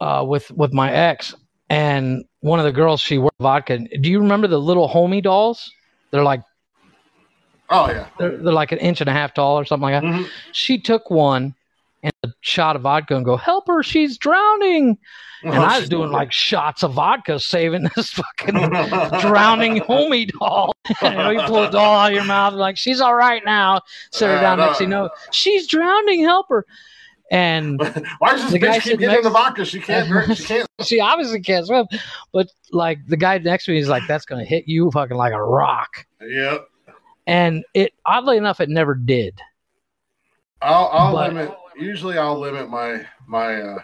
uh, 0.00 0.24
with 0.28 0.50
with 0.50 0.72
my 0.74 0.92
ex, 0.92 1.34
and 1.70 2.24
one 2.40 2.58
of 2.58 2.66
the 2.66 2.72
girls 2.72 3.00
she 3.00 3.16
worked 3.18 3.40
vodka. 3.40 3.78
Do 3.78 4.10
you 4.10 4.20
remember 4.20 4.46
the 4.46 4.60
little 4.60 4.88
homie 4.88 5.22
dolls? 5.22 5.72
They're 6.10 6.22
like 6.22 6.42
oh 7.70 7.88
yeah, 7.90 8.08
they're, 8.18 8.36
they're 8.36 8.52
like 8.52 8.72
an 8.72 8.78
inch 8.78 9.00
and 9.00 9.08
a 9.08 9.12
half 9.12 9.32
tall 9.34 9.58
or 9.58 9.64
something 9.64 9.90
like 9.90 10.02
that. 10.02 10.04
Mhm. 10.06 10.26
She 10.52 10.78
took 10.78 11.10
one 11.10 11.54
and 12.02 12.12
a 12.24 12.28
shot 12.40 12.76
of 12.76 12.82
vodka 12.82 13.16
and 13.16 13.24
go, 13.24 13.36
"Help 13.36 13.66
her, 13.68 13.82
she's 13.82 14.16
drowning." 14.18 14.98
And 15.44 15.54
I 15.54 15.78
was 15.78 15.88
doing 15.88 16.10
like 16.10 16.32
shots 16.32 16.82
of 16.82 16.94
vodka, 16.94 17.38
saving 17.38 17.88
this 17.96 18.10
fucking 18.10 18.54
drowning 19.20 19.76
homie 19.80 20.30
doll. 20.38 20.74
you 21.02 21.10
know, 21.10 21.30
you 21.30 21.40
pull 21.42 21.62
a 21.64 21.70
doll 21.70 21.96
out 21.96 22.10
of 22.10 22.14
your 22.16 22.24
mouth, 22.24 22.54
like 22.54 22.76
she's 22.76 23.00
all 23.00 23.14
right 23.14 23.42
now. 23.44 23.80
Sit 24.12 24.28
her 24.28 24.36
Uh, 24.36 24.40
down 24.40 24.58
no. 24.58 24.66
next, 24.66 24.78
thing 24.78 24.88
you 24.88 24.90
know, 24.90 25.10
she's 25.32 25.66
drowning. 25.68 26.24
Help 26.24 26.46
her. 26.48 26.64
And 27.30 27.78
Why 28.20 28.32
does 28.32 28.42
this 28.44 28.52
The 28.52 28.58
guy 28.58 28.68
bitch 28.68 28.72
keep 28.74 28.82
sitting 28.84 28.98
getting 29.00 29.14
next- 29.16 29.24
the 29.24 29.30
vodka? 29.30 29.64
She 29.66 29.80
can't 29.80 30.08
drink. 30.08 30.36
She 30.38 30.44
can't. 30.44 30.66
she 30.82 30.98
obviously 30.98 31.40
can't 31.40 31.66
swim, 31.66 31.86
but 32.32 32.48
like 32.72 32.98
the 33.06 33.18
guy 33.18 33.36
next 33.38 33.66
to 33.66 33.72
me 33.72 33.78
is 33.78 33.88
like, 33.88 34.04
"That's 34.08 34.24
gonna 34.24 34.44
hit 34.46 34.64
you 34.66 34.90
fucking 34.90 35.16
like 35.16 35.34
a 35.34 35.42
rock." 35.42 36.06
Yep. 36.22 36.66
And 37.26 37.64
it 37.74 37.92
oddly 38.06 38.38
enough, 38.38 38.60
it 38.60 38.70
never 38.70 38.94
did. 38.94 39.38
I'll, 40.62 40.86
I'll 40.92 41.12
But- 41.12 41.34
limit. 41.34 41.54
Usually, 41.78 42.18
I'll 42.18 42.38
limit 42.38 42.68
my 42.68 43.06
my 43.26 43.54
uh, 43.60 43.78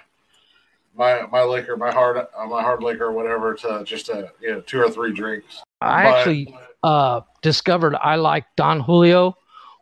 my 0.96 1.26
my 1.30 1.42
liquor, 1.42 1.76
my 1.76 1.92
hard 1.92 2.16
uh, 2.16 2.46
my 2.46 2.60
hard 2.62 2.82
liquor, 2.82 3.12
whatever, 3.12 3.54
to 3.54 3.84
just 3.84 4.08
a 4.08 4.30
you 4.40 4.52
know 4.52 4.60
two 4.62 4.80
or 4.80 4.90
three 4.90 5.12
drinks. 5.12 5.62
I 5.80 6.02
But- 6.04 6.16
actually 6.18 6.54
uh, 6.82 7.20
discovered 7.42 7.94
I 7.96 8.16
like 8.16 8.44
Don 8.56 8.80
Julio 8.80 9.36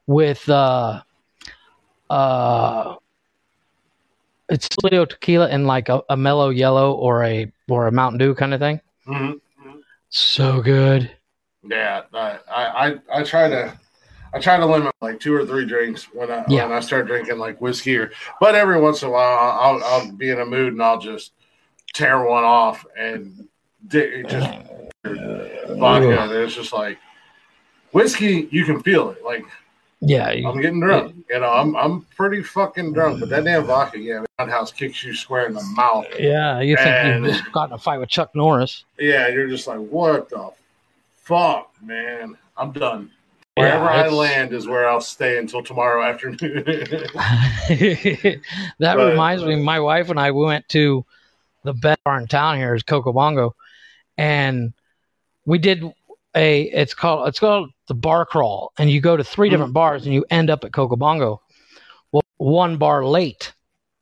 with 0.06 0.46
uh, 0.48 1.02
uh, 2.10 2.96
it's 4.48 4.68
Julio 4.82 5.04
tequila 5.06 5.48
and 5.48 5.66
like 5.66 5.88
a, 5.88 6.02
a 6.10 6.16
mellow 6.16 6.50
yellow 6.50 6.92
or 6.92 7.24
a 7.24 7.50
or 7.68 7.86
a 7.86 7.92
Mountain 7.92 8.18
Dew 8.18 8.34
kind 8.34 8.52
of 8.52 8.60
thing. 8.60 8.80
Mhm. 9.06 9.40
So 10.10 10.60
good. 10.60 11.10
Yeah, 11.64 12.02
I 12.12 12.38
I 12.58 12.98
I 13.14 13.22
try 13.22 13.48
to 13.48 13.78
I 14.34 14.38
try 14.40 14.56
to 14.56 14.64
limit 14.66 14.94
like 15.00 15.20
two 15.20 15.34
or 15.34 15.44
three 15.44 15.66
drinks 15.66 16.04
when 16.14 16.30
I 16.30 16.44
Yeah. 16.48 16.64
when 16.66 16.72
I 16.76 16.80
start 16.80 17.06
drinking 17.06 17.38
like 17.38 17.60
whiskey 17.60 17.96
or. 17.98 18.10
But 18.40 18.54
every 18.54 18.80
once 18.80 19.02
in 19.02 19.08
a 19.08 19.12
while, 19.12 19.38
I'll 19.60 19.84
I'll 19.84 20.12
be 20.12 20.30
in 20.30 20.40
a 20.40 20.46
mood 20.46 20.72
and 20.72 20.82
I'll 20.82 20.98
just 20.98 21.32
tear 21.94 22.24
one 22.24 22.44
off 22.44 22.86
and 22.98 23.46
di- 23.88 24.22
just 24.22 24.48
vodka. 25.04 26.18
And 26.22 26.32
it's 26.32 26.54
just 26.54 26.72
like 26.72 26.98
whiskey. 27.92 28.48
You 28.50 28.64
can 28.64 28.80
feel 28.82 29.10
it. 29.10 29.22
Like 29.24 29.44
Yeah, 30.00 30.30
you- 30.32 30.48
I'm 30.48 30.60
getting 30.60 30.80
drunk. 30.80 31.14
You 31.30 31.40
know, 31.40 31.50
I'm 31.52 31.76
I'm 31.76 32.02
pretty 32.16 32.42
fucking 32.42 32.92
drunk. 32.94 33.20
But 33.20 33.28
that 33.30 33.44
damn 33.44 33.64
vodka, 33.64 33.98
yeah, 33.98 34.24
Roundhouse 34.38 34.72
kicks 34.72 35.04
you 35.04 35.14
square 35.14 35.46
in 35.46 35.52
the 35.54 35.62
mouth. 35.76 36.06
yeah. 36.18 36.60
You 36.60 36.76
think 36.76 36.88
And- 36.88 37.24
you've 37.26 37.34
just 37.36 37.52
gotten 37.52 37.74
a 37.74 37.78
fight 37.78 37.98
with 37.98 38.08
Chuck 38.08 38.34
Norris? 38.34 38.84
Yeah, 38.98 39.28
you're 39.28 39.48
just 39.48 39.66
like, 39.66 39.78
what 39.78 40.28
the 40.30 40.50
fuck, 41.22 41.70
man? 41.82 42.36
I'm 42.56 42.72
done. 42.72 43.10
Yeah, 43.56 43.64
Wherever 43.82 43.90
I 43.90 44.08
land 44.08 44.54
is 44.54 44.66
where 44.66 44.88
I'll 44.88 45.02
stay 45.02 45.36
until 45.36 45.62
tomorrow 45.62 46.02
afternoon. 46.02 46.38
that 46.64 48.40
But- 48.80 49.10
reminds 49.10 49.44
me, 49.44 49.56
my 49.56 49.78
wife 49.78 50.08
and 50.08 50.18
I 50.18 50.30
we 50.30 50.44
went 50.46 50.66
to 50.70 51.04
the 51.64 51.74
best 51.74 52.02
bar 52.04 52.18
in 52.18 52.26
town 52.28 52.56
here 52.56 52.74
is 52.74 52.82
Coco 52.82 53.12
Bongo, 53.12 53.54
and 54.16 54.72
we 55.44 55.58
did 55.58 55.82
a. 56.34 56.62
It's 56.62 56.94
called 56.94 57.28
it's 57.28 57.38
called 57.38 57.70
the 57.88 57.94
bar 57.94 58.24
crawl, 58.24 58.72
and 58.78 58.90
you 58.90 59.00
go 59.02 59.18
to 59.18 59.24
three 59.24 59.48
Mhm. 59.48 59.52
different 59.52 59.72
bars 59.74 60.06
and 60.06 60.14
you 60.14 60.24
end 60.30 60.48
up 60.48 60.64
at 60.64 60.72
Coco 60.72 60.96
Bongo. 60.96 61.42
Well, 62.10 62.22
one 62.38 62.78
bar 62.78 63.04
late. 63.04 63.52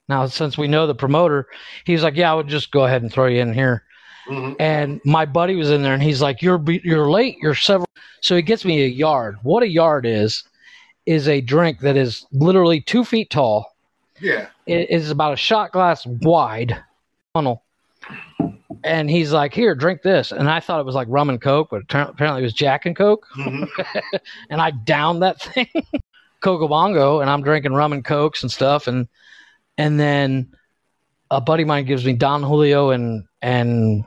Now, 0.09 0.27
since 0.27 0.57
we 0.57 0.69
know 0.69 0.87
the 0.87 0.95
promoter, 0.95 1.49
he's 1.85 2.03
like, 2.05 2.15
"Yeah, 2.17 2.31
I 2.31 2.35
would 2.35 2.49
just 2.49 2.71
go 2.71 2.85
ahead 2.85 3.03
and 3.03 3.13
throw 3.13 3.27
you 3.27 3.41
in 3.41 3.53
here." 3.53 3.83
Mhm. 4.31 4.57
And 4.61 5.01
my 5.05 5.25
buddy 5.27 5.57
was 5.57 5.71
in 5.71 5.83
there, 5.83 5.95
and 5.95 6.03
he's 6.03 6.23
like, 6.23 6.41
"You're 6.41 6.63
you're 6.85 7.11
late. 7.11 7.37
You're 7.43 7.55
several." 7.55 7.89
So 8.21 8.37
he 8.37 8.43
gets 8.43 8.65
me 8.65 8.83
a 8.85 8.87
yard. 8.89 9.39
What 9.43 9.63
a 9.63 9.69
yard 9.69 10.07
is 10.07 10.45
is 11.07 11.27
a 11.29 11.41
drink 11.41 11.81
that 11.81 11.97
is 11.97 12.27
literally 12.33 12.81
two 12.81 13.05
feet 13.05 13.31
tall. 13.31 13.75
Yeah. 14.21 14.47
It 14.67 14.91
is 14.91 15.11
about 15.11 15.33
a 15.33 15.37
shot 15.37 15.73
glass 15.73 16.07
wide 16.07 16.77
funnel. 17.33 17.63
And 18.85 19.11
he's 19.11 19.33
like, 19.33 19.53
"Here, 19.53 19.75
drink 19.75 20.03
this." 20.03 20.31
And 20.33 20.49
I 20.49 20.61
thought 20.61 20.79
it 20.81 20.87
was 20.87 20.95
like 20.95 21.09
rum 21.11 21.29
and 21.31 21.41
coke, 21.41 21.69
but 21.71 21.83
apparently 21.93 22.41
it 22.43 22.45
was 22.45 22.53
Jack 22.55 22.87
and 22.87 22.95
Coke. 22.97 23.27
Mhm. 23.37 23.69
And 24.51 24.61
I 24.61 24.71
downed 24.71 25.23
that 25.23 25.41
thing, 25.43 25.69
Coco 26.41 26.69
Bongo, 26.69 27.21
and 27.21 27.29
I'm 27.29 27.43
drinking 27.43 27.73
rum 27.73 27.93
and 27.93 28.05
cokes 28.05 28.43
and 28.43 28.51
stuff. 28.53 28.87
And 28.87 29.09
and 29.77 29.99
then 29.99 30.55
a 31.31 31.41
buddy 31.41 31.63
of 31.63 31.69
mine 31.69 31.85
gives 31.85 32.05
me 32.05 32.13
Don 32.13 32.43
Julio 32.43 32.91
and 32.91 33.25
and 33.43 34.05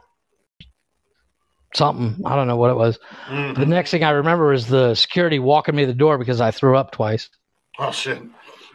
something. 1.74 2.24
I 2.26 2.36
don't 2.36 2.48
know 2.48 2.58
what 2.58 2.70
it 2.72 2.76
was. 2.78 3.00
The 3.30 3.34
Mhm. 3.34 3.68
next 3.68 3.92
thing 3.92 4.04
I 4.04 4.12
remember 4.12 4.54
is 4.54 4.68
the 4.68 4.96
security 4.96 5.40
walking 5.40 5.76
me 5.76 5.84
to 5.84 5.88
the 5.88 5.94
door 5.94 6.18
because 6.18 6.42
I 6.42 6.52
threw 6.52 6.78
up 6.78 6.92
twice. 6.92 7.30
Oh 7.80 7.92
shit. 7.92 8.22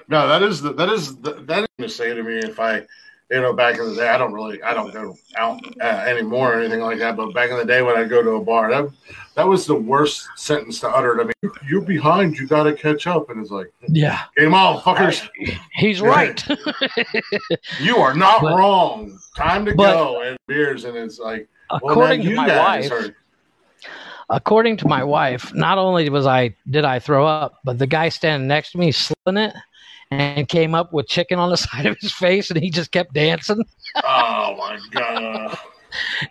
No, 0.08 0.26
that 0.26 0.42
is 0.42 0.62
the, 0.62 0.72
that 0.74 0.88
is 0.88 1.16
the, 1.16 1.32
that 1.46 1.60
is 1.60 1.66
gonna 1.78 1.88
say 1.88 2.14
to 2.14 2.22
me 2.22 2.38
if 2.38 2.58
I, 2.58 2.82
you 3.30 3.42
know, 3.42 3.52
back 3.52 3.76
in 3.78 3.84
the 3.90 3.94
day, 3.94 4.08
I 4.08 4.16
don't 4.16 4.32
really, 4.32 4.62
I 4.62 4.72
don't 4.72 4.90
go 4.92 5.14
out 5.36 5.60
uh, 5.82 5.84
anymore 5.84 6.54
or 6.54 6.60
anything 6.60 6.80
like 6.80 6.98
that. 6.98 7.14
But 7.14 7.34
back 7.34 7.50
in 7.50 7.58
the 7.58 7.64
day 7.64 7.82
when 7.82 7.94
I 7.96 8.04
go 8.04 8.22
to 8.22 8.30
a 8.30 8.40
bar, 8.42 8.70
that 8.70 8.88
that 9.34 9.46
was 9.46 9.66
the 9.66 9.74
worst 9.74 10.26
sentence 10.34 10.80
to 10.80 10.88
utter 10.88 11.14
to 11.18 11.24
me. 11.26 11.50
You're 11.68 11.82
behind. 11.82 12.38
You 12.38 12.46
got 12.46 12.62
to 12.62 12.72
catch 12.72 13.06
up. 13.06 13.28
And 13.28 13.40
it's 13.42 13.50
like, 13.50 13.70
Yeah, 13.86 14.22
game 14.36 14.54
on, 14.54 14.80
fuckers. 14.80 15.28
he's 15.74 16.00
right. 16.00 16.42
You 17.80 17.98
are 17.98 18.14
not 18.14 18.40
But- 18.42 18.56
wrong. 18.56 19.18
Time 19.36 19.64
to 19.66 19.74
but- 19.74 19.92
go 19.92 20.22
and 20.22 20.36
beers, 20.48 20.84
and 20.84 20.96
it's 20.96 21.18
like, 21.18 21.48
well, 21.70 21.92
according 21.92 22.22
to 22.22 22.34
my 22.34 22.56
wife, 22.56 22.90
are. 22.92 23.16
according 24.30 24.76
to 24.78 24.88
my 24.88 25.04
wife, 25.04 25.52
not 25.54 25.78
only 25.78 26.08
was 26.08 26.26
I 26.26 26.56
did 26.68 26.84
I 26.84 26.98
throw 26.98 27.26
up, 27.26 27.58
but 27.64 27.78
the 27.78 27.86
guy 27.86 28.08
standing 28.08 28.48
next 28.48 28.72
to 28.72 28.78
me 28.78 28.92
slipping 28.92 29.36
it 29.36 29.54
and 30.10 30.48
came 30.48 30.74
up 30.74 30.92
with 30.92 31.06
chicken 31.06 31.38
on 31.38 31.50
the 31.50 31.56
side 31.68 31.86
of 31.86 31.98
his 31.98 32.12
face, 32.12 32.50
and 32.50 32.60
he 32.60 32.70
just 32.70 32.92
kept 32.92 33.14
dancing. 33.14 33.64
Oh 33.96 34.56
my 34.56 34.78
god! 34.90 35.58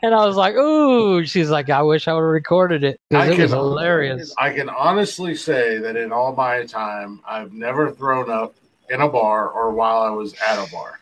And 0.03 0.14
I 0.14 0.23
was 0.23 0.35
like, 0.35 0.53
"Ooh!" 0.55 1.26
She's 1.26 1.49
like, 1.49 1.72
"I 1.72 1.81
wish 1.81 2.07
I 2.07 2.14
would 2.14 2.22
have 2.22 2.30
recorded 2.30 2.84
it 2.84 3.01
because 3.09 3.30
it 3.30 3.41
was 3.41 3.51
hilarious." 3.51 4.34
I 4.38 4.51
can 4.53 4.69
honestly 4.69 5.34
say 5.34 5.80
that 5.80 5.95
in 5.95 6.11
all 6.11 6.35
my 6.35 6.64
time, 6.65 7.22
I've 7.27 7.53
never 7.53 7.91
thrown 7.91 8.30
up 8.30 8.53
in 8.89 9.01
a 9.01 9.09
bar 9.09 9.49
or 9.49 9.72
while 9.72 10.01
I 10.01 10.09
was 10.09 10.35
at 10.35 10.64
a 10.64 10.72
bar. 10.72 10.99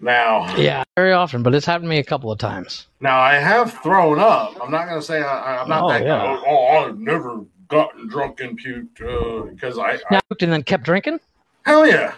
Now, 0.00 0.54
Yeah, 0.56 0.84
very 0.96 1.12
often, 1.12 1.42
but 1.42 1.54
it's 1.54 1.66
happened 1.66 1.84
to 1.86 1.90
me 1.90 1.98
a 1.98 2.04
couple 2.04 2.30
of 2.30 2.38
times. 2.38 2.86
now 3.00 3.20
I 3.20 3.34
have 3.34 3.72
thrown 3.82 4.18
up. 4.18 4.54
I'm 4.62 4.70
not 4.70 4.86
going 4.88 5.00
to 5.00 5.06
say 5.06 5.22
I, 5.22 5.62
I'm 5.62 5.68
not 5.68 5.84
Oh, 5.84 5.88
that. 5.88 6.04
yeah. 6.04 6.42
Oh, 6.46 6.66
I've 6.68 6.98
never 6.98 7.40
gotten 7.68 8.08
drunk 8.08 8.40
and 8.40 8.58
puked 8.60 9.50
because 9.54 9.78
I, 9.78 9.92
I 9.92 9.98
Now, 10.10 10.20
and 10.40 10.52
then 10.52 10.62
kept 10.62 10.84
drinking. 10.84 11.20
hell 11.64 11.86
yeah, 11.86 12.14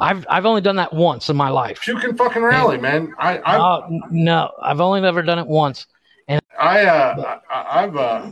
I've 0.00 0.24
I've 0.30 0.46
only 0.46 0.60
done 0.60 0.76
that 0.76 0.92
once 0.92 1.28
in 1.28 1.36
my 1.36 1.48
life. 1.48 1.80
puking 1.80 2.16
fucking 2.16 2.42
rally, 2.42 2.78
man. 2.78 3.12
I 3.18 3.38
I 3.38 3.84
n- 3.88 4.02
no, 4.10 4.52
I've 4.62 4.80
only 4.80 5.06
ever 5.06 5.22
done 5.22 5.38
it 5.38 5.46
once. 5.46 5.86
And 6.28 6.40
I 6.58 6.84
uh 6.84 7.38
I, 7.50 7.82
I've 7.82 7.96
uh 7.96 8.30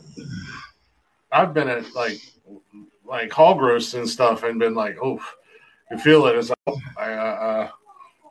I've 1.30 1.52
been 1.52 1.68
at 1.68 1.94
like 1.94 2.18
like 3.04 3.32
hog 3.32 3.60
roasts 3.60 3.94
and 3.94 4.08
stuff 4.08 4.42
and 4.44 4.58
been 4.58 4.74
like, 4.74 4.96
oh, 5.02 5.20
you 5.90 5.98
feel 5.98 6.26
it. 6.26 6.36
It's 6.36 6.50
like 6.50 6.58
oh, 6.66 6.80
I, 6.96 7.12
uh, 7.12 7.16
uh, 7.16 7.70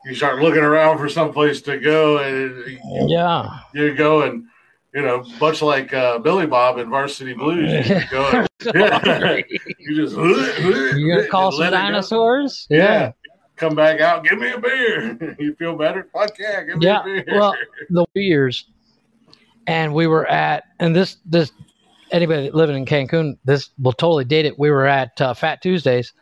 you 0.08 0.16
start 0.16 0.40
looking 0.42 0.64
around 0.64 0.98
for 0.98 1.10
some 1.10 1.34
place 1.34 1.62
to 1.64 1.78
go 1.80 2.18
and 2.20 2.66
you, 2.68 2.80
Yeah. 3.10 3.60
you 3.74 3.94
go 3.96 4.24
and 4.24 4.46
you 4.94 5.02
know 5.02 5.24
much 5.40 5.62
like 5.62 5.94
uh, 5.94 6.18
Billy 6.20 6.46
Bob 6.48 6.78
in 6.80 6.90
Varsity 6.90 7.34
Blues, 7.34 7.88
you 7.90 8.02
go 8.10 8.28
and, 8.30 8.48
you 9.80 9.96
just 9.96 10.16
you 10.98 11.16
gonna 11.16 11.28
call 11.28 11.52
some 11.52 11.72
dinosaurs? 11.72 12.68
Yeah. 12.70 13.12
Come 13.58 13.74
back 13.76 14.00
out, 14.02 14.24
give 14.24 14.38
me 14.38 14.52
a 14.52 14.60
beer. 14.60 15.36
you 15.40 15.56
feel 15.56 15.76
better? 15.76 16.08
Fuck 16.14 16.38
yeah, 16.40 16.64
give 16.64 16.78
me 16.78 16.86
Yeah, 16.86 17.02
a 17.02 17.04
beer. 17.04 17.26
well, 17.28 17.56
the 17.90 18.06
years, 18.14 18.66
and 19.66 19.94
we 19.96 20.06
were 20.06 20.28
at, 20.28 20.64
and 20.80 20.96
this 20.96 21.18
this 21.26 21.52
anybody 22.12 22.52
living 22.52 22.76
in 22.78 22.86
Cancun, 22.86 23.38
this 23.46 23.72
will 23.80 23.94
totally 23.94 24.26
date 24.26 24.46
it. 24.46 24.58
We 24.60 24.70
were 24.70 24.86
at 24.86 25.20
uh, 25.20 25.34
Fat 25.34 25.62
Tuesdays 25.64 26.14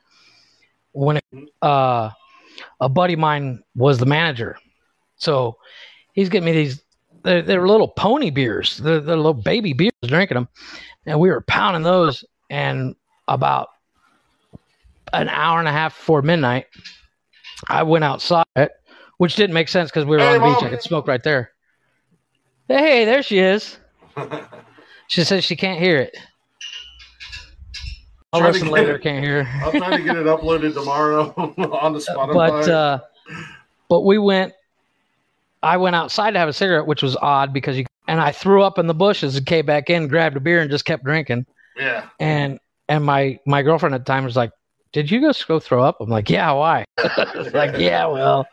when 0.94 1.18
it, 1.18 1.26
uh, 1.62 2.10
a 2.80 2.90
buddy 2.90 3.14
of 3.14 3.20
mine 3.20 3.64
was 3.76 3.98
the 3.98 4.06
manager, 4.06 4.58
so 5.18 5.58
he's 6.14 6.30
getting 6.30 6.46
me 6.46 6.52
these. 6.52 6.82
They're, 7.24 7.42
they're 7.42 7.68
little 7.68 7.88
pony 7.88 8.30
beers. 8.30 8.78
They're, 8.78 9.00
they're 9.00 9.16
little 9.16 9.34
baby 9.34 9.74
beers, 9.74 9.94
drinking 10.06 10.36
them, 10.36 10.48
and 11.06 11.20
we 11.20 11.30
were 11.30 11.42
pounding 11.42 11.84
those. 11.84 12.24
And 12.52 12.96
about 13.28 13.70
an 15.14 15.30
hour 15.30 15.58
and 15.60 15.68
a 15.68 15.72
half 15.72 15.96
before 15.98 16.22
midnight, 16.22 16.68
I 17.68 17.82
went 17.84 18.04
outside, 18.04 18.70
which 19.18 19.36
didn't 19.36 19.54
make 19.56 19.68
sense 19.68 19.90
because 19.90 20.06
we 20.06 20.16
were 20.18 20.20
Hey, 20.20 20.36
on 20.36 20.42
the 20.42 20.54
beach. 20.54 20.64
I 20.64 20.70
could 20.70 20.84
smoke 20.84 21.08
right 21.08 21.24
there. 21.24 21.52
Hey, 22.68 23.06
there 23.06 23.24
she 23.24 23.40
is. 23.40 23.78
She 25.08 25.24
says 25.24 25.44
she 25.44 25.56
can't 25.56 25.80
hear 25.80 25.98
it. 26.00 26.18
I'll 28.36 28.42
listen 28.52 28.68
get 28.68 28.74
later. 28.74 28.96
it. 28.96 29.02
Can't 29.02 29.24
hear. 29.24 29.48
I'll 29.64 29.72
try 29.72 29.98
to 29.98 30.04
get 30.04 30.16
it 30.16 30.26
uploaded 30.26 30.74
tomorrow 30.74 31.34
on 31.58 31.94
the 31.94 32.00
Spotify. 32.00 32.34
But 32.34 32.70
uh, 32.70 33.00
but 33.90 34.02
we 34.02 34.18
went. 34.18 34.54
I 35.64 35.78
went 35.78 35.96
outside 35.96 36.32
to 36.32 36.40
have 36.40 36.48
a 36.50 36.54
cigarette, 36.54 36.86
which 36.86 37.02
was 37.02 37.16
odd 37.18 37.52
because 37.54 37.78
you 37.78 37.86
and 38.08 38.22
I 38.22 38.32
threw 38.32 38.62
up 38.62 38.78
in 38.78 38.86
the 38.86 38.94
bushes 38.94 39.36
and 39.36 39.46
came 39.46 39.66
back 39.66 39.90
in, 39.90 40.08
grabbed 40.08 40.38
a 40.38 40.40
beer, 40.40 40.62
and 40.62 40.70
just 40.70 40.86
kept 40.86 41.04
drinking. 41.04 41.46
yeah, 41.76 42.08
And 42.20 42.60
and 42.88 43.04
my 43.04 43.40
my 43.48 43.64
girlfriend 43.64 43.96
at 43.96 44.06
the 44.06 44.12
time 44.12 44.26
was 44.26 44.36
like, 44.36 44.52
"Did 44.92 45.10
you 45.10 45.22
just 45.22 45.48
go 45.48 45.60
throw 45.60 45.84
up?" 45.84 45.98
I'm 46.00 46.10
like, 46.10 46.30
"Yeah, 46.30 46.52
why?" 46.52 46.86
Like, 47.54 47.78
"Yeah, 47.80 48.06
well, 48.06 48.46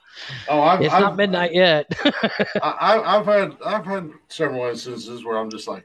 oh, 0.48 0.60
I've, 0.62 0.80
it's 0.80 0.94
I've, 0.94 1.02
not 1.02 1.16
midnight 1.16 1.52
yet." 1.52 1.86
I- 2.62 3.02
I've 3.18 3.26
had 3.26 3.56
I've 3.64 3.84
had 3.84 4.10
several 4.28 4.64
instances 4.70 5.22
where 5.22 5.36
I'm 5.36 5.50
just 5.50 5.68
like, 5.68 5.84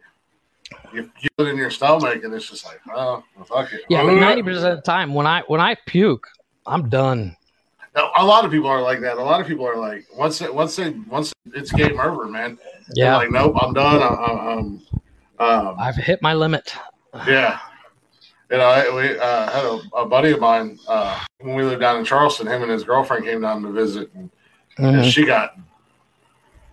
you 0.93 1.03
feel 1.19 1.47
it 1.47 1.49
in 1.49 1.57
your 1.57 1.71
stomach, 1.71 2.23
and 2.23 2.33
it's 2.33 2.49
just 2.49 2.65
like, 2.65 2.79
oh, 2.93 3.23
well, 3.35 3.45
fuck 3.45 3.73
it. 3.73 3.81
yeah, 3.89 4.03
but 4.03 4.13
ninety 4.13 4.41
percent 4.43 4.65
of 4.73 4.77
the 4.77 4.81
time 4.81 5.13
when 5.13 5.27
I 5.27 5.41
when 5.47 5.59
I 5.61 5.75
puke, 5.85 6.27
I'm 6.65 6.89
done. 6.89 7.35
Now, 7.95 8.11
a 8.17 8.23
lot 8.25 8.45
of 8.45 8.51
people 8.51 8.69
are 8.69 8.81
like 8.81 8.99
that. 9.01 9.17
A 9.17 9.23
lot 9.23 9.41
of 9.41 9.47
people 9.47 9.65
are 9.67 9.75
like, 9.77 10.05
once 10.15 10.41
it, 10.41 10.53
once 10.53 10.75
they, 10.75 10.91
once 10.91 11.33
it's 11.53 11.71
game 11.71 11.99
over, 11.99 12.27
man. 12.27 12.57
Yeah, 12.93 13.17
like, 13.17 13.31
nope, 13.31 13.55
I'm 13.59 13.73
done. 13.73 14.01
I, 14.03 14.05
I, 14.05 14.53
um, 14.53 14.81
um, 15.39 15.75
I've 15.79 15.95
hit 15.95 16.21
my 16.21 16.33
limit. 16.33 16.73
yeah. 17.27 17.59
You 18.51 18.57
know, 18.57 18.65
I, 18.65 18.95
we 18.95 19.17
uh, 19.17 19.49
had 19.51 19.65
a, 19.65 19.79
a 19.97 20.05
buddy 20.05 20.31
of 20.31 20.39
mine 20.39 20.79
uh, 20.87 21.19
when 21.39 21.55
we 21.55 21.63
lived 21.63 21.81
down 21.81 21.97
in 21.97 22.05
Charleston. 22.05 22.47
Him 22.47 22.61
and 22.61 22.71
his 22.71 22.83
girlfriend 22.83 23.25
came 23.25 23.41
down 23.41 23.61
to 23.63 23.71
visit, 23.71 24.09
and, 24.13 24.29
and 24.77 24.95
Mhm. 24.97 25.11
she 25.11 25.25
got. 25.25 25.57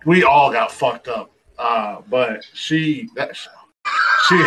We 0.05 0.23
all 0.23 0.51
got 0.51 0.71
fucked 0.71 1.07
up, 1.07 1.31
uh, 1.57 2.01
but 2.09 2.45
she 2.53 3.09
that 3.15 3.35
she 4.27 4.43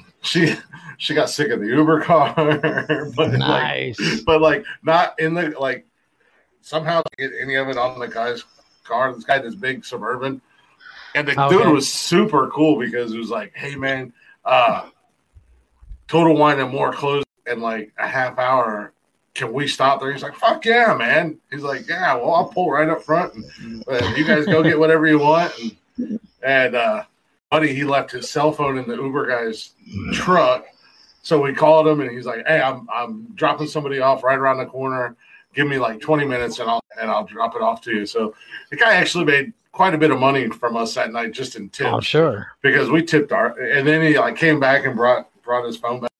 she 0.22 0.54
she 0.98 1.14
got 1.14 1.30
sick 1.30 1.50
of 1.50 1.60
the 1.60 1.66
Uber 1.66 2.02
car, 2.02 2.34
but 3.16 3.38
like 3.38 3.96
but 4.24 4.40
like 4.40 4.64
not 4.82 5.18
in 5.18 5.34
the 5.34 5.54
like 5.58 5.86
somehow 6.60 7.02
to 7.02 7.16
get 7.18 7.32
any 7.40 7.54
of 7.56 7.68
it 7.68 7.76
on 7.76 7.98
the 7.98 8.08
guy's 8.08 8.44
car. 8.84 9.12
This 9.12 9.24
guy, 9.24 9.38
this 9.38 9.54
big 9.54 9.84
suburban, 9.84 10.40
and 11.14 11.26
the 11.26 11.32
Okay. 11.40 11.56
dude 11.56 11.72
was 11.72 11.92
super 11.92 12.48
cool 12.50 12.78
because 12.78 13.12
it 13.12 13.18
was 13.18 13.30
like, 13.30 13.52
"Hey 13.54 13.74
man, 13.76 14.12
uh, 14.44 14.88
Total 16.08 16.36
Wine 16.36 16.60
and 16.60 16.70
More 16.70 16.92
closed 16.92 17.26
in 17.46 17.60
like 17.60 17.92
a 17.98 18.06
half 18.06 18.38
hour. 18.38 18.92
Can 19.34 19.52
we 19.52 19.66
stop 19.66 20.00
there?" 20.00 20.12
He's 20.12 20.22
like, 20.22 20.36
"Fuck 20.36 20.64
yeah, 20.66 20.94
man." 20.94 21.38
He's 21.50 21.62
like, 21.62 21.88
"Yeah, 21.88 22.14
well, 22.16 22.34
I'll 22.34 22.48
pull 22.48 22.70
right 22.70 22.88
up 22.88 23.02
front, 23.02 23.34
and 23.34 23.84
uh, 23.88 24.12
you 24.16 24.24
guys 24.24 24.46
go 24.46 24.62
get 24.62 24.78
whatever 24.78 25.06
you 25.06 25.18
want." 25.18 25.52
And, 25.58 26.20
and 26.42 26.74
uh, 26.76 27.04
buddy, 27.52 27.72
he 27.74 27.84
left 27.84 28.10
his 28.10 28.28
cell 28.30 28.50
phone 28.50 28.78
in 28.78 28.88
the 28.88 28.94
Uber 28.96 29.26
guy's 29.28 29.70
truck. 30.14 30.64
So 31.22 31.40
we 31.40 31.52
called 31.52 31.86
him 31.86 32.00
and 32.00 32.10
he's 32.10 32.26
like, 32.26 32.44
Hey, 32.48 32.60
I'm 32.60 32.88
I'm 32.92 33.24
dropping 33.34 33.68
somebody 33.68 34.00
off 34.00 34.24
right 34.24 34.38
around 34.38 34.58
the 34.58 34.66
corner. 34.66 35.14
Give 35.54 35.68
me 35.68 35.78
like 35.78 36.00
20 36.00 36.24
minutes 36.24 36.58
and 36.58 36.68
I'll 36.68 36.82
and 37.00 37.10
I'll 37.10 37.24
drop 37.26 37.54
it 37.54 37.62
off 37.62 37.80
to 37.82 37.92
you. 37.92 38.06
So 38.06 38.34
the 38.70 38.76
guy 38.76 38.94
actually 38.94 39.24
made 39.26 39.52
quite 39.70 39.94
a 39.94 39.98
bit 39.98 40.10
of 40.10 40.18
money 40.18 40.48
from 40.48 40.76
us 40.76 40.94
that 40.94 41.12
night 41.12 41.32
just 41.32 41.54
in 41.56 41.68
tips 41.68 41.90
Oh, 41.92 42.00
sure. 42.00 42.48
because 42.62 42.90
we 42.90 43.02
tipped 43.02 43.32
our 43.32 43.56
and 43.60 43.86
then 43.86 44.02
he 44.02 44.18
like 44.18 44.36
came 44.36 44.58
back 44.58 44.84
and 44.86 44.96
brought 44.96 45.28
brought 45.42 45.64
his 45.66 45.76
phone 45.76 46.00
back. 46.00 46.10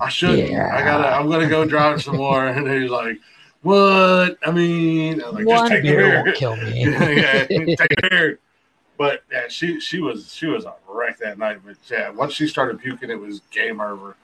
I 0.00 0.08
should 0.08 0.38
Yeah. 0.38 0.70
I 0.74 0.82
gotta 0.82 1.06
I'm 1.08 1.28
gonna 1.30 1.48
go 1.48 1.64
drive 1.66 2.02
some 2.02 2.16
more. 2.16 2.46
And 2.56 2.66
he's 2.68 2.90
like, 2.90 3.18
What? 3.62 4.38
I 4.44 4.50
mean, 4.50 5.18
like, 5.18 5.44
just 5.44 5.46
One 5.46 5.68
take 5.70 5.82
the 5.82 5.88
beer 5.90 5.98
beer. 5.98 6.22
won't 6.24 6.36
kill 6.36 6.56
me. 6.56 6.80
yeah, 6.84 7.44
take 7.46 7.76
the 7.78 8.08
beer. 8.10 8.38
But 8.98 9.22
yeah, 9.30 9.46
she 9.48 9.78
she 9.80 10.00
was 10.00 10.34
she 10.34 10.46
was 10.46 10.64
a 10.64 10.74
wreck 10.88 11.18
that 11.18 11.38
night. 11.38 11.58
But 11.64 11.76
yeah, 11.88 12.10
once 12.10 12.32
she 12.34 12.48
started 12.48 12.80
puking, 12.80 13.10
it 13.10 13.18
was 13.18 13.40
game 13.52 13.80
over. 13.80 14.16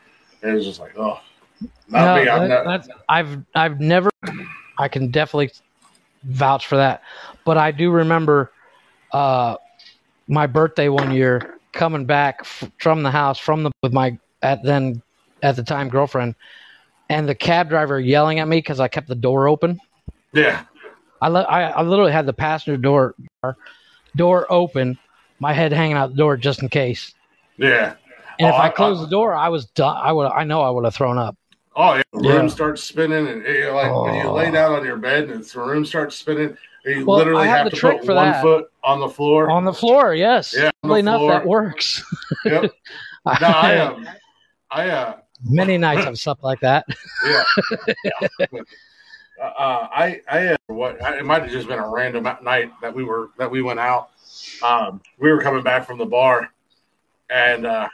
It 0.43 0.53
was 0.53 0.65
just 0.67 0.81
like, 0.81 0.99
oh, 0.99 1.21
not 1.89 2.17
No, 2.17 2.23
me. 2.25 2.29
I'm 2.29 2.49
that- 2.49 2.65
not. 2.65 2.83
that's, 2.83 2.89
I've 3.09 3.39
I've 3.55 3.81
never. 3.81 4.11
I 4.77 4.89
can 4.89 5.13
definitely 5.13 5.53
vouch 6.25 6.67
for 6.67 6.77
that, 6.77 7.03
but 7.45 7.57
I 7.57 7.71
do 7.71 7.91
remember 7.93 8.51
uh, 9.13 9.57
my 10.27 10.47
birthday 10.49 10.89
one 10.89 11.13
year 11.13 11.61
coming 11.73 12.05
back 12.07 12.39
f- 12.41 12.71
from 12.81 13.05
the 13.05 13.11
house 13.13 13.39
from 13.39 13.63
the 13.63 13.71
with 13.85 13.93
my 13.93 14.19
at 14.43 14.65
then 14.65 15.01
at 15.43 15.55
the 15.55 15.63
time 15.63 15.89
girlfriend, 15.89 16.35
and 17.09 17.29
the 17.29 17.35
cab 17.37 17.69
driver 17.69 18.01
yelling 18.01 18.41
at 18.41 18.49
me 18.49 18.57
because 18.59 18.81
I 18.81 18.89
kept 18.89 19.07
the 19.07 19.15
door 19.15 19.47
open. 19.47 19.79
Yeah, 20.33 20.65
I, 21.23 21.29
li- 21.29 21.47
I 21.49 21.71
I 21.71 21.83
literally 21.83 22.11
had 22.11 22.27
the 22.27 22.33
passenger 22.33 22.77
door 22.77 23.15
door 24.17 24.47
open, 24.51 24.99
my 25.41 25.53
head 25.53 25.73
hanging 25.73 25.97
out 25.97 26.11
the 26.11 26.17
door 26.17 26.37
just 26.37 26.63
in 26.63 26.69
case. 26.69 27.15
yeah. 27.57 27.95
And 28.41 28.49
if 28.49 28.55
Oh, 28.55 28.59
I 28.59 28.67
I- 28.67 28.71
closed 28.71 29.01
the 29.03 29.07
door, 29.07 29.33
I 29.35 29.49
was 29.49 29.67
done. 29.67 29.97
I 29.97 30.11
would. 30.11 30.27
I 30.27 30.43
know 30.43 30.63
I 30.63 30.71
would 30.71 30.85
have 30.85 30.95
thrown 30.95 31.19
up. 31.19 31.37
Oh, 31.77 31.95
yeah. 31.95 32.03
The 32.13 32.29
room 32.29 32.47
Yeah. 32.47 32.49
starts 32.49 32.83
spinning, 32.83 33.29
and 33.29 33.47
it, 33.47 33.73
like 33.73 33.93
when 33.95 34.15
you 34.17 34.23
Oh. 34.25 34.35
lay 34.35 34.51
down 34.51 34.73
on 34.73 34.85
your 34.85 34.97
bed 34.97 35.31
and 35.31 35.45
the 35.45 35.61
room 35.61 35.85
starts 35.85 36.17
spinning, 36.17 36.57
you 36.85 37.05
Well, 37.07 37.19
literally 37.19 37.45
I 37.45 37.47
have 37.47 37.65
have 37.67 37.73
to 37.73 37.81
put 37.81 38.05
one 38.07 38.17
that. 38.17 38.43
foot 38.43 38.67
on 38.83 38.99
the 39.01 39.09
floor. 39.09 39.51
On 39.51 39.65
the 39.65 39.73
floor, 39.73 40.15
yes. 40.15 40.53
Yeah, 40.57 40.71
Oddly 40.83 41.01
enough, 41.01 41.21
that 41.29 41.47
works. 41.47 42.03
Yep. 42.45 42.73
No, 43.41 43.47
I 43.49 43.79
um, 43.79 44.09
I 44.71 44.91
uh, 44.91 45.15
Many 45.49 45.79
nights 45.79 46.05
I've 46.07 46.19
slept 46.19 46.43
like 46.43 46.61
that. 46.61 46.85
yeah. 47.27 47.43
uh, 49.43 49.89
I 49.91 50.21
I 50.29 50.47
uh, 50.49 50.57
what 50.67 51.03
I, 51.03 51.19
it 51.19 51.25
might 51.25 51.43
have 51.43 51.51
just 51.51 51.69
been 51.69 51.79
a 51.79 51.89
random 51.89 52.25
night 52.43 52.73
that 52.81 52.95
we 52.95 53.05
were 53.05 53.31
that 53.39 53.51
we 53.51 53.63
went 53.63 53.81
out. 53.81 54.11
Um, 54.63 55.01
we 55.19 55.31
were 55.31 55.41
coming 55.41 55.63
back 55.63 55.87
from 55.87 55.99
the 55.99 56.07
bar, 56.07 56.51
and 57.31 57.67
uh, 57.67 57.89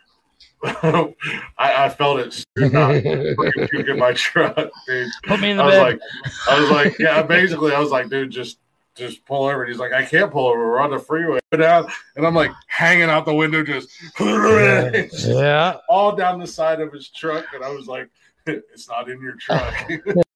I, 0.63 1.15
I 1.59 1.89
felt 1.89 2.21
it 2.21 2.33
scoot 2.33 2.75
out 2.75 3.03
fucking 3.03 3.69
puke 3.69 3.89
in 3.89 3.99
my 3.99 4.13
truck, 4.13 4.57
dude. 4.87 5.09
Put 5.25 5.41
me 5.41 5.51
in 5.51 5.57
the 5.57 5.63
I 5.63 5.67
was 5.67 5.75
bed. 5.75 5.83
like, 5.83 6.01
I 6.49 6.61
was 6.61 6.71
like, 6.71 6.99
yeah. 6.99 7.23
Basically, 7.23 7.73
I 7.73 7.81
was 7.81 7.91
like, 7.91 8.11
dude, 8.11 8.31
just 8.31 8.59
just 8.95 9.25
pull 9.25 9.47
over. 9.47 9.63
And 9.63 9.73
he's 9.73 9.81
like, 9.81 9.93
I 9.93 10.05
can't 10.05 10.31
pull 10.31 10.49
over. 10.49 10.71
We're 10.71 10.81
on 10.81 10.91
the 10.91 10.99
freeway. 10.99 11.41
Go 11.51 11.59
down, 11.59 11.87
and 12.17 12.27
I'm 12.27 12.35
like 12.35 12.53
hanging 12.67 13.09
out 13.09 13.25
the 13.25 13.35
window, 13.35 13.63
just 13.63 13.91
yeah, 14.21 15.77
all 15.89 16.15
down 16.15 16.39
the 16.39 16.47
side 16.47 16.81
of 16.81 16.93
his 16.93 17.09
truck, 17.09 17.47
and 17.55 17.65
I 17.65 17.71
was 17.71 17.87
like, 17.87 18.11
it's 18.47 18.89
not 18.89 19.09
in 19.09 19.21
your 19.23 19.37
truck. 19.37 19.75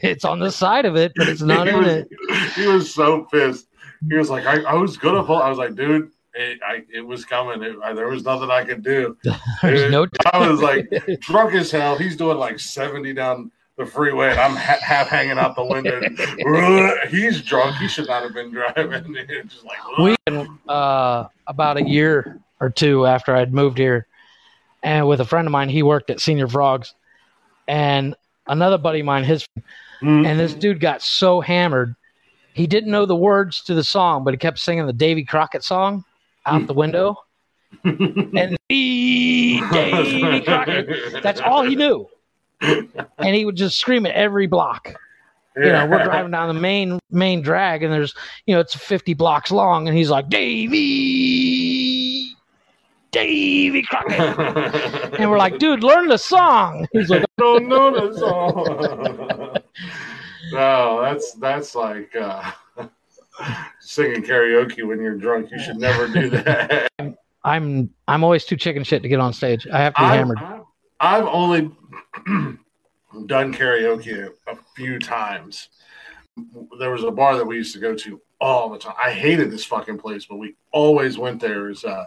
It's 0.04 0.24
on 0.24 0.38
the 0.38 0.50
side 0.50 0.84
of 0.84 0.96
it, 0.96 1.12
but 1.16 1.28
it's 1.28 1.42
not 1.42 1.68
in 1.68 1.78
was, 1.78 1.88
it. 1.88 2.08
He 2.54 2.66
was 2.66 2.92
so 2.92 3.24
pissed. 3.24 3.68
He 4.08 4.16
was 4.16 4.30
like, 4.30 4.46
I, 4.46 4.62
I 4.62 4.74
was 4.74 4.96
gonna 4.96 5.24
pull. 5.24 5.36
I 5.36 5.48
was 5.48 5.58
like, 5.58 5.74
dude, 5.74 6.10
it, 6.34 6.60
I, 6.66 6.82
it 6.92 7.00
was 7.00 7.24
coming. 7.24 7.62
It, 7.62 7.76
I, 7.82 7.92
there 7.92 8.08
was 8.08 8.24
nothing 8.24 8.50
I 8.50 8.64
could 8.64 8.82
do. 8.82 9.16
There's 9.62 9.90
no. 9.90 10.06
I 10.32 10.48
was 10.48 10.60
like 10.60 10.90
drunk 11.20 11.54
as 11.54 11.70
hell. 11.70 11.96
He's 11.96 12.16
doing 12.16 12.38
like 12.38 12.58
70 12.58 13.12
down 13.14 13.50
the 13.76 13.86
freeway, 13.86 14.30
and 14.30 14.40
I'm 14.40 14.56
ha- 14.56 14.78
half 14.82 15.08
hanging 15.08 15.38
out 15.38 15.56
the 15.56 15.64
window. 15.64 16.00
He's 17.08 17.42
drunk. 17.42 17.76
He 17.76 17.88
should 17.88 18.08
not 18.08 18.22
have 18.22 18.34
been 18.34 18.50
driving. 18.50 19.14
Just 19.48 19.64
like, 19.64 19.98
we 19.98 20.16
uh, 20.68 21.26
about 21.46 21.76
a 21.76 21.82
year 21.82 22.40
or 22.60 22.70
two 22.70 23.06
after 23.06 23.34
I'd 23.34 23.52
moved 23.52 23.78
here, 23.78 24.06
and 24.82 25.08
with 25.08 25.20
a 25.20 25.24
friend 25.24 25.46
of 25.48 25.52
mine, 25.52 25.68
he 25.68 25.82
worked 25.82 26.10
at 26.10 26.18
Señor 26.18 26.50
Frogs, 26.50 26.94
and 27.66 28.14
another 28.46 28.78
buddy 28.78 29.00
of 29.00 29.06
mine, 29.06 29.24
his 29.24 29.46
Mm. 30.04 30.26
and 30.26 30.38
this 30.38 30.54
dude 30.54 30.80
got 30.80 31.00
so 31.00 31.40
hammered, 31.40 31.94
he 32.52 32.66
didn't 32.66 32.90
know 32.90 33.06
the 33.06 33.16
words 33.16 33.62
to 33.64 33.74
the 33.74 33.82
song, 33.82 34.22
but 34.22 34.34
he 34.34 34.38
kept 34.38 34.58
singing 34.58 34.86
the 34.86 34.92
Davy 34.92 35.24
Crockett 35.24 35.64
song 35.64 36.04
out 36.46 36.66
the 36.66 36.74
window, 36.74 37.16
and 37.84 38.56
"Be 38.68 39.60
Davy 39.70 40.40
Crockett. 40.42 41.22
That's 41.22 41.40
all 41.40 41.62
he 41.62 41.74
knew, 41.74 42.06
and 42.60 43.34
he 43.34 43.44
would 43.44 43.56
just 43.56 43.78
scream 43.78 44.06
at 44.06 44.14
every 44.14 44.46
block. 44.46 44.94
You 45.56 45.64
know, 45.64 45.86
we're 45.86 46.02
driving 46.02 46.32
down 46.32 46.54
the 46.54 46.60
main 46.60 46.98
main 47.10 47.40
drag, 47.40 47.82
and 47.82 47.92
there's 47.92 48.14
you 48.46 48.54
know 48.54 48.60
it's 48.60 48.74
50 48.74 49.14
blocks 49.14 49.50
long, 49.50 49.88
and 49.88 49.96
he's 49.96 50.10
like 50.10 50.28
Davy, 50.28 52.34
Davy 53.10 53.82
Crockett, 53.82 55.14
and 55.18 55.30
we're 55.30 55.38
like, 55.38 55.58
dude, 55.58 55.82
learn 55.82 56.08
the 56.08 56.18
song. 56.18 56.86
He's 56.92 57.08
like, 57.08 57.22
I 57.22 57.26
don't 57.38 57.68
know 57.68 58.10
the 58.10 58.18
song. 58.18 59.58
no, 60.52 61.02
that's 61.02 61.32
that's 61.34 61.74
like 61.74 62.14
uh, 62.16 62.50
singing 63.80 64.22
karaoke 64.22 64.86
when 64.86 65.00
you're 65.00 65.16
drunk. 65.16 65.50
You 65.50 65.58
should 65.58 65.76
never 65.76 66.08
do 66.08 66.30
that. 66.30 66.90
I'm 67.44 67.90
I'm 68.08 68.24
always 68.24 68.44
too 68.44 68.56
chicken 68.56 68.84
shit 68.84 69.02
to 69.02 69.08
get 69.08 69.20
on 69.20 69.32
stage. 69.32 69.66
I 69.72 69.78
have 69.78 69.94
to 69.94 70.00
be 70.00 70.06
I've, 70.06 70.18
hammered. 70.18 70.38
I've 71.00 71.26
only 71.26 71.70
done 73.26 73.52
karaoke 73.52 74.28
a, 74.28 74.50
a 74.50 74.58
few 74.74 74.98
times, 74.98 75.68
there 76.78 76.90
was 76.90 77.04
a 77.04 77.10
bar 77.10 77.36
that 77.36 77.46
we 77.46 77.56
used 77.56 77.72
to 77.74 77.80
go 77.80 77.94
to 77.94 78.20
all 78.40 78.68
the 78.68 78.78
time. 78.78 78.94
I 79.02 79.10
hated 79.10 79.50
this 79.50 79.64
fucking 79.64 79.98
place, 79.98 80.26
but 80.26 80.36
we 80.36 80.54
always 80.72 81.16
went 81.16 81.40
there. 81.40 81.66
It 81.66 81.68
was, 81.68 81.84
uh, 81.84 82.06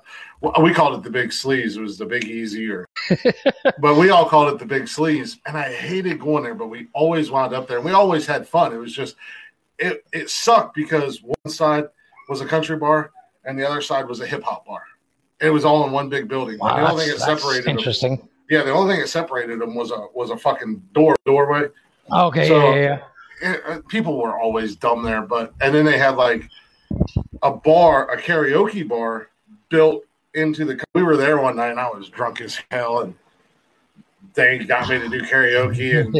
we 0.61 0.73
called 0.73 0.95
it 0.95 1.03
the 1.03 1.09
Big 1.09 1.29
Sleaze. 1.29 1.77
It 1.77 1.81
was 1.81 1.97
the 1.97 2.05
Big 2.05 2.25
Easy, 2.25 2.69
or 2.69 2.87
but 3.79 3.95
we 3.97 4.09
all 4.09 4.25
called 4.25 4.53
it 4.53 4.59
the 4.59 4.65
Big 4.65 4.83
Sleaze. 4.83 5.37
And 5.45 5.57
I 5.57 5.71
hated 5.73 6.19
going 6.19 6.43
there, 6.43 6.55
but 6.55 6.67
we 6.67 6.87
always 6.93 7.31
wound 7.31 7.53
up 7.53 7.67
there, 7.67 7.77
and 7.77 7.85
we 7.85 7.91
always 7.91 8.25
had 8.25 8.47
fun. 8.47 8.73
It 8.73 8.77
was 8.77 8.93
just 8.93 9.15
it 9.79 10.03
it 10.13 10.29
sucked 10.29 10.75
because 10.75 11.21
one 11.21 11.35
side 11.53 11.85
was 12.29 12.41
a 12.41 12.45
country 12.45 12.77
bar 12.77 13.11
and 13.45 13.57
the 13.57 13.67
other 13.67 13.81
side 13.81 14.07
was 14.07 14.19
a 14.19 14.25
hip 14.27 14.43
hop 14.43 14.65
bar. 14.65 14.81
It 15.39 15.49
was 15.51 15.63
all 15.65 15.85
in 15.85 15.91
one 15.91 16.09
big 16.09 16.27
building. 16.27 16.57
Wow, 16.59 16.75
the 16.77 16.91
only 16.91 17.05
thing 17.05 17.13
that 17.17 17.19
separated 17.39 17.65
them, 17.65 17.77
interesting. 17.77 18.27
yeah, 18.49 18.63
the 18.63 18.71
only 18.71 18.93
thing 18.93 19.01
that 19.01 19.07
separated 19.07 19.59
them 19.59 19.75
was 19.75 19.91
a 19.91 20.07
was 20.13 20.31
a 20.31 20.37
fucking 20.37 20.81
door 20.93 21.15
doorway. 21.25 21.67
Okay, 22.11 22.47
So- 22.47 22.59
yeah, 22.59 22.75
yeah, 22.75 22.81
yeah. 22.81 22.99
It- 23.53 23.63
uh, 23.67 23.81
people 23.87 24.17
were 24.17 24.37
always 24.39 24.75
dumb 24.75 25.03
there, 25.03 25.21
but 25.21 25.53
and 25.61 25.73
then 25.75 25.85
they 25.85 25.97
had 25.99 26.15
like 26.15 26.49
a 27.43 27.51
bar, 27.51 28.09
a 28.11 28.17
karaoke 28.19 28.87
bar 28.87 29.29
built 29.69 30.03
into 30.33 30.65
the. 30.65 30.83
We 30.93 31.03
were 31.03 31.17
there 31.17 31.39
one 31.39 31.55
night 31.55 31.71
and 31.71 31.79
I 31.79 31.89
was 31.89 32.09
drunk 32.09 32.41
as 32.41 32.59
hell, 32.71 33.01
and 33.01 33.15
they 34.37 34.59
got 34.59 34.87
me 34.87 34.99
to 34.99 35.09
do 35.09 35.21
karaoke, 35.21 35.99
and 35.99 36.15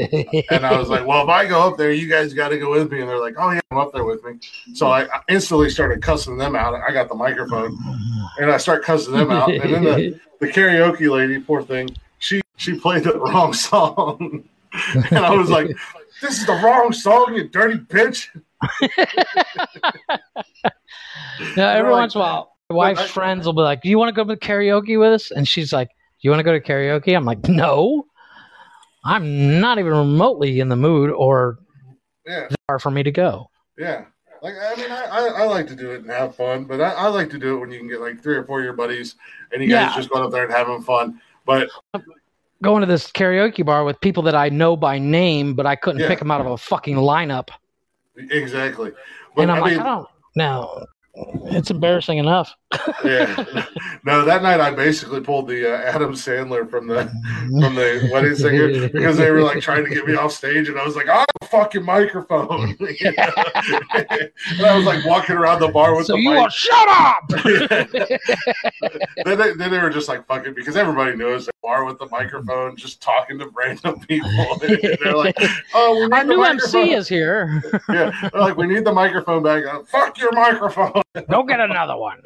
and 0.52 0.66
I 0.66 0.78
was 0.78 0.90
like, 0.90 1.06
well, 1.06 1.24
if 1.24 1.30
I 1.30 1.46
go 1.46 1.62
up 1.62 1.78
there, 1.78 1.92
you 1.92 2.10
guys 2.10 2.34
got 2.34 2.50
to 2.50 2.58
go 2.58 2.72
with 2.72 2.92
me, 2.92 3.00
and 3.00 3.08
they're 3.08 3.20
like, 3.20 3.36
oh 3.38 3.52
yeah, 3.52 3.62
I'm 3.72 3.78
up 3.78 3.94
there 3.94 4.04
with 4.04 4.24
me. 4.26 4.40
So 4.74 4.88
I 4.88 5.04
I 5.04 5.22
instantly 5.30 5.70
started 5.70 6.02
cussing 6.02 6.38
them 6.38 6.56
out. 6.56 6.74
I 6.74 6.92
got 6.92 7.08
the 7.08 7.16
microphone 7.16 7.78
and 8.40 8.52
I 8.52 8.58
start 8.58 8.84
cussing 8.84 9.14
them 9.14 9.32
out, 9.32 9.50
and 9.50 9.74
then 9.74 9.84
the, 9.84 10.20
the 10.40 10.48
karaoke 10.48 11.10
lady, 11.10 11.40
poor 11.40 11.62
thing, 11.62 11.90
she 12.20 12.42
she 12.58 12.78
played 12.78 13.04
the 13.04 13.18
wrong 13.18 13.54
song, 13.54 14.44
and 14.96 15.18
I 15.18 15.32
was 15.36 15.50
like, 15.50 15.68
"This 16.22 16.40
is 16.40 16.46
the 16.46 16.54
wrong 16.54 16.92
song, 16.92 17.36
you 17.36 17.48
dirty 17.48 17.78
bitch." 17.78 18.28
Now, 21.56 21.70
every 21.70 21.92
once 21.92 22.16
in 22.16 22.22
a 22.22 22.24
while, 22.24 22.57
my 22.70 22.76
wife's 22.76 23.02
I- 23.02 23.08
friends 23.08 23.46
will 23.46 23.54
be 23.54 23.62
like, 23.62 23.82
"Do 23.82 23.90
you 23.90 23.98
want 23.98 24.14
to 24.14 24.24
go 24.24 24.28
to 24.28 24.36
karaoke 24.40 25.00
with 25.00 25.14
us?" 25.14 25.32
And 25.32 25.48
she's 25.48 25.72
like, 25.72 25.88
"Do 25.90 25.94
you 26.22 26.30
want 26.32 26.40
to 26.40 26.44
go 26.44 26.52
to 26.52 26.60
karaoke?" 26.60 27.16
I'm 27.16 27.26
like, 27.26 27.48
"No, 27.48 28.06
I'm 29.04 29.60
not 29.60 29.80
even 29.80 29.94
remotely 29.94 30.60
in 30.60 30.70
the 30.70 30.76
mood 30.76 31.12
or 31.12 31.60
Yeah, 32.26 32.50
far 32.68 32.80
for 32.80 32.92
me 32.92 33.04
to 33.04 33.12
go." 33.12 33.50
yeah. 33.78 34.06
Like 34.44 34.54
I 34.54 34.76
mean, 34.80 34.92
I, 34.92 35.04
I, 35.06 35.28
I 35.28 35.44
like 35.46 35.66
to 35.68 35.76
do 35.76 35.92
it 35.92 36.02
and 36.02 36.10
have 36.12 36.36
fun, 36.36 36.66
but 36.66 36.80
I, 36.80 36.92
I 36.92 37.08
like 37.08 37.32
to 37.32 37.40
do 37.40 37.56
it 37.56 37.60
when 37.60 37.72
you 37.72 37.80
can 37.80 37.88
get 37.88 38.00
like 38.02 38.22
three 38.22 38.36
or 38.36 38.44
four 38.44 38.60
of 38.60 38.66
your 38.66 38.74
buddies 38.74 39.16
and 39.52 39.64
you 39.64 39.68
guys 39.70 39.90
Yeah. 39.90 39.96
just 39.96 40.12
going 40.12 40.24
up 40.24 40.32
there 40.32 40.44
and 40.44 40.54
having 40.54 40.82
fun. 40.84 41.20
But 41.46 41.70
Going 42.62 42.82
to 42.82 42.86
this 42.88 43.10
karaoke 43.12 43.66
bar 43.66 43.84
with 43.84 44.00
people 44.00 44.22
that 44.24 44.36
I 44.36 44.50
know 44.50 44.76
by 44.78 45.00
name, 45.00 45.56
but 45.56 45.66
I 45.66 45.76
couldn't 45.76 46.02
Yeah. 46.02 46.08
pick 46.08 46.20
them 46.20 46.30
out 46.30 46.40
of 46.42 46.48
a 46.48 46.58
fucking 46.58 46.98
lineup. 46.98 47.50
exactly. 48.16 48.92
But 49.36 49.42
and 49.44 49.52
I'm 49.52 49.58
I 49.58 49.62
like, 49.62 49.72
mean, 49.72 49.80
I 49.80 49.84
don't. 49.86 50.08
No, 50.36 50.86
it's 51.50 51.72
embarrassing 51.72 52.18
enough. 52.18 52.56
yeah. 53.04 53.46
No, 54.04 54.24
that 54.24 54.42
night 54.42 54.62
I 54.62 54.72
basically 54.72 55.20
pulled 55.20 55.50
the 55.50 55.74
uh, 55.74 55.82
Adam 55.82 56.14
Sandler 56.14 56.70
from 56.70 56.88
the 56.88 57.04
from 57.60 57.76
the 57.76 58.10
wedding 58.14 58.36
singer 58.36 58.88
because 58.88 59.18
they 59.18 59.30
were 59.32 59.42
like 59.42 59.60
trying 59.60 59.84
to 59.84 59.90
get 59.94 60.06
me 60.08 60.16
off 60.16 60.32
stage, 60.32 60.70
and 60.70 60.80
I 60.80 60.86
was 60.86 60.96
like, 60.96 61.10
"I'm 61.10 61.26
a 61.42 61.46
fucking 61.48 61.84
microphone," 61.84 62.70
and 62.80 63.16
I 63.20 64.78
was 64.78 64.86
like 64.86 65.04
walking 65.06 65.36
around 65.36 65.60
the 65.60 65.68
bar 65.68 65.94
with 65.94 66.06
so 66.06 66.14
the 66.14 66.22
you 66.22 66.30
mic. 66.30 66.40
are 66.40 66.50
shut 66.50 66.88
up. 66.88 67.28
then, 69.26 69.38
they, 69.38 69.54
then 69.54 69.72
they 69.72 69.80
were 69.80 69.90
just 69.90 70.08
like 70.08 70.26
fucking 70.26 70.54
because 70.54 70.78
everybody 70.78 71.18
knows 71.18 71.48
the 71.48 71.52
bar 71.62 71.84
with 71.84 72.00
the 72.00 72.08
microphone, 72.08 72.78
just 72.78 73.02
talking 73.02 73.38
to 73.40 73.50
random 73.54 74.00
people. 74.02 74.30
And 74.62 74.80
they're 75.04 75.18
like, 75.18 75.36
"Oh, 75.74 75.96
we 75.96 76.02
need 76.04 76.14
Our 76.14 76.24
new 76.24 76.38
microphone." 76.38 76.82
MC 76.82 76.94
is 76.94 77.10
here. 77.10 77.62
yeah, 77.90 78.12
they're 78.32 78.42
like, 78.42 78.56
"We 78.56 78.68
need 78.68 78.86
the 78.86 78.94
microphone 78.94 79.44
back." 79.44 79.66
I'm, 79.70 79.84
Fuck 79.86 80.18
your 80.18 80.32
microphone. 80.32 81.02
Go 81.30 81.44
get 81.44 81.60
another 81.60 81.98
one. 81.98 82.22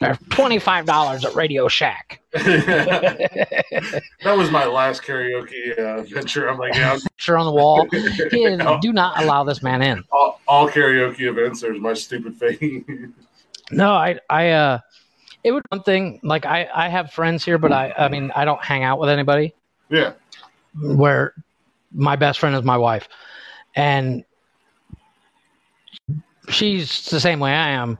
They're 0.00 0.18
twenty 0.30 0.58
five 0.58 0.84
dollars 0.84 1.24
at 1.24 1.34
Radio 1.34 1.68
Shack. 1.68 2.20
that 2.32 4.02
was 4.24 4.50
my 4.50 4.66
last 4.66 5.02
karaoke 5.02 5.78
uh, 5.78 6.02
venture. 6.02 6.48
I'm 6.48 6.58
like, 6.58 6.74
yeah, 6.74 6.98
Picture 7.02 7.38
on 7.38 7.46
the 7.46 7.52
wall. 7.52 7.86
Is, 7.92 8.60
do 8.82 8.92
not 8.92 9.22
allow 9.22 9.42
this 9.44 9.62
man 9.62 9.80
in. 9.80 10.04
all, 10.12 10.40
all 10.46 10.68
karaoke 10.68 11.20
events. 11.22 11.62
There's 11.62 11.80
my 11.80 11.94
stupid 11.94 12.36
face. 12.36 12.58
No, 13.72 13.94
I, 13.94 14.20
I, 14.30 14.50
uh, 14.50 14.78
it 15.42 15.50
would 15.50 15.64
one 15.70 15.82
thing. 15.82 16.20
Like 16.22 16.46
I, 16.46 16.68
I 16.72 16.88
have 16.88 17.10
friends 17.10 17.44
here, 17.44 17.58
but 17.58 17.72
I, 17.72 17.92
I 17.98 18.06
mean, 18.08 18.30
I 18.36 18.44
don't 18.44 18.62
hang 18.62 18.84
out 18.84 19.00
with 19.00 19.08
anybody. 19.08 19.54
yeah, 19.88 20.12
Where 20.80 21.34
my 21.92 22.14
best 22.14 22.38
friend 22.38 22.54
is 22.54 22.62
my 22.62 22.76
wife, 22.76 23.08
and 23.74 24.24
she's 26.48 27.06
the 27.10 27.20
same 27.20 27.40
way 27.40 27.52
I 27.52 27.70
am. 27.70 27.98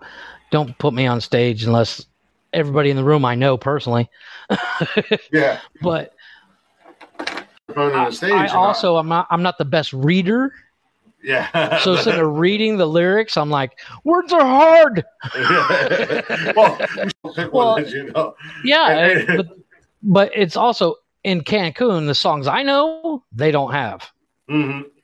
Don't 0.50 0.76
put 0.78 0.94
me 0.94 1.06
on 1.06 1.20
stage 1.20 1.64
unless 1.64 2.06
everybody 2.52 2.90
in 2.90 2.96
the 2.96 3.04
room 3.04 3.24
I 3.24 3.34
know 3.34 3.56
personally. 3.56 4.08
yeah. 5.32 5.60
But 5.82 6.14
I. 7.76 8.10
I 8.32 8.46
also 8.48 8.96
I'm 8.96 9.08
not 9.08 9.26
I'm 9.30 9.42
not 9.42 9.58
the 9.58 9.64
best 9.64 9.92
reader. 9.92 10.52
yeah. 11.22 11.78
So 11.82 11.92
instead 11.94 12.18
of 12.18 12.36
reading 12.36 12.76
the 12.76 12.86
lyrics, 12.86 13.36
I'm 13.36 13.50
like, 13.50 13.78
words 14.04 14.32
are 14.32 14.40
hard. 14.40 15.04
well, 16.56 16.78
you 17.36 17.50
Well, 17.52 17.80
you 17.86 18.12
know. 18.12 18.34
Yeah, 18.64 19.24
but, 19.36 19.46
but 20.02 20.32
it's 20.34 20.56
also 20.56 20.96
in 21.24 21.42
Cancun. 21.42 22.06
The 22.06 22.14
songs 22.14 22.46
I 22.46 22.62
know, 22.62 23.24
they 23.32 23.50
don't 23.50 23.72
have. 23.72 24.08
hmm 24.48 24.80
Like, 24.80 24.95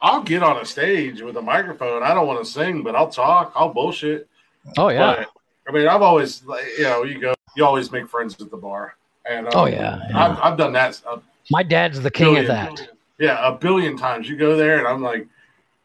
I'll 0.00 0.22
get 0.22 0.42
on 0.42 0.58
a 0.58 0.64
stage 0.64 1.20
with 1.22 1.36
a 1.36 1.42
microphone. 1.42 2.02
I 2.02 2.14
don't 2.14 2.26
want 2.26 2.44
to 2.44 2.50
sing, 2.50 2.82
but 2.82 2.94
I'll 2.94 3.08
talk. 3.10 3.52
I'll 3.56 3.72
bullshit. 3.72 4.28
Oh 4.76 4.88
yeah, 4.88 5.24
But, 5.24 5.28
I 5.68 5.72
mean, 5.78 5.88
I've 5.88 6.02
always, 6.02 6.44
like, 6.44 6.64
you 6.76 6.84
know, 6.84 7.02
you 7.04 7.20
go, 7.20 7.34
you 7.56 7.64
always 7.64 7.90
make 7.90 8.08
friends 8.08 8.36
at 8.40 8.50
the 8.50 8.56
bar. 8.56 8.96
And 9.28 9.46
um, 9.46 9.52
oh 9.54 9.66
yeah. 9.66 10.00
yeah. 10.10 10.18
I've, 10.24 10.38
I've 10.38 10.58
done 10.58 10.72
that. 10.72 11.00
A 11.10 11.20
My 11.50 11.62
dad's 11.62 12.00
the 12.00 12.10
king 12.10 12.36
of 12.38 12.46
billion- 12.46 12.74
that. 12.76 12.88
Yeah, 13.18 13.48
a 13.48 13.52
billion 13.52 13.96
times. 13.96 14.28
You 14.28 14.36
go 14.36 14.56
there, 14.56 14.78
and 14.78 14.86
I'm 14.86 15.02
like, 15.02 15.26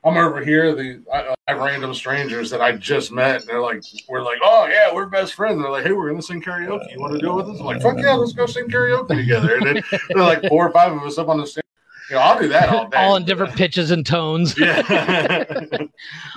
I'm 0.06 0.18
over 0.18 0.44
here. 0.46 0.76
The 0.76 1.02
I, 1.12 1.34
I 1.48 1.52
have 1.54 1.60
random 1.62 1.92
strangers 1.96 2.52
that 2.52 2.62
I 2.62 2.74
just 2.74 3.12
met, 3.12 3.42
and 3.42 3.50
they're 3.50 3.60
like, 3.62 3.82
we're 4.08 4.22
like, 4.22 4.38
oh 4.44 4.68
yeah, 4.68 4.94
we're 4.94 5.08
best 5.08 5.34
friends. 5.34 5.56
And 5.56 5.64
they're 5.64 5.72
like, 5.72 5.84
hey, 5.84 5.94
we're 5.94 6.10
gonna 6.12 6.22
sing 6.22 6.44
karaoke. 6.44 6.92
You 6.92 7.00
want 7.00 7.14
to 7.14 7.20
do 7.20 7.32
it 7.32 7.36
with 7.36 7.48
us? 7.56 7.60
I'm 7.60 7.66
like, 7.66 7.82
fuck 7.82 7.98
yeah, 7.98 8.14
let's 8.14 8.34
go 8.34 8.46
sing 8.46 8.68
karaoke 8.70 9.08
together. 9.18 9.56
And 9.56 9.66
then 9.66 9.84
they're 10.10 10.22
like 10.24 10.44
four 10.48 10.68
or 10.68 10.72
five 10.72 10.92
of 10.92 11.02
us 11.02 11.18
up 11.18 11.28
on 11.28 11.40
the 11.40 11.48
stage. 11.48 11.63
You 12.10 12.16
know, 12.16 12.22
I'll 12.22 12.40
do 12.40 12.48
that 12.50 12.70
all 12.70 12.88
day. 12.90 12.98
All 12.98 13.16
in 13.16 13.26
different 13.26 13.56
pitches 13.56 13.92
and 13.92 14.06
tones. 14.06 14.56
Yeah. 14.64 15.46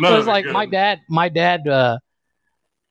no, 0.00 0.08
so 0.08 0.18
it's 0.18 0.26
like 0.26 0.46
my 0.46 0.66
dad. 0.66 1.00
My 1.08 1.28
dad. 1.28 1.66
Uh, 1.68 1.98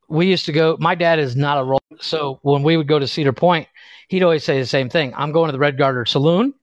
we 0.08 0.28
used 0.28 0.46
to 0.46 0.52
go. 0.52 0.78
My 0.80 0.96
dad 0.96 1.20
is 1.20 1.36
not 1.36 1.58
a 1.58 1.64
role. 1.64 1.82
So 2.00 2.40
when 2.44 2.64
we 2.64 2.78
would 2.78 2.88
go 2.88 3.00
to 3.00 3.08
Cedar 3.08 3.34
Point, 3.34 3.68
he'd 4.08 4.24
always 4.24 4.44
say 4.44 4.60
the 4.60 4.66
same 4.66 4.90
thing. 4.90 5.14
I'm 5.16 5.32
going 5.32 5.48
to 5.48 5.52
the 5.52 5.60
Red 5.60 5.78
Garter 5.78 6.06
Saloon. 6.06 6.54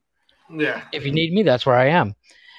Yeah. 0.50 0.82
If 0.92 1.04
you 1.04 1.12
need 1.12 1.32
me, 1.32 1.42
that's 1.42 1.66
where 1.66 1.76
I 1.76 1.88
am. 1.88 2.14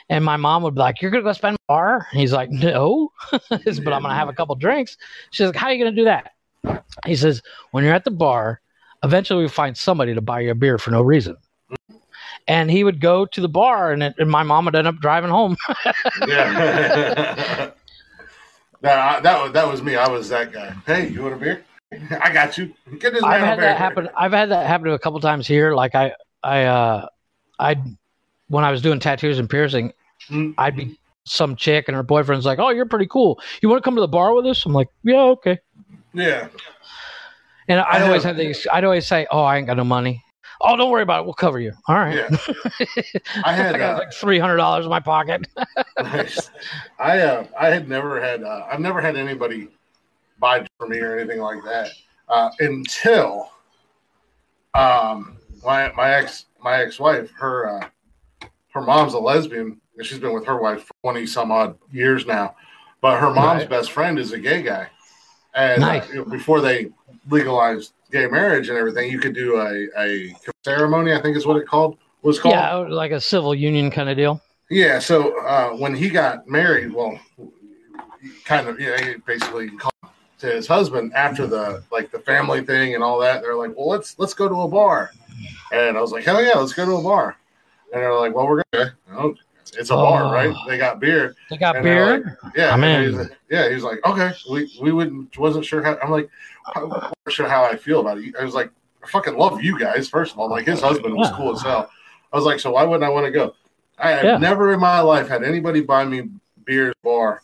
And 0.10 0.26
my 0.26 0.36
mom 0.36 0.64
would 0.64 0.76
be 0.76 0.82
like, 0.82 1.02
"You're 1.02 1.12
gonna 1.12 1.24
go 1.24 1.32
spend 1.32 1.56
a 1.56 1.60
bar?" 1.68 2.08
And 2.12 2.20
he's 2.20 2.34
like, 2.34 2.50
"No," 2.50 3.12
but 3.32 3.52
I'm 3.52 4.02
gonna 4.02 4.16
have 4.16 4.30
a 4.30 4.34
couple 4.34 4.56
drinks. 4.56 4.98
She's 5.32 5.48
like, 5.48 5.56
"How 5.56 5.68
are 5.68 5.74
you 5.74 5.84
gonna 5.84 5.96
do 5.96 6.04
that?" 6.06 6.34
He 7.06 7.16
says, 7.16 7.42
"When 7.72 7.84
you're 7.84 7.94
at 7.94 8.04
the 8.04 8.12
bar, 8.12 8.60
eventually 9.04 9.44
we 9.44 9.50
find 9.50 9.78
somebody 9.78 10.14
to 10.14 10.22
buy 10.22 10.42
you 10.42 10.52
a 10.52 10.56
beer 10.56 10.78
for 10.78 10.92
no 10.92 11.02
reason." 11.02 11.38
And 12.48 12.70
he 12.70 12.84
would 12.84 13.00
go 13.00 13.26
to 13.26 13.42
the 13.42 13.48
bar, 13.50 13.92
and, 13.94 14.04
it, 14.04 14.16
and 14.18 14.30
my 14.30 14.44
mom 14.44 14.66
would 14.66 14.76
end 14.76 14.88
up 14.88 14.96
driving 14.98 15.30
home. 15.30 15.56
Yeah. 16.28 17.72
no, 18.82 18.90
I, 18.92 19.20
that 19.22 19.42
was 19.42 19.52
that 19.54 19.68
was 19.70 19.82
me. 19.82 19.96
I 19.96 20.08
was 20.10 20.30
that 20.30 20.52
guy. 20.52 20.76
Hey, 20.86 21.08
you 21.10 21.22
want 21.24 21.36
a 21.36 21.38
beer? 21.38 21.64
I 22.22 22.34
got 22.34 22.58
you. 22.58 22.74
Get 23.00 23.14
this 23.14 23.24
I've 23.24 23.42
had 23.42 23.60
that 23.60 23.78
happen. 23.78 24.10
I've 24.18 24.32
had 24.34 24.50
that 24.50 24.68
happen 24.68 24.90
a 24.90 25.00
couple 25.00 25.20
times 25.20 25.48
here. 25.48 25.74
Like 25.76 25.96
I, 25.96 26.14
I, 26.44 26.64
uh, 26.64 27.08
I, 27.60 27.76
when 28.48 28.64
I 28.64 28.72
was 28.72 28.82
doing 28.82 29.00
tattoos 29.00 29.40
and 29.40 29.50
piercing, 29.50 29.94
Mm. 30.30 30.54
I'd 30.58 30.78
be 30.78 30.98
some 31.26 31.58
chick 31.58 31.86
and 31.90 31.96
her 31.96 32.04
boyfriend's 32.04 32.46
like, 32.46 32.58
"Oh, 32.58 32.70
you're 32.70 32.86
pretty 32.86 33.08
cool. 33.08 33.42
You 33.62 33.68
want 33.68 33.84
to 33.84 33.86
come 33.86 33.96
to 33.96 34.02
the 34.02 34.08
bar 34.08 34.34
with 34.34 34.46
us?" 34.46 34.66
I'm 34.66 34.72
like, 34.72 34.88
"Yeah, 35.04 35.22
okay." 35.22 35.60
Yeah. 36.14 36.48
And 37.68 37.82
I 37.82 37.96
I'd 37.96 38.02
always 38.04 38.24
have- 38.24 38.38
have 38.38 38.46
the, 38.54 38.70
I'd 38.74 38.86
always 38.86 39.06
say, 39.06 39.28
"Oh, 39.30 39.42
I 39.44 39.58
ain't 39.58 39.68
got 39.68 39.76
no 39.76 39.84
money." 39.84 40.24
Oh, 40.66 40.78
don't 40.78 40.90
worry 40.90 41.04
about 41.04 41.22
it. 41.22 41.26
We'll 41.26 41.34
cover 41.34 41.60
you. 41.60 41.74
All 41.88 41.96
right. 41.96 42.16
Yeah. 42.16 42.38
I 43.44 43.54
had 43.54 43.76
I 43.76 43.78
got 43.78 43.96
uh, 43.96 43.98
like 44.00 44.14
three 44.14 44.40
hundred 44.40 44.58
dollars 44.58 44.86
in 44.86 44.90
my 44.90 45.00
pocket. 45.02 45.46
Nice. 46.00 46.50
I 47.00 47.20
uh, 47.20 47.46
I 47.60 47.70
had 47.70 47.90
never 47.90 48.22
had 48.22 48.44
uh, 48.44 48.66
I've 48.72 48.80
never 48.80 49.02
had 49.02 49.16
anybody 49.18 49.68
buy 50.40 50.66
for 50.78 50.88
me 50.88 51.00
or 51.00 51.18
anything 51.18 51.40
like 51.42 51.64
that 51.66 51.90
uh, 52.30 52.50
until 52.60 53.50
um 54.74 55.38
my 55.64 55.92
my 55.96 56.12
ex 56.16 56.46
my 56.62 56.82
ex 56.82 57.00
wife 57.00 57.32
her 57.32 57.70
uh, 57.70 58.48
her 58.74 58.82
mom's 58.82 59.14
a 59.14 59.20
lesbian 59.20 59.80
and 59.98 60.06
she's 60.06 60.20
been 60.20 60.34
with 60.34 60.46
her 60.46 60.60
wife 60.60 60.84
for 60.84 60.94
twenty 61.04 61.26
some 61.28 61.52
odd 61.52 61.78
years 61.92 62.26
now, 62.26 62.56
but 63.02 63.20
her 63.20 63.32
mom's 63.34 63.62
Right. 63.62 63.70
best 63.70 63.92
friend 63.92 64.18
is 64.18 64.32
a 64.32 64.40
gay 64.40 64.64
guy, 64.64 64.88
and 65.54 65.84
uh, 65.84 65.88
Nice. 65.88 66.10
before 66.32 66.62
they 66.62 66.90
legalized 67.30 67.94
gay 68.14 68.28
marriage 68.28 68.70
and 68.70 68.78
everything, 68.78 69.12
you 69.12 69.20
could 69.20 69.34
do 69.34 69.58
a 69.60 69.88
a 70.00 70.34
ceremony 70.64 71.14
I 71.14 71.22
think 71.22 71.36
is 71.36 71.46
what 71.46 71.58
it 71.58 71.68
called 71.68 71.98
was 72.22 72.40
called 72.40 72.54
yeah, 72.56 72.76
like 72.76 73.12
a 73.12 73.20
civil 73.20 73.54
union 73.54 73.92
kind 73.92 74.08
of 74.08 74.16
deal. 74.16 74.40
Yeah, 74.70 75.00
so 75.00 75.38
uh, 75.46 75.72
when 75.72 75.94
he 75.94 76.10
got 76.10 76.48
married, 76.48 76.94
well, 76.94 77.20
kind 78.46 78.68
of, 78.68 78.80
yeah, 78.80 79.00
he 79.04 79.16
basically 79.26 79.70
called 79.72 79.92
to 80.40 80.48
his 80.48 80.68
husband 80.68 81.12
after 81.14 81.46
the 81.48 81.84
like 81.92 82.12
the 82.12 82.20
family 82.20 82.62
thing 82.62 82.96
and 82.96 83.04
all 83.04 83.20
that. 83.20 83.42
They're 83.42 83.56
like, 83.58 83.76
"Well, 83.76 83.90
let's 83.90 84.18
let's 84.20 84.34
go 84.34 84.48
to 84.48 84.62
a 84.62 84.68
bar," 84.68 85.12
and 85.74 85.98
I 85.98 86.02
was 86.02 86.12
like, 86.12 86.24
"Hell 86.24 86.42
yeah, 86.42 86.58
let's 86.58 86.74
go 86.74 86.86
to 86.86 86.94
a 86.96 87.04
bar." 87.04 87.36
And 87.94 88.02
they're 88.02 88.14
like, 88.18 88.34
"Well, 88.34 88.48
we're 88.48 88.64
gonna, 88.74 88.94
oh, 89.16 89.36
it's 89.78 89.90
a 89.90 89.96
bar, 89.96 90.24
Oh. 90.24 90.32
right? 90.32 90.56
They 90.68 90.78
got 90.78 91.00
beer." 91.00 91.36
They 91.50 91.58
got 91.58 91.76
And 91.76 91.84
beer. 91.84 92.38
Yeah, 92.56 92.74
I'm 92.74 92.84
in. 92.84 93.18
like- 93.18 93.38
yeah. 93.52 93.70
He's 93.70 93.84
like, 93.84 94.00
"Okay, 94.06 94.32
we 94.50 94.72
we 94.82 94.92
wouldn't 94.94 95.38
wasn't 95.38 95.66
sure 95.66 95.84
how." 95.84 95.98
I'm 96.02 96.10
like, 96.10 96.30
"I 96.76 96.84
wasn't 96.84 97.14
sure 97.30 97.48
how 97.48 97.64
I 97.64 97.76
feel 97.76 98.00
about 98.00 98.18
it." 98.18 98.36
I 98.40 98.44
was 98.44 98.54
like, 98.54 98.70
"I 99.04 99.08
fucking 99.08 99.38
love 99.38 99.62
you 99.64 99.78
guys." 99.80 100.08
First 100.10 100.34
of 100.34 100.40
all, 100.40 100.50
like 100.50 100.66
his 100.66 100.82
husband 100.82 101.16
was 101.16 101.30
Yeah. 101.30 101.38
cool 101.38 101.54
as 101.56 101.62
hell. 101.62 101.90
I 102.32 102.36
was 102.36 102.46
like, 102.46 102.60
"So 102.60 102.72
why 102.72 102.84
wouldn't 102.84 103.04
I 103.04 103.10
want 103.10 103.26
to 103.26 103.32
go?" 103.32 103.54
I 104.00 104.10
had 104.12 104.26
Yeah. 104.26 104.38
never 104.38 104.74
in 104.74 104.80
my 104.80 105.02
life 105.02 105.28
had 105.28 105.44
anybody 105.44 105.82
buy 105.82 106.04
me 106.06 106.30
beer 106.66 106.90
at 106.90 106.96
the 107.04 107.08
bar 107.10 107.42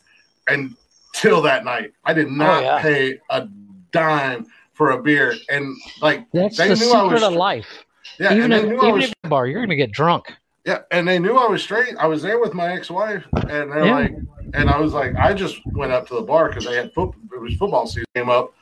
until 0.48 1.42
that 1.44 1.64
night. 1.66 1.94
I 2.06 2.14
did 2.14 2.28
oh, 2.28 2.32
not 2.32 2.58
Oh, 2.58 2.62
yeah. 2.66 2.82
pay 2.82 3.20
a 3.30 3.48
dime 3.92 4.48
for 4.74 4.92
a 4.92 5.02
beer, 5.02 5.36
and 5.50 5.76
like 6.02 6.26
That's 6.34 6.58
they 6.58 6.70
the 6.70 6.76
knew 6.76 6.92
I 6.92 7.02
secret 7.04 7.14
was 7.14 7.24
of 7.24 7.34
life. 7.34 7.86
yeah, 8.20 8.34
even 8.34 8.52
and 8.54 8.72
if, 8.72 8.80
I 8.80 8.84
even 8.88 8.94
was 8.94 9.04
if 9.06 9.10
you're 9.10 9.16
at 9.26 9.30
bar, 9.30 9.48
you're 9.48 9.62
gonna 9.62 9.76
get 9.76 9.92
drunk. 9.92 10.34
yeah, 10.66 10.80
and 10.92 11.08
they 11.08 11.20
knew 11.20 11.36
I 11.38 11.48
was 11.48 11.62
straight. 11.64 11.96
I 11.98 12.08
was 12.08 12.22
there 12.22 12.40
with 12.40 12.54
my 12.54 12.72
ex-wife, 12.74 13.26
and 13.50 13.72
they're 13.72 13.86
Yeah. 13.86 13.96
like, 13.96 14.14
and 14.54 14.70
I 14.70 14.80
was 14.80 14.94
like, 14.94 15.16
I 15.16 15.34
just 15.34 15.62
went 15.74 15.92
up 15.92 16.08
to 16.08 16.16
the 16.16 16.22
bar 16.22 16.48
because 16.50 16.66
they 16.66 16.76
had 16.76 16.94
foot. 16.94 17.14
It 17.34 17.40
was 17.42 17.56
football 17.56 17.86
season 17.88 18.06
came 18.16 18.30
up, 18.30 18.54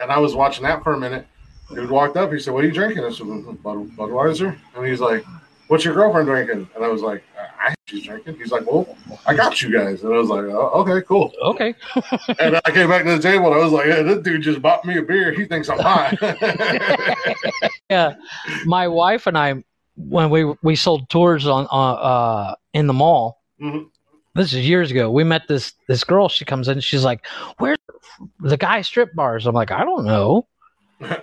and 0.00 0.10
I 0.10 0.18
was 0.18 0.34
watching 0.34 0.64
that 0.64 0.82
for 0.82 0.94
a 0.94 0.98
minute. 0.98 1.26
Dude 1.74 1.90
walked 1.90 2.16
up. 2.16 2.32
He 2.32 2.38
said, 2.38 2.52
"What 2.52 2.64
are 2.64 2.66
you 2.66 2.72
drinking?" 2.72 3.04
I 3.04 3.10
said, 3.10 3.26
"Bud- 3.62 3.96
"Budweiser." 3.96 4.56
And 4.76 4.86
he's 4.86 5.00
like, 5.00 5.24
"What's 5.68 5.84
your 5.84 5.94
girlfriend 5.94 6.26
drinking?" 6.26 6.68
And 6.74 6.84
I 6.84 6.88
was 6.88 7.00
like, 7.02 7.22
"I 7.58 7.74
she's 7.86 8.04
drinking." 8.04 8.36
He's 8.36 8.50
like, 8.52 8.66
"Well, 8.70 8.94
I 9.26 9.34
got 9.34 9.62
you 9.62 9.70
guys." 9.72 10.02
And 10.02 10.12
I 10.12 10.18
was 10.18 10.28
like, 10.28 10.44
oh, 10.44 10.70
"Okay, 10.86 11.00
cool." 11.06 11.32
Okay. 11.42 11.74
And 12.40 12.60
I 12.64 12.70
came 12.72 12.88
back 12.90 13.04
to 13.04 13.16
the 13.16 13.22
table, 13.22 13.46
and 13.46 13.54
I 13.54 13.58
was 13.58 13.72
like, 13.72 13.86
hey, 13.86 14.02
"This 14.02 14.18
dude 14.22 14.42
just 14.42 14.60
bought 14.60 14.84
me 14.84 14.98
a 14.98 15.02
beer. 15.02 15.32
He 15.32 15.46
thinks 15.46 15.68
I'm 15.70 15.78
high." 15.78 16.16
yeah, 17.90 18.14
my 18.66 18.88
wife 18.88 19.26
and 19.26 19.38
I, 19.38 19.62
when 19.96 20.28
we 20.30 20.44
we 20.62 20.76
sold 20.76 21.08
tours 21.08 21.46
on 21.46 21.66
uh, 21.70 21.92
uh 21.92 22.54
in 22.74 22.86
the 22.86 22.92
mall. 22.92 23.40
Mhm. 23.60 23.86
This 24.34 24.52
is 24.54 24.66
years 24.66 24.90
ago. 24.90 25.10
We 25.10 25.24
met 25.24 25.42
this 25.48 25.74
this 25.88 26.04
girl. 26.04 26.28
She 26.28 26.44
comes 26.44 26.68
in. 26.68 26.80
She's 26.80 27.04
like, 27.04 27.26
"Where's 27.58 27.78
the 28.40 28.56
guy 28.56 28.80
strip 28.82 29.14
bars?" 29.14 29.46
I'm 29.46 29.54
like, 29.54 29.70
"I 29.70 29.84
don't 29.84 30.04
know." 30.04 30.46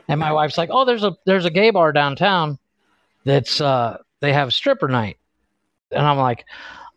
And 0.07 0.19
my 0.19 0.31
wife's 0.31 0.57
like, 0.57 0.69
"Oh, 0.71 0.85
there's 0.85 1.03
a 1.03 1.15
there's 1.25 1.45
a 1.45 1.49
gay 1.49 1.71
bar 1.71 1.91
downtown. 1.91 2.59
That's 3.25 3.59
uh 3.61 3.97
they 4.19 4.33
have 4.33 4.53
stripper 4.53 4.87
night." 4.87 5.17
And 5.91 6.05
I'm 6.05 6.17
like, 6.17 6.45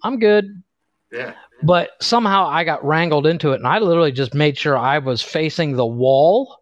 "I'm 0.02 0.18
good." 0.18 0.62
yeah, 1.10 1.32
But 1.62 1.90
somehow 2.00 2.46
I 2.46 2.64
got 2.64 2.84
wrangled 2.84 3.26
into 3.26 3.52
it, 3.52 3.56
and 3.56 3.66
I 3.66 3.78
literally 3.78 4.12
just 4.12 4.34
made 4.34 4.58
sure 4.58 4.76
I 4.76 4.98
was 4.98 5.22
facing 5.22 5.76
the 5.76 5.86
wall. 5.86 6.58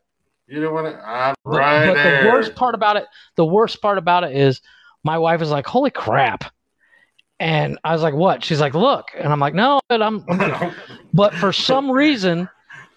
you 0.46 0.60
know 0.60 0.72
what? 0.72 0.84
I'm 0.86 1.34
But, 1.44 1.50
right 1.58 1.86
but 1.86 1.94
there. 1.94 2.22
the 2.24 2.28
worst 2.30 2.54
part 2.54 2.74
about 2.74 2.96
it, 2.96 3.06
the 3.36 3.44
worst 3.46 3.80
part 3.82 3.98
about 3.98 4.22
it 4.24 4.36
is 4.36 4.60
my 5.02 5.18
wife 5.18 5.40
is 5.42 5.50
like, 5.50 5.66
"Holy 5.66 5.90
crap!" 5.90 6.44
And 7.40 7.78
I 7.82 7.94
was 7.94 8.02
like, 8.02 8.14
"What?" 8.14 8.44
She's 8.44 8.60
like, 8.60 8.74
"Look," 8.74 9.06
and 9.18 9.32
I'm 9.32 9.40
like, 9.40 9.54
"No," 9.54 9.80
but 9.88 10.02
I'm. 10.02 10.22
I'm 10.28 10.38
good." 10.60 10.74
but 11.14 11.34
for 11.34 11.52
some 11.54 11.90
reason, 11.90 12.48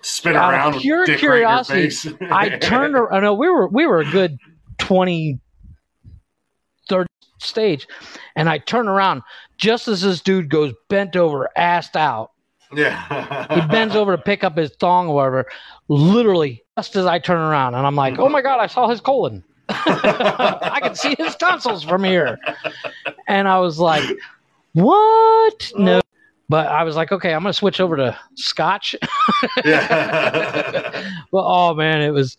spin 0.01 0.35
Out 0.35 0.53
of 0.53 0.59
around 0.59 0.81
pure 0.81 1.05
dick 1.05 1.13
right 1.13 1.19
curiosity. 1.19 2.17
I 2.29 2.49
turned. 2.57 2.95
ar- 2.97 3.11
I 3.13 3.21
know 3.21 3.33
we 3.33 3.49
were 3.49 3.69
we 3.69 3.87
were 3.87 3.99
a 4.01 4.11
good 4.11 4.37
20, 4.79 5.39
30 6.89 7.07
stage, 7.39 7.87
and 8.35 8.49
I 8.49 8.57
turn 8.57 8.89
around 8.89 9.21
just 9.57 9.87
as 9.87 10.01
this 10.01 10.19
dude 10.19 10.49
goes 10.49 10.73
bent 10.89 11.15
over, 11.15 11.49
assed 11.57 11.95
out. 11.95 12.31
Yeah. 12.75 13.45
He 13.53 13.67
bends 13.67 13.95
over 13.95 14.17
to 14.17 14.21
pick 14.21 14.43
up 14.43 14.57
his 14.57 14.71
thong 14.79 15.07
or 15.07 15.15
whatever. 15.15 15.45
Literally, 15.87 16.63
just 16.77 16.95
as 16.97 17.05
I 17.05 17.19
turn 17.19 17.39
around, 17.39 17.75
and 17.75 17.87
I'm 17.87 17.95
like, 17.95 18.19
"Oh 18.19 18.27
my 18.27 18.41
god, 18.41 18.59
I 18.59 18.67
saw 18.67 18.89
his 18.89 18.99
colon." 18.99 19.43
I 19.85 20.79
can 20.81 20.95
see 20.95 21.15
his 21.17 21.35
tonsils 21.35 21.83
from 21.83 22.03
here. 22.03 22.37
And 23.27 23.47
I 23.47 23.59
was 23.59 23.79
like, 23.79 24.03
what? 24.73 25.71
No. 25.75 26.01
But 26.49 26.67
I 26.67 26.83
was 26.83 26.95
like, 26.95 27.11
okay, 27.11 27.33
I'm 27.33 27.41
going 27.41 27.51
to 27.51 27.57
switch 27.57 27.79
over 27.79 27.95
to 27.95 28.17
scotch. 28.35 28.95
yeah. 29.65 31.11
well, 31.31 31.45
oh 31.45 31.73
man, 31.73 32.01
it 32.01 32.11
was, 32.11 32.37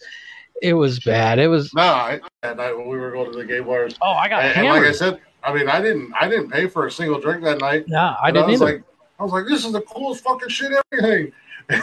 it 0.63 0.75
was 0.75 1.01
bad. 1.01 1.39
It 1.39 1.49
was, 1.49 1.73
no, 1.75 1.83
I, 1.83 2.21
that 2.43 2.57
night 2.57 2.77
when 2.77 2.87
we 2.87 2.97
were 2.97 3.11
going 3.11 3.33
to 3.33 3.39
the 3.39 3.45
gay 3.45 3.61
bars, 3.61 3.97
oh, 4.01 4.13
I 4.13 4.29
got 4.29 4.45
and, 4.45 4.59
and 4.59 4.69
like 4.69 4.85
I 4.85 4.93
said, 4.93 5.21
I 5.43 5.53
mean, 5.53 5.69
I 5.69 5.81
didn't, 5.81 6.13
I 6.19 6.29
didn't 6.29 6.51
pay 6.51 6.69
for 6.69 6.87
a 6.87 6.91
single 6.91 7.19
drink 7.21 7.43
that 7.45 7.61
night. 7.61 7.85
yeah, 7.89 8.15
I 8.23 8.31
didn't 8.31 8.51
was 8.51 8.63
either. 8.63 8.73
like, 8.73 8.85
I 9.19 9.23
was 9.25 9.33
like, 9.33 9.47
this 9.47 9.65
is 9.65 9.73
the 9.73 9.83
coolest 9.83 10.23
fucking 10.23 10.49
shit 10.49 10.73
everything. 10.93 11.33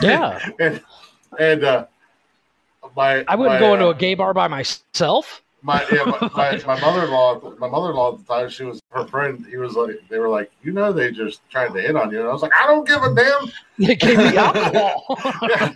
yeah. 0.02 0.50
and 0.60 0.82
and 1.40 1.64
uh, 1.64 1.86
my 2.96 3.24
I 3.28 3.36
wouldn't 3.36 3.56
my, 3.56 3.60
go 3.60 3.74
into 3.74 3.88
uh, 3.88 3.92
a 3.92 3.96
gay 3.96 4.14
bar 4.16 4.34
by 4.34 4.48
myself. 4.48 5.42
my 5.64 5.86
yeah, 5.92 6.04
my, 6.06 6.30
my, 6.36 6.62
my 6.76 6.80
mother-in-law 6.82 7.54
my 7.60 7.68
mother-in-law 7.68 8.14
at 8.14 8.18
the 8.20 8.24
time 8.34 8.50
she 8.50 8.64
was 8.64 8.80
her 8.90 9.06
friend 9.06 9.46
he 9.50 9.58
was 9.58 9.76
like 9.76 9.96
they 10.10 10.18
were 10.18 10.28
like 10.30 10.52
you 10.64 10.72
know 10.72 10.92
they 10.92 11.12
just 11.12 11.42
tried 11.52 11.72
to 11.74 11.80
hit 11.82 11.96
on 11.96 12.12
you 12.12 12.20
and 12.20 12.28
I 12.30 12.34
was 12.34 12.42
like 12.42 12.52
I 12.60 12.66
don't 12.68 12.88
give 12.88 13.02
a 13.04 13.14
damn 13.14 13.52
They 13.88 13.96
gave 13.96 14.18
me 14.18 14.38
alcohol. 14.46 15.04
yeah. 15.50 15.72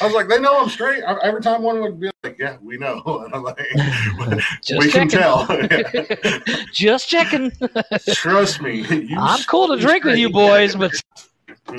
I 0.00 0.04
was 0.04 0.14
like 0.14 0.28
they 0.28 0.38
know 0.40 0.60
I'm 0.60 0.68
straight 0.68 1.02
I, 1.04 1.16
every 1.22 1.40
time 1.42 1.62
one 1.62 1.80
would 1.80 2.00
be 2.00 2.10
like 2.24 2.36
yeah 2.40 2.56
we 2.60 2.76
know 2.76 3.02
and 3.24 3.32
I'm 3.34 3.42
like 3.44 3.58
we 4.78 4.90
can 4.90 5.08
checking. 5.08 5.08
tell 5.08 5.46
Just 6.72 7.08
checking. 7.08 7.52
trust 8.12 8.60
me 8.62 9.14
I'm 9.16 9.42
cool 9.44 9.68
to 9.68 9.76
drink 9.76 10.04
with 10.04 10.18
you 10.18 10.30
boys, 10.30 10.74
but 10.76 10.92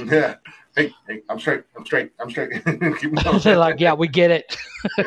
yeah 0.05 0.35
hey 0.75 0.93
hey 1.07 1.21
I'm 1.29 1.39
straight 1.39 1.63
I'm 1.77 1.85
straight 1.85 2.11
I'm 2.19 2.29
straight 2.29 2.65
like, 3.45 3.79
yeah, 3.79 3.93
we 3.93 4.07
get 4.07 4.31
it. 4.31 4.55
we 4.97 5.03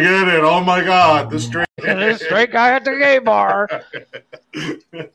get 0.00 0.28
it 0.28 0.42
oh 0.42 0.62
my 0.62 0.82
god 0.82 1.30
the 1.30 1.38
straight 1.40 1.66
this 1.78 2.22
straight 2.22 2.52
guy 2.52 2.72
at 2.72 2.84
the 2.84 2.96
gay 2.96 3.18
bar. 3.18 3.68
But 4.92 5.12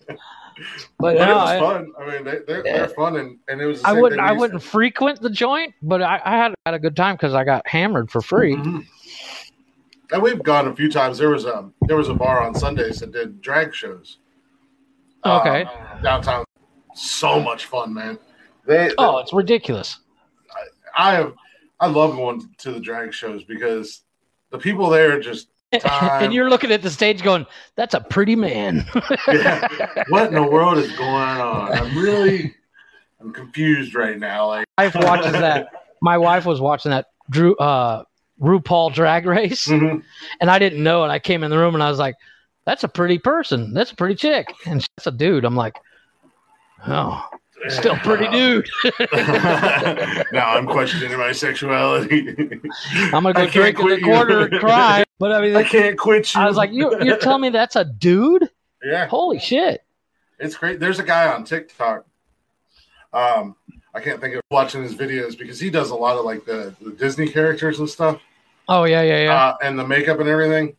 But 0.98 1.16
it 1.18 1.20
no, 1.20 1.36
was 1.36 1.49
I, 1.49 1.60
fun. 1.60 1.91
I 1.99 2.06
mean, 2.10 2.24
they, 2.24 2.40
Yeah. 2.48 2.62
they're 2.78 2.88
fun, 2.90 3.18
and, 3.18 3.38
and 3.48 3.62
it 3.62 3.66
was. 3.68 3.84
I 3.84 3.94
wouldn't. 3.94 4.20
I 4.20 4.32
wouldn't 4.32 4.64
frequent 4.64 5.22
the 5.22 5.30
joint, 5.30 5.76
but 5.84 6.02
I, 6.02 6.20
I 6.26 6.32
had 6.36 6.56
had 6.66 6.74
a 6.74 6.80
good 6.80 6.95
time 6.95 7.16
because 7.16 7.36
I 7.36 7.44
got 7.44 7.68
hammered 7.68 8.10
for 8.10 8.22
to- 8.22 8.28
free. 8.28 8.56
Mhm. 8.56 8.84
And 10.12 10.24
we've 10.24 10.41
gone 10.41 10.68
a 10.68 10.76
few 10.76 10.90
times. 10.90 11.20
There 11.20 11.30
was 11.30 11.45
a 11.45 11.70
there 11.82 11.95
was 11.95 12.10
a 12.10 12.16
bar 12.16 12.41
on 12.41 12.56
Sundays 12.56 12.99
that 13.02 13.12
did 13.12 13.40
drag 13.40 13.74
shows. 13.76 14.18
Okay. 15.24 15.66
uh, 15.66 16.02
downtown, 16.02 16.44
so 16.95 17.40
much 17.40 17.66
fun, 17.66 17.94
man. 17.94 18.18
They, 18.68 18.91
Oh, 18.98 19.19
it's 19.19 19.34
ridiculous. 19.34 19.98
I 20.98 21.14
have, 21.14 21.34
I 21.80 21.88
love 21.88 22.15
going 22.15 22.49
to 22.60 22.72
the 22.72 22.80
drag 22.80 23.14
shows 23.14 23.44
because 23.44 24.02
the 24.52 24.57
people 24.57 24.89
there 24.89 25.15
are 25.15 25.19
just. 25.19 25.48
Time. 25.80 26.23
and 26.23 26.34
you're 26.34 26.49
looking 26.49 26.72
at 26.72 26.81
the 26.81 26.89
stage 26.89 27.22
going, 27.22 27.45
"That's 27.76 27.94
a 27.94 27.99
pretty 27.99 28.35
man." 28.38 28.85
Yeah. 29.27 29.68
what 30.07 30.27
in 30.27 30.34
the 30.34 30.44
world 30.44 30.77
is 30.77 30.89
going 30.94 31.11
on? 31.11 31.73
I'm 31.73 31.98
really, 31.98 32.56
I'm 33.19 33.34
confused 33.34 33.94
right 33.94 34.18
now. 34.18 34.48
Like, 34.48 34.65
wife 34.77 34.95
watches 34.95 35.34
that. 35.34 35.68
My 36.02 36.18
wife 36.18 36.45
was 36.45 36.61
watching 36.61 36.91
that 36.91 37.07
Drew 37.30 37.53
uh, 37.57 38.03
RuPaul 38.41 38.94
Drag 38.94 39.26
Race, 39.26 39.68
mhm. 39.68 40.03
and 40.39 40.49
I 40.49 40.57
didn't 40.57 40.81
know. 40.81 41.03
And 41.03 41.11
I 41.11 41.19
came 41.19 41.44
in 41.44 41.52
the 41.52 41.57
room 41.57 41.73
and 41.73 41.84
I 41.84 41.89
was 41.89 41.99
like, 41.99 42.15
"That's 42.65 42.85
a 42.85 42.88
pretty 42.89 43.19
person. 43.19 43.73
That's 43.73 43.91
a 43.91 43.95
pretty 43.95 44.15
chick." 44.15 44.48
And 44.65 44.80
that's 44.95 45.07
a 45.07 45.11
dude. 45.11 45.44
I'm 45.44 45.57
like, 45.57 45.76
"Oh, 46.88 47.26
still 47.70 47.96
pretty 47.98 48.28
dude." 48.30 48.70
now 50.32 50.50
I'm 50.56 50.66
questioning 50.66 51.18
my 51.18 51.32
sexuality. 51.32 52.30
I'm 53.14 53.24
gonna 53.24 53.34
go 53.34 53.48
drink 53.48 53.80
in 53.80 53.88
the 53.90 54.02
corner 54.02 54.46
and 54.48 54.60
cry. 54.60 55.04
But 55.20 55.32
I 55.32 55.42
mean, 55.42 55.56
I 55.56 55.64
can't 55.64 55.98
quit 55.98 56.34
you. 56.34 56.42
I 56.42 56.48
was 56.48 56.58
like, 56.58 56.72
"You 56.72 57.04
you're 57.04 57.18
telling 57.18 57.42
me 57.42 57.50
that's 57.50 57.76
a 57.76 57.86
dude? 57.86 58.50
yeah, 58.84 59.08
Holy 59.08 59.40
shit!" 59.40 59.84
it's 60.40 60.56
great. 60.56 60.80
There's 60.80 61.00
a 61.00 61.04
guy 61.04 61.28
on 61.34 61.44
TikTok. 61.44 62.06
Um, 63.14 63.56
I 63.94 64.00
can't 64.00 64.22
think 64.22 64.36
of 64.36 64.42
watching 64.52 64.84
his 64.84 64.94
videos 64.94 65.38
because 65.38 65.60
he 65.60 65.70
does 65.70 65.90
a 65.90 65.96
lot 65.96 66.18
of 66.18 66.26
like 66.26 66.46
the, 66.46 66.76
the 66.82 66.92
Disney 66.92 67.28
characters 67.28 67.80
and 67.80 67.90
stuff, 67.90 68.22
Oh 68.70 68.84
yeah, 68.84 69.02
yeah, 69.02 69.24
yeah. 69.24 69.46
uh, 69.46 69.58
and 69.64 69.80
the 69.80 69.88
makeup 69.88 70.20
and 70.20 70.28
everything. 70.28 70.76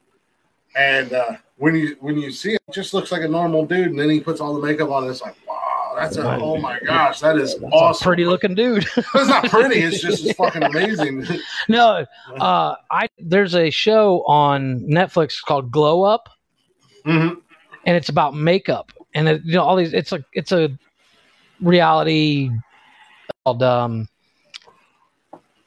And 0.76 1.12
uh, 1.12 1.36
when 1.56 1.74
you 1.74 1.96
when 2.00 2.18
you 2.18 2.30
see 2.30 2.52
it, 2.52 2.60
it 2.68 2.74
just 2.74 2.92
looks 2.92 3.10
like 3.10 3.22
a 3.22 3.28
normal 3.28 3.64
dude, 3.64 3.88
and 3.90 3.98
then 3.98 4.10
he 4.10 4.20
puts 4.20 4.40
all 4.40 4.54
the 4.54 4.64
makeup 4.64 4.90
on. 4.90 5.04
And 5.04 5.10
it's 5.10 5.22
like, 5.22 5.34
wow, 5.46 5.67
that's 5.98 6.16
a 6.16 6.36
oh 6.40 6.56
my 6.58 6.78
gosh, 6.80 7.20
that 7.20 7.36
is 7.36 7.58
That's 7.58 7.72
awesome. 7.72 8.04
pretty 8.04 8.24
looking 8.24 8.54
dude. 8.54 8.86
It's 8.96 9.14
not 9.28 9.44
pretty. 9.50 9.80
It's 9.80 10.00
just 10.02 10.24
it's 10.26 10.36
fucking 10.36 10.62
amazing. 10.62 11.26
no, 11.68 12.04
uh, 12.40 12.74
I 12.90 13.08
there's 13.18 13.54
a 13.54 13.70
show 13.70 14.22
on 14.26 14.80
Netflix 14.80 15.42
called 15.44 15.70
Glow 15.70 16.02
Up, 16.02 16.28
Mhm. 17.06 17.36
and 17.86 17.96
it's 17.96 18.08
about 18.08 18.34
makeup, 18.34 18.92
and 19.14 19.28
it, 19.28 19.42
you 19.44 19.54
know 19.54 19.62
all 19.62 19.76
these. 19.76 19.92
It's 19.92 20.12
a 20.12 20.24
it's 20.32 20.52
a 20.52 20.70
reality 21.60 22.50
called 23.44 23.62
um. 23.62 24.08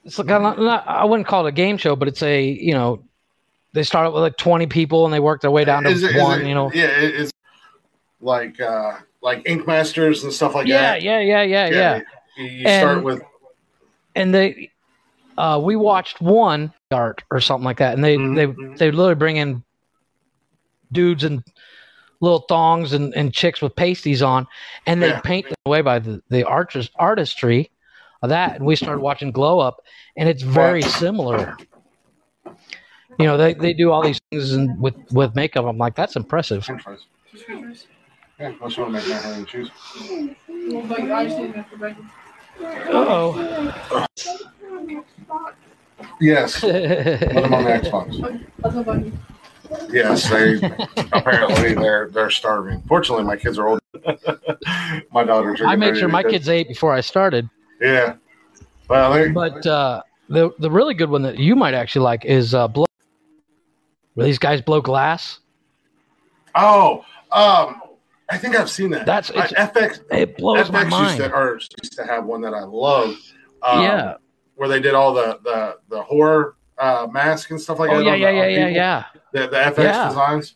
It's 0.04 0.18
like 0.18 0.28
not, 0.28 0.58
not, 0.60 0.88
I 0.88 1.06
wouldn't 1.06 1.28
call 1.28 1.46
it 1.46 1.50
a 1.50 1.52
game 1.52 1.78
show, 1.78 1.96
but 1.96 2.08
it's 2.08 2.24
a 2.24 2.44
you 2.44 2.74
know, 2.74 3.04
they 3.74 3.84
start 3.84 4.08
out 4.08 4.14
with 4.14 4.24
like 4.24 4.38
twenty 4.38 4.66
people 4.66 5.06
and 5.06 5.14
they 5.14 5.20
work 5.20 5.42
their 5.42 5.52
way 5.52 5.64
down 5.64 5.84
to 5.84 5.90
it- 5.92 6.20
one. 6.20 6.42
it- 6.42 6.48
you 6.48 6.56
know, 6.56 6.72
Yeah, 6.74 6.88
it's 6.90 7.32
like 8.20 8.60
uh, 8.60 8.94
like 9.22 9.44
Ink 9.48 9.68
Masters 9.68 10.24
and 10.24 10.34
stuff 10.34 10.56
like 10.56 10.68
yeah, 10.68 10.82
that. 10.82 11.02
yeah, 11.02 11.20
yeah, 11.20 11.44
yeah, 11.44 11.68
yeah. 11.70 12.02
You, 12.38 12.46
you 12.46 12.66
And- 12.68 12.82
start 12.82 13.04
with 13.04 13.22
And 14.16 14.34
they, 14.34 14.72
uh, 15.38 15.60
we 15.64 15.76
watched 15.76 16.20
one 16.22 16.74
art 16.92 17.24
or 17.32 17.40
something 17.40 17.64
like 17.66 17.78
that, 17.78 17.94
and 17.94 18.04
they 18.04 18.18
Mhm. 18.18 18.36
they 18.36 18.46
they 18.86 18.92
literally 18.92 19.16
bring 19.16 19.38
in 19.38 19.64
dudes 20.92 21.24
and 21.24 21.44
little 22.20 22.42
thongs 22.42 22.94
and, 22.94 23.14
and 23.16 23.34
chicks 23.34 23.62
with 23.62 23.76
pasties 23.76 24.22
on, 24.22 24.46
and 24.86 25.02
they 25.02 25.08
Yeah. 25.10 25.22
paint 25.22 25.46
them 25.46 25.56
away 25.66 25.82
by 25.82 26.00
the 26.00 26.22
the 26.30 26.44
artist 26.44 26.92
artistry 26.98 27.72
of 28.22 28.30
that. 28.30 28.58
And 28.58 28.66
we 28.66 28.76
started 28.76 29.02
watching 29.02 29.32
Glow 29.32 29.60
Up, 29.60 29.82
and 30.18 30.28
it's 30.28 30.44
very 30.44 30.82
similar. 30.82 31.56
You 33.20 33.26
know, 33.28 33.38
they, 33.38 33.54
they 33.54 33.74
do 33.74 33.92
all 33.92 34.02
these 34.04 34.20
things 34.32 34.52
and 34.52 34.80
with 34.80 34.96
with 35.12 35.36
makeup. 35.36 35.66
I'm 35.66 35.78
like, 35.78 35.96
that's 35.96 36.16
impressive. 36.18 36.68
French 38.42 38.58
fries. 38.58 38.62
Yeah, 38.62 38.66
I 38.66 38.68
just 38.68 38.78
want 38.78 38.90
to 38.90 38.92
make 38.92 39.08
macaroni 39.08 39.38
and 39.40 39.48
cheese. 39.48 39.70
Well, 40.74 40.86
but 40.88 41.00
I 41.12 41.26
just 41.26 41.38
didn't 41.38 41.56
have 41.56 41.70
to 41.72 41.78
bake 41.78 41.96
Oh. 42.90 44.08
Yes, 46.20 46.60
put 46.62 46.72
them 46.72 47.54
on 47.54 47.64
the 47.64 47.70
Xbox. 47.72 48.46
I'll 48.64 48.72
go 48.72 48.84
buy 48.84 48.98
you. 48.98 49.12
Yes, 49.90 50.30
they 50.30 50.56
apparently 51.14 51.74
they're 51.74 52.10
they're 52.10 52.30
starving. 52.30 52.82
Fortunately, 52.88 53.24
my 53.24 53.38
kids 53.38 53.58
are 53.58 53.68
old. 53.68 53.80
my 55.12 55.24
daughters 55.24 55.62
are. 55.62 55.68
I 55.68 55.76
getting 55.76 55.80
made 55.80 55.98
sure 55.98 56.10
my 56.10 56.24
kids 56.24 56.50
ate 56.50 56.68
before 56.68 56.94
I 56.94 57.02
started. 57.02 57.50
Yeah. 57.80 58.16
Well, 58.90 59.14
they, 59.14 59.30
But 59.30 59.66
uh, 59.66 60.04
the 60.28 60.52
the 60.60 60.70
really 60.70 60.94
good 60.94 61.10
one 61.10 61.22
that 61.22 61.40
you 61.40 61.56
might 61.56 61.74
actually 61.74 62.04
like 62.04 62.26
is 62.26 62.54
uh, 62.54 62.68
blow. 62.68 62.86
Where 64.16 64.26
these 64.26 64.40
guys 64.40 64.62
blow 64.62 64.82
glass. 64.82 65.40
oh, 66.56 67.06
um, 67.32 67.81
I 68.32 68.38
think 68.38 68.56
I've 68.56 68.70
seen 68.70 68.90
that. 68.92 69.06
That's- 69.06 69.32
I, 69.36 69.48
FX. 69.68 70.00
It 70.12 70.38
blows 70.38 70.72
my 70.72 70.86
FX 70.86 71.04
used 71.06 71.18
to, 71.18 71.34
or 71.34 71.54
used 71.84 71.94
to 71.98 72.06
have 72.06 72.26
one 72.26 72.42
that 72.42 72.54
I 72.54 72.64
loved. 72.64 73.18
Um, 73.64 73.84
yeah. 73.84 74.16
where 74.56 74.68
they 74.70 74.80
did 74.80 74.94
all 74.96 75.14
the 75.14 75.40
the 75.44 75.78
the 75.90 76.02
horror 76.02 76.56
uh, 76.80 77.08
mask 77.12 77.52
and 77.52 77.60
stuff 77.62 77.78
like 77.80 77.92
Oh 77.92 77.98
that. 77.98 78.06
yeah, 78.06 78.16
yeah, 78.16 78.32
the- 78.32 78.52
yeah, 78.52 78.58
yeah, 78.58 78.68
yeah. 78.70 79.04
The, 79.34 79.48
the 79.48 79.58
FX 79.58 79.78
Yeah. 79.84 80.08
designs. 80.10 80.56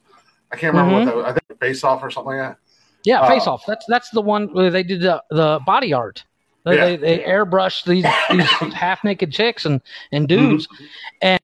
I 0.52 0.56
can't 0.58 0.74
remember 0.74 0.96
Mhm. 0.96 1.00
what 1.00 1.06
that 1.06 1.16
was. 1.16 1.26
I 1.26 1.32
think 1.34 1.60
Face 1.60 1.84
Off 1.84 2.02
or 2.04 2.10
something 2.10 2.38
like 2.38 2.50
that. 2.50 2.58
Yeah, 3.04 3.22
Uh, 3.22 3.28
face 3.30 3.46
off. 3.46 3.64
That's 3.68 3.86
that's 3.88 4.10
the 4.10 4.22
one 4.22 4.48
where 4.54 4.72
they 4.72 4.82
did 4.84 5.02
the, 5.02 5.22
the 5.30 5.60
body 5.66 5.94
art. 5.94 6.24
They, 6.64 6.76
Yeah. 6.76 6.86
they, 6.86 6.98
they 6.98 7.20
airbrushed 7.20 7.86
these 7.86 8.06
these 8.32 8.74
half 8.74 9.04
naked 9.04 9.32
chicks 9.32 9.66
and 9.66 9.82
and 10.12 10.28
dudes, 10.28 10.68
Mm-hmm. 10.68 10.86
and 11.22 11.42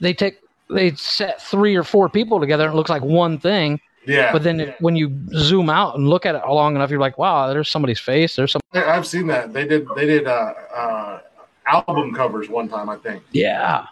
they 0.00 0.12
take 0.14 0.38
they 0.70 0.92
set 0.94 1.42
three 1.42 1.74
or 1.74 1.82
four 1.82 2.08
people 2.08 2.38
together 2.40 2.64
and 2.66 2.74
it 2.74 2.76
looks 2.76 2.90
like 2.90 3.02
one 3.02 3.38
thing. 3.38 3.80
Yeah, 4.04 4.32
But 4.32 4.42
then 4.42 4.58
it, 4.60 4.76
when 4.80 4.96
you 4.96 5.16
zoom 5.34 5.70
out 5.70 5.96
and 5.96 6.08
look 6.08 6.26
at 6.26 6.34
it 6.34 6.42
long 6.48 6.74
enough, 6.74 6.90
you're 6.90 6.98
like, 6.98 7.18
wow, 7.18 7.48
there's 7.48 7.68
somebody's 7.68 8.00
face. 8.00 8.34
There's 8.34 8.50
some. 8.52 8.60
I've 8.74 9.06
seen 9.06 9.28
that. 9.28 9.52
They 9.52 9.64
did 9.66 9.86
they 9.94 10.06
did 10.06 10.26
uh, 10.26 10.54
uh, 10.74 11.20
album 11.66 12.12
covers 12.12 12.48
one 12.48 12.68
time, 12.68 12.88
I 12.88 12.96
think. 12.96 13.22
Yeah. 13.30 13.86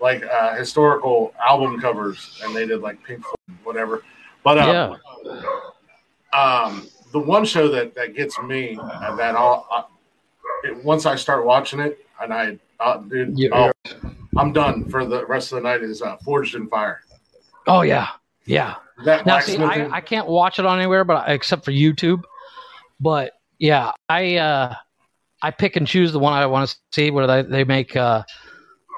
like 0.00 0.22
uh, 0.24 0.54
historical 0.54 1.34
album 1.44 1.80
covers, 1.80 2.40
and 2.44 2.54
they 2.54 2.64
did 2.66 2.80
like 2.80 3.02
Pink 3.02 3.22
Floyd, 3.24 3.58
whatever. 3.64 4.02
But 4.44 4.58
um, 4.58 4.96
um, 6.32 6.88
the 7.12 7.18
one 7.18 7.44
show 7.44 7.68
that 7.68 7.94
that 7.94 8.14
gets 8.14 8.38
me 8.40 8.78
and 8.78 9.18
that 9.18 9.34
all 9.34 9.66
uh, 9.74 9.82
it, 10.64 10.84
once 10.84 11.06
I 11.06 11.16
start 11.16 11.44
watching 11.44 11.80
it, 11.80 11.98
and 12.20 12.32
I, 12.32 12.58
uh, 12.78 12.98
dude, 12.98 13.38
Yeah. 13.38 13.72
oh, 13.74 13.90
I'm 14.36 14.52
done 14.52 14.88
for 14.88 15.04
the 15.04 15.26
rest 15.26 15.52
of 15.52 15.56
the 15.56 15.62
night. 15.68 15.82
Is 15.82 16.02
uh, 16.02 16.16
Forged 16.18 16.54
in 16.54 16.68
Fire. 16.68 17.00
Oh 17.66 17.82
yeah. 17.82 18.08
Yeah. 18.44 18.76
That 19.04 19.26
Now, 19.26 19.40
see, 19.40 19.58
I, 19.58 19.88
I 19.96 20.00
can't 20.00 20.26
watch 20.26 20.58
it 20.58 20.64
on 20.64 20.78
anywhere, 20.78 21.04
but 21.04 21.28
except 21.28 21.64
for 21.64 21.72
YouTube. 21.72 22.22
But 22.98 23.32
yeah, 23.58 23.92
I 24.08 24.36
uh, 24.36 24.74
I 25.42 25.50
pick 25.50 25.76
and 25.76 25.86
choose 25.86 26.12
the 26.12 26.18
one 26.18 26.32
I 26.32 26.46
want 26.46 26.70
to 26.70 26.76
see. 26.92 27.10
Where 27.10 27.26
they 27.26 27.42
they 27.42 27.64
make 27.64 27.94
uh, 27.94 28.22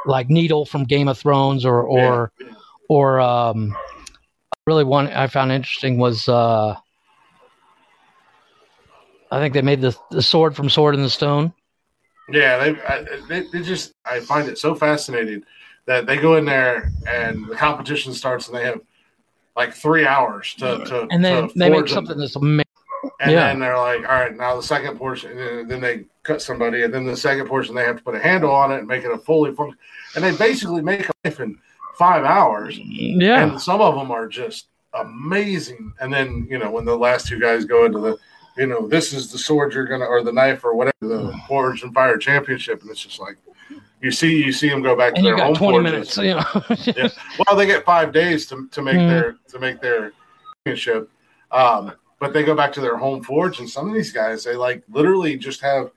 like 0.06 0.30
Needle 0.30 0.64
from 0.64 0.84
Game 0.84 1.08
of 1.08 1.18
Thrones, 1.18 1.64
or 1.64 1.82
or 1.82 2.32
or 2.88 3.20
um, 3.20 3.76
really 4.66 4.84
one 4.84 5.08
I 5.08 5.26
found 5.26 5.50
interesting 5.50 5.98
was 5.98 6.28
uh, 6.28 6.76
I 9.30 9.40
think 9.40 9.54
they 9.54 9.62
made 9.62 9.80
the 9.80 9.96
the 10.10 10.22
sword 10.22 10.54
from 10.54 10.68
Sword 10.68 10.94
in 10.94 11.02
the 11.02 11.10
Stone. 11.10 11.52
Yeah, 12.30 12.58
they, 12.58 12.82
I, 12.82 13.04
they 13.28 13.40
they 13.52 13.62
just 13.62 13.94
I 14.04 14.20
find 14.20 14.48
it 14.48 14.58
so 14.58 14.74
fascinating 14.74 15.44
that 15.86 16.06
they 16.06 16.18
go 16.18 16.36
in 16.36 16.44
there 16.44 16.92
and 17.08 17.48
the 17.48 17.56
competition 17.56 18.12
starts 18.12 18.46
and 18.46 18.56
they 18.56 18.64
have 18.64 18.80
like 19.58 19.74
three 19.74 20.06
hours 20.06 20.54
to, 20.54 20.78
to 20.84 21.06
And 21.10 21.22
then 21.24 21.48
to 21.48 21.54
they 21.58 21.68
make 21.68 21.78
forge 21.80 21.90
them. 21.90 21.96
something 22.06 22.18
that's 22.18 22.36
amazing. 22.36 22.64
And 23.20 23.32
Yeah. 23.32 23.48
then 23.48 23.58
they're 23.58 23.76
like, 23.76 24.08
all 24.08 24.14
right, 24.14 24.34
now 24.36 24.54
the 24.54 24.62
second 24.62 24.96
portion, 24.96 25.36
then- 25.36 25.66
then 25.68 25.80
they 25.80 26.04
cut 26.22 26.40
somebody, 26.40 26.84
and 26.84 26.94
then 26.94 27.04
the 27.06 27.16
second 27.16 27.46
portion 27.48 27.74
they 27.74 27.82
have 27.84 27.96
to 27.96 28.02
put 28.04 28.14
a 28.14 28.20
handle 28.20 28.52
on 28.52 28.70
it 28.70 28.78
and 28.78 28.86
make 28.86 29.02
it 29.04 29.10
a 29.10 29.18
fully 29.18 29.52
function. 29.52 29.76
And 30.14 30.22
they 30.24 30.30
basically 30.36 30.80
make 30.82 31.08
a 31.08 31.12
knife 31.24 31.40
in 31.40 31.58
five 31.98 32.24
hours, 32.24 32.78
Yeah. 32.78 33.42
and 33.42 33.60
some 33.60 33.80
of 33.80 33.96
them 33.96 34.12
are 34.12 34.28
just 34.28 34.68
amazing. 34.94 35.92
And 36.00 36.12
then 36.12 36.46
you 36.48 36.58
know 36.58 36.70
when 36.70 36.84
the 36.84 36.96
last 36.96 37.26
two 37.26 37.40
guys 37.40 37.64
go 37.64 37.84
into 37.84 37.98
the, 37.98 38.16
you 38.56 38.66
know, 38.66 38.86
this 38.86 39.12
is 39.12 39.32
the 39.32 39.38
sword 39.38 39.74
you're 39.74 39.86
gonna 39.86 40.04
or 40.04 40.22
the 40.22 40.32
knife 40.32 40.64
or 40.64 40.74
whatever 40.76 40.94
the 41.02 41.36
Forged 41.48 41.82
in 41.84 41.92
Fire 41.92 42.16
Championship, 42.18 42.82
and 42.82 42.90
it's 42.90 43.00
just 43.02 43.18
like 43.20 43.36
you 44.00 44.10
see 44.10 44.42
you 44.44 44.52
see 44.52 44.68
them 44.68 44.82
go 44.82 44.96
back 44.96 45.14
to 45.14 45.18
and 45.18 45.26
you 45.26 45.34
their 45.36 45.44
home 45.44 45.54
got 45.54 45.58
20 45.58 45.90
forges. 45.90 46.16
minutes, 46.16 46.16
you 46.18 46.34
know. 46.34 46.94
Yeah. 46.96 47.08
Well, 47.46 47.56
they 47.56 47.66
get 47.66 47.84
five 47.84 48.12
days 48.12 48.46
to, 48.46 48.68
to 48.70 48.82
make 48.82 48.96
Mhm. 48.96 49.08
their 49.08 49.36
to 49.48 49.58
make 49.58 49.80
their 49.80 50.12
championship. 50.66 51.10
Um, 51.50 51.92
but 52.20 52.32
they 52.32 52.42
go 52.44 52.54
back 52.54 52.72
to 52.74 52.80
their 52.80 52.96
home 52.96 53.22
forge, 53.22 53.58
and 53.60 53.68
some 53.68 53.88
of 53.88 53.94
these 53.94 54.12
guys 54.12 54.44
they 54.44 54.56
like 54.56 54.82
literally 54.90 55.36
just 55.36 55.60
have 55.60 55.90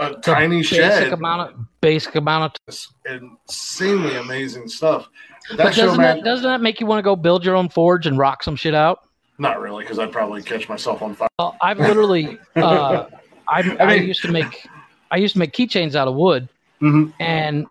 a 0.00 0.14
tiny 0.14 0.58
basic 0.58 0.78
shed. 0.78 1.12
amount 1.12 1.50
of 1.50 1.58
basic 1.80 2.14
amount 2.14 2.44
of 2.44 2.52
It's 2.68 2.92
insanely 3.06 4.16
amazing 4.16 4.68
stuff. 4.68 5.08
That 5.50 5.56
But 5.64 5.74
doesn't 5.74 6.00
that 6.00 6.22
doesn't 6.24 6.44
that 6.48 6.60
make 6.60 6.80
you 6.80 6.86
want 6.86 6.98
to 6.98 7.02
go 7.02 7.16
build 7.16 7.44
your 7.44 7.56
own 7.56 7.68
forge 7.68 8.06
and 8.06 8.16
rock 8.18 8.42
some 8.42 8.56
shit 8.56 8.74
out? 8.74 9.00
not 9.40 9.60
really, 9.60 9.84
because 9.84 10.00
I'd 10.00 10.10
probably 10.10 10.42
catch 10.42 10.68
myself 10.68 11.00
on 11.00 11.14
fire. 11.14 11.28
Well, 11.38 11.56
I've 11.62 11.78
literally, 11.78 12.36
uh, 12.56 13.04
I, 13.48 13.60
I, 13.78 13.96
mean- 13.98 14.08
used 14.08 14.22
to 14.22 14.32
make, 14.32 14.66
I 15.12 15.16
used 15.16 15.34
to 15.34 15.38
make 15.38 15.52
keychains 15.52 15.94
out 15.94 16.08
of 16.08 16.14
wood, 16.16 16.48
Mhm. 16.80 17.12
and 17.18 17.66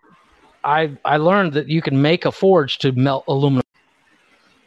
I 0.64 0.98
I 1.06 1.18
learned 1.18 1.54
that 1.54 1.70
you 1.70 1.82
can 1.82 2.02
make 2.02 2.26
a 2.26 2.32
forge 2.32 2.78
to 2.80 2.92
melt 2.92 3.24
aluminum, 3.28 3.64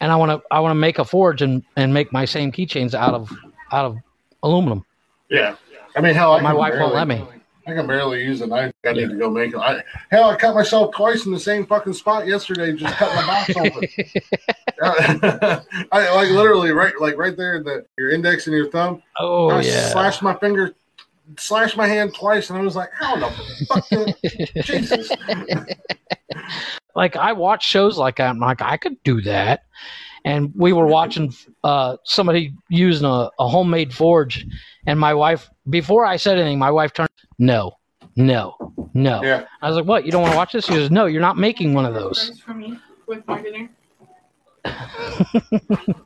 and 0.01 0.11
I 0.11 0.17
want 0.17 0.31
to 0.31 0.47
I 0.51 0.61
want 0.61 0.71
to 0.71 0.77
make 0.77 0.99
a 0.99 1.05
forge 1.05 1.43
and 1.43 1.63
and 1.77 1.93
make 1.93 2.13
my 2.13 2.25
same 2.25 2.53
keychains 2.53 2.95
out 2.95 3.15
of 3.15 3.31
out 3.73 3.85
of 3.85 3.99
aluminum. 4.43 4.85
Yeah, 5.29 5.57
I 5.95 6.01
mean, 6.01 6.15
hell, 6.15 6.33
I 6.33 6.41
My 6.41 6.55
wife 6.55 6.75
won't 6.79 6.95
let 6.95 7.07
me. 7.07 7.25
I 7.67 7.75
can 7.75 7.87
barely 7.87 8.25
use 8.25 8.41
a 8.41 8.47
knife. 8.47 8.73
I 8.85 8.93
need 8.93 9.11
to 9.11 9.17
go 9.17 9.31
make 9.31 9.53
it. 9.53 9.59
I, 9.59 9.83
hell, 10.11 10.31
I 10.31 10.37
cut 10.37 10.55
myself 10.55 10.95
twice 10.95 11.27
in 11.27 11.33
the 11.33 11.39
same 11.39 11.67
fucking 11.67 11.93
spot 11.93 12.27
yesterday, 12.27 12.73
just 12.73 12.97
cutting 12.97 13.15
my 13.15 13.27
box 13.27 13.57
open. 13.57 13.89
I 15.93 16.15
like 16.15 16.31
literally 16.31 16.73
right, 16.73 16.95
like 17.01 17.17
right 17.17 17.37
there, 17.37 17.63
the 17.63 17.85
your 17.99 18.11
index 18.11 18.47
and 18.47 18.57
your 18.57 18.71
thumb. 18.71 19.03
Oh 19.19 19.51
I 19.51 19.61
yeah. 19.61 19.89
slashed 19.89 20.23
my 20.23 20.35
finger, 20.37 20.75
slashed 21.39 21.77
my 21.77 21.87
hand 21.87 22.15
twice, 22.15 22.51
and 22.51 22.59
I 22.59 22.63
was 22.63 22.77
like, 22.77 22.91
"How 22.93 23.17
the 23.17 23.31
fuck?" 23.69 23.89
did- 23.89 24.65
Jesus! 24.65 25.11
like 26.95 27.17
I 27.17 27.33
watch 27.33 27.65
shows 27.65 27.99
like 27.99 28.17
that. 28.17 28.31
I'm 28.31 28.39
like, 28.39 28.63
I 28.63 28.77
could 28.77 29.03
do 29.03 29.21
that. 29.23 29.65
And 30.25 30.53
we 30.55 30.73
were 30.75 30.87
watching 30.87 31.33
uh, 31.65 31.97
somebody 32.05 32.53
using 32.69 33.07
a, 33.07 33.31
a 33.39 33.49
homemade 33.49 33.95
forge, 33.95 34.47
and 34.87 35.01
my 35.01 35.15
wife, 35.15 35.49
before 35.71 36.05
I 36.05 36.17
said 36.17 36.39
anything, 36.39 36.59
my 36.59 36.71
wife 36.71 36.93
turned, 36.93 37.09
no, 37.39 37.73
no, 38.17 38.55
no. 38.93 39.23
Yeah, 39.23 39.47
I 39.63 39.69
was 39.69 39.77
like, 39.77 39.87
what? 39.87 40.05
You 40.05 40.13
don't 40.13 40.21
want 40.23 40.33
to 40.33 40.37
watch 40.37 40.53
this? 40.53 40.67
She 40.67 40.75
goes, 40.75 40.91
no, 40.91 41.07
you're 41.07 41.23
not 41.23 41.39
making 41.39 41.73
one 41.73 41.87
of 41.87 41.95
those. 41.95 42.39
For 42.45 42.53
me 42.53 42.79
with 43.07 43.27
my 43.27 43.41
dinner. 43.41 43.71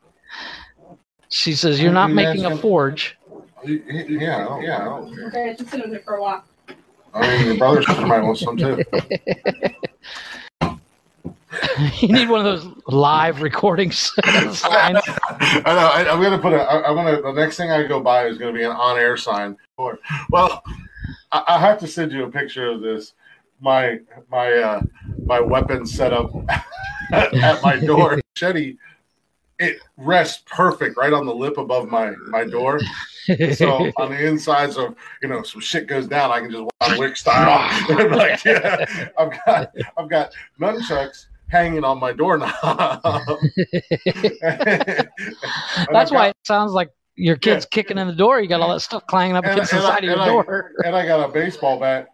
She 1.34 1.54
says, 1.54 1.80
you're 1.80 1.90
not 1.92 2.12
making 2.12 2.44
a 2.44 2.50
asking- 2.50 2.60
forge. 2.62 3.18
Yeah, 3.66 4.60
yeah. 4.60 4.88
Okay, 4.88 5.50
I 5.50 5.54
just 5.54 5.70
sit 5.70 5.84
with 5.84 5.94
it 5.94 6.04
for 6.04 6.16
a 6.16 6.22
while. 6.22 6.44
I 7.12 7.36
mean, 7.36 7.46
your 7.46 7.58
brother's 7.58 7.86
might 7.88 8.22
want 8.22 8.38
some 8.38 8.56
too. 8.56 8.82
you 12.00 12.08
need 12.08 12.28
one 12.28 12.44
of 12.44 12.44
those 12.44 12.66
live 12.88 13.42
recording 13.42 13.90
signs. 13.92 14.62
I 14.64 14.92
know. 14.92 15.00
I, 15.64 16.06
I'm 16.10 16.22
gonna 16.22 16.38
put 16.38 16.52
a. 16.52 16.62
I, 16.62 16.88
I'm 16.88 16.96
gonna. 16.96 17.22
The 17.22 17.32
next 17.32 17.56
thing 17.56 17.70
I 17.70 17.86
go 17.86 18.00
buy 18.00 18.26
is 18.26 18.38
gonna 18.38 18.52
be 18.52 18.64
an 18.64 18.72
on-air 18.72 19.16
sign. 19.16 19.56
Or, 19.76 19.98
well, 20.30 20.62
I, 21.32 21.44
I 21.48 21.58
have 21.58 21.78
to 21.80 21.86
send 21.86 22.12
you 22.12 22.24
a 22.24 22.30
picture 22.30 22.70
of 22.70 22.80
this. 22.80 23.14
My 23.60 24.00
my 24.30 24.52
uh, 24.52 24.82
my 25.24 25.40
weapon 25.40 25.86
setup 25.86 26.34
at, 27.12 27.34
at 27.42 27.62
my 27.62 27.78
door. 27.78 28.20
Machete. 28.36 28.76
It 29.58 29.78
rests 29.96 30.42
perfect 30.46 30.96
right 30.96 31.12
on 31.12 31.26
the 31.26 31.34
lip 31.34 31.58
above 31.58 31.88
my 31.88 32.12
my 32.28 32.44
door. 32.44 32.80
So 33.54 33.90
on 33.98 34.10
the 34.10 34.26
insides 34.26 34.76
of 34.76 34.94
you 35.22 35.28
know 35.28 35.42
some 35.42 35.60
shit 35.60 35.86
goes 35.86 36.06
down, 36.08 36.30
I 36.32 36.40
can 36.40 36.50
just 36.50 36.64
Wild 36.80 36.98
Wick 36.98 37.16
style. 37.16 37.60
like 38.10 38.44
yeah, 38.44 39.08
I've 39.18 39.32
got 39.46 39.72
I've 39.96 40.08
got 40.10 40.32
nunchucks 40.60 41.26
hanging 41.48 41.84
on 41.84 42.00
my 42.00 42.12
doorknob. 42.12 42.50
That's 45.92 46.10
why 46.10 46.28
it 46.28 46.36
sounds 46.44 46.72
like 46.72 46.90
your 47.16 47.36
kid's 47.36 47.64
kicking 47.66 47.98
in 47.98 48.06
the 48.08 48.14
door. 48.14 48.40
You 48.40 48.48
got 48.48 48.60
all 48.60 48.72
that 48.72 48.80
stuff 48.80 49.06
clanging 49.06 49.36
up 49.36 49.44
And- 49.44 49.52
against 49.54 49.70
the 49.70 49.78
and 49.78 49.86
I- 49.86 49.88
side 49.90 49.98
of 49.98 50.04
your 50.04 50.12
and 50.14 50.22
I- 50.22 50.28
door. 50.28 50.72
and 50.84 50.96
I 50.96 51.06
got 51.06 51.28
a 51.28 51.32
baseball 51.32 51.78
bat 51.78 52.08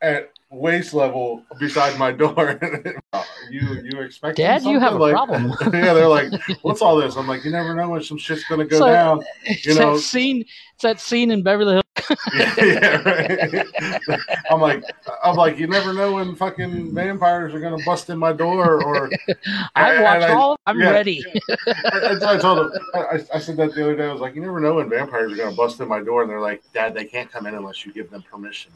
at 0.00 0.30
waist 0.52 0.92
level 0.94 1.42
beside 1.58 1.98
my 1.98 2.12
door. 2.12 2.60
you 3.50 3.82
you 3.82 4.00
expect 4.00 4.36
Dad, 4.36 4.62
you 4.62 4.78
have 4.78 5.00
a 5.00 5.10
problem. 5.10 5.48
yeah, 5.72 5.94
they're 5.94 6.08
like, 6.08 6.30
"What's 6.62 6.82
all 6.82 6.96
this?" 6.96 7.16
I'm 7.16 7.26
like, 7.26 7.44
"You 7.44 7.50
never 7.50 7.74
know 7.74 7.88
when 7.90 8.02
some 8.02 8.18
shit's 8.18 8.44
gonna 8.44 8.64
go 8.64 8.78
So- 8.78 8.86
down." 8.86 9.22
You 9.62 9.74
know- 9.74 9.94
that 9.94 10.00
scene. 10.02 10.44
It's 10.74 10.82
that 10.82 11.00
scene 11.00 11.30
in 11.30 11.42
Beverly 11.42 11.74
Hills. 11.74 11.82
yeah, 12.34 12.96
right. 13.02 13.66
I'm 14.50 14.60
like, 14.60 14.82
I'm 15.22 15.36
like, 15.36 15.58
you 15.58 15.66
never 15.66 15.92
know 15.92 16.14
when 16.14 16.34
fucking 16.34 16.94
vampires 16.94 17.54
are 17.54 17.60
gonna 17.60 17.82
bust 17.84 18.10
in 18.10 18.18
my 18.18 18.32
door, 18.32 18.82
or 18.82 19.10
I've 19.76 20.02
watched 20.02 20.24
I- 20.24 20.32
all. 20.34 20.58
I'm 20.66 20.80
yeah. 20.80 20.90
ready. 20.90 21.24
I, 21.84 22.16
I 22.22 22.36
told 22.38 22.58
them, 22.58 22.72
I, 22.94 23.20
I 23.34 23.38
said 23.38 23.56
that 23.58 23.74
the 23.74 23.82
other 23.84 23.96
day. 23.96 24.06
I 24.06 24.12
was 24.12 24.20
like, 24.20 24.34
you 24.34 24.40
never 24.40 24.60
know 24.60 24.74
when 24.74 24.88
vampires 24.88 25.32
are 25.32 25.36
gonna 25.36 25.54
bust 25.54 25.80
in 25.80 25.88
my 25.88 26.02
door, 26.02 26.22
and 26.22 26.30
they're 26.30 26.40
like, 26.40 26.62
Dad, 26.72 26.94
they 26.94 27.04
can't 27.04 27.30
come 27.30 27.46
in 27.46 27.54
unless 27.54 27.84
you 27.86 27.92
give 27.92 28.10
them 28.10 28.22
permission. 28.22 28.72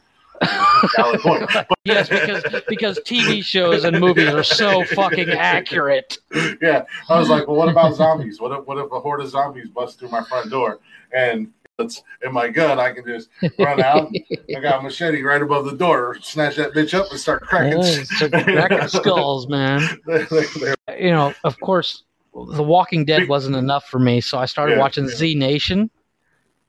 Valid 0.96 1.20
point. 1.20 1.50
Yes, 1.84 2.08
because 2.08 2.42
because 2.68 2.98
TV 3.06 3.44
shows 3.44 3.84
and 3.84 4.00
movies 4.00 4.28
are 4.34 4.42
so 4.42 4.82
fucking 4.86 5.28
accurate. 5.30 6.18
yeah, 6.60 6.82
I 7.08 7.16
was 7.16 7.28
like, 7.28 7.46
well, 7.46 7.56
what 7.56 7.68
about 7.68 7.94
zombies? 7.94 8.40
What 8.40 8.50
if 8.58 8.66
what 8.66 8.76
if 8.78 8.90
a 8.90 8.98
horde 8.98 9.20
of 9.20 9.28
zombies 9.28 9.68
bust 9.68 10.00
through 10.00 10.08
my 10.08 10.24
front 10.24 10.50
door 10.50 10.80
and 11.12 11.52
it's 11.78 12.02
in 12.24 12.32
my 12.32 12.48
gun? 12.48 12.80
I 12.80 12.90
can 12.92 13.04
just 13.06 13.28
run 13.60 13.80
out. 13.80 14.10
I 14.56 14.60
got 14.60 14.80
a 14.80 14.82
machete 14.82 15.22
right 15.22 15.40
above 15.40 15.66
the 15.66 15.76
door, 15.76 16.16
snatch 16.22 16.56
that 16.56 16.72
bitch 16.72 16.92
up, 16.92 17.08
and 17.12 17.20
start 17.20 17.42
cracking. 17.42 17.80
Yeah, 17.80 18.42
cracking 18.66 18.88
skulls, 18.88 19.48
man. 19.48 19.80
You 20.98 21.10
know, 21.10 21.34
of 21.44 21.60
course, 21.60 22.02
The 22.34 22.62
Walking 22.64 23.04
Dead 23.04 23.28
wasn't 23.28 23.54
enough 23.54 23.84
for 23.86 23.98
me, 24.00 24.20
so 24.20 24.38
I 24.38 24.46
started 24.46 24.72
Yeah, 24.74 24.80
watching 24.80 25.04
yeah. 25.04 25.14
Z 25.14 25.34
Nation. 25.36 25.88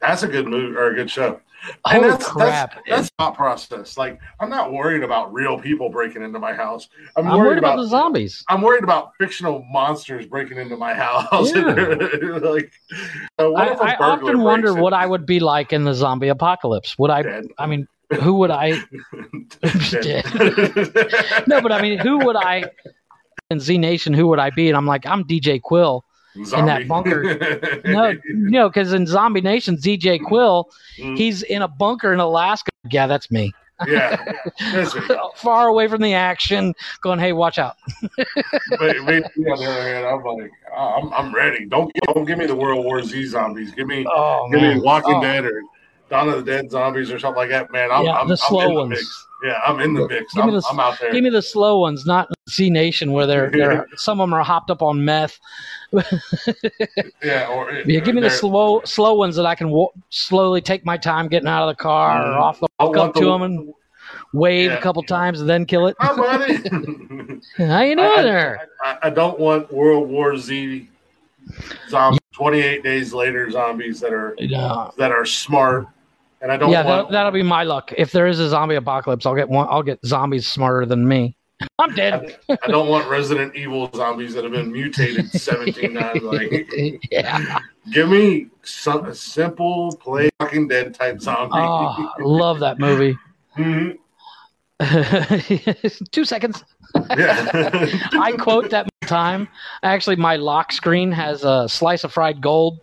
That's 0.02 0.22
a 0.22 0.28
good 0.28 0.46
movie 0.48 0.76
or 0.76 0.92
a 0.92 0.96
good 0.96 1.10
show. 1.10 1.40
Holy 1.86 2.08
that's, 2.10 2.28
crap! 2.28 2.76
That's, 2.76 2.90
that's 2.90 3.10
thought 3.18 3.36
process. 3.36 3.98
Like, 3.98 4.20
I'm 4.40 4.50
not 4.50 4.72
worried 4.72 5.04
about 5.04 5.34
real 5.34 5.60
people 5.60 5.90
breaking 5.90 6.22
into 6.22 6.40
my 6.40 6.54
house. 6.54 6.88
I'm, 7.16 7.28
I'm 7.28 7.40
worried, 7.40 7.58
about, 7.58 7.78
the 7.78 7.88
zombies. 7.88 8.44
I'm 8.50 8.62
worried 8.62 8.84
about 8.84 9.14
fictional 9.20 9.64
monsters 9.72 10.26
breaking 10.26 10.58
into 10.58 10.78
my 10.78 10.94
house. 10.94 11.54
Yeah. 11.56 11.62
like, 12.42 12.72
uh, 13.40 13.52
I, 13.54 13.94
I 13.94 13.96
often 13.96 14.42
wonder 14.42 14.74
breaks 14.74 14.82
what 14.82 14.94
I 14.94 15.06
would 15.06 15.26
be 15.26 15.40
like 15.40 15.74
in 15.74 15.84
the 15.84 15.94
zombie 15.94 16.30
apocalypse. 16.30 16.98
Would 16.98 17.12
I? 17.12 17.22
in? 17.22 17.50
I 17.58 17.66
mean, 17.66 17.88
who 18.22 18.36
would 18.36 18.52
I? 18.52 18.72
Dead. 20.02 20.26
No, 21.48 21.62
but 21.62 21.72
I 21.72 21.82
mean, 21.82 22.00
who 22.00 22.20
would 22.20 22.36
I? 22.36 22.66
In 23.50 23.60
Z 23.60 23.78
Nation, 23.78 24.14
who 24.14 24.28
would 24.28 24.40
I 24.40 24.50
be? 24.50 24.68
And 24.68 24.76
I'm 24.76 24.86
like, 24.86 25.06
I'm 25.06 25.24
DJ 25.24 25.62
Qualls. 25.62 26.02
Zombie. 26.46 26.72
that 26.84 26.88
bunker. 26.88 27.82
No, 27.86 28.14
no, 28.34 28.70
because 28.70 28.94
in 28.94 29.06
Zombie 29.08 29.42
Nation, 29.42 29.78
ZJ 29.78 30.24
Quill, 30.26 30.70
Mm, 31.00 31.16
he's 31.18 31.44
in 31.44 31.62
a 31.62 31.68
bunker 31.68 32.12
in 32.14 32.20
Alaska. 32.20 32.70
Yeah, 32.90 33.06
that's 33.08 33.30
me. 33.30 33.54
yeah. 33.88 34.18
Listen, 34.74 35.04
Far 35.36 35.68
away 35.68 35.88
from 35.88 36.02
the 36.02 36.14
action, 36.16 36.74
going, 37.02 37.20
hey, 37.20 37.34
watch 37.34 37.60
out. 37.60 37.76
but 38.80 38.80
me, 39.06 39.18
on 39.22 39.24
the 39.36 39.52
other 39.52 39.82
hand, 39.84 40.06
I'm 40.08 40.24
like, 40.24 40.52
oh, 40.76 41.00
I'm, 41.02 41.14
I'm 41.14 41.36
ready. 41.36 41.66
Don't 41.66 41.92
don't 42.14 42.26
give 42.26 42.38
me 42.40 42.48
the 42.48 42.56
World 42.56 42.84
War 42.84 43.04
Z 43.04 43.26
zombies. 43.28 43.72
Give 43.74 43.86
me 43.88 44.06
Oh, 44.10 44.48
give 44.52 44.62
me. 44.62 44.80
Walking 44.80 45.16
Oh. 45.16 45.22
Dead 45.22 45.46
or 45.46 45.62
Dawn 46.10 46.30
of 46.30 46.44
the 46.44 46.52
Dead 46.52 46.72
zombies 46.72 47.12
or 47.12 47.20
something 47.20 47.38
like 47.38 47.50
that. 47.50 47.72
Man, 47.72 47.92
I'm, 47.92 48.06
Yeah, 48.06 48.14
I'm, 48.14 48.28
the 48.28 48.34
I'm 48.34 48.38
slow 48.38 48.62
in 48.62 48.68
the 48.70 48.80
ones. 48.80 48.90
mix. 48.92 49.28
Yeah, 49.46 49.60
I'm 49.66 49.80
in 49.82 49.94
the 49.94 50.08
mix. 50.08 50.34
Give 50.34 50.46
me 50.46 50.54
I'm, 50.54 50.60
the- 50.60 50.68
I'm 50.72 50.80
out 50.80 51.00
there. 51.00 51.12
Give 51.12 51.24
me 51.24 51.30
the 51.30 51.42
slow 51.44 51.78
ones, 51.80 52.06
not 52.08 52.28
Z 52.50 52.70
Nation, 52.72 53.12
where 53.12 53.28
they're, 53.28 53.52
they're 53.52 53.86
some 53.98 54.20
of 54.20 54.28
them 54.28 54.34
are 54.34 54.44
hopped 54.44 54.72
up 54.72 54.82
on 54.82 55.06
meth. 55.06 55.38
Yeah, 57.24 57.48
or 57.50 57.72
Yeah, 57.86 58.00
give 58.02 58.16
me 58.16 58.22
the 58.22 58.30
slow 58.30 58.82
slow 58.86 59.16
ones 59.16 59.36
that 59.36 59.46
I 59.46 59.56
can 59.56 59.70
wa- 59.70 59.90
slowly 60.10 60.62
take 60.62 60.86
my 60.86 60.98
time 60.98 61.28
getting 61.28 61.48
out 61.48 61.68
of 61.70 61.76
the 61.78 61.82
car 61.82 62.22
or 62.22 62.26
Mhm. 62.36 62.42
off 62.42 62.60
the 62.60 62.68
walk 62.80 62.98
up 62.98 63.14
to 63.16 63.20
the- 63.22 63.26
them 63.32 63.42
and 63.44 63.74
wave 64.34 64.72
Yeah. 64.72 64.78
a 64.78 64.82
couple 64.82 65.04
times 65.04 65.40
and 65.40 65.50
then 65.50 65.66
kill 65.66 65.88
it. 65.88 65.96
Hi, 66.00 66.16
buddy. 66.16 66.56
How 67.58 67.82
you 67.82 67.96
doing 67.96 68.12
I- 68.18 68.22
there? 68.22 68.68
I, 68.84 68.98
I 69.04 69.10
don't 69.10 69.40
want 69.40 69.72
World 69.72 70.10
War 70.10 70.36
Z 70.38 70.90
zombies. 71.90 72.20
Twenty 72.34 72.60
eight 72.60 72.84
days 72.84 73.14
later 73.14 73.50
zombies 73.50 74.00
that 74.02 74.14
are 74.14 74.36
No. 74.42 74.92
that 74.98 75.12
are 75.12 75.26
smart, 75.26 75.88
and 76.42 76.52
I 76.52 76.58
don't 76.58 76.70
Yeah, 76.70 76.84
want. 76.86 77.08
that, 77.08 77.14
that'll 77.14 77.32
be 77.32 77.42
my 77.44 77.64
luck. 77.64 77.94
If 77.98 78.12
there 78.12 78.28
is 78.28 78.40
a 78.40 78.50
zombie 78.50 78.76
apocalypse, 78.76 79.26
I'll 79.26 79.34
get 79.36 79.48
one. 79.50 79.66
I'll 79.70 79.82
get 79.82 80.00
zombies 80.06 80.46
smarter 80.46 80.86
than 80.86 81.08
me. 81.08 81.37
I'm 81.80 81.94
dead. 81.96 82.38
I 82.50 82.68
don't 82.68 82.88
want 82.88 83.08
Resident 83.10 83.56
Evil 83.56 83.90
zombies 83.96 84.34
that 84.34 84.44
have 84.44 84.54
been 84.54 84.72
mutated 84.72 85.30
seventeen 85.42 85.96
times. 85.96 86.22
Like, 86.22 86.70
yeah. 87.12 87.60
give 87.92 88.10
me 88.10 88.48
some 88.64 89.06
a 89.06 89.16
simple 89.16 89.96
play 89.96 90.30
Walking 90.40 90.68
Dead 90.68 90.94
type 90.94 91.20
zombie. 91.22 91.54
Oh, 91.56 92.12
love 92.20 92.60
that 92.60 92.80
movie. 92.80 93.18
Mhm. 93.58 93.98
Two 96.12 96.26
seconds. 96.26 96.64
Yeah. 97.10 97.50
I 98.14 98.36
quote 98.38 98.70
that 98.70 98.88
time. 99.08 99.48
Actually, 99.82 100.18
my 100.18 100.36
lock 100.36 100.72
screen 100.72 101.12
has 101.12 101.44
a 101.44 101.68
slice 101.68 102.04
of 102.04 102.14
fried 102.14 102.42
gold. 102.42 102.80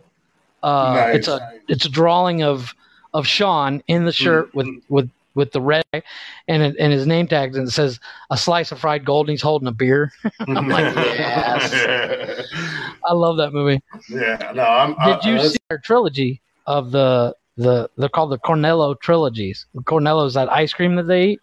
Uh, 0.63 0.93
Nice. 0.95 1.15
It's 1.15 1.27
a 1.27 1.51
it's 1.69 1.85
a 1.85 1.89
drawing 1.89 2.43
of 2.43 2.73
of 3.13 3.25
Sean 3.25 3.81
in 3.87 4.03
the 4.05 4.11
shirt 4.11 4.53
with 4.53 4.67
with 4.89 5.09
with 5.35 5.51
the 5.51 5.61
red 5.61 5.83
and 5.93 6.63
and 6.63 6.91
his 6.93 7.05
name 7.05 7.27
tags 7.27 7.57
and 7.57 7.67
it 7.67 7.71
says 7.71 7.99
a 8.31 8.37
slice 8.37 8.71
of 8.71 8.79
fried 8.79 9.05
gold 9.05 9.27
and 9.27 9.31
he's 9.31 9.41
holding 9.41 9.67
a 9.67 9.71
beer. 9.71 10.11
I'm 10.39 10.67
like, 10.69 10.95
yes. 10.95 11.73
I 13.05 13.13
love 13.13 13.37
that 13.37 13.51
movie. 13.53 13.81
yeah. 14.09 14.51
No, 14.55 14.63
I'm. 14.63 14.95
Did 15.19 15.25
you 15.25 15.35
I, 15.37 15.47
see 15.47 15.57
our 15.69 15.77
trilogy 15.77 16.41
of 16.65 16.91
the 16.91 17.35
the 17.57 17.89
they're 17.97 18.09
called 18.09 18.31
the 18.31 18.39
Cornetto 18.39 18.99
trilogies? 18.99 19.65
Cornetto's 19.77 20.33
that 20.33 20.51
ice 20.51 20.73
cream 20.73 20.95
that 20.95 21.03
they 21.03 21.25
eat. 21.31 21.41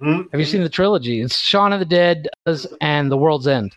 Hmm? 0.00 0.22
Have 0.32 0.40
you 0.40 0.46
seen 0.46 0.62
the 0.62 0.68
trilogy? 0.68 1.20
It's 1.20 1.38
Shaun 1.38 1.72
of 1.74 1.78
the 1.78 1.84
Dead 1.86 2.26
and 2.80 3.12
The 3.12 3.16
World's 3.18 3.46
End. 3.46 3.76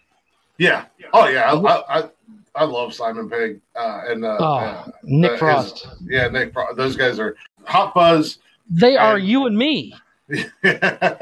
Yeah. 0.58 0.86
Oh 1.12 1.28
yeah. 1.28 1.52
I, 1.52 1.56
I, 1.58 2.00
I, 2.00 2.10
I 2.56 2.64
love 2.64 2.94
Simon 2.94 3.30
Pegg 3.30 3.60
uh, 3.76 4.02
and 4.08 4.24
uh, 4.24 4.38
Oh, 4.40 4.46
uh, 4.56 4.88
Nick 5.04 5.38
Frost. 5.40 5.88
yeah, 6.06 6.28
Nick. 6.30 6.54
Frost. 6.54 6.78
Those 6.78 6.96
guys 6.96 7.20
are 7.20 7.36
Hot 7.66 7.94
Fuzz. 7.94 8.38
They 8.70 8.98
are 8.98 9.16
and- 9.18 9.28
you 9.28 9.46
and 9.46 9.58
me. 9.58 9.94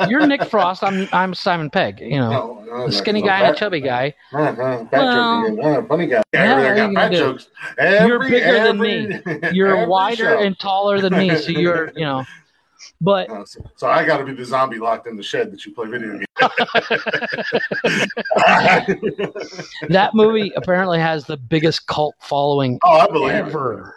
You're 0.07 0.27
Nick 0.27 0.43
Frost. 0.45 0.84
I'm 0.84 1.09
I'm 1.11 1.34
Simon 1.34 1.69
Pegg. 1.72 1.99
You 1.99 2.19
know, 2.19 2.30
No, 2.30 2.63
no, 2.77 2.85
the 2.85 2.91
skinny 2.93 3.22
no, 3.22 3.27
guy 3.27 3.38
and 3.39 3.45
a 3.45 3.49
fat- 3.49 3.57
chubby 3.57 3.81
guy. 3.81 4.13
Uh-huh, 4.31 4.85
fat 4.85 4.91
Well. 4.91 5.65
Uh, 5.80 5.81
funny 5.88 6.05
guy. 6.05 6.22
Yeah, 6.34 6.43
yeah, 6.45 6.53
over 6.53 6.61
there 6.61 6.72
what 6.72 6.77
are 6.77 6.88
you 6.88 6.93
got 6.93 6.93
fat 6.93 6.93
gonna 6.93 7.09
do? 7.09 7.18
jokes. 7.18 7.49
Every, 7.80 8.07
You're 8.07 8.19
bigger 8.30 8.63
than 8.63 8.80
me. 8.80 9.49
You're 9.57 9.88
wider 9.88 10.15
show. 10.38 10.39
and 10.39 10.57
taller 10.59 11.01
than 11.01 11.13
me, 11.18 11.35
so 11.35 11.49
you're 11.49 11.91
you 11.95 12.05
know. 12.05 12.23
But 13.01 13.30
Uh, 13.31 13.43
so, 13.45 13.59
so 13.76 13.88
I 13.88 14.05
got 14.05 14.18
to 14.18 14.23
be 14.23 14.34
the 14.34 14.45
zombie 14.45 14.77
locked 14.77 15.07
in 15.07 15.18
the 15.18 15.23
shed 15.23 15.51
that 15.51 15.65
you 15.65 15.73
play 15.73 15.88
video 15.88 16.11
games. 16.13 16.26
that 19.89 20.11
movie 20.13 20.51
apparently 20.55 20.99
has 20.99 21.26
the 21.26 21.38
biggest 21.38 21.88
cult 21.88 22.15
following 22.19 22.80
oh, 22.84 22.99
I 22.99 23.07
believe 23.07 23.34
it. 23.34 23.47
ever. 23.47 23.95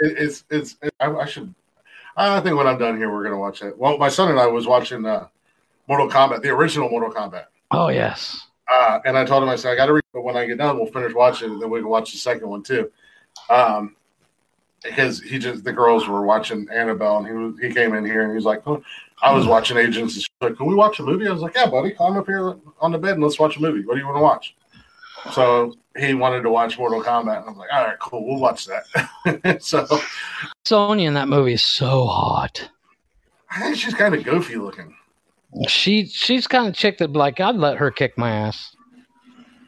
It, 0.00 0.18
it's 0.18 0.44
it's. 0.50 0.76
I, 1.00 1.10
I 1.10 1.24
should. 1.26 1.54
I 2.16 2.40
think 2.40 2.56
when 2.56 2.66
I'm 2.66 2.78
done 2.78 2.96
here, 2.96 3.10
we're 3.12 3.22
gonna 3.22 3.38
watch 3.38 3.62
it. 3.62 3.76
Well, 3.76 3.98
my 3.98 4.08
son 4.08 4.30
and 4.30 4.38
I 4.38 4.46
was 4.46 4.66
watching 4.66 5.04
uh, 5.04 5.28
Mortal 5.88 6.08
Kombat, 6.08 6.42
the 6.42 6.50
original 6.50 6.88
Mortal 6.88 7.10
Kombat. 7.10 7.46
Oh 7.70 7.88
yes. 7.88 8.46
Uh, 8.72 9.00
and 9.04 9.18
I 9.18 9.24
told 9.24 9.42
him, 9.42 9.48
I 9.48 9.56
said, 9.56 9.72
I 9.72 9.76
got 9.76 9.86
to 9.86 9.92
read, 9.92 10.04
but 10.12 10.22
when 10.22 10.36
I 10.36 10.46
get 10.46 10.58
done, 10.58 10.76
we'll 10.76 10.86
finish 10.86 11.12
watching 11.12 11.50
it, 11.50 11.52
and 11.52 11.62
then 11.62 11.68
we 11.68 11.80
can 11.80 11.88
watch 11.88 12.12
the 12.12 12.18
second 12.18 12.48
one 12.48 12.62
too. 12.62 12.90
Um, 13.50 13.96
because 14.82 15.20
he 15.20 15.38
just 15.38 15.64
the 15.64 15.72
girls 15.72 16.08
were 16.08 16.22
watching 16.22 16.66
Annabelle, 16.72 17.18
and 17.18 17.26
he 17.26 17.32
was 17.32 17.58
he 17.60 17.72
came 17.72 17.94
in 17.94 18.04
here 18.04 18.22
and 18.22 18.30
he 18.30 18.36
was 18.36 18.44
like, 18.44 18.66
oh, 18.66 18.82
I 19.22 19.32
was 19.32 19.46
watching 19.46 19.76
Agents. 19.76 20.14
And 20.14 20.22
she's 20.22 20.30
like, 20.40 20.56
can 20.56 20.66
we 20.66 20.74
watch 20.74 20.98
a 20.98 21.02
movie? 21.02 21.28
I 21.28 21.32
was 21.32 21.42
like, 21.42 21.54
yeah, 21.54 21.66
buddy, 21.66 21.92
climb 21.92 22.16
up 22.16 22.26
here 22.26 22.56
on 22.80 22.92
the 22.92 22.98
bed 22.98 23.14
and 23.14 23.22
let's 23.22 23.38
watch 23.38 23.56
a 23.56 23.60
movie. 23.60 23.84
What 23.84 23.94
do 23.94 24.00
you 24.00 24.06
want 24.06 24.16
to 24.16 24.22
watch? 24.22 24.56
So 25.32 25.76
he 25.98 26.14
wanted 26.14 26.42
to 26.42 26.50
watch 26.50 26.78
Mortal 26.78 27.02
Kombat, 27.02 27.40
and 27.40 27.50
I'm 27.50 27.56
like, 27.56 27.70
all 27.72 27.84
right, 27.84 27.98
cool, 27.98 28.26
we'll 28.26 28.38
watch 28.38 28.66
that. 28.66 29.62
so 29.62 29.86
Sonya 30.64 31.08
in 31.08 31.14
that 31.14 31.28
movie 31.28 31.54
is 31.54 31.64
so 31.64 32.06
hot. 32.06 32.68
I 33.50 33.60
think 33.60 33.76
she's 33.76 33.94
kind 33.94 34.14
of 34.14 34.24
goofy 34.24 34.56
looking. 34.56 34.94
She 35.68 36.06
she's 36.06 36.46
kind 36.46 36.66
of 36.66 36.74
chick 36.74 36.98
that 36.98 37.12
like 37.12 37.40
I'd 37.40 37.56
let 37.56 37.76
her 37.76 37.90
kick 37.90 38.16
my 38.16 38.30
ass. 38.30 38.74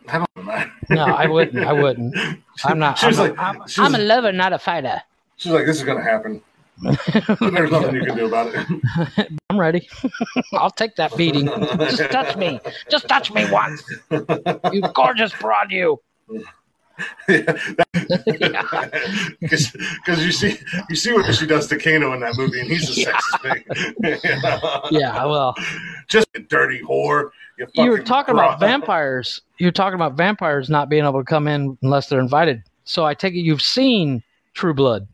I 0.08 0.18
don't 0.18 0.46
know. 0.46 0.70
No, 0.90 1.04
I 1.04 1.26
wouldn't. 1.26 1.64
I 1.64 1.72
wouldn't. 1.72 2.14
I'm 2.64 2.78
not. 2.78 2.98
She 2.98 3.06
was 3.06 3.18
I'm, 3.18 3.30
like, 3.30 3.38
a, 3.38 3.42
I'm, 3.42 3.62
I'm 3.78 3.94
a 3.94 3.98
lover, 3.98 4.32
not 4.32 4.52
a 4.52 4.58
fighter. 4.58 5.02
She's 5.36 5.52
like, 5.52 5.66
this 5.66 5.76
is 5.76 5.84
gonna 5.84 6.02
happen. 6.02 6.40
There's 6.82 7.70
nothing 7.70 7.94
you 7.94 8.04
can 8.04 8.16
do 8.16 8.26
about 8.26 8.52
it. 8.52 9.28
I'm 9.48 9.58
ready. 9.58 9.88
I'll 10.54 10.70
take 10.70 10.96
that 10.96 11.16
beating. 11.16 11.46
Just 11.46 12.10
touch 12.10 12.36
me. 12.36 12.60
Just 12.90 13.08
touch 13.08 13.32
me 13.32 13.48
once. 13.50 13.84
You 14.72 14.82
gorgeous 14.94 15.32
broad, 15.34 15.70
you. 15.70 16.00
Because 19.40 19.74
you 20.24 20.32
see, 20.32 20.56
you 20.88 20.96
see 20.96 21.12
what 21.12 21.34
she 21.34 21.46
does 21.46 21.66
to 21.68 21.78
Kano 21.78 22.12
in 22.12 22.20
that 22.20 22.36
movie, 22.36 22.60
and 22.60 22.68
he's 22.68 22.88
a 22.98 23.10
sexist 23.10 23.42
thing. 23.42 23.64
You 24.24 24.42
know? 24.42 24.80
Yeah, 24.90 25.24
well, 25.24 25.54
Just 26.08 26.28
a 26.34 26.40
dirty 26.40 26.80
whore. 26.80 27.30
You, 27.58 27.66
you 27.74 27.90
were 27.90 28.00
talking 28.00 28.34
about 28.34 28.60
vampires. 28.60 29.40
You're 29.58 29.72
talking 29.72 29.94
about 29.94 30.14
vampires 30.14 30.68
not 30.68 30.88
being 30.88 31.04
able 31.04 31.20
to 31.20 31.24
come 31.24 31.48
in 31.48 31.76
unless 31.82 32.08
they're 32.08 32.20
invited. 32.20 32.62
So 32.84 33.04
I 33.04 33.14
take 33.14 33.34
it 33.34 33.40
you've 33.40 33.62
seen 33.62 34.22
True 34.52 34.74
Blood. 34.74 35.06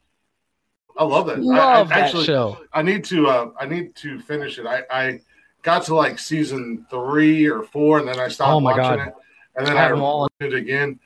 I 0.99 1.05
love 1.05 1.27
that. 1.27 1.39
I- 1.39 1.41
Love 1.41 1.93
I, 1.93 1.97
that 1.97 2.05
actually, 2.07 2.25
show. 2.25 2.59
I 2.73 2.83
need 2.83 3.05
to. 3.05 3.27
Uh, 3.29 3.51
I 3.59 3.67
need 3.67 3.95
to 3.97 4.19
finish 4.21 4.59
it. 4.59 4.67
I, 4.67 4.83
I 4.91 5.21
got 5.63 5.85
to 5.85 5.95
like 5.95 6.19
season 6.19 6.87
three 6.91 7.47
or 7.49 7.63
four, 7.63 7.99
and 7.99 8.09
then 8.09 8.19
I 8.19 8.29
stopped 8.29 8.53
Oh 8.53 8.61
my 8.61 8.77
watching 8.77 8.99
God. 8.99 9.09
it, 9.09 9.15
and 9.57 9.67
then 9.67 9.77
I 9.77 9.87
I, 9.87 9.89
them 9.89 10.03
all. 10.03 10.21
watched 10.21 10.33
it 10.41 10.55
again. 10.55 10.99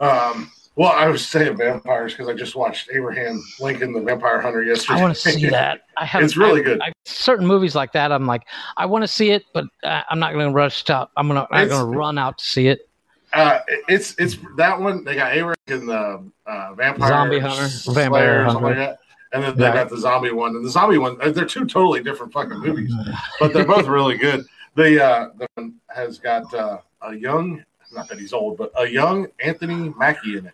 Um. 0.00 0.50
Well, 0.74 0.92
I 0.92 1.06
was 1.06 1.26
saying 1.26 1.56
vampires 1.56 2.12
because 2.12 2.28
I 2.28 2.34
just 2.34 2.54
watched 2.54 2.90
Abraham 2.92 3.42
Lincoln, 3.60 3.94
the 3.94 4.00
Vampire 4.02 4.42
Hunter, 4.42 4.62
yesterday. 4.62 4.98
I 4.98 5.02
want 5.02 5.16
to 5.16 5.20
see 5.32 5.48
that. 5.48 5.86
I 5.96 6.04
have. 6.04 6.22
It's 6.22 6.36
really 6.36 6.60
I- 6.60 6.64
good. 6.64 6.80
I, 6.82 6.92
certain 7.06 7.46
movies 7.46 7.74
like 7.74 7.92
that, 7.92 8.12
I'm 8.12 8.26
like, 8.26 8.42
I 8.76 8.84
want 8.84 9.02
to 9.02 9.08
see 9.08 9.30
it, 9.30 9.44
but 9.54 9.64
uh, 9.82 10.02
I'm 10.10 10.18
not 10.18 10.34
going 10.34 10.46
to 10.48 10.52
rush 10.52 10.88
out. 10.90 11.12
I'm 11.16 11.28
gonna, 11.28 11.46
I'm 11.50 11.68
going 11.68 11.92
to 11.92 11.98
run 11.98 12.18
out 12.18 12.36
to 12.38 12.44
see 12.44 12.68
it. 12.68 12.88
Uh, 13.32 13.60
it's 13.88 14.14
it's 14.18 14.36
that 14.58 14.78
one. 14.78 15.02
They 15.02 15.14
got 15.14 15.32
Abraham 15.32 15.54
and 15.68 15.88
the 15.88 16.30
uh, 16.46 16.74
vampire 16.74 17.08
Zombie 17.08 17.38
hunter, 17.38 17.68
Slayer 17.68 17.94
vampire 17.94 18.44
something 18.50 18.62
hunter. 18.64 18.80
like 18.80 18.88
that. 18.90 18.98
And 19.32 19.42
then 19.44 19.56
they 19.56 19.64
Right. 19.64 19.74
got 19.74 19.88
the 19.88 19.98
zombie 19.98 20.30
one, 20.30 20.56
and 20.56 20.64
the 20.64 20.70
zombie 20.70 20.98
one. 20.98 21.16
uh, 21.22 21.30
They're 21.30 21.44
two 21.46 21.64
totally 21.66 22.02
different 22.02 22.32
fucking 22.34 22.58
movies, 22.60 22.92
but 23.40 23.52
they're 23.54 23.64
both 23.66 23.86
really 23.86 24.16
good. 24.18 24.44
The 24.76 25.02
uh, 25.02 25.28
the 25.38 25.46
one 25.54 25.74
has 25.88 26.18
got 26.18 26.52
uh, 26.52 26.78
a 27.00 27.14
young, 27.14 27.64
not 27.92 28.08
that 28.08 28.18
he's 28.18 28.34
old, 28.34 28.58
but 28.58 28.70
a 28.78 28.86
young 28.86 29.26
Anthony 29.42 29.92
Mackie 29.98 30.36
in 30.36 30.46
it. 30.46 30.52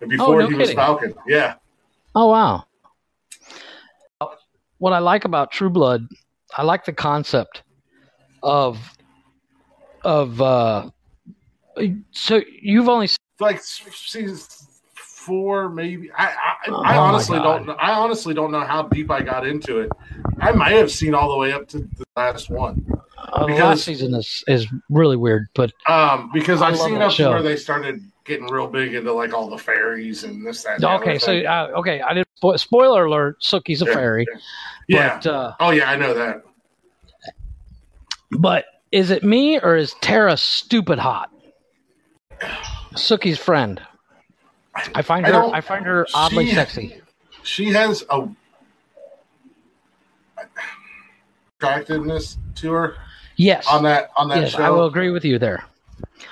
And 0.00 0.10
Before 0.10 0.42
Oh, 0.42 0.46
no 0.46 0.48
he 0.48 0.54
was. 0.56 0.72
Falcon, 0.72 1.14
yeah, 1.28 1.54
Oh 2.16 2.28
wow! 2.28 2.64
What 4.78 4.92
I 4.92 4.98
like 4.98 5.24
about 5.24 5.52
True 5.52 5.70
Blood, 5.70 6.08
I 6.56 6.64
like 6.64 6.84
the 6.84 6.92
concept 6.92 7.62
of 8.42 8.78
of. 10.02 10.40
uh 10.42 10.90
So 12.10 12.40
you've 12.60 12.88
only 12.88 13.06
seen- 13.06 13.16
like 13.38 13.60
season 13.62 14.38
four, 14.94 15.68
maybe. 15.68 16.10
I 16.18 16.26
I, 16.26 16.32
I 16.66 16.70
Oh 16.70 16.72
my 16.82 16.96
honestly 16.98 17.38
don't. 17.38 17.70
I 17.70 17.92
honestly 17.92 18.34
don't 18.34 18.50
know 18.50 18.60
how 18.64 18.82
deep 18.82 19.08
I 19.08 19.22
got 19.22 19.46
into 19.46 19.78
it. 19.78 19.90
I 20.40 20.50
might 20.50 20.72
have 20.72 20.90
seen 20.90 21.14
all 21.14 21.30
the 21.30 21.36
way 21.38 21.52
up 21.52 21.68
to 21.68 21.78
the 21.78 22.04
last 22.16 22.50
one. 22.50 22.84
Uh, 23.32 23.40
the 23.40 23.46
Because- 23.46 23.60
last 23.62 23.84
season 23.84 24.14
is 24.14 24.44
is 24.48 24.66
really 24.90 25.16
weird, 25.16 25.48
but 25.54 25.72
Um, 25.86 26.30
because 26.32 26.60
I 26.62 26.68
I've 26.68 26.78
seen 26.78 27.00
up 27.00 27.12
show. 27.12 27.30
where 27.30 27.42
they 27.42 27.56
started 27.56 28.00
getting 28.24 28.46
real 28.46 28.66
big 28.68 28.94
into 28.94 29.12
like 29.12 29.32
all 29.34 29.48
the 29.50 29.58
fairies 29.58 30.24
and 30.24 30.44
this 30.46 30.62
that. 30.64 30.76
and 30.76 30.84
okay. 30.84 31.18
So 31.18 31.32
uh, 31.38 31.70
okay, 31.76 32.00
I 32.00 32.14
didn't. 32.14 32.28
Spo- 32.42 32.58
spoiler 32.58 33.04
alert: 33.04 33.40
Sookie's 33.40 33.82
a 33.82 33.86
Yeah. 33.86 33.92
fairy. 33.94 34.26
yeah. 34.88 35.16
But, 35.22 35.26
uh, 35.26 35.52
oh 35.60 35.70
yeah, 35.70 35.90
I 35.90 35.96
know 35.96 36.14
that. 36.14 36.42
but 38.32 38.64
is 38.90 39.10
it 39.10 39.22
me 39.24 39.58
or 39.58 39.76
is 39.76 39.94
Tara 40.00 40.36
stupid 40.36 40.98
hot? 40.98 41.30
Sookie's 42.94 43.38
friend. 43.38 43.80
I 44.94 45.02
find 45.02 45.24
I 45.26 45.28
her. 45.28 45.32
don't- 45.34 45.54
I 45.54 45.60
find 45.60 45.84
her 45.86 46.06
oddly 46.14 46.46
she- 46.48 46.54
sexy. 46.54 47.00
She 47.42 47.66
has 47.72 48.04
a 48.10 48.28
attractiveness 51.58 52.38
to 52.56 52.72
her 52.72 52.96
Yes. 53.42 53.66
on 53.66 53.82
that 53.84 54.10
on 54.16 54.28
that 54.28 54.40
yes, 54.42 54.50
show. 54.52 54.62
I 54.62 54.70
will 54.70 54.86
agree 54.86 55.10
with 55.10 55.24
you 55.24 55.38
there. 55.38 55.64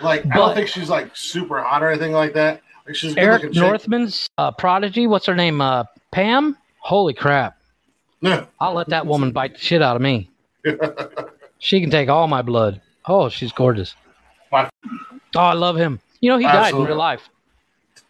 Like 0.02 0.24
I 0.26 0.36
don't 0.36 0.54
think 0.54 0.68
she's 0.68 0.88
like 0.88 1.10
super 1.16 1.60
hot 1.62 1.82
or 1.82 1.88
anything 1.90 2.12
like 2.12 2.32
that. 2.34 2.62
Like 2.86 2.94
she's 2.96 3.16
a 3.16 3.20
Eric. 3.20 3.54
Northman's 3.54 4.28
uh, 4.38 4.50
prodigy. 4.52 5.06
What's 5.06 5.26
her 5.26 5.34
name? 5.34 5.60
Uh, 5.60 5.84
Pam. 6.12 6.56
Holy 6.78 7.12
crap! 7.12 7.58
No. 8.22 8.46
I'll 8.58 8.72
let 8.72 8.88
that 8.88 9.06
woman 9.06 9.32
bite 9.32 9.52
the 9.54 9.60
shit 9.60 9.82
out 9.82 9.96
of 9.96 10.02
me. 10.02 10.30
She 11.62 11.78
can 11.82 11.90
take 11.90 12.08
all 12.08 12.26
my 12.26 12.40
blood. 12.40 12.80
Oh, 13.06 13.28
she's 13.28 13.52
gorgeous. 13.52 13.94
My- 14.50 14.70
Oh, 15.36 15.40
I 15.40 15.52
love 15.52 15.76
him. 15.76 16.00
You 16.20 16.30
know, 16.30 16.38
he 16.38 16.44
died 16.44 16.74
in 16.74 16.82
real 16.84 16.96
life. 16.96 17.28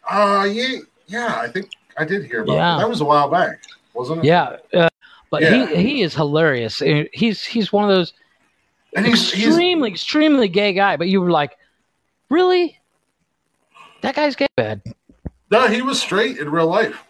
Uh 0.09 0.47
yeah, 0.51 0.77
yeah. 1.07 1.35
I 1.39 1.47
think 1.49 1.69
I 1.97 2.05
did 2.05 2.25
hear 2.25 2.41
about 2.43 2.53
Yeah. 2.53 2.59
that. 2.75 2.79
That 2.79 2.89
was 2.89 3.01
a 3.01 3.05
while 3.05 3.29
back, 3.29 3.61
wasn't 3.93 4.19
it? 4.19 4.25
Yeah, 4.25 4.55
uh, 4.73 4.89
but 5.29 5.41
Yeah. 5.43 5.67
he 5.67 5.75
he 5.83 6.01
is 6.01 6.15
hilarious. 6.15 6.81
Uh, 6.81 7.03
He's 7.13 7.43
he's 7.45 7.71
one 7.73 7.83
of 7.83 7.89
those 7.89 8.13
And 8.95 9.05
he's 9.05 9.31
he's 9.31 9.47
extremely 9.47 9.89
extremely 9.89 10.47
gay 10.47 10.73
guy. 10.73 10.97
But 10.97 11.07
you 11.07 11.21
were 11.21 11.31
like, 11.31 11.57
really? 12.29 12.77
That 14.01 14.15
guy's 14.15 14.35
gay 14.35 14.47
bad. 14.57 14.81
no, 15.51 15.67
he 15.67 15.81
was 15.81 16.01
straight 16.01 16.37
in 16.37 16.49
real 16.49 16.67
life. 16.67 17.03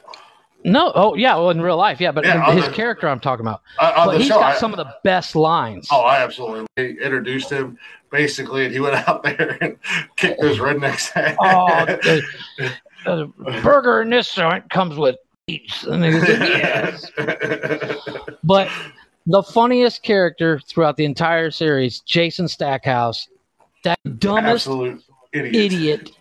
No, 0.63 0.91
oh 0.93 1.15
yeah, 1.15 1.35
well 1.35 1.49
in 1.49 1.59
real 1.61 1.77
life, 1.77 1.99
yeah, 1.99 2.11
but 2.11 2.23
Yeah, 2.23 2.53
his 2.53 2.65
the- 2.67 2.71
character 2.73 3.07
I'm 3.09 3.19
talking 3.19 3.43
about. 3.45 3.61
Uh, 3.79 3.93
on 3.97 4.07
But 4.07 4.17
he's 4.19 4.27
show, 4.27 4.35
got 4.39 4.55
I- 4.55 4.59
some 4.59 4.71
of 4.73 4.77
the 4.77 4.93
best 5.03 5.35
lines. 5.35 5.87
Oh, 5.91 6.01
I 6.01 6.17
absolutely 6.21 6.67
introduced 6.77 7.49
him 7.49 7.79
basically, 8.11 8.65
and 8.65 8.73
he 8.73 8.79
went 8.79 8.93
out 9.09 9.23
there 9.23 9.57
and 9.61 9.77
kicked 10.17 10.39
those 10.39 10.59
rednecks. 10.59 11.09
ass. 11.15 11.35
Oh, 11.41 11.85
the, 13.05 13.33
the 13.39 13.61
burger 13.63 14.03
in 14.03 14.11
this 14.11 14.31
joint 14.35 14.69
comes 14.69 14.97
with 14.97 15.15
beets. 15.47 15.83
And 15.85 16.03
he 16.05 16.11
goes, 16.11 16.27
yes. 16.29 17.11
But 18.43 18.69
the 19.27 19.43
funniest 19.43 20.03
character 20.03 20.59
throughout 20.59 20.97
the 20.97 21.05
entire 21.05 21.51
series, 21.51 21.99
Jason 21.99 22.47
Stackhouse, 22.47 23.27
that 23.83 23.99
dumbest 24.19 24.67
Absolute 24.67 25.03
idiot. 25.33 25.55
idiot, 25.73 26.11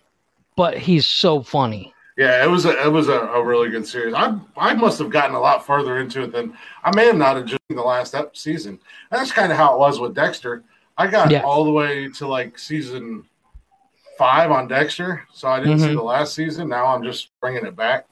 but 0.57 0.77
he's 0.79 1.07
so 1.07 1.43
funny. 1.43 1.93
Yeah, 2.17 2.45
it 2.45 2.49
was 2.49 2.67
a 2.67 2.85
it 2.85 2.91
was 2.93 3.09
a, 3.09 3.13
a 3.21 3.43
really 3.43 3.71
good 3.71 3.87
series. 3.87 4.13
I 4.15 4.37
I 4.57 4.75
must 4.75 4.99
have 4.99 5.09
gotten 5.11 5.35
a 5.35 5.41
lot 5.41 5.65
further 5.65 5.99
into 6.01 6.23
it 6.23 6.33
than 6.33 6.55
I 6.85 6.95
may 6.95 7.07
have 7.07 7.17
not 7.17 7.37
in 7.39 7.59
the 7.71 7.81
last 7.83 8.15
ep- 8.15 8.37
season. 8.37 8.79
That's 9.11 9.33
kind 9.33 9.51
of 9.51 9.57
how 9.57 9.75
it 9.75 9.79
was 9.79 9.99
with 10.01 10.15
Dexter. 10.15 10.63
I 10.99 11.07
got 11.07 11.31
Yeah. 11.31 11.43
all 11.43 11.65
the 11.65 11.71
way 11.71 12.09
to 12.09 12.27
like 12.29 12.59
season 12.59 13.25
five 14.19 14.51
on 14.51 14.69
Dexter, 14.69 15.27
so 15.33 15.49
I 15.49 15.61
didn't 15.61 15.79
see 15.79 15.87
Mhm. 15.89 15.97
the 15.97 16.03
last 16.03 16.35
season. 16.35 16.69
Now 16.69 16.87
I'm 16.87 17.03
just 17.03 17.31
bringing 17.41 17.65
it 17.65 17.75
back. 17.75 18.07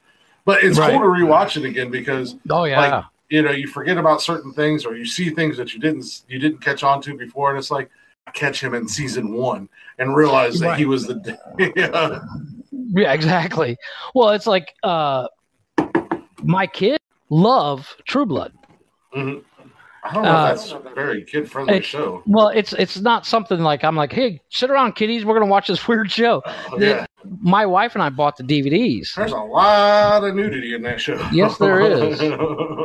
But 0.47 0.65
it's 0.65 0.79
Right. 0.79 0.91
cool 0.93 1.01
to 1.01 1.05
rewatch 1.07 1.59
it 1.59 1.67
again 1.67 1.91
because 1.91 2.37
Oh 2.49 2.65
yeah, 2.65 2.81
Like, 2.81 3.05
you 3.29 3.43
know 3.43 3.51
you 3.51 3.67
forget 3.67 3.99
about 3.99 4.23
certain 4.23 4.53
things 4.53 4.85
or 4.85 4.97
you 4.97 5.05
see 5.05 5.31
things 5.31 5.57
that 5.57 5.75
you 5.75 5.81
didn't 5.81 6.23
you 6.29 6.39
didn't 6.39 6.59
catch 6.59 6.83
on 6.83 7.01
to 7.03 7.17
before, 7.17 7.51
and 7.51 7.59
it's 7.59 7.71
like 7.71 7.91
I 8.27 8.31
catch 8.33 8.63
him 8.63 8.75
in 8.75 8.89
season 8.89 9.33
one 9.33 9.69
and 9.99 10.15
realize 10.15 10.61
that 10.61 10.79
he 10.79 10.85
was 10.85 11.07
the 11.07 11.39
yeah. 11.77 12.21
yeah, 12.73 13.13
exactly. 13.13 13.77
Well, 14.15 14.31
it's 14.31 14.47
like 14.47 14.75
uh, 14.83 15.29
my 16.43 16.67
kids 16.67 17.03
love 17.31 17.95
True 18.07 18.27
Blood. 18.27 18.53
Mhm. 19.15 19.45
I 20.09 20.15
don't 20.15 20.23
know 20.23 20.31
Uh, 20.31 20.53
if 20.53 20.59
that's 20.59 20.73
a 20.73 20.95
very 20.95 21.23
kid 21.23 21.51
friendly 21.51 21.83
show. 21.83 22.23
Well, 22.27 22.49
it's 22.49 22.73
it's 22.73 22.99
not 22.99 23.27
something 23.27 23.61
like 23.61 23.85
I'm 23.85 23.95
like, 23.97 24.13
hey, 24.13 24.41
sit 24.49 24.71
around, 24.71 24.95
kiddies. 24.95 25.25
We're 25.25 25.35
gonna 25.39 25.51
watch 25.51 25.69
this 25.69 25.87
weird 25.87 26.11
show. 26.11 26.43
Oh, 26.47 26.79
the- 26.79 26.87
yeah. 26.87 27.07
My 27.43 27.67
wife 27.67 27.95
and 27.95 28.03
I 28.03 28.09
bought 28.11 28.37
the 28.37 28.45
DVDs. 28.45 29.15
There's 29.15 29.33
a 29.33 29.37
lot 29.37 30.25
of 30.25 30.35
nudity 30.35 30.75
in 30.75 30.83
that 30.83 31.01
show. 31.01 31.17
Yes, 31.33 31.59
there 31.59 31.81
is. 31.83 32.19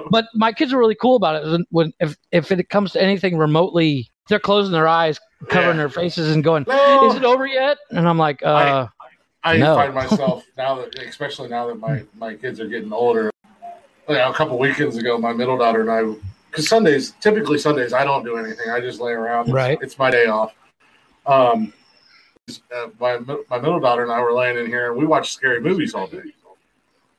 but 0.09 0.25
my 0.33 0.51
kids 0.51 0.73
are 0.73 0.77
really 0.77 0.95
cool 0.95 1.15
about 1.15 1.45
it. 1.45 1.61
When, 1.69 1.93
if 1.99 2.17
if 2.31 2.51
it 2.51 2.67
comes 2.69 2.91
to 2.93 3.01
anything 3.01 3.37
remotely, 3.37 4.09
they're 4.27 4.39
closing 4.39 4.73
their 4.73 4.87
eyes, 4.87 5.19
covering 5.49 5.75
Yeah. 5.77 5.83
their 5.83 5.89
faces, 5.89 6.33
and 6.35 6.43
going, 6.43 6.65
no, 6.67 7.09
"Is 7.09 7.15
it 7.15 7.23
over 7.23 7.45
yet?" 7.45 7.77
And 7.91 8.09
I'm 8.09 8.17
like, 8.17 8.43
uh, 8.43 8.87
I 9.45 9.57
No. 9.57 9.75
find 9.75 9.93
myself 10.03 10.43
now 10.57 10.75
that, 10.75 10.97
especially 10.99 11.47
now 11.49 11.67
that 11.67 11.79
my 11.79 12.03
my 12.17 12.33
kids 12.35 12.59
are 12.59 12.67
getting 12.67 12.91
older. 12.91 13.29
You 14.09 14.15
know, 14.15 14.29
a 14.31 14.33
couple 14.33 14.57
weekends 14.59 14.97
ago, 14.97 15.17
my 15.17 15.31
middle 15.31 15.57
daughter 15.57 15.79
and 15.81 15.89
I, 15.89 16.01
because 16.53 16.67
Sundays, 16.69 17.11
typically 17.19 17.57
Sundays, 17.57 17.93
I 17.93 18.03
don't 18.03 18.23
do 18.23 18.37
anything. 18.37 18.69
I 18.69 18.79
just 18.79 19.01
lay 19.01 19.11
around. 19.11 19.51
Right. 19.51 19.77
It's 19.81 19.97
my 19.97 20.11
day 20.11 20.27
off. 20.27 20.53
Um, 21.25 21.73
uh, 22.75 22.87
my 22.99 23.17
my 23.49 23.57
middle 23.59 23.79
daughter 23.79 24.03
and 24.03 24.11
I 24.11 24.21
were 24.21 24.33
laying 24.33 24.57
in 24.57 24.67
here, 24.67 24.89
and 24.91 24.99
we 24.99 25.05
watched 25.05 25.33
scary 25.33 25.59
movies 25.61 25.93
all 25.93 26.07
day. 26.07 26.21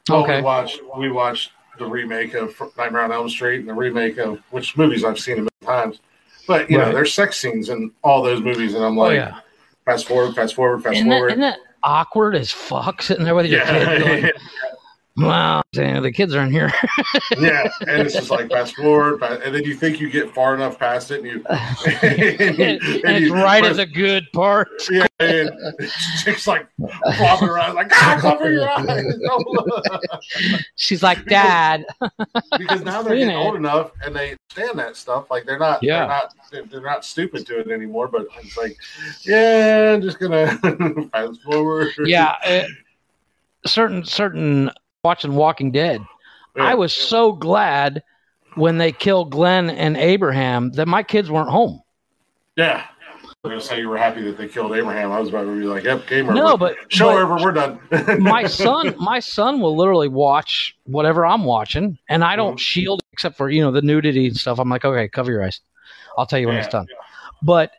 Well, 0.09 0.23
Okay. 0.23 0.37
We 0.37 0.43
watched 0.43 0.81
we 0.99 1.11
watched 1.11 1.51
the 1.79 1.87
remake 1.87 2.35
of 2.35 2.55
Nightmare 2.79 3.03
on 3.03 3.11
Elm 3.13 3.29
Street 3.29 3.61
and 3.61 3.69
the 3.69 3.75
remake 3.75 4.19
of 4.19 4.39
which 4.51 4.77
movies 4.77 5.03
I've 5.03 5.19
seen 5.19 5.35
a 5.35 5.37
million 5.37 5.51
times. 5.65 6.01
But 6.47 6.71
you 6.71 6.77
know, 6.79 6.93
there's 6.93 7.13
sex 7.15 7.39
scenes 7.41 7.71
in 7.71 7.91
all 8.03 8.23
those 8.23 8.43
movies, 8.43 8.75
and 8.75 8.85
I'm 8.85 8.97
"Oh 8.99 9.03
like, 9.03 9.15
yeah." 9.17 9.41
fast 9.85 10.07
forward, 10.07 10.35
fast 10.35 10.55
forward, 10.55 10.83
fast 10.83 10.97
Isn't 10.97 11.09
forward. 11.11 11.29
isn't 11.29 11.41
that 11.41 11.59
awkward 11.83 12.35
as 12.37 12.51
fuck 12.53 13.03
sitting 13.03 13.25
there 13.25 13.35
with 13.35 13.47
your 13.47 13.65
kid 13.65 14.03
going, 14.05 14.25
yeah, 14.25 14.31
"Wow, 15.17 15.63
damn, 15.73 16.03
the 16.03 16.11
kids 16.13 16.35
are 16.35 16.43
in 16.43 16.51
here." 16.51 16.73
yeah, 17.39 17.69
and 17.87 18.03
it's 18.03 18.15
just 18.15 18.31
like 18.31 18.51
fast 18.51 18.75
forward, 18.77 19.19
fa- 19.21 19.41
and 19.45 19.55
then 19.55 19.63
you 19.65 19.75
think 19.75 20.01
you 20.01 20.11
get 20.11 20.35
far 20.35 20.55
enough 20.55 20.79
past 20.79 21.11
it, 21.11 21.21
and 21.21 21.27
you, 21.27 21.45
and, 22.03 22.19
you- 22.19 22.27
and, 22.47 22.61
and 23.05 23.17
it's 23.17 23.27
you 23.27 23.35
right 23.35 23.63
press- 23.63 23.77
the 23.77 23.87
good 23.87 24.27
part. 24.33 24.69
yeah, 24.91 25.07
and 25.21 25.51
chicks 26.23 26.47
like 26.47 26.67
flopping 27.17 27.49
around, 27.49 27.75
like 27.77 27.91
ah, 27.93 28.19
cover 28.21 28.51
your 28.53 28.69
eyes. 28.69 29.05
She's 30.77 31.03
like, 31.03 31.25
"Dad." 31.27 31.85
because 32.59 32.83
now 32.83 33.03
they're 33.03 33.15
getting 33.17 33.31
it. 33.35 33.39
old 33.39 33.57
enough 33.57 33.93
and 34.05 34.15
they 34.15 34.37
understand 34.57 34.79
that 34.79 34.97
stuff. 34.97 35.31
Like 35.31 35.45
they're 35.47 35.59
not, 35.59 35.83
Yeah. 35.83 35.99
they're 36.01 36.09
not, 36.09 36.35
they're, 36.51 36.63
they're 36.65 36.81
not 36.91 37.05
stupid 37.05 37.47
to 37.47 37.61
it 37.61 37.71
anymore. 37.71 38.09
But 38.09 38.27
it's 38.43 38.57
like, 38.57 38.77
yeah, 39.25 39.93
I'm 39.95 40.03
just 40.03 40.19
gonna 40.19 40.59
fast 41.13 41.43
forward. 41.43 41.89
yeah, 42.05 42.35
uh, 42.45 42.65
certain 43.67 44.05
certain 44.05 44.71
watching 45.05 45.35
Walking 45.35 45.71
Dead. 45.71 46.01
Yeah. 46.57 46.65
I 46.65 46.75
was 46.75 46.93
so 46.93 47.33
glad 47.33 48.03
when 48.55 48.79
they 48.79 48.91
killed 48.91 49.31
Glenn 49.31 49.71
and 49.71 49.97
Abraham 49.97 50.71
that 50.73 50.89
my 50.89 51.03
kids 51.03 51.31
weren't 51.31 51.51
home. 51.51 51.83
yeah, 52.57 52.85
I 52.87 53.25
was 53.25 53.35
gonna 53.45 53.61
say 53.61 53.81
you 53.81 53.89
were 53.89 53.99
happy 53.99 54.23
that 54.23 54.39
they 54.39 54.49
killed 54.49 54.73
Abraham. 54.73 55.13
I 55.13 55.21
was 55.21 55.29
about 55.29 55.43
to 55.45 55.59
be 55.59 55.65
like, 55.65 55.85
"Yep, 55.85 56.07
game 56.07 56.27
over." 56.27 56.35
No, 56.35 56.57
but 56.57 56.77
show 56.89 57.07
but 57.11 57.23
over. 57.23 57.37
We're 57.37 57.53
done. 57.53 57.81
my 58.21 58.45
son, 58.47 58.95
my 58.99 59.21
son 59.21 59.61
will 59.61 59.77
literally 59.77 60.09
watch 60.09 60.75
whatever 60.85 61.27
I'm 61.27 61.45
watching, 61.45 61.99
and 62.09 62.25
I 62.25 62.37
don't 62.37 62.57
Mhm. 62.57 62.61
shield 62.61 63.01
except 63.13 63.37
for 63.37 63.51
you 63.51 63.61
know 63.61 63.71
the 63.73 63.83
nudity 63.83 64.29
and 64.29 64.37
stuff. 64.37 64.59
I'm 64.59 64.69
like, 64.69 64.85
okay, 64.85 65.09
cover 65.09 65.31
your 65.31 65.45
eyes. 65.45 65.61
I'll 66.17 66.27
tell 66.27 66.39
you 66.39 66.47
when 66.47 66.57
Yeah, 66.57 66.63
it's 66.63 66.73
done. 66.73 66.87
But 67.43 67.73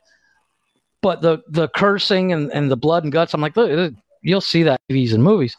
but 1.01 1.21
the 1.21 1.41
the 1.47 1.69
cursing 1.69 2.33
and, 2.33 2.51
and 2.51 2.69
the 2.69 2.75
blood 2.77 3.03
and 3.03 3.11
guts, 3.13 3.33
I'm 3.33 3.39
like, 3.41 3.55
look, 3.55 3.71
look, 3.71 3.93
you'll 4.21 4.41
see 4.41 4.63
that 4.63 4.81
in 4.89 4.95
TVs 4.97 5.13
and 5.13 5.23
movies. 5.23 5.55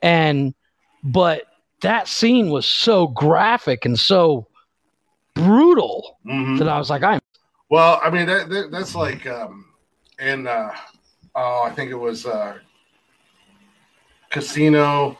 And 0.00 0.54
but 1.02 1.42
that 1.80 2.06
scene 2.08 2.50
was 2.50 2.66
so 2.66 3.08
graphic 3.08 3.84
and 3.84 3.98
so 3.98 4.46
brutal 5.34 6.18
Mhm. 6.26 6.58
that 6.58 6.68
I 6.68 6.78
was 6.78 6.90
like, 6.90 7.02
I'm 7.02 7.20
Well, 7.70 8.00
I 8.02 8.10
mean, 8.10 8.26
that, 8.26 8.48
that, 8.50 8.70
that's 8.70 8.94
like 8.94 9.26
um, 9.26 9.66
in 10.18 10.46
uh, 10.46 10.72
oh, 11.34 11.62
I 11.64 11.70
think 11.70 11.90
it 11.90 11.96
was 11.96 12.26
uh, 12.26 12.58
Casino. 14.30 15.18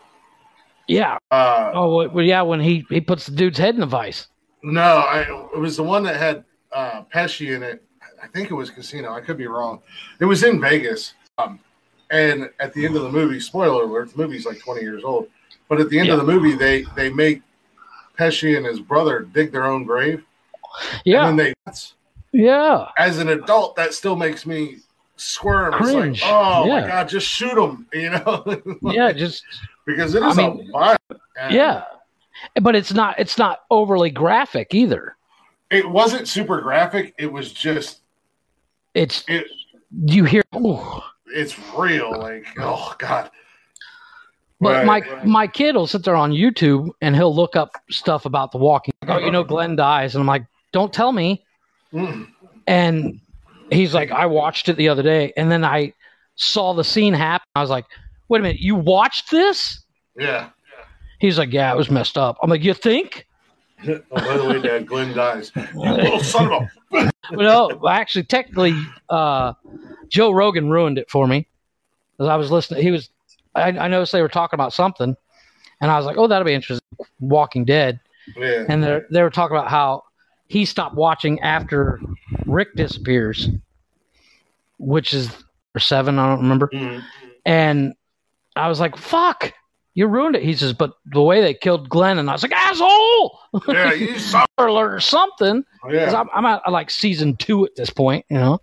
yeah. 0.86 1.18
Uh, 1.30 1.70
Oh 1.74 2.08
well, 2.08 2.24
yeah. 2.24 2.42
When 2.42 2.60
he 2.60 2.84
he 2.88 3.00
puts 3.00 3.26
the 3.26 3.32
dude's 3.32 3.58
head 3.58 3.74
in 3.74 3.80
the 3.80 3.86
vice. 3.86 4.28
No, 4.62 4.80
I, 4.98 5.22
it 5.54 5.58
was 5.58 5.76
the 5.76 5.82
one 5.82 6.02
that 6.04 6.16
had 6.16 6.44
uh, 6.72 7.02
Pesci 7.12 7.54
in 7.56 7.62
it. 7.62 7.82
I 8.22 8.28
think 8.28 8.50
it 8.50 8.54
was 8.54 8.70
Casino. 8.70 9.12
I 9.12 9.20
could 9.20 9.36
be 9.36 9.48
wrong. 9.48 9.80
It 10.20 10.24
was 10.26 10.44
in 10.44 10.60
Vegas. 10.60 11.14
Um, 11.38 11.58
and 12.10 12.48
at 12.60 12.72
the 12.72 12.84
end 12.86 12.94
of 12.94 13.02
the 13.02 13.10
movie, 13.10 13.40
spoiler 13.40 13.82
alert, 13.84 14.12
the 14.12 14.18
movie's 14.18 14.46
like 14.46 14.60
20 14.60 14.80
years 14.82 15.02
old. 15.02 15.26
But 15.68 15.80
at 15.80 15.88
the 15.88 15.98
end 15.98 16.10
of 16.10 16.18
the 16.18 16.24
movie, 16.24 16.54
they 16.54 16.84
they 16.96 17.10
make 17.10 17.42
Pesci 18.18 18.56
and 18.56 18.66
his 18.66 18.80
brother 18.80 19.20
dig 19.20 19.52
their 19.52 19.64
own 19.64 19.84
grave. 19.84 20.24
Yeah. 21.04 21.28
And 21.28 21.38
then 21.38 21.54
they, 21.64 21.72
yeah. 22.32 22.88
as 22.98 23.18
an 23.18 23.28
adult, 23.28 23.76
that 23.76 23.94
still 23.94 24.16
makes 24.16 24.46
me 24.46 24.78
squirm. 25.16 25.72
Cringe. 25.72 26.18
It's 26.18 26.22
like, 26.22 26.32
oh 26.32 26.66
my 26.68 26.80
god, 26.80 27.08
just 27.08 27.26
shoot 27.26 27.54
them, 27.54 27.86
you 27.92 28.10
know? 28.10 28.62
Yeah. 28.82 29.12
Just 29.12 29.44
because 29.86 30.14
it 30.14 30.22
is 30.22 30.38
I 30.38 30.48
mean, 30.48 30.68
a 30.68 30.72
violent. 30.72 31.00
and 31.40 31.54
yeah. 31.54 31.84
But 32.60 32.74
it's 32.74 32.92
not 32.92 33.18
it's 33.18 33.38
not 33.38 33.60
overly 33.70 34.10
graphic 34.10 34.74
either. 34.74 35.16
It 35.70 35.88
wasn't 35.88 36.28
super 36.28 36.60
graphic. 36.60 37.14
It 37.18 37.32
was 37.32 37.52
just 37.52 38.00
It's 38.94 39.24
it. 39.28 39.46
you 40.06 40.24
hear 40.24 40.42
ooh. 40.56 40.80
It's 41.26 41.58
real. 41.76 42.18
Like 42.18 42.46
oh 42.58 42.94
god. 42.98 43.30
But 44.62 44.86
Right, 44.86 44.86
my 44.86 45.00
right. 45.00 45.26
my 45.26 45.46
kid 45.48 45.74
will 45.74 45.88
sit 45.88 46.04
there 46.04 46.14
on 46.14 46.30
YouTube 46.30 46.90
and 47.00 47.16
he'll 47.16 47.34
look 47.34 47.56
up 47.56 47.72
stuff 47.90 48.26
about 48.26 48.52
the 48.52 48.58
walking. 48.58 48.94
Oh, 49.08 49.18
you 49.18 49.32
know 49.32 49.42
Glenn 49.42 49.74
dies, 49.74 50.14
and 50.14 50.20
I'm 50.22 50.26
like, 50.28 50.46
don't 50.72 50.92
tell 50.92 51.10
me. 51.10 51.44
Mm. 51.92 52.28
And 52.68 53.20
he's 53.72 53.92
like, 53.92 54.12
I 54.12 54.26
watched 54.26 54.68
it 54.68 54.76
the 54.76 54.88
other 54.88 55.02
day, 55.02 55.32
and 55.36 55.50
then 55.50 55.64
I 55.64 55.92
saw 56.36 56.74
the 56.74 56.84
scene 56.84 57.12
happen. 57.12 57.44
I 57.56 57.60
was 57.60 57.70
like, 57.70 57.86
wait 58.28 58.38
a 58.38 58.42
minute, 58.42 58.60
you 58.60 58.76
watched 58.76 59.32
this? 59.32 59.82
Yeah. 60.16 60.50
He's 61.18 61.38
like, 61.38 61.52
yeah, 61.52 61.72
it 61.72 61.76
was 61.76 61.90
messed 61.90 62.16
up. 62.16 62.38
I'm 62.40 62.48
like, 62.48 62.62
you 62.62 62.72
think? 62.72 63.26
Oh, 63.84 64.00
by 64.12 64.36
the 64.36 64.44
way, 64.44 64.60
Dad, 64.62 64.86
Glenn 64.86 65.12
dies. 65.12 65.50
You 65.74 65.80
little 65.92 66.20
son 66.20 66.52
of 66.52 66.68
a. 66.92 67.10
no, 67.32 67.80
actually, 67.88 68.22
technically, 68.22 68.76
uh, 69.10 69.54
Joe 70.08 70.30
Rogan 70.30 70.70
ruined 70.70 70.98
it 70.98 71.10
for 71.10 71.26
me. 71.26 71.48
As 72.20 72.28
I 72.28 72.36
was 72.36 72.52
listening, 72.52 72.80
he 72.80 72.92
was. 72.92 73.10
I, 73.54 73.68
I 73.68 73.88
noticed 73.88 74.12
they 74.12 74.22
were 74.22 74.28
talking 74.28 74.56
about 74.56 74.72
something, 74.72 75.16
and 75.80 75.90
I 75.90 75.96
was 75.96 76.06
like, 76.06 76.16
"Oh, 76.16 76.26
that'll 76.26 76.44
be 76.46 76.54
interesting." 76.54 76.86
Walking 77.20 77.64
Dead, 77.64 78.00
Yeah. 78.36 78.64
and 78.68 78.82
they 78.82 79.00
they 79.10 79.22
were 79.22 79.30
talking 79.30 79.56
about 79.56 79.68
how 79.70 80.04
he 80.48 80.64
stopped 80.64 80.94
watching 80.94 81.40
after 81.40 82.00
Rick 82.46 82.74
disappears, 82.76 83.48
which 84.78 85.14
is 85.14 85.30
or 85.74 85.80
seven, 85.80 86.18
I 86.18 86.28
don't 86.28 86.42
remember. 86.42 86.68
Mhm. 86.72 87.02
And 87.46 87.94
I 88.56 88.68
was 88.68 88.78
like, 88.80 88.96
"Fuck, 88.96 89.52
you 89.94 90.06
ruined 90.06 90.36
it." 90.36 90.42
He 90.42 90.54
says, 90.54 90.72
"But 90.72 90.92
the 91.06 91.22
way 91.22 91.40
they 91.40 91.54
killed 91.54 91.88
Glenn," 91.88 92.18
and 92.18 92.28
I 92.28 92.32
was 92.34 92.42
like, 92.42 92.52
"Asshole!" 92.52 93.38
Yeah. 93.68 93.92
You 93.94 94.16
or 94.58 95.00
something. 95.00 95.64
Yeah. 95.90 96.12
I'm, 96.20 96.28
I'm 96.34 96.46
at 96.46 96.70
like 96.70 96.90
season 96.90 97.36
two 97.36 97.64
at 97.64 97.74
this 97.74 97.90
point, 97.90 98.24
you 98.30 98.36
know. 98.38 98.60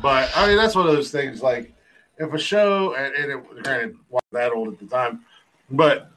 But 0.00 0.30
I 0.36 0.48
mean, 0.48 0.56
that's 0.56 0.74
one 0.74 0.86
of 0.86 0.92
those 0.94 1.10
things. 1.10 1.42
Like, 1.42 1.71
if 2.22 2.32
a 2.32 2.38
show, 2.38 2.94
and, 2.94 3.14
and 3.14 3.32
it, 3.32 3.62
granted, 3.62 3.96
wasn't 4.10 4.32
that 4.32 4.52
old 4.52 4.68
at 4.72 4.78
the 4.78 4.86
time, 4.86 5.20
but 5.70 6.10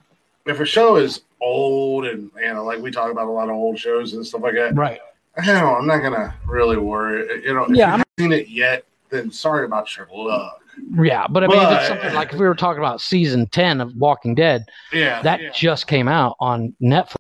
if 0.46 0.60
a 0.60 0.66
show 0.66 0.96
is 0.98 1.22
old 1.42 2.06
and 2.06 2.30
you 2.40 2.54
know, 2.54 2.64
like 2.64 2.80
we 2.80 2.92
talk 2.92 3.12
about 3.12 3.28
a 3.28 3.32
lot 3.32 3.50
of 3.50 3.56
old 3.56 3.78
shows 3.80 4.14
and 4.14 4.26
stuff 4.26 4.42
like 4.42 4.54
that, 4.56 4.76
Right. 4.76 5.00
hell, 5.38 5.76
I'm 5.76 5.88
not 5.88 5.98
gonna 6.00 6.34
really 6.46 6.78
worry. 6.78 7.44
You 7.44 7.54
know, 7.54 7.64
if 7.64 7.70
Yeah, 7.72 7.76
you 7.76 7.82
I'm- 7.84 7.90
haven't 7.92 8.08
seen 8.20 8.32
it 8.32 8.48
yet, 8.48 8.84
then 9.10 9.32
sorry 9.32 9.66
about 9.66 9.96
your 9.98 10.08
luck. 10.14 10.62
Yeah, 11.02 11.26
but 11.30 11.44
I 11.44 11.48
mean, 11.48 11.58
if 11.58 11.64
But- 11.64 11.74
it's 11.80 11.88
something 11.88 12.14
like 12.14 12.34
if 12.34 12.40
we 12.40 12.46
were 12.46 12.56
talking 12.56 12.80
about 12.80 13.00
season 13.02 13.48
ten 13.48 13.80
of 13.82 13.96
Walking 13.96 14.36
Dead, 14.36 14.66
Yeah, 14.92 15.22
that 15.22 15.42
yeah. 15.42 15.50
just 15.52 15.88
came 15.88 16.08
out 16.08 16.36
on 16.40 16.74
Netflix. 16.82 17.16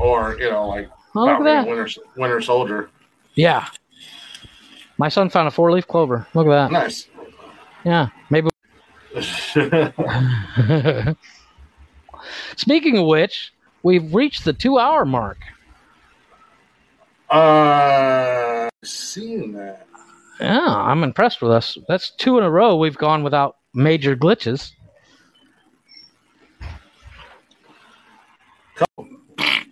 or 0.00 0.36
you 0.38 0.50
know, 0.50 0.68
like 0.68 0.88
Oh, 1.14 1.20
look 1.26 1.40
at 1.40 1.44
that. 1.44 1.66
Winter 1.66 1.88
Winter 2.16 2.40
Soldier. 2.40 2.88
Yeah. 3.34 3.66
My 4.98 5.08
son 5.08 5.28
found 5.30 5.48
a 5.48 5.50
four 5.50 5.70
leaf 5.72 5.86
clover. 5.86 6.26
Look 6.34 6.46
at 6.46 6.50
that. 6.50 6.70
Nice. 6.72 7.08
Yeah, 7.84 8.08
maybe. 8.30 8.48
Speaking 12.56 12.98
of 12.98 13.06
which, 13.06 13.52
we've 13.82 14.14
reached 14.14 14.44
the 14.44 14.52
two 14.52 14.78
hour 14.78 15.04
mark. 15.04 15.38
uh, 17.30 18.68
seen 18.84 19.52
that. 19.52 19.86
Yeah, 20.40 20.66
I'm 20.66 21.04
impressed 21.04 21.40
with 21.40 21.52
us. 21.52 21.78
That's 21.88 22.10
two 22.10 22.36
in 22.38 22.44
a 22.44 22.50
row 22.50 22.76
we've 22.76 22.98
gone 22.98 23.22
without 23.22 23.56
major 23.74 24.16
glitches. 24.16 24.72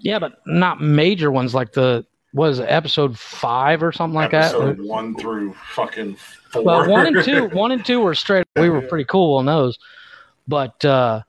Yeah, 0.00 0.18
but 0.18 0.34
not 0.46 0.80
major 0.80 1.30
ones 1.30 1.54
like 1.54 1.72
the 1.72 2.06
it, 2.32 2.60
episode 2.60 3.18
five 3.18 3.82
or 3.82 3.92
something 3.92 4.14
like 4.14 4.34
Episode 4.34 4.78
that. 4.78 4.84
one 4.84 5.16
through 5.16 5.54
fucking 5.74 6.16
four. 6.16 6.62
Well, 6.62 6.88
one 6.88 7.06
and 7.06 7.24
two, 7.24 7.46
one 7.52 7.72
and 7.72 7.84
two 7.84 8.00
were 8.00 8.14
straight. 8.14 8.46
We 8.56 8.70
were 8.70 8.82
pretty 8.82 9.04
cool 9.04 9.38
on 9.38 9.46
those, 9.46 9.78
but 10.46 10.84
uh, 10.84 11.22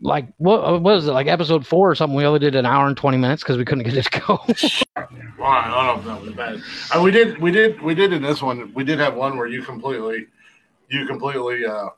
like 0.00 0.26
what 0.38 0.62
what 0.62 0.82
was 0.82 1.06
it? 1.06 1.12
Like 1.12 1.26
episode 1.26 1.66
four 1.66 1.90
or 1.90 1.94
something? 1.94 2.16
We 2.16 2.24
only 2.24 2.38
did 2.40 2.54
an 2.54 2.66
hour 2.66 2.86
and 2.86 2.96
twenty 2.96 3.16
minutes 3.18 3.42
because 3.42 3.56
we 3.56 3.64
couldn't 3.64 3.84
get 3.84 3.96
it 3.96 4.04
to 4.04 4.20
go. 4.20 4.40
Well, 5.38 5.48
I 5.48 5.86
don't 5.86 6.04
know 6.04 6.12
if 6.12 6.18
that 6.18 6.26
was 6.26 6.34
bad. 6.34 6.62
Uh, 6.94 7.00
we 7.00 7.10
did, 7.10 7.38
we 7.38 7.50
did, 7.50 7.80
we 7.80 7.94
did 7.94 8.12
in 8.12 8.20
this 8.20 8.42
one. 8.42 8.74
We 8.74 8.84
did 8.84 8.98
have 8.98 9.14
one 9.14 9.38
where 9.38 9.46
you 9.46 9.62
completely, 9.62 10.26
you 10.90 11.06
completely 11.06 11.64
uh 11.64 11.88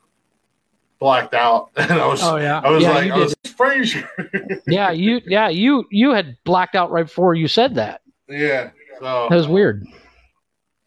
blacked 1.03 1.33
out, 1.33 1.69
and 1.75 1.91
I 1.91 2.07
was, 2.07 2.23
Oh, 2.23 2.37
yeah. 2.37 2.61
I 2.63 2.69
was 2.71 2.81
Yeah, 2.81 2.91
like, 2.91 3.11
I 3.11 3.17
was 3.17 3.35
Frazier. 3.57 4.09
yeah, 4.67 4.89
you 4.91 5.19
yeah 5.25 5.49
you 5.49 5.85
you 5.91 6.11
had 6.11 6.37
blacked 6.45 6.75
out 6.75 6.91
right 6.91 7.05
before 7.05 7.35
you 7.35 7.47
said 7.49 7.75
that. 7.75 8.01
yeah. 8.29 8.69
So 8.99 9.27
That 9.29 9.35
was 9.35 9.47
weird. 9.49 9.85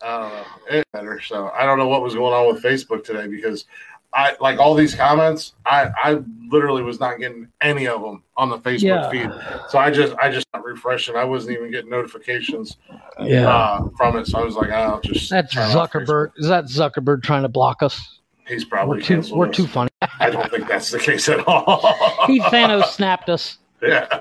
I 0.03 0.19
don't 0.21 0.31
know. 0.33 0.45
It 0.79 0.87
better. 0.93 1.21
So 1.21 1.51
I 1.51 1.65
don't 1.67 1.79
know 1.79 1.89
what 1.89 2.03
was 2.03 2.15
going 2.15 2.33
on 2.33 2.53
with 2.53 2.63
Facebook 2.63 3.05
today 3.05 3.27
because 3.27 3.67
I 4.15 4.37
like 4.41 4.59
all 4.59 4.75
these 4.75 4.95
comments. 4.95 5.53
I 5.67 5.91
I 6.03 6.19
literally 6.49 6.83
was 6.83 6.99
not 6.99 7.19
getting 7.19 7.49
any 7.61 7.87
of 7.87 8.01
them 8.01 8.23
on 8.39 8.49
the 8.49 8.59
Facebook 8.59 8.83
Yeah. 8.83 9.11
feed. 9.11 9.31
So 9.69 9.79
I 9.79 9.91
just 9.91 10.15
I 10.17 10.31
just 10.31 10.47
refreshing. 10.63 11.17
I 11.17 11.25
wasn't 11.25 11.57
even 11.59 11.71
getting 11.71 11.91
notifications 11.91 12.79
Yeah, 13.23 13.49
uh, 13.49 13.89
from 13.99 14.17
it. 14.17 14.27
So 14.27 14.39
I 14.39 14.45
was 14.45 14.55
like, 14.57 14.71
I'll 14.71 15.01
just 15.01 15.29
that's 15.31 15.55
Zuckerberg. 15.55 16.33
Is 16.39 16.49
that 16.49 16.65
Zuckerberg 16.65 17.23
trying 17.23 17.43
to 17.43 17.49
block 17.49 17.83
us? 17.83 18.16
Facebook. 18.47 18.53
He's 18.53 18.65
probably 18.65 18.97
We're 18.99 19.23
too 19.23 19.35
we're 19.35 19.49
too 19.53 19.67
funny. 19.67 19.91
I 20.21 20.31
don't 20.31 20.51
think 20.51 20.69
that's 20.69 20.91
the 20.91 20.99
case 20.99 21.29
at 21.29 21.47
all. 21.47 21.95
He 22.27 22.41
Thanos 22.41 22.85
snapped 22.87 23.29
us. 23.29 23.59
yeah. 23.83 24.21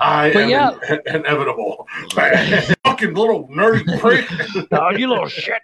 I 0.00 0.30
But 0.32 0.42
am 0.44 0.48
yeah. 0.50 0.78
in- 0.88 1.16
inevitable. 1.16 1.86
Fucking 2.84 3.14
little 3.14 3.48
nerdy 3.48 3.98
prick. 4.00 4.26
Oh, 4.72 4.90
you 4.90 5.08
little 5.08 5.28
shit. 5.28 5.60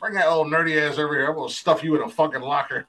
Bring 0.00 0.14
that 0.14 0.26
old 0.26 0.48
nerdy 0.48 0.80
ass 0.80 0.98
over 0.98 1.14
here. 1.14 1.28
I'm 1.28 1.36
gonna 1.36 1.48
stuff 1.50 1.84
you 1.84 1.94
in 1.96 2.02
a 2.02 2.08
fucking 2.08 2.40
locker. 2.40 2.86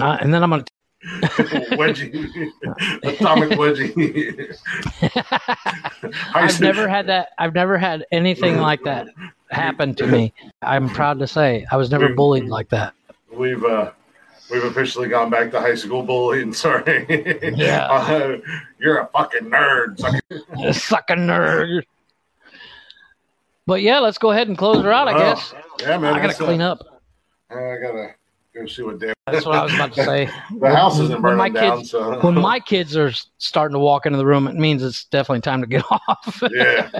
Uh, 0.00 0.18
and 0.20 0.32
then 0.32 0.42
I'm 0.42 0.50
gonna. 0.50 0.64
Wedgie, 1.02 2.50
atomic 3.02 3.50
wedgie. 3.58 4.56
I've 6.34 6.60
never 6.60 6.88
had 6.88 7.06
that. 7.08 7.30
I've 7.38 7.54
never 7.54 7.76
had 7.78 8.04
anything 8.12 8.58
like 8.58 8.82
that 8.84 9.08
happen 9.50 9.94
to 9.96 10.06
me. 10.06 10.32
I'm 10.62 10.88
proud 10.88 11.18
to 11.18 11.26
say 11.26 11.66
I 11.70 11.76
was 11.76 11.90
never 11.90 12.08
bullied 12.14 12.44
like 12.44 12.68
that. 12.70 12.94
We've 13.32 13.64
uh, 13.64 13.90
we've 14.50 14.64
officially 14.64 15.08
gone 15.08 15.30
back 15.30 15.50
to 15.52 15.60
high 15.60 15.74
school 15.74 16.02
bullying. 16.02 16.52
Sorry. 16.54 17.06
Yeah. 17.56 17.86
Uh, 17.90 18.36
you're 18.78 18.98
a 19.00 19.06
fucking 19.08 19.48
nerd. 19.50 19.98
Suck- 19.98 20.74
Sucking 20.74 21.16
nerd. 21.26 21.82
But 23.66 23.80
yeah, 23.82 24.00
let's 24.00 24.18
go 24.18 24.30
ahead 24.32 24.48
and 24.48 24.58
close 24.58 24.82
her 24.82 24.92
out. 24.92 25.08
I 25.08 25.14
Oh, 25.14 25.18
guess 25.18 25.54
Yeah, 25.80 25.98
man. 25.98 26.14
I 26.14 26.18
gotta 26.20 26.34
uh, 26.42 26.46
clean 26.46 26.60
up. 26.60 26.78
I 27.50 27.54
gotta 27.80 28.14
Go 28.54 28.66
see 28.66 28.82
what. 28.82 29.00
That's 29.00 29.46
what 29.46 29.54
I 29.56 29.62
was 29.64 29.74
about 29.74 29.94
to 29.94 30.04
say. 30.04 30.28
The 30.60 30.74
house 30.76 30.98
isn't 30.98 31.22
When 31.22 31.36
my 31.36 31.48
down, 31.48 31.78
kids- 31.78 31.90
so 31.90 32.20
When 32.20 32.34
my 32.34 32.60
kids 32.60 32.96
are 32.96 33.10
starting 33.38 33.72
to 33.74 33.78
walk 33.78 34.04
into 34.06 34.18
the 34.18 34.26
room, 34.26 34.46
it 34.46 34.56
means 34.56 34.82
it's 34.82 35.04
definitely 35.06 35.40
time 35.40 35.60
to 35.62 35.66
get 35.66 35.84
off. 35.90 36.42
yeah, 36.52 36.90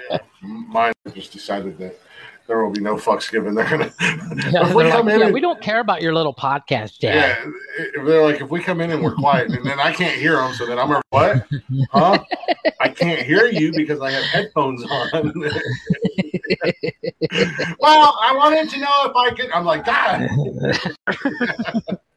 mine 0.41 0.93
just 1.15 1.33
decided 1.33 1.77
that 1.79 1.99
there 2.47 2.63
will 2.65 2.71
be 2.73 2.81
no 2.81 2.97
fucks 2.97 3.31
given. 3.31 3.55
They're 3.57 3.69
gonna. 3.69 3.93
Yeah, 4.01 4.17
they're 4.51 4.91
come 4.91 5.07
like, 5.07 5.19
yeah, 5.19 5.25
and- 5.27 5.35
we 5.35 5.41
don't 5.41 5.61
care 5.61 5.81
about 5.81 6.03
your 6.03 6.13
little 6.15 6.35
podcast, 6.35 6.99
Dad. 6.99 7.15
Yeah, 7.15 7.51
if 7.95 8.05
they're 8.07 8.23
like, 8.23 8.41
if 8.41 8.51
we 8.51 8.61
come 8.61 8.81
in 8.81 8.91
and 8.91 9.03
we're 9.03 9.15
quiet, 9.15 9.51
and 9.51 9.65
then 9.65 9.79
I 9.81 9.93
can't 9.93 10.19
hear 10.19 10.37
them, 10.37 10.53
so 10.55 10.67
then 10.67 10.79
I'm 10.79 10.91
like, 10.91 11.05
what? 11.11 11.47
Huh? 11.91 12.19
I 12.81 12.89
can't 12.89 13.21
hear 13.23 13.47
you 13.47 13.73
because 13.73 14.01
I 14.01 14.11
have 14.11 14.25
headphones 14.25 14.83
on. 14.85 15.33
well, 17.79 18.19
I 18.21 18.35
wanted 18.37 18.69
to 18.71 18.79
know 18.79 19.05
if 19.05 19.17
I 19.17 19.31
could. 19.35 19.51
I'm 19.53 19.65
like, 19.65 19.85
God. 19.87 20.29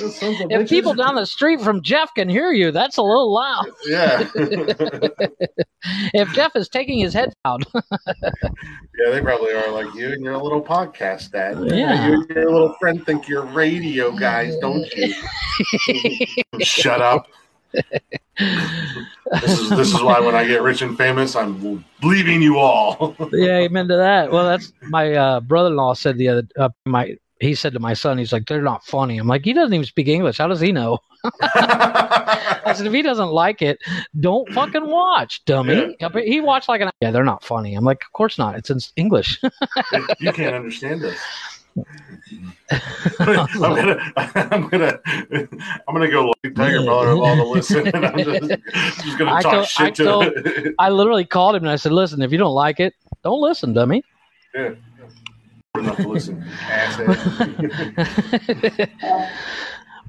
Those 0.00 0.16
sons 0.18 0.40
of 0.40 0.50
If 0.50 0.68
people 0.68 0.94
down 0.94 1.16
the 1.16 1.26
street 1.26 1.60
from 1.60 1.82
Jeff 1.82 2.12
can 2.14 2.28
hear 2.28 2.52
you, 2.52 2.70
that's 2.70 2.96
a 2.96 3.02
little 3.02 3.32
loud. 3.34 3.66
yeah, 3.86 4.28
If 6.14 6.28
Jeff 6.32 6.54
is 6.56 6.68
taking 6.68 6.98
his 6.98 7.12
head 7.14 7.32
out, 7.44 7.62
yeah, 7.74 9.10
they 9.10 9.20
probably 9.20 9.52
are 9.52 9.70
like 9.70 9.92
you 9.94 10.12
and 10.12 10.22
your 10.22 10.36
little 10.38 10.62
podcast, 10.62 11.32
Dad. 11.32 11.58
Yeah. 11.74 12.08
you 12.08 12.14
and 12.14 12.30
your 12.30 12.52
little 12.52 12.74
friend 12.80 13.04
think 13.04 13.28
you're 13.28 13.44
radio 13.46 14.12
guys, 14.12 14.56
don't 14.60 14.86
you? 14.94 15.12
Shut 16.60 17.00
up. 17.00 17.26
This 17.72 19.60
is 19.60 19.70
this 19.70 19.88
is 19.94 20.02
why 20.02 20.20
when 20.20 20.34
I 20.34 20.46
get 20.46 20.62
rich 20.62 20.82
and 20.82 20.96
famous, 20.96 21.36
I'm 21.36 21.84
leaving 22.02 22.40
you 22.42 22.58
all. 22.58 23.14
yeah, 23.32 23.58
amen 23.58 23.88
to 23.88 23.96
that. 23.96 24.30
Well, 24.32 24.44
that's 24.46 24.72
my 24.82 25.12
uh, 25.14 25.40
brother-in-law 25.40 25.94
said 25.94 26.16
the 26.18 26.28
other. 26.28 26.48
Uh, 26.56 26.70
my 26.86 27.16
he 27.40 27.54
said 27.54 27.72
to 27.74 27.78
my 27.80 27.94
son, 27.94 28.18
he's 28.18 28.32
like, 28.32 28.46
they're 28.46 28.62
not 28.62 28.84
funny. 28.84 29.18
I'm 29.18 29.26
like, 29.28 29.44
he 29.44 29.52
doesn't 29.52 29.72
even 29.72 29.86
speak 29.86 30.08
English. 30.08 30.38
How 30.38 30.48
does 30.48 30.60
he 30.60 30.72
know? 30.72 30.98
I 31.42 32.72
said, 32.76 32.86
if 32.86 32.92
he 32.92 33.02
doesn't 33.02 33.30
like 33.30 33.62
it, 33.62 33.78
don't 34.20 34.48
fucking 34.52 34.86
watch, 34.86 35.44
dummy. 35.44 35.96
He 36.24 36.40
watched 36.40 36.68
like 36.68 36.80
an. 36.80 36.90
Yeah, 37.00 37.10
they're 37.10 37.24
not 37.24 37.44
funny. 37.44 37.74
I'm 37.74 37.84
like, 37.84 38.02
of 38.04 38.12
course 38.12 38.38
not. 38.38 38.56
It's 38.56 38.70
in 38.70 38.78
English. 38.96 39.40
you 40.20 40.32
can't 40.32 40.54
understand 40.54 41.04
us. 41.04 41.16
I'm 43.20 43.46
gonna, 43.46 44.12
I'm 44.16 44.68
gonna, 44.68 44.98
I'm 45.86 45.94
gonna 45.94 46.10
go 46.10 46.32
like 46.44 46.54
Tiger 46.56 46.82
Brother 46.82 47.10
of 47.10 47.20
all 47.20 47.36
to 47.36 47.44
listen, 47.44 47.86
and 47.86 48.04
I'm 48.04 48.18
just, 48.18 48.48
just 49.04 49.18
gonna 49.18 49.32
I 49.32 49.42
talk 49.42 49.52
told- 49.52 49.64
I 49.64 49.66
shit 49.66 49.94
to 49.96 50.04
told-. 50.04 50.32
I 50.78 50.88
literally 50.90 51.24
called 51.24 51.54
him 51.54 51.62
and 51.62 51.70
I 51.70 51.76
said, 51.76 51.92
listen, 51.92 52.20
if 52.20 52.32
you 52.32 52.38
don't 52.38 52.54
like 52.54 52.80
it, 52.80 52.94
don't 53.22 53.40
listen, 53.40 53.72
dummy. 53.74 54.02
yeah. 54.54 54.70
Enough 55.76 55.96
to 55.98 56.08
listen, 56.08 56.44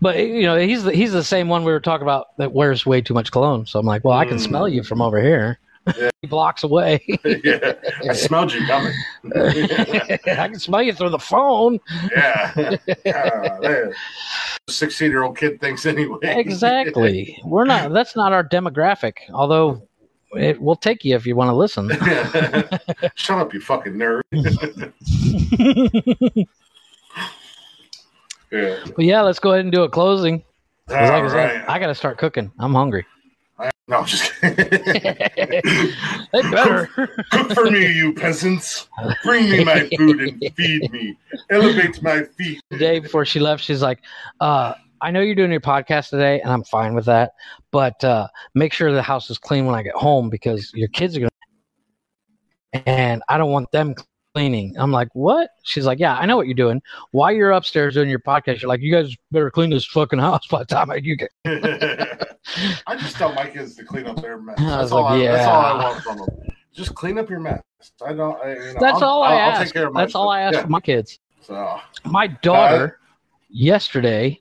but 0.02 0.18
you 0.18 0.44
know, 0.44 0.57
he's 0.57 0.84
the, 0.84 0.91
he's 0.94 1.11
the 1.11 1.23
same 1.23 1.48
one 1.49 1.64
we 1.64 1.72
were 1.72 1.80
talking 1.81 2.03
about 2.03 2.36
that 2.38 2.53
wears 2.53 2.86
way 2.86 3.02
too 3.02 3.14
much 3.14 3.31
cologne. 3.31 3.65
So 3.65 3.77
I'm 3.80 3.86
like, 3.86 4.03
well, 4.03 4.18
I 4.18 4.26
can 4.26 4.38
Mm. 4.38 4.41
smell 4.48 4.69
you 4.69 4.84
from 4.84 5.02
over 5.02 5.22
here. 5.22 5.60
Yeah. 5.98 6.10
Blocks 6.30 6.64
away. 6.64 7.03
yeah, 7.44 7.73
I 8.10 8.14
smelled 8.14 8.53
you 8.53 8.65
coming. 8.68 8.94
I 9.36 10.48
can 10.48 10.60
smell 10.60 10.81
you 10.81 10.94
through 10.94 11.10
the 11.10 11.19
phone. 11.19 11.80
yeah, 12.15 13.88
sixteen-year-old 14.69 15.38
kid 15.38 15.60
thinks 15.60 15.86
anyway. 15.86 16.18
Exactly. 16.23 17.38
We're 17.45 17.65
not. 17.65 17.91
That's 17.94 18.15
not 18.15 18.34
our 18.34 18.44
demographic. 18.44 19.14
Although 19.34 19.88
it 20.34 20.61
will 20.61 20.76
take 20.76 21.03
you 21.03 21.15
if 21.15 21.26
you 21.26 21.35
want 21.35 21.49
to 21.49 21.53
listen. 21.53 21.89
Shut 23.15 23.39
up, 23.39 23.53
you 23.53 23.61
fucking 23.61 23.93
nerd. 23.93 24.22
yeah. 28.51 28.77
But 28.95 29.06
yeah, 29.06 29.22
let's 29.22 29.39
go 29.39 29.51
ahead 29.51 29.65
and 29.65 29.72
do 29.72 29.84
a 29.84 29.89
closing. 29.89 30.43
Like 30.88 30.99
I 30.99 31.27
said. 31.30 31.65
I 31.68 31.80
got 31.80 31.88
to 31.88 31.95
start 31.95 32.18
cooking. 32.18 32.51
I'm 32.60 32.73
hungry. 32.73 33.06
No, 33.89 33.97
I'm 33.97 34.06
just. 34.06 34.31
They 36.31 36.41
better. 36.51 36.88
Cook 37.31 37.53
for 37.53 37.72
me, 37.72 37.91
you 37.91 38.14
peasants. 38.14 38.88
Bring 39.23 39.49
me 39.49 39.64
my 39.64 39.89
food 39.97 40.22
and 40.22 40.56
feed 40.56 40.91
me. 40.91 41.18
Elevate 41.49 42.01
my 42.03 42.23
feet. 42.38 42.61
the 42.69 42.77
day 42.77 42.99
before 42.99 43.26
she 43.26 43.39
left, 43.39 43.64
she's 43.64 43.81
like, 43.81 43.99
uh, 44.39 44.76
I 45.01 45.10
know 45.10 45.22
you're 45.22 45.34
doing 45.34 45.51
your 45.51 45.60
podcast 45.60 46.10
today, 46.10 46.39
and 46.39 46.51
I'm 46.51 46.64
fine 46.64 46.93
with 46.93 47.06
that. 47.06 47.31
But 47.72 48.04
uh, 48.04 48.28
make 48.56 48.74
sure 48.74 48.91
the 48.91 49.02
house 49.02 49.30
is 49.30 49.38
clean 49.38 49.66
when 49.66 49.76
I 49.76 49.84
get 49.84 49.96
home 49.96 50.30
because 50.30 50.72
your 50.74 50.88
kids 50.90 51.16
are 51.16 51.22
going 51.22 51.30
to. 52.74 52.88
And 52.88 53.24
I 53.30 53.38
don't 53.38 53.52
want 53.52 53.72
them 53.72 53.96
cleaning. 54.36 54.76
I'm 54.78 54.91
like, 54.91 55.10
what? 55.14 55.50
She's 55.64 55.86
like, 55.86 56.00
yeah, 56.00 56.16
I 56.16 56.26
know 56.26 56.38
what 56.38 56.46
you're 56.46 56.54
doing. 56.56 56.82
While 57.12 57.32
you're 57.32 57.52
upstairs 57.52 57.96
doing 57.96 58.10
your 58.10 58.20
podcast, 58.20 58.62
you're 58.62 58.70
like, 58.70 58.82
you 58.82 58.91
guys 58.91 59.16
better 59.32 59.50
clean 59.52 59.70
this 59.72 59.86
fucking 59.86 60.20
house 60.20 60.46
by 60.48 60.60
the 60.60 60.66
time 60.66 60.91
you 61.04 61.16
get. 61.16 61.30
I 62.88 62.96
just 62.96 63.18
tell 63.18 63.34
my 63.34 63.48
kids 63.48 63.76
to 63.76 63.84
clean 63.84 64.06
up 64.08 64.22
their 64.22 64.38
mess. 64.40 64.60
I 64.60 64.78
That's 64.78 64.91
all, 64.91 65.04
like, 65.04 65.20
I, 65.20 65.32
that's 65.32 65.48
all 65.48 65.62
I 65.62 65.84
want 65.84 66.04
from 66.04 66.18
them. 66.20 66.28
Just 66.74 66.94
clean 66.96 67.18
up 67.18 67.30
your 67.30 67.40
mess. 67.40 67.62
I 68.06 68.14
don't. 68.14 68.40
I, 68.44 68.54
you 68.54 68.60
know, 68.60 68.76
That's 68.80 69.02
I'll, 69.02 69.10
all 69.10 69.24
I 69.24 69.30
I'll, 69.34 69.40
I'll 69.40 69.52
ask. 69.52 69.64
take 69.64 69.74
care 69.74 69.88
of 69.88 69.94
my 69.94 70.02
That's 70.02 70.16
all 70.16 70.30
I 70.30 70.41
ask 70.41 70.58
Yeah. 70.58 70.66
my 70.68 70.80
kids. 70.80 71.20
So, 71.41 71.80
My 72.06 72.28
daughter 72.28 73.00
yesterday 73.50 74.40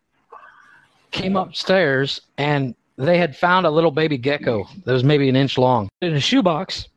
came 1.11 1.37
upstairs 1.37 2.21
and 2.37 2.75
they 2.99 3.16
had 3.16 3.37
found 3.37 3.65
a 3.65 3.70
little 3.70 3.93
baby 3.93 4.19
gecko 4.19 4.69
that 4.85 4.93
was 4.93 5.05
maybe 5.05 5.29
an 5.29 5.37
inch 5.37 5.57
long 5.57 5.89
in 6.03 6.15
a 6.15 6.20
shoebox 6.20 6.89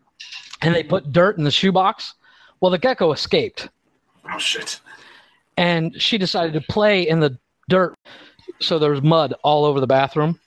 and 0.62 0.74
they 0.74 0.84
put 0.84 1.12
dirt 1.12 1.38
in 1.38 1.44
the 1.44 1.52
shoebox. 1.52 2.16
Well, 2.60 2.72
the 2.72 2.78
gecko 2.78 3.12
escaped 3.12 3.70
oh 4.32 4.38
shit. 4.40 4.80
and 5.58 6.00
she 6.02 6.18
decided 6.18 6.54
to 6.54 6.62
play 6.62 7.08
in 7.08 7.20
the 7.20 7.38
dirt. 7.70 7.96
So 8.60 8.80
there 8.80 8.92
was 8.92 9.02
mud 9.02 9.34
all 9.44 9.64
over 9.64 9.80
the 9.80 9.88
bathroom 9.88 10.40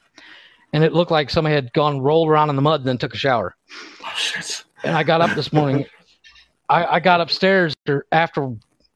and 0.72 0.82
it 0.82 0.93
looked 0.93 1.12
like 1.12 1.31
somebody 1.31 1.55
had 1.55 1.72
gone 1.72 2.01
rolled 2.01 2.28
around 2.28 2.51
in 2.51 2.56
the 2.56 2.62
mud 2.62 2.81
and 2.81 2.89
then 2.89 2.98
took 2.98 3.14
a 3.14 3.18
shower. 3.18 3.55
Oh 4.02 4.12
shit. 4.16 4.64
And 4.82 4.97
I 4.97 5.05
got 5.05 5.20
up 5.20 5.35
this 5.36 5.52
morning. 5.52 5.86
I, 6.68 6.97
I 6.97 7.01
got 7.01 7.20
upstairs 7.20 7.74
after, 7.82 8.06
after 8.10 8.52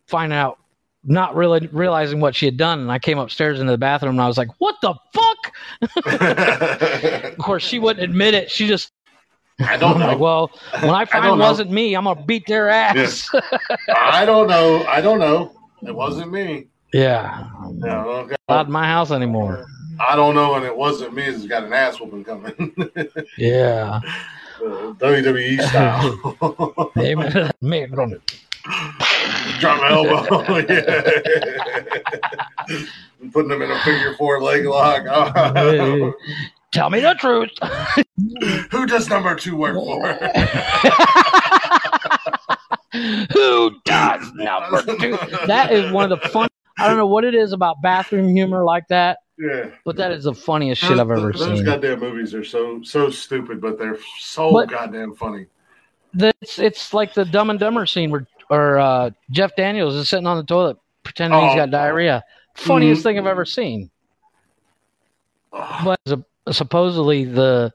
finding 0.06 0.36
out, 0.36 0.59
not 1.04 1.34
really 1.34 1.66
realizing 1.72 2.20
what 2.20 2.34
she 2.34 2.46
had 2.46 2.56
done. 2.56 2.80
And 2.80 2.90
I 2.92 2.98
came 2.98 3.18
upstairs 3.18 3.60
into 3.60 3.70
the 3.72 3.78
bathroom 3.78 4.12
and 4.12 4.20
I 4.20 4.26
was 4.26 4.38
like, 4.38 4.48
what 4.58 4.76
the 4.82 4.94
fuck? 5.14 5.52
Of 7.32 7.38
course, 7.38 7.62
she 7.62 7.78
wouldn't 7.78 8.02
admit 8.04 8.34
it. 8.34 8.50
She 8.50 8.66
just, 8.66 8.92
I 9.60 9.76
don't 9.76 9.94
I'm 9.94 10.00
know. 10.00 10.06
like, 10.08 10.18
well, 10.18 10.50
when 10.80 10.90
I 10.90 11.04
find 11.04 11.24
it 11.26 11.36
wasn't 11.36 11.70
me, 11.70 11.94
I'm 11.94 12.04
going 12.04 12.16
to 12.16 12.22
beat 12.24 12.46
their 12.46 12.68
ass. 12.68 13.28
I 13.94 14.24
don't 14.24 14.48
know. 14.48 14.84
I 14.88 15.00
don't 15.00 15.18
know. 15.18 15.52
It 15.86 15.94
wasn't 15.94 16.32
me. 16.32 16.66
yeah. 16.92 17.48
Yeah, 17.76 18.04
okay. 18.04 18.36
Not 18.48 18.66
in 18.66 18.72
my 18.72 18.86
house 18.86 19.10
anymore. 19.12 19.64
I 20.00 20.14
don't 20.16 20.34
know, 20.34 20.54
and 20.54 20.64
it 20.64 20.76
wasn't 20.76 21.14
me. 21.14 21.24
It's 21.24 21.44
got 21.46 21.64
an 21.64 21.72
ass 21.72 22.00
whooping 22.00 22.24
coming. 22.24 22.74
Yeah. 23.38 24.00
Uh, 24.60 24.92
WWE 24.94 25.60
style. 25.62 26.92
Amen. 26.98 27.50
Man, 27.60 27.90
don't- 29.60 29.60
Drop 29.60 29.80
my 29.80 29.90
elbow. 29.90 30.56
yeah. 32.68 32.78
I'm 33.20 33.30
putting 33.32 33.48
them 33.48 33.62
in 33.62 33.70
a 33.70 33.78
figure 33.80 34.14
four 34.16 34.40
leg 34.43 34.64
lock. 34.66 35.05
Oh. 35.09 36.12
Tell 36.72 36.90
me 36.90 37.01
the 37.01 37.14
truth. 37.14 37.51
Who 38.70 38.86
does 38.86 39.09
number 39.09 39.35
two 39.35 39.56
work 39.56 39.74
for? 39.74 40.12
Who 43.32 43.70
does 43.85 44.32
number 44.35 44.82
two? 44.82 45.18
That 45.47 45.72
is 45.72 45.90
one 45.93 46.10
of 46.10 46.20
the 46.20 46.28
fun. 46.28 46.48
I 46.78 46.86
don't 46.86 46.97
know 46.97 47.06
what 47.06 47.24
it 47.24 47.35
is 47.35 47.52
about 47.52 47.82
bathroom 47.82 48.28
humor 48.28 48.64
like 48.64 48.86
that, 48.89 49.18
yeah. 49.39 49.70
but 49.85 49.97
that 49.97 50.12
is 50.12 50.24
the 50.24 50.35
funniest 50.35 50.80
shit 50.82 50.93
I've 50.93 51.10
ever 51.10 51.32
those, 51.32 51.40
seen. 51.40 51.48
Those 51.48 51.62
goddamn 51.62 52.01
movies 52.01 52.35
are 52.35 52.44
so 52.44 52.80
so 52.82 53.10
stupid, 53.10 53.60
but 53.60 53.78
they're 53.78 53.98
so 54.18 54.52
But- 54.52 54.70
goddamn 54.70 55.14
funny. 55.14 55.47
It's 56.14 56.59
it's 56.59 56.94
like 56.94 57.14
the 57.14 57.24
Dumb 57.24 57.51
and 57.51 57.59
Dumber 57.59 57.85
scene 57.86 58.10
where 58.10 58.26
or 58.50 58.78
uh, 58.78 59.10
Jeff 59.30 59.54
Daniels 59.56 59.94
is 59.94 60.08
sitting 60.08 60.26
on 60.26 60.36
the 60.36 60.44
toilet 60.44 60.76
pretending 61.04 61.40
he's 61.40 61.56
got 61.56 61.70
diarrhea. 61.70 62.22
Funniest 62.54 63.02
thing 63.02 63.18
I've 63.18 63.26
ever 63.26 63.44
seen. 63.44 63.90
But 65.50 66.00
supposedly 66.50 67.24
the 67.24 67.72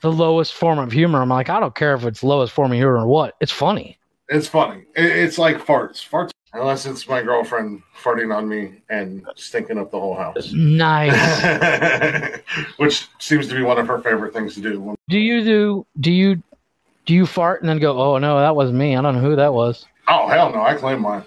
the 0.00 0.12
lowest 0.12 0.54
form 0.54 0.78
of 0.78 0.90
humor. 0.90 1.22
I'm 1.22 1.28
like, 1.28 1.48
I 1.48 1.60
don't 1.60 1.74
care 1.74 1.94
if 1.94 2.04
it's 2.04 2.24
lowest 2.24 2.52
form 2.52 2.72
of 2.72 2.76
humor 2.76 2.96
or 2.98 3.06
what. 3.06 3.34
It's 3.40 3.52
funny. 3.52 3.98
It's 4.28 4.48
funny. 4.48 4.84
It, 4.96 5.04
it's 5.04 5.38
like 5.38 5.58
farts. 5.58 6.06
Farts. 6.08 6.30
Unless 6.54 6.84
it's 6.84 7.08
my 7.08 7.22
girlfriend 7.22 7.82
farting 8.02 8.34
on 8.34 8.46
me 8.46 8.82
and 8.90 9.24
stinking 9.36 9.78
up 9.78 9.90
the 9.90 9.98
whole 9.98 10.14
house. 10.14 10.52
Nice. 10.52 12.40
Which 12.76 13.08
seems 13.18 13.48
to 13.48 13.54
be 13.54 13.62
one 13.62 13.78
of 13.78 13.86
her 13.86 14.00
favorite 14.00 14.34
things 14.34 14.54
to 14.56 14.60
do. 14.60 14.94
do 15.08 15.18
you 15.18 15.44
do 15.44 15.86
do 16.00 16.12
you 16.12 16.42
do 17.06 17.14
you 17.14 17.24
fart 17.24 17.62
and 17.62 17.68
then 17.68 17.78
go, 17.78 17.98
oh 17.98 18.18
no, 18.18 18.38
that 18.40 18.54
wasn't 18.54 18.76
me. 18.76 18.96
I 18.96 19.00
don't 19.00 19.14
know 19.14 19.22
who 19.22 19.36
that 19.36 19.54
was. 19.54 19.86
Oh 20.08 20.28
hell 20.28 20.52
no, 20.52 20.62
I 20.62 20.74
claim 20.74 21.00
mine. 21.00 21.24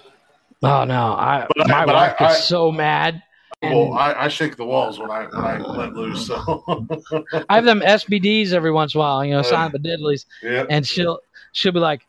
Oh 0.63 0.83
no, 0.83 1.13
I 1.13 1.47
But 1.55 1.67
I- 1.71 1.79
my 1.79 1.85
but 1.85 1.95
wife 1.95 2.15
I- 2.19 2.23
gets 2.27 2.35
I- 2.35 2.39
so 2.41 2.71
mad. 2.71 3.21
Well, 3.61 3.93
I, 3.93 4.13
I 4.25 4.27
shake 4.27 4.57
the 4.57 4.65
walls 4.65 4.99
when 4.99 5.09
I 5.09 5.25
when 5.25 5.43
I 5.43 5.57
let 5.59 5.93
loose. 5.93 6.27
So 6.27 6.63
I 7.49 7.55
have 7.55 7.65
them 7.65 7.79
SBDs 7.81 8.51
every 8.53 8.71
once 8.71 8.93
in 8.93 8.99
a 8.99 9.01
while, 9.01 9.25
you 9.25 9.31
know, 9.33 9.41
sign 9.41 9.71
but 9.71 9.81
deadlies, 9.81 10.25
yeah, 10.43 10.65
and 10.69 10.85
she'll 10.85 11.19
she'll 11.53 11.71
be 11.71 11.79
like, 11.79 12.01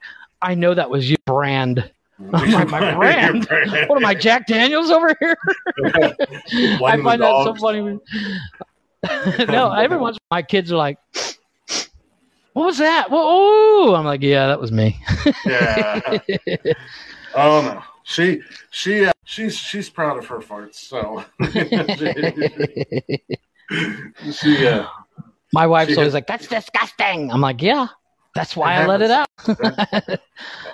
"I 0.43 0.55
know 0.55 0.75
that 0.75 0.91
was 0.91 1.09
your 1.09 1.17
brand." 1.25 1.91
I'm 2.33 2.71
my 2.71 2.95
brand? 2.95 3.47
What 3.89 3.97
am 3.97 4.05
I, 4.05 4.15
Jack 4.15 4.47
Daniels 4.47 4.91
over 4.91 5.15
here? 5.21 5.37
I 5.95 7.01
find 7.03 7.23
that 7.23 7.43
so 7.45 7.55
funny. 7.55 7.99
no, 9.51 9.73
every 9.73 9.99
once 9.99 10.19
my 10.31 10.43
kids 10.43 10.73
are 10.73 10.77
like, 10.77 10.99
"What 12.57 12.65
was 12.65 12.79
that?" 12.79 13.11
Well, 13.11 13.23
oh, 13.23 13.95
I'm 13.95 14.07
like, 14.07 14.23
"Yeah, 14.23 14.47
that 14.47 14.59
was 14.59 14.73
me." 14.73 14.99
Yeah. 15.45 16.01
Oh 17.39 17.61
no. 17.61 17.83
She 18.05 18.41
she 18.71 19.05
uh, 19.05 19.13
she's 19.25 19.59
she's 19.59 19.91
proud 19.91 20.17
of 20.17 20.25
her 20.27 20.39
farts. 20.39 20.77
So 20.77 21.23
she 24.33 24.67
uh, 24.67 24.87
My 25.53 25.67
wife's 25.67 25.91
She 25.91 25.97
always 25.97 26.07
has- 26.07 26.15
like, 26.15 26.27
"That's 26.27 26.47
disgusting." 26.47 27.31
I'm 27.31 27.43
like, 27.43 27.61
"Yeah, 27.61 27.89
that's 28.35 28.57
why 28.57 28.77
I 28.77 28.87
let 28.87 29.03
it 29.03 29.11
out." 29.11 29.29
I 29.47 30.01
said, 30.07 30.21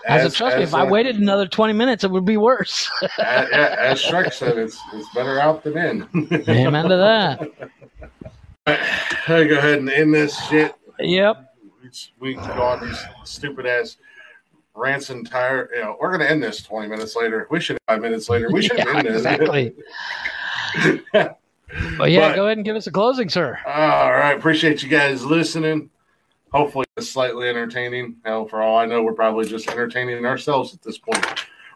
as, 0.06 0.34
"Trust 0.36 0.56
me, 0.56 0.62
as, 0.62 0.68
if 0.68 0.74
I 0.74 0.82
uh, 0.82 0.90
waited 0.90 1.16
another 1.16 1.48
20 1.48 1.72
minutes, 1.72 2.04
it 2.04 2.12
would 2.12 2.24
be 2.24 2.36
worse." 2.36 2.88
as, 3.18 3.48
as 3.50 4.02
Shrek 4.02 4.32
said, 4.32 4.56
it's 4.56 4.78
it's 4.92 5.12
better 5.14 5.40
out 5.40 5.64
than 5.64 5.76
in. 5.76 6.08
Amen 6.48 6.88
to 6.88 6.96
that. 6.96 7.50
I 8.66 9.44
go 9.44 9.58
ahead 9.58 9.78
and 9.78 9.90
end 9.90 10.14
this 10.14 10.40
shit. 10.46 10.76
Yep. 11.00 11.51
We 12.18 12.34
can 12.34 12.46
go 12.56 12.62
on 12.62 12.86
these 12.86 12.98
stupid 13.24 13.66
ass 13.66 13.96
rants 14.74 15.10
and 15.10 15.28
tire. 15.28 15.68
You 15.74 15.80
know, 15.82 15.96
we're 16.00 16.10
gonna 16.12 16.24
end 16.24 16.42
this 16.42 16.62
twenty 16.62 16.88
minutes 16.88 17.14
later. 17.16 17.46
We 17.50 17.60
should 17.60 17.78
five 17.88 18.00
minutes 18.00 18.28
later. 18.28 18.50
We 18.50 18.62
should 18.66 18.78
Yeah, 18.78 18.96
end 18.96 19.06
this. 19.08 19.16
exactly. 19.18 19.74
But 21.96 22.10
yeah, 22.10 22.28
But- 22.28 22.34
go 22.36 22.44
ahead 22.46 22.58
and 22.58 22.64
give 22.66 22.76
us 22.76 22.86
a 22.86 22.90
closing, 22.90 23.30
sir. 23.30 23.58
All 23.66 24.12
right, 24.12 24.36
appreciate 24.36 24.82
you 24.82 24.90
guys 24.90 25.24
listening. 25.24 25.88
Hopefully, 26.52 26.84
it's 26.98 27.08
slightly 27.08 27.48
entertaining. 27.48 28.16
Hell, 28.26 28.46
for 28.46 28.60
all 28.60 28.76
I 28.76 28.84
know, 28.84 29.02
we're 29.02 29.14
probably 29.14 29.46
just 29.46 29.68
entertaining 29.70 30.26
ourselves 30.26 30.74
at 30.74 30.82
this 30.82 30.98
point. 30.98 31.24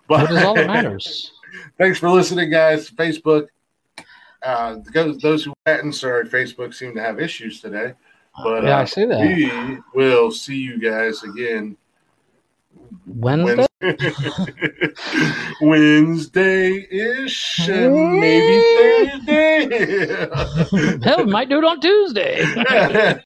But 0.07 0.27
That 0.29 0.33
is 0.37 0.45
all 0.45 0.55
that 0.55 0.67
matters. 0.67 1.33
thanks 1.79 1.99
for 1.99 2.11
listening, 2.11 2.51
guys. 2.51 2.91
Facebook. 2.91 3.47
Uh, 4.43 4.77
those 4.93 5.45
who 5.45 5.55
hadn't, 5.65 5.95
sorry, 5.95 6.27
Facebook 6.29 6.75
seem 6.75 6.95
to 6.95 7.01
have 7.01 7.19
issues 7.19 7.63
today. 7.63 7.95
But 8.43 8.65
yeah, 8.65 8.79
uh, 8.79 8.83
I 8.83 8.85
see 8.85 9.07
that. 9.07 9.83
we 9.95 10.05
will 10.05 10.31
see 10.31 10.57
you 10.57 10.79
guys 10.79 11.23
again 11.23 11.77
Wednesday. 13.07 13.67
Wednesday. 15.61 16.87
Ish, 16.91 17.69
and 17.69 18.21
maybe 18.21 19.17
Thursday. 19.27 20.29
Hell, 21.05 21.25
we 21.25 21.31
might 21.31 21.49
do 21.49 21.59
it 21.59 21.65
on 21.65 21.81
Tuesday. 21.81 22.45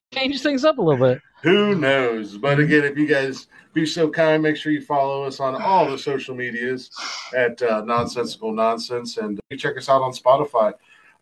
Change 0.13 0.41
things 0.41 0.63
up 0.65 0.77
a 0.77 0.81
little 0.81 1.05
bit. 1.05 1.21
Who 1.43 1.75
knows? 1.75 2.37
But 2.37 2.59
again, 2.59 2.83
if 2.83 2.97
you 2.97 3.07
guys 3.07 3.47
be 3.73 3.85
so 3.85 4.09
kind, 4.09 4.43
make 4.43 4.57
sure 4.57 4.71
you 4.71 4.81
follow 4.81 5.23
us 5.23 5.39
on 5.39 5.59
all 5.59 5.89
the 5.89 5.97
social 5.97 6.35
medias 6.35 6.91
at 7.35 7.61
uh, 7.61 7.81
Nonsensical 7.83 8.53
Nonsense, 8.53 9.17
and 9.17 9.39
you 9.49 9.57
check 9.57 9.77
us 9.77 9.89
out 9.89 10.01
on 10.01 10.11
Spotify. 10.11 10.73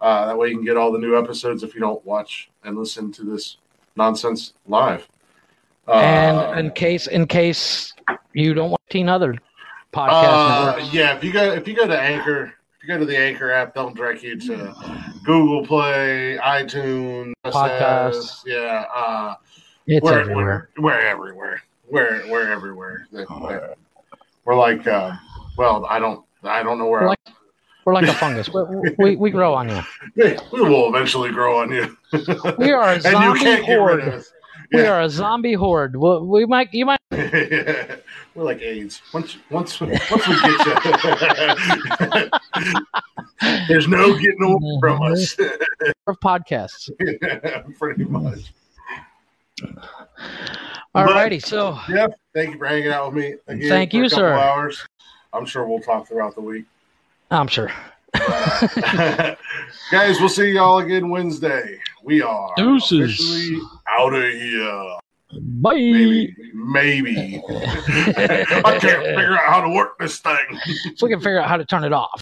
Uh, 0.02 0.26
that 0.28 0.38
way, 0.38 0.50
you 0.50 0.56
can 0.56 0.66
get 0.66 0.78
all 0.78 0.92
the 0.92 1.00
new 1.00 1.18
episodes 1.18 1.64
if 1.64 1.74
you 1.74 1.82
don't 1.82 2.04
watch 2.06 2.50
and 2.64 2.78
listen 2.78 3.12
to 3.12 3.24
this 3.24 3.58
nonsense 3.96 4.54
live. 4.68 5.08
Uh, 5.88 5.94
and 5.94 6.60
in 6.60 6.72
case, 6.72 7.08
in 7.08 7.26
case 7.28 7.94
you 8.34 8.54
don't 8.54 8.70
want 8.72 8.82
15 8.88 9.10
other 9.10 9.36
podcast 9.92 10.78
Uh, 10.78 10.90
yeah, 10.92 11.16
if 11.16 11.24
you 11.24 11.34
go 11.34 11.52
if 11.52 11.68
you 11.68 11.76
go 11.76 11.88
to 11.88 12.00
Anchor, 12.00 12.54
if 12.78 12.84
you 12.84 12.88
go 12.88 13.00
to 13.00 13.06
the 13.06 13.18
Anchor 13.18 13.52
app, 13.52 13.74
they'll 13.74 13.90
direct 13.90 14.22
you 14.24 14.40
to 14.40 14.76
Google 15.26 15.66
Play, 15.66 16.38
iTunes, 16.42 17.34
Podcasts. 17.46 18.12
RSS, 18.12 18.44
Yeah, 18.46 18.86
uh, 18.94 19.36
it's 19.88 20.04
we're, 20.04 20.20
everywhere. 20.20 20.70
We're, 20.78 20.84
we're 20.84 21.00
everywhere. 21.00 21.64
We're 21.90 22.30
we're 22.30 22.52
everywhere. 22.52 23.08
We're, 23.12 23.76
we're 24.46 24.56
like, 24.56 24.86
uh, 24.86 25.16
well, 25.58 25.86
I 25.88 25.98
don't 25.98 26.24
I 26.44 26.62
don't 26.62 26.78
know 26.78 26.88
where. 26.88 27.08
Like, 27.08 27.20
we're 27.90 27.96
like 27.96 28.08
a 28.08 28.14
fungus. 28.14 28.50
We, 28.54 28.94
we, 29.00 29.16
we 29.16 29.32
grow 29.32 29.56
on 29.56 29.70
you. 29.70 29.82
we, 30.16 30.62
will 30.62 30.90
eventually 30.90 31.32
grow 31.32 31.60
on 31.60 31.72
you, 31.72 31.98
We 32.60 32.72
are 32.72 32.94
a 32.94 33.02
zombie 33.02 33.40
can't 33.40 33.66
get 33.66 33.76
rid 33.76 34.00
of 34.00 34.06
horde. 34.06 34.14
us. 34.14 34.32
We 34.72 34.82
are 34.82 35.02
a 35.02 35.10
zombie 35.10 35.54
horde. 35.54 35.96
We, 35.96 36.20
we 36.20 36.46
might, 36.46 36.72
you 36.72 36.86
might. 36.86 37.00
we're 37.12 38.04
like 38.36 38.62
AIDS. 38.62 39.02
Once 39.12 39.38
once 39.50 39.82
once 39.82 40.28
we 40.28 40.40
get 40.40 40.66
you, 42.12 42.30
there's 43.68 43.88
no 43.88 44.16
getting 44.16 44.44
away 44.44 44.78
from 44.80 45.00
mm-hmm. 45.00 45.14
us. 45.14 45.36
of 46.06 46.20
podcasts. 46.20 46.92
yeah, 47.00 47.64
Pretty 47.80 48.04
much. 48.04 48.54
Alrighty, 50.96 51.44
so 51.44 51.80
Yep. 51.90 52.20
Thank 52.36 52.54
you 52.54 52.60
for 52.60 52.68
hanging 52.68 52.90
out 52.90 53.12
with 53.12 53.24
me 53.24 53.36
again. 53.48 53.68
Thank 53.70 53.96
you, 53.96 54.08
sir. 54.08 54.34
Hours. 54.34 54.86
I'm 55.34 55.48
sure 55.48 55.66
we'll 55.68 55.82
talk 55.82 56.08
throughout 56.08 56.36
the 56.36 56.42
week. 56.42 56.66
I'm 57.32 57.48
sure. 57.48 57.72
Guys, 59.92 60.20
we'll 60.20 60.30
see 60.30 60.52
y'all 60.52 60.80
again 60.80 61.10
Wednesday. 61.10 61.80
We 62.04 62.22
are 62.22 62.52
Deuces. 62.58 63.20
officially 63.20 63.60
out 63.88 64.14
of 64.14 64.24
here. 64.24 64.96
Bye. 65.42 65.74
Maybe. 65.76 66.36
Maybe. 66.54 67.44
I 67.50 68.78
can't 68.80 69.06
figure 69.06 69.38
out 69.38 69.46
how 69.46 69.62
to 69.62 69.70
work 69.70 70.00
this 70.00 70.20
thing. 70.20 70.60
So 70.96 71.06
we 71.06 71.12
can 71.12 71.20
figure 71.20 71.40
out 71.40 71.48
how 71.48 71.58
to 71.58 71.66
turn 71.66 71.84
it 71.84 71.94
off. 71.94 72.20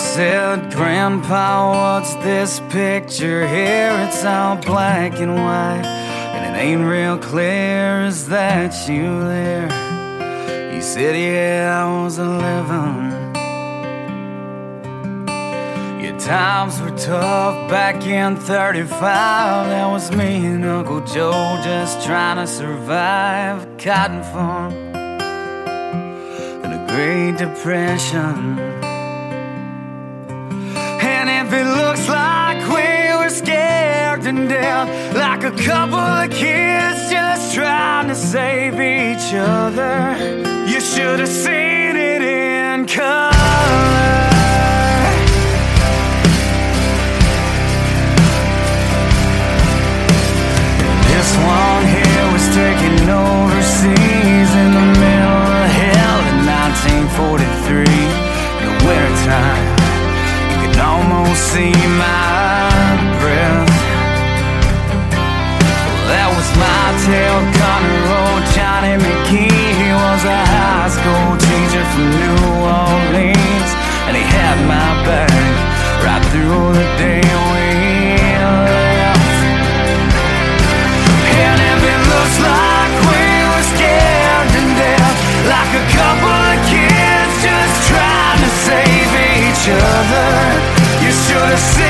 Said, 0.00 0.72
Grandpa, 0.72 1.70
what's 1.70 2.14
this 2.16 2.60
picture 2.70 3.46
here? 3.46 3.92
It's 4.06 4.24
all 4.24 4.56
black 4.56 5.20
and 5.20 5.34
white, 5.34 5.84
and 5.84 6.56
it 6.56 6.58
ain't 6.58 6.84
real 6.84 7.18
clear. 7.18 8.06
Is 8.06 8.26
that 8.28 8.72
you 8.88 9.20
there? 9.28 9.68
He 10.72 10.80
said, 10.80 11.14
Yeah, 11.14 11.84
I 11.84 12.02
was 12.02 12.18
11. 12.18 13.20
Your 16.02 16.18
times 16.18 16.80
were 16.80 16.96
tough 16.96 17.68
back 17.68 18.06
in 18.06 18.36
35. 18.36 18.90
That 19.68 19.86
was 19.92 20.10
me 20.12 20.46
and 20.46 20.64
Uncle 20.64 21.02
Joe 21.02 21.60
just 21.62 22.06
trying 22.06 22.36
to 22.36 22.46
survive 22.46 23.66
cotton 23.76 24.22
farm 24.22 24.72
and 26.64 26.72
a 26.72 26.86
Great 26.90 27.36
Depression. 27.36 28.69
If 31.52 31.56
it 31.56 31.66
looks 31.66 32.08
like 32.08 32.58
we 32.68 33.18
were 33.18 33.28
scared 33.28 34.22
to 34.22 34.46
death, 34.46 34.88
like 35.16 35.42
a 35.42 35.50
couple 35.50 35.98
of 35.98 36.30
kids 36.30 37.10
just 37.10 37.56
trying 37.56 38.06
to 38.06 38.14
save 38.14 38.74
each 38.74 39.34
other, 39.34 40.14
you 40.68 40.80
should 40.80 41.18
have 41.18 41.28
seen 41.28 41.96
it 41.96 42.22
in 42.22 42.86
color. 42.86 43.32
This 51.10 51.30
one 51.34 51.84
here 51.96 52.26
was 52.30 52.46
taken 52.54 53.10
overseas 53.10 54.50
in 54.54 54.70
the 54.78 54.86
middle 55.02 55.46
of 55.58 55.68
hell 55.82 56.20
in 56.30 56.46
1943. 56.46 57.82
In 57.82 58.78
the 58.78 58.86
wintertime, 58.86 59.69
almost 61.30 61.52
see 61.52 61.70
my 61.94 62.98
breath. 63.22 63.70
That 66.10 66.28
was 66.34 66.48
my 66.58 66.84
tail 67.06 67.38
gunner 67.54 67.98
Road. 68.10 68.42
Johnny 68.50 68.98
McGee, 68.98 69.70
he 69.78 69.90
was 69.94 70.22
a 70.26 70.40
high 70.42 70.90
school 70.90 71.30
teacher 71.38 71.84
from 71.94 72.06
New 72.18 72.66
Orleans, 72.66 73.70
and 74.10 74.14
he 74.18 74.24
had 74.26 74.58
my 74.66 74.90
back 75.06 75.30
right 76.02 76.24
through 76.34 76.74
the 76.74 76.86
day 76.98 77.22
we 77.22 77.66
left. 78.66 79.38
And 81.30 81.58
if 81.62 81.80
it 81.94 82.02
looks 82.10 82.36
like 82.42 82.94
we 83.06 83.22
were 83.54 83.66
scared 83.70 84.48
to 84.50 84.62
death, 84.82 85.18
like 85.46 85.72
a 85.78 85.84
couple 85.94 86.19
of 91.60 91.89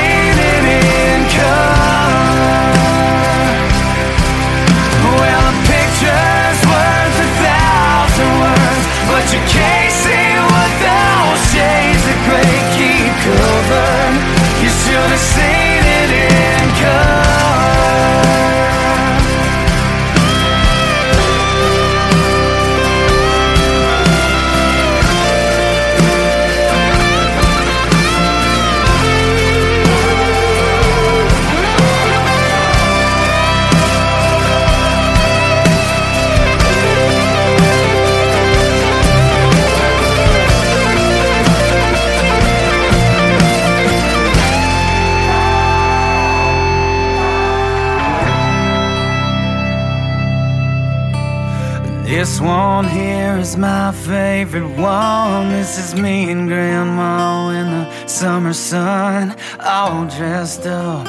one 52.41 52.87
here 52.87 53.37
is 53.37 53.55
my 53.55 53.91
favorite 53.91 54.75
one. 54.77 55.49
This 55.49 55.77
is 55.77 55.99
me 55.99 56.31
and 56.31 56.47
Grandma 56.47 57.49
in 57.49 57.67
the 57.67 58.07
summer 58.07 58.53
sun, 58.53 59.35
all 59.59 60.05
dressed 60.05 60.65
up. 60.65 61.05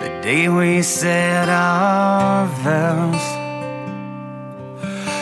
The 0.00 0.08
day 0.22 0.48
we 0.48 0.82
said 0.82 1.48
our 1.48 2.46
vows. 2.62 3.26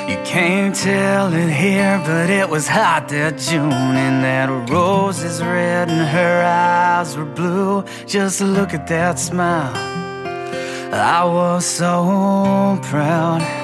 You 0.08 0.18
can't 0.24 0.74
tell 0.74 1.32
it 1.32 1.50
here, 1.50 2.00
but 2.04 2.28
it 2.28 2.48
was 2.48 2.68
hot 2.68 3.08
that 3.08 3.38
June, 3.38 3.72
and 3.72 4.22
that 4.24 4.70
rose 4.70 5.22
is 5.22 5.42
red 5.42 5.88
and 5.88 6.06
her 6.08 6.44
eyes 6.44 7.16
were 7.16 7.24
blue. 7.24 7.84
Just 8.06 8.40
look 8.40 8.74
at 8.74 8.86
that 8.88 9.18
smile. 9.18 9.74
I 10.92 11.24
was 11.24 11.64
so 11.64 12.78
proud. 12.82 13.63